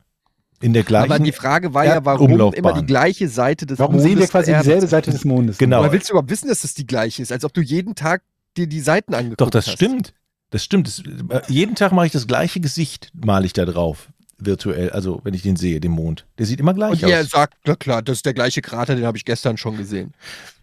In 0.61 0.73
der 0.73 0.83
gleichen. 0.85 1.13
Aber 1.13 1.23
die 1.23 1.33
Frage 1.33 1.75
war 1.75 1.85
ja, 1.85 2.05
warum 2.05 2.31
immer 2.53 2.73
die 2.81 2.87
gleiche 2.87 3.29
Seite 3.29 3.67
des 3.67 3.79
Warum 3.79 3.97
Mondes 3.97 4.09
sehen 4.11 4.19
wir 4.19 4.27
quasi 4.27 4.51
der 4.53 4.61
dieselbe? 4.63 4.87
Seite 4.87 5.11
des 5.11 5.25
Mondes? 5.25 5.59
Genau. 5.59 5.81
Woher 5.81 5.93
willst 5.93 6.09
du 6.09 6.13
überhaupt 6.15 6.31
wissen, 6.31 6.49
dass 6.49 6.63
das 6.63 6.73
die 6.75 6.87
gleiche 6.87 7.21
ist? 7.23 7.31
Als 7.33 7.45
ob 7.45 7.53
du 7.53 7.61
jeden 7.61 7.95
Tag 7.95 8.23
dir 8.57 8.67
die 8.67 8.81
Seiten 8.81 9.13
angeguckt 9.15 9.41
Doch, 9.43 9.51
das 9.51 9.67
hast. 9.67 9.75
stimmt. 9.75 10.15
Das 10.51 10.65
stimmt. 10.65 10.87
Das, 10.87 11.03
äh, 11.29 11.43
jeden 11.53 11.75
Tag 11.75 11.93
mache 11.93 12.07
ich 12.07 12.13
das 12.13 12.27
gleiche 12.27 12.61
Gesicht, 12.61 13.11
male 13.15 13.45
ich 13.45 13.53
da 13.53 13.65
drauf. 13.67 14.09
Virtuell, 14.39 14.91
also 14.91 15.21
wenn 15.25 15.35
ich 15.35 15.43
den 15.43 15.57
sehe, 15.57 15.81
den 15.81 15.93
Mond. 15.93 16.27
Der 16.39 16.47
sieht 16.47 16.61
immer 16.61 16.73
gleich 16.75 17.03
Und 17.03 17.11
er 17.11 17.21
aus. 17.23 17.31
sagt, 17.31 17.55
na 17.65 17.75
klar, 17.75 18.03
das 18.03 18.19
ist 18.19 18.27
der 18.27 18.35
gleiche 18.35 18.61
Krater, 18.63 18.95
den 18.95 19.05
habe 19.07 19.17
ich 19.19 19.25
gestern 19.25 19.57
schon 19.57 19.77
gesehen. 19.77 20.13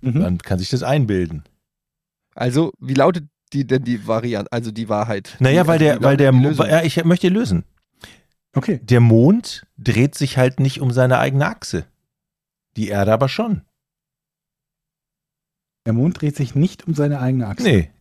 Mhm. 0.01 0.19
Dann 0.21 0.37
kann 0.39 0.57
sich 0.59 0.69
das 0.69 0.83
einbilden. 0.83 1.43
Also, 2.35 2.71
wie 2.79 2.93
lautet 2.93 3.25
die 3.51 3.65
denn 3.67 3.83
die 3.83 4.07
Variante, 4.07 4.51
also 4.51 4.71
die 4.71 4.89
Wahrheit? 4.89 5.35
Naja, 5.39 5.63
Die- 5.63 5.67
weil 5.67 5.79
der, 5.79 6.01
weil 6.01 6.17
der, 6.17 6.31
Mo- 6.31 6.49
Lösung. 6.49 6.65
ja, 6.67 6.81
ich 6.83 7.03
möchte 7.03 7.29
lösen. 7.29 7.63
Okay. 8.53 8.79
Der 8.83 8.99
Mond 8.99 9.65
dreht 9.77 10.15
sich 10.15 10.37
halt 10.37 10.59
nicht 10.59 10.79
um 10.81 10.91
seine 10.91 11.19
eigene 11.19 11.45
Achse. 11.47 11.85
Die 12.77 12.87
Erde 12.89 13.11
aber 13.13 13.29
schon. 13.29 13.61
Der 15.85 15.93
Mond 15.93 16.21
dreht 16.21 16.35
sich 16.35 16.55
nicht 16.55 16.87
um 16.87 16.93
seine 16.93 17.19
eigene 17.19 17.47
Achse. 17.47 17.63
Nee. 17.63 17.91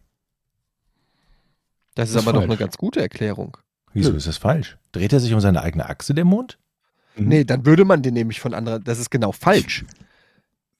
Das 1.95 2.09
ist 2.09 2.15
Das 2.15 2.23
ist 2.23 2.29
aber 2.29 2.33
doch 2.35 2.41
falsch. 2.43 2.51
eine 2.51 2.59
ganz 2.59 2.79
gute 2.79 3.01
Erklärung. 3.01 3.57
Wieso 3.93 4.13
ist 4.13 4.27
das 4.27 4.39
falsch? 4.39 4.79
Dreht 4.93 5.13
er 5.13 5.21
sich 5.21 5.35
um 5.35 5.41
seine 5.41 5.63
eigene 5.63 5.87
Achse, 5.89 6.15
der 6.15 6.25
Mond? 6.25 6.59
Mhm. 7.17 7.29
Nee, 7.29 7.45
dann 7.45 7.67
würde 7.67 7.85
man 7.85 8.03
den 8.03 8.15
nämlich 8.15 8.41
von 8.41 8.55
anderen, 8.55 8.83
das 8.85 8.99
ist 8.99 9.11
genau 9.11 9.33
falsch. 9.33 9.85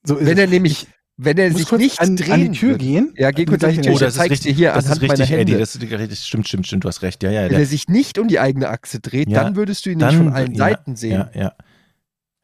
So 0.05 0.17
ist 0.17 0.27
Wenn 0.27 0.39
es. 0.39 0.45
er 0.45 0.47
nämlich, 0.49 0.87
wenn 1.25 1.39
er 1.39 1.53
sich 1.53 1.71
nicht 1.73 2.01
an, 2.01 2.17
drehen 2.17 2.33
an 2.33 2.41
die 2.53 2.59
Tür 2.59 2.71
würde. 2.71 2.85
gehen. 2.85 3.15
Ja, 3.17 3.31
geh 3.31 3.45
kurz 3.45 3.63
an 3.65 3.71
die 3.71 3.81
Tür. 3.81 3.93
der- 3.99 4.09
das 4.09 4.17
ist 4.17 4.23
richtig, 4.31 4.57
hier 4.57 4.73
das 4.73 4.85
ist 4.85 4.91
anhand 4.91 5.03
meiner 5.03 5.13
richtig, 5.21 5.31
Eddie. 5.31 5.53
Hände. 5.53 5.59
Das, 5.59 5.75
ist- 5.77 6.11
das 6.11 6.27
stimmt, 6.27 6.49
stimmt, 6.49 6.67
stimmt. 6.67 6.85
Du 6.85 6.89
hast 6.89 7.03
recht. 7.03 7.23
Ja, 7.23 7.31
ja. 7.31 7.43
Wenn 7.43 7.49
Der, 7.51 7.59
er 7.61 7.67
sich 7.67 7.89
nicht 7.89 8.19
um 8.19 8.29
die 8.29 8.39
eigene 8.41 8.69
Achse 8.69 9.01
dreht, 9.01 9.29
Ja, 9.29 9.45
dann 9.45 9.57
würdest 9.57 9.87
du 9.87 9.91
ihn 9.91 9.99
dann- 9.99 10.15
nicht 10.15 10.25
von 10.25 10.33
allen 10.33 10.53
ja, 10.53 10.59
Seiten 10.59 10.97
sehen. 10.97 11.13
ja, 11.13 11.31
ja. 11.35 11.53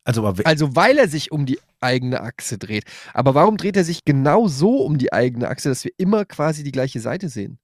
Also, 0.05 0.27
aber 0.27 0.47
Also 0.47 0.75
weil 0.75 0.97
er 0.97 1.07
sich 1.09 1.33
um 1.33 1.45
die 1.45 1.59
eigene 1.81 2.23
Achse 2.23 2.57
dreht. 2.59 2.85
Aber 3.13 3.35
warum 3.35 3.57
dreht 3.59 3.77
er 3.77 3.85
sich 3.85 4.05
genau 4.07 4.49
so 4.49 4.79
um 4.83 4.97
die 4.99 5.13
eigene 5.13 5.49
Achse, 5.49 5.69
dass 5.69 5.85
wir 5.85 5.93
immer 5.99 6.25
quasi 6.25 6.65
die 6.65 6.73
gleiche 6.73 7.01
Seite 7.01 7.29
sehen? 7.29 7.59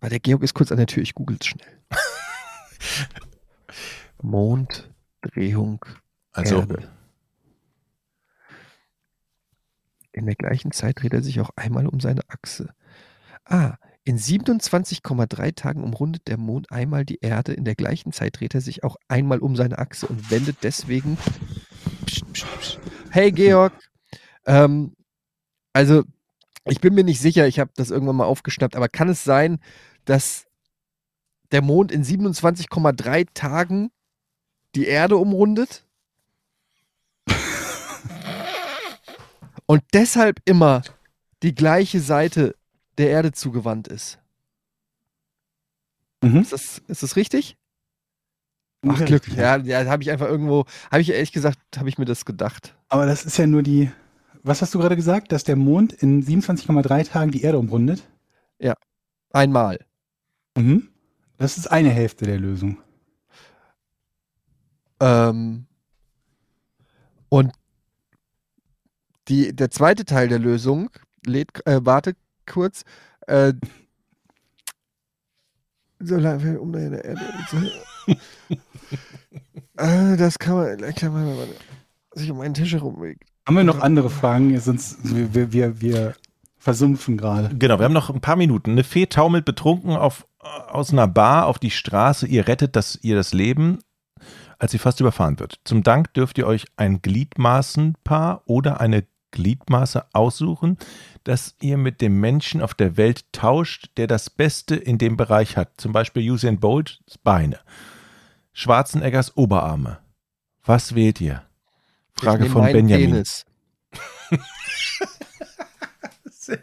Weil 0.00 0.08
der 0.10 0.20
Georg 0.20 0.42
ist 0.42 0.54
kurz 0.54 0.70
an 0.72 0.78
der 0.78 0.86
Tür, 0.86 1.02
ich 1.02 1.14
google 1.14 1.36
es 1.38 1.46
schnell. 1.48 1.68
Monddrehung 4.22 5.84
also 6.32 6.60
Erde. 6.60 6.88
In 10.20 10.26
der 10.26 10.34
gleichen 10.34 10.70
Zeit 10.70 11.00
dreht 11.00 11.14
er 11.14 11.22
sich 11.22 11.40
auch 11.40 11.48
einmal 11.56 11.86
um 11.86 11.98
seine 11.98 12.20
Achse. 12.28 12.74
Ah, 13.46 13.76
in 14.04 14.18
27,3 14.18 15.54
Tagen 15.54 15.82
umrundet 15.82 16.28
der 16.28 16.36
Mond 16.36 16.70
einmal 16.70 17.06
die 17.06 17.20
Erde. 17.22 17.54
In 17.54 17.64
der 17.64 17.74
gleichen 17.74 18.12
Zeit 18.12 18.38
dreht 18.38 18.54
er 18.54 18.60
sich 18.60 18.84
auch 18.84 18.96
einmal 19.08 19.38
um 19.38 19.56
seine 19.56 19.78
Achse 19.78 20.06
und 20.06 20.30
wendet 20.30 20.58
deswegen. 20.62 21.16
Psst, 22.04 22.30
psst, 22.34 22.46
psst. 22.60 22.80
Hey 23.10 23.32
Georg, 23.32 23.72
ähm, 24.44 24.94
also 25.72 26.04
ich 26.66 26.82
bin 26.82 26.94
mir 26.94 27.04
nicht 27.04 27.20
sicher, 27.20 27.46
ich 27.46 27.58
habe 27.58 27.70
das 27.76 27.90
irgendwann 27.90 28.16
mal 28.16 28.26
aufgeschnappt, 28.26 28.76
aber 28.76 28.90
kann 28.90 29.08
es 29.08 29.24
sein, 29.24 29.58
dass 30.04 30.44
der 31.50 31.62
Mond 31.62 31.92
in 31.92 32.04
27,3 32.04 33.26
Tagen 33.32 33.90
die 34.74 34.84
Erde 34.84 35.16
umrundet? 35.16 35.86
Und 39.70 39.84
deshalb 39.92 40.40
immer 40.46 40.82
die 41.44 41.54
gleiche 41.54 42.00
Seite 42.00 42.56
der 42.98 43.10
Erde 43.10 43.30
zugewandt 43.30 43.86
ist. 43.86 44.18
Mhm. 46.24 46.38
Ist 46.40 46.52
das, 46.52 46.82
ist 46.88 47.04
das 47.04 47.14
richtig? 47.14 47.56
Ach, 48.84 48.98
Ja, 48.98 49.06
Glück. 49.06 49.28
Ja, 49.28 49.58
ja 49.58 49.86
habe 49.86 50.02
ich 50.02 50.10
einfach 50.10 50.26
irgendwo, 50.26 50.64
habe 50.90 51.02
ich 51.02 51.10
ehrlich 51.10 51.30
gesagt, 51.30 51.60
habe 51.76 51.88
ich 51.88 51.98
mir 51.98 52.04
das 52.04 52.24
gedacht. 52.24 52.74
Aber 52.88 53.06
das 53.06 53.24
ist 53.24 53.38
ja 53.38 53.46
nur 53.46 53.62
die. 53.62 53.92
Was 54.42 54.60
hast 54.60 54.74
du 54.74 54.80
gerade 54.80 54.96
gesagt? 54.96 55.30
Dass 55.30 55.44
der 55.44 55.54
Mond 55.54 55.92
in 55.92 56.20
27,3 56.20 57.08
Tagen 57.08 57.30
die 57.30 57.42
Erde 57.42 57.60
umrundet? 57.60 58.02
Einmal. 59.32 59.78
Mhm. 60.56 60.88
Das 61.38 61.58
ist 61.58 61.70
eine 61.70 61.90
Hälfte 61.90 62.24
der 62.24 62.40
Lösung. 62.40 62.78
Ähm, 64.98 65.68
und 67.28 67.52
die, 69.30 69.54
der 69.54 69.70
zweite 69.70 70.04
Teil 70.04 70.28
der 70.28 70.38
Lösung, 70.38 70.90
lädt, 71.24 71.66
äh, 71.66 71.80
warte 71.82 72.14
kurz, 72.46 72.84
äh, 73.26 73.54
so 76.00 76.16
lange 76.16 76.60
um 76.60 76.72
deine 76.72 77.04
Erde. 77.04 77.20
äh, 79.76 80.16
das 80.16 80.38
kann 80.38 80.56
man, 80.56 80.94
kann 80.94 81.12
man, 81.12 81.26
wenn 81.26 81.36
man 81.36 81.48
sich 82.14 82.30
um 82.30 82.40
einen 82.40 82.54
Tisch 82.54 82.72
herumwegt. 82.72 83.24
Haben 83.46 83.56
wir 83.56 83.64
noch 83.64 83.80
andere 83.80 84.10
Fragen? 84.10 84.58
Sonst 84.58 84.98
wir, 85.14 85.34
wir, 85.34 85.52
wir, 85.52 85.80
wir 85.80 86.14
versumpfen 86.56 87.16
gerade. 87.16 87.54
Genau, 87.56 87.78
wir 87.78 87.84
haben 87.84 87.92
noch 87.92 88.10
ein 88.10 88.20
paar 88.20 88.36
Minuten. 88.36 88.72
Eine 88.72 88.84
Fee 88.84 89.06
taumelt 89.06 89.44
betrunken 89.44 89.90
auf, 89.90 90.26
aus 90.38 90.92
einer 90.92 91.08
Bar 91.08 91.46
auf 91.46 91.58
die 91.58 91.70
Straße. 91.70 92.26
Ihr 92.26 92.48
rettet 92.48 92.76
das, 92.76 92.98
ihr 93.02 93.14
das 93.14 93.32
Leben, 93.32 93.78
als 94.58 94.72
sie 94.72 94.78
fast 94.78 95.00
überfahren 95.00 95.38
wird. 95.38 95.60
Zum 95.64 95.82
Dank 95.82 96.12
dürft 96.14 96.38
ihr 96.38 96.46
euch 96.46 96.66
ein 96.76 97.02
Gliedmaßenpaar 97.02 98.42
oder 98.46 98.80
eine 98.80 99.04
Gliedmaße 99.30 100.06
aussuchen, 100.12 100.78
das 101.24 101.54
ihr 101.60 101.76
mit 101.76 102.00
dem 102.00 102.20
Menschen 102.20 102.60
auf 102.62 102.74
der 102.74 102.96
Welt 102.96 103.24
tauscht, 103.32 103.90
der 103.96 104.06
das 104.06 104.30
Beste 104.30 104.76
in 104.76 104.98
dem 104.98 105.16
Bereich 105.16 105.56
hat. 105.56 105.80
Zum 105.80 105.92
Beispiel 105.92 106.30
Usain 106.30 106.60
Bolt 106.60 107.00
Beine, 107.22 107.60
Schwarzeneggers 108.52 109.36
Oberarme. 109.36 109.98
Was 110.64 110.94
wählt 110.94 111.20
ihr? 111.20 111.42
Frage 112.14 112.46
von 112.46 112.64
Benjamin. 112.64 113.10
Penis. 113.10 113.46
Sehr, 116.30 116.60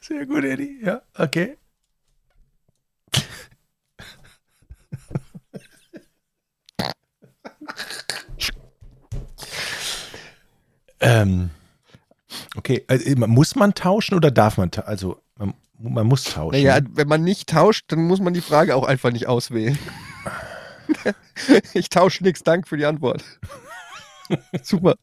sehr 0.00 0.26
gut, 0.26 0.42
Eddie. 0.42 0.80
Ja, 0.82 1.02
okay. 1.16 1.56
ähm, 11.00 11.50
okay, 12.56 12.84
also, 12.88 13.26
muss 13.26 13.56
man 13.56 13.74
tauschen 13.74 14.14
oder 14.14 14.30
darf 14.30 14.58
man 14.58 14.70
tauschen? 14.70 14.88
Also, 14.88 15.22
man, 15.36 15.54
man 15.78 16.06
muss 16.06 16.24
tauschen. 16.24 16.62
Naja, 16.62 16.80
wenn 16.92 17.08
man 17.08 17.22
nicht 17.22 17.48
tauscht, 17.48 17.86
dann 17.88 18.04
muss 18.04 18.20
man 18.20 18.34
die 18.34 18.40
Frage 18.40 18.76
auch 18.76 18.84
einfach 18.84 19.10
nicht 19.10 19.26
auswählen. 19.26 19.78
ich 21.74 21.88
tausche 21.88 22.22
nichts, 22.24 22.42
Dank 22.42 22.68
für 22.68 22.76
die 22.76 22.86
Antwort. 22.86 23.24
Super. 24.62 24.96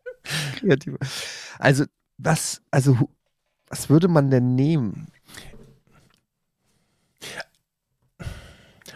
Kreativ. 0.60 0.96
Also, 1.58 1.86
was, 2.18 2.62
also, 2.72 2.98
was 3.68 3.90
würde 3.90 4.08
man 4.08 4.30
denn 4.30 4.56
nehmen? 4.56 5.08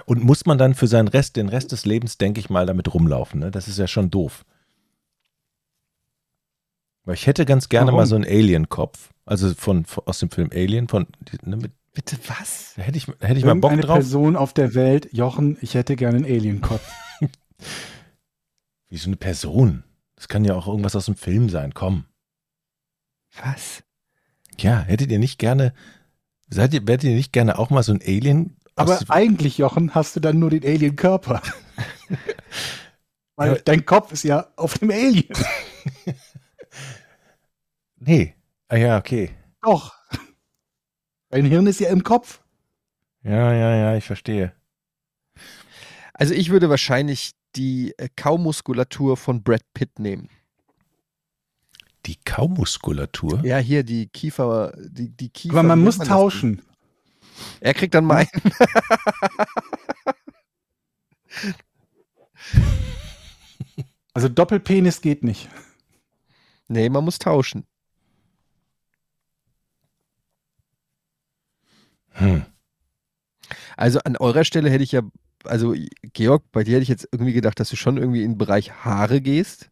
Und 0.06 0.24
muss 0.24 0.46
man 0.46 0.58
dann 0.58 0.74
für 0.74 0.88
seinen 0.88 1.08
Rest, 1.08 1.38
den 1.38 1.50
Rest 1.50 1.72
des 1.72 1.86
Lebens, 1.86 2.18
denke 2.18 2.40
ich 2.40 2.50
mal, 2.50 2.66
damit 2.66 2.94
rumlaufen? 2.94 3.40
Ne? 3.40 3.52
Das 3.52 3.68
ist 3.68 3.80
ja 3.80 3.88
schon 3.88 4.10
doof. 4.10 4.44
Weil 7.06 7.16
ich 7.16 7.28
hätte 7.28 7.46
ganz 7.46 7.70
gerne 7.70 7.88
Warum? 7.88 8.00
mal 8.00 8.06
so 8.06 8.16
einen 8.16 8.26
Alien-Kopf. 8.26 9.10
Also 9.26 9.54
von, 9.54 9.86
von 9.86 10.04
aus 10.06 10.20
dem 10.20 10.30
Film 10.32 10.50
Alien, 10.54 10.88
von 10.88 11.08
ne, 11.44 11.58
mit, 11.58 11.72
Bitte 11.94 12.18
was? 12.28 12.74
da 12.76 12.82
hätte 12.82 12.98
ich, 12.98 13.08
hätte 13.20 13.38
ich 13.38 13.46
mal 13.46 13.56
Bock 13.56 13.80
drauf. 13.80 13.98
Person 13.98 14.36
auf 14.36 14.54
der 14.54 14.74
Welt, 14.74 15.10
Jochen, 15.12 15.58
ich 15.62 15.76
hätte 15.76 15.96
gerne 15.96 16.18
einen 16.18 16.26
Alienkopf. 16.26 16.92
Wie 18.90 18.98
so 18.98 19.08
eine 19.08 19.16
Person. 19.16 19.84
Das 20.16 20.28
kann 20.28 20.44
ja 20.46 20.56
auch 20.56 20.68
irgendwas 20.68 20.96
aus 20.96 21.06
dem 21.06 21.16
Film 21.16 21.50
sein. 21.50 21.74
Komm. 21.74 22.06
Was? 23.44 23.84
Ja, 24.60 24.82
hättet 24.82 25.12
ihr 25.12 25.20
nicht 25.20 25.40
gerne, 25.40 25.74
seid 26.50 26.74
ihr, 26.74 26.88
werdet 26.88 27.04
ihr 27.06 27.16
nicht 27.16 27.34
gerne 27.34 27.58
auch 27.60 27.70
mal 27.70 27.84
so 27.84 27.92
ein 27.94 28.02
Alien? 28.02 28.56
Aber 28.76 29.00
eigentlich, 29.10 29.58
Jochen, 29.60 29.94
hast 29.94 30.16
du 30.16 30.20
dann 30.20 30.40
nur 30.40 30.50
den 30.50 30.64
Alienkörper. 30.64 31.42
Weil 33.36 33.54
Ja. 33.56 33.62
dein 33.66 33.86
Kopf 33.86 34.12
ist 34.12 34.24
ja 34.24 34.48
auf 34.56 34.78
dem 34.80 34.90
Alien. 34.92 35.34
Nee. 38.06 38.36
Ah 38.68 38.78
ja, 38.78 38.98
okay. 38.98 39.32
Doch. 39.62 39.94
Dein 41.30 41.46
Hirn 41.46 41.68
ist 41.68 41.80
ja 41.80 41.90
im 41.90 42.04
Kopf. 42.04 42.42
Ja, 43.24 43.54
ja, 43.54 43.76
ja, 43.76 43.96
ich 43.96 44.04
verstehe. 44.04 44.54
Also, 46.14 46.34
ich 46.34 46.50
würde 46.50 46.70
wahrscheinlich 46.70 47.32
die 47.56 47.94
äh, 47.98 48.10
Kaumuskulatur 48.16 49.18
von 49.18 49.44
Brad 49.44 49.64
Pitt 49.74 50.00
nehmen. 50.00 50.30
Die 52.06 52.18
Kaumuskulatur? 52.18 53.44
Ja, 53.46 53.58
hier 53.58 53.84
die 53.84 54.08
Kiefer, 54.08 54.74
die, 54.78 55.10
die 55.10 55.30
Kiefer. 55.30 55.58
Aber 55.58 55.68
man 55.68 55.80
muss 55.80 55.98
das 55.98 56.08
tauschen. 56.08 56.62
Er 57.62 57.74
kriegt 57.74 57.94
dann 57.94 58.06
meinen. 58.06 58.30
Also 64.14 64.30
Doppelpenis 64.30 65.02
geht 65.02 65.24
nicht. 65.24 65.50
nee, 66.68 66.88
man 66.88 67.04
muss 67.04 67.18
tauschen. 67.18 67.66
Hm. 72.14 72.44
Also 73.78 74.00
an 74.06 74.18
eurer 74.18 74.44
Stelle 74.46 74.70
hätte 74.70 74.84
ich 74.84 74.92
ja, 74.92 75.02
also 75.46 75.74
Georg, 76.14 76.44
bei 76.52 76.64
dir 76.64 76.74
hätte 76.76 76.84
ich 76.84 76.90
jetzt 76.90 77.08
irgendwie 77.12 77.34
gedacht, 77.34 77.60
dass 77.60 77.70
du 77.70 77.76
schon 77.76 77.98
irgendwie 77.98 78.24
in 78.24 78.34
den 78.34 78.38
Bereich 78.38 78.72
Haare 78.86 79.20
gehst. 79.22 79.70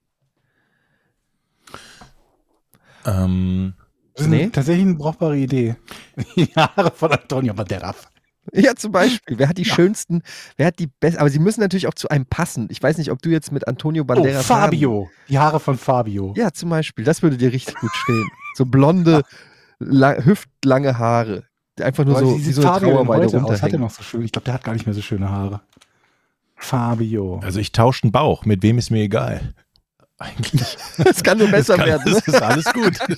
Ähm, 3.06 3.74
Das 4.16 4.26
ist 4.26 4.30
Nee. 4.32 4.50
tatsächlich 4.50 4.86
eine 4.86 4.96
brauchbare 4.96 5.38
Idee. 5.38 5.76
Die 6.36 6.48
Haare 6.56 6.92
von 6.92 7.12
Antonio 7.12 7.54
Banderas. 7.54 8.08
Ja, 8.54 8.76
zum 8.76 8.92
Beispiel. 8.92 9.38
Wer 9.38 9.48
hat 9.48 9.58
die 9.60 9.66
schönsten, 9.66 10.24
wer 10.58 10.66
hat 10.68 10.80
die 10.80 10.88
besten, 10.88 11.20
aber 11.20 11.30
sie 11.30 11.38
müssen 11.38 11.62
natürlich 11.62 11.86
auch 11.88 11.94
zu 11.94 12.10
einem 12.10 12.26
passen. 12.26 12.68
Ich 12.72 12.82
weiß 12.82 12.98
nicht, 12.98 13.12
ob 13.12 13.22
du 13.22 13.30
jetzt 13.30 13.52
mit 13.52 13.68
Antonio 13.68 14.02
Oh, 14.02 14.06
Banderas. 14.08 14.46
Fabio. 14.48 15.10
Die 15.30 15.38
Haare 15.38 15.60
von 15.60 15.78
Fabio. 15.78 16.34
Ja, 16.36 16.52
zum 16.52 16.72
Beispiel. 16.72 17.06
Das 17.06 17.22
würde 17.22 17.38
dir 17.38 17.54
richtig 17.54 17.76
gut 17.76 17.92
stehen. 17.94 18.28
So 18.56 18.66
blonde, 18.66 19.22
la 19.78 20.16
hüftlange 20.16 20.98
Haare. 20.98 21.44
Einfach 21.80 22.04
nur 22.06 22.18
Aber 22.18 22.26
so, 22.26 22.38
wie 22.38 22.52
so 22.52 22.62
eine 22.68 22.80
Trauerweide 22.80 23.26
aus? 23.26 23.34
Hat 23.34 23.34
er 23.34 23.44
runterhängen. 23.44 23.82
noch 23.82 23.90
so 23.92 24.04
schön? 24.04 24.24
Ich 24.24 24.32
glaube, 24.32 24.46
der 24.46 24.54
hat 24.54 24.64
gar 24.64 24.74
nicht 24.74 24.86
mehr 24.86 24.94
so 24.94 25.02
schöne 25.02 25.30
Haare. 25.30 25.62
Fabio. 26.56 27.40
also 27.44 27.60
ich 27.60 27.72
tausche 27.72 28.04
einen 28.04 28.12
Bauch. 28.12 28.46
Mit 28.46 28.62
wem 28.62 28.78
ist 28.78 28.92
mir 28.92 29.04
egal. 29.04 29.54
Eigentlich. 30.20 30.78
Das 30.98 31.24
kann 31.24 31.40
nur 31.40 31.48
besser 31.48 31.78
kann, 31.78 31.88
werden. 31.88 32.14
Ne? 32.14 32.20
Das 32.20 32.28
ist 32.28 32.42
alles 32.42 32.66
gut. 32.74 33.00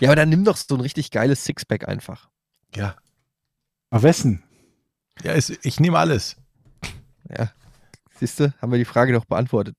Ja, 0.00 0.08
aber 0.08 0.16
dann 0.16 0.28
nimm 0.28 0.44
doch 0.44 0.56
so 0.56 0.74
ein 0.74 0.80
richtig 0.80 1.10
geiles 1.10 1.44
Sixpack 1.44 1.88
einfach. 1.88 2.28
ja. 2.74 2.96
Aber 3.90 4.02
wessen? 4.04 4.42
Ja, 5.22 5.32
es, 5.32 5.50
ich 5.50 5.78
nehme 5.78 5.98
alles. 5.98 6.36
Ja. 7.28 7.50
Siehst 8.18 8.40
du, 8.40 8.52
haben 8.60 8.72
wir 8.72 8.78
die 8.78 8.86
Frage 8.86 9.12
doch 9.12 9.26
beantwortet. 9.26 9.76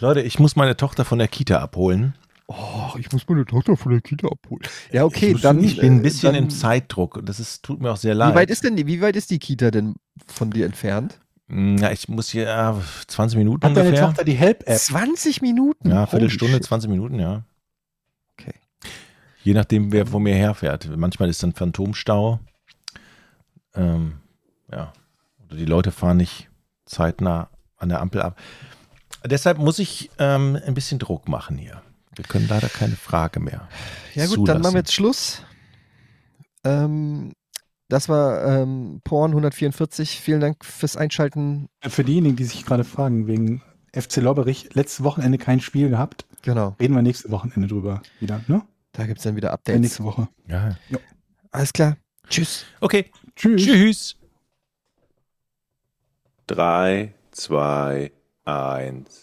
Leute, 0.00 0.22
ich 0.22 0.38
muss 0.38 0.54
meine 0.54 0.76
Tochter 0.76 1.04
von 1.04 1.18
der 1.18 1.26
Kita 1.28 1.58
abholen. 1.60 2.14
Oh, 2.50 2.96
ich 2.98 3.12
muss 3.12 3.28
meine 3.28 3.44
Tochter 3.44 3.76
von 3.76 3.92
der 3.92 4.00
Kita 4.00 4.26
abholen. 4.26 4.62
Ja, 4.90 5.04
okay, 5.04 5.32
ich, 5.34 5.42
dann. 5.42 5.62
Ich 5.62 5.76
bin 5.76 5.96
ein 5.96 5.98
äh, 5.98 6.02
bisschen 6.02 6.32
dann, 6.32 6.44
im 6.44 6.50
Zeitdruck 6.50 7.20
das 7.24 7.40
ist, 7.40 7.62
tut 7.62 7.80
mir 7.80 7.92
auch 7.92 7.98
sehr 7.98 8.14
leid. 8.14 8.32
Wie 8.32 8.38
weit 8.38 8.50
ist 8.50 8.64
denn 8.64 8.74
die, 8.74 8.86
wie 8.86 9.02
weit 9.02 9.16
ist 9.16 9.30
die 9.30 9.38
Kita 9.38 9.70
denn 9.70 9.96
von 10.26 10.50
dir 10.50 10.64
entfernt? 10.64 11.20
Ja, 11.50 11.90
ich 11.92 12.08
muss 12.08 12.30
hier 12.30 12.48
äh, 12.48 13.06
20 13.06 13.38
Minuten 13.38 13.64
Hat 13.64 13.76
deine 13.76 13.88
ungefähr. 13.88 14.06
Tochter 14.06 14.24
die 14.24 14.34
Help-App? 14.34 14.78
20 14.78 15.42
Minuten? 15.42 15.90
Ja, 15.90 16.06
Viertelstunde, 16.06 16.54
shit. 16.54 16.64
20 16.64 16.90
Minuten, 16.90 17.18
ja. 17.18 17.42
Okay. 18.38 18.54
Je 19.44 19.54
nachdem, 19.54 19.92
wer 19.92 20.06
vor 20.06 20.20
mir 20.20 20.34
herfährt. 20.34 20.94
Manchmal 20.94 21.28
ist 21.30 21.42
dann 21.42 21.52
Phantomstau. 21.52 22.40
Ähm, 23.74 24.14
ja. 24.70 24.92
Oder 25.46 25.56
die 25.56 25.64
Leute 25.64 25.90
fahren 25.90 26.18
nicht 26.18 26.48
zeitnah 26.84 27.48
an 27.78 27.88
der 27.88 28.00
Ampel 28.00 28.20
ab. 28.20 28.38
Deshalb 29.24 29.58
muss 29.58 29.78
ich 29.78 30.10
ähm, 30.18 30.58
ein 30.66 30.74
bisschen 30.74 30.98
Druck 30.98 31.28
machen 31.28 31.56
hier. 31.56 31.82
Wir 32.18 32.24
können 32.24 32.46
leider 32.48 32.68
keine 32.68 32.96
Frage 32.96 33.40
mehr. 33.40 33.68
Ja 34.14 34.26
gut, 34.26 34.48
dann 34.48 34.60
machen 34.60 34.72
zulassen. 34.72 34.74
wir 34.74 34.78
jetzt 34.80 34.92
Schluss. 34.92 35.42
Ähm, 36.64 37.32
das 37.88 38.08
war 38.08 38.44
ähm, 38.44 39.00
Porn 39.04 39.30
144. 39.30 40.20
Vielen 40.20 40.40
Dank 40.40 40.64
fürs 40.64 40.96
Einschalten. 40.96 41.68
Für 41.82 42.04
diejenigen, 42.04 42.36
die 42.36 42.44
sich 42.44 42.66
gerade 42.66 42.84
fragen, 42.84 43.26
wegen 43.26 43.62
FC 43.94 44.16
Lobberich, 44.16 44.74
letztes 44.74 45.02
Wochenende 45.04 45.38
kein 45.38 45.60
Spiel 45.60 45.88
gehabt. 45.88 46.26
Genau, 46.42 46.76
Reden 46.80 46.94
wir 46.94 47.02
nächste 47.02 47.30
Wochenende 47.30 47.66
drüber 47.68 48.02
wieder, 48.20 48.42
ne? 48.46 48.62
da 48.92 49.06
gibt 49.06 49.18
es 49.18 49.24
dann 49.24 49.36
wieder 49.36 49.48
Ja, 49.48 49.54
Updates. 49.54 49.80
nächste 49.80 50.04
Woche. 50.04 50.28
Ja. 50.46 50.76
Alles 51.50 51.72
klar. 51.72 51.96
Tschüss. 52.28 52.64
Okay. 52.80 53.10
Tschüss. 53.36 53.62
Tschüss. 53.62 54.16
3, 56.48 57.14
2, 57.32 58.12
1. 58.44 59.22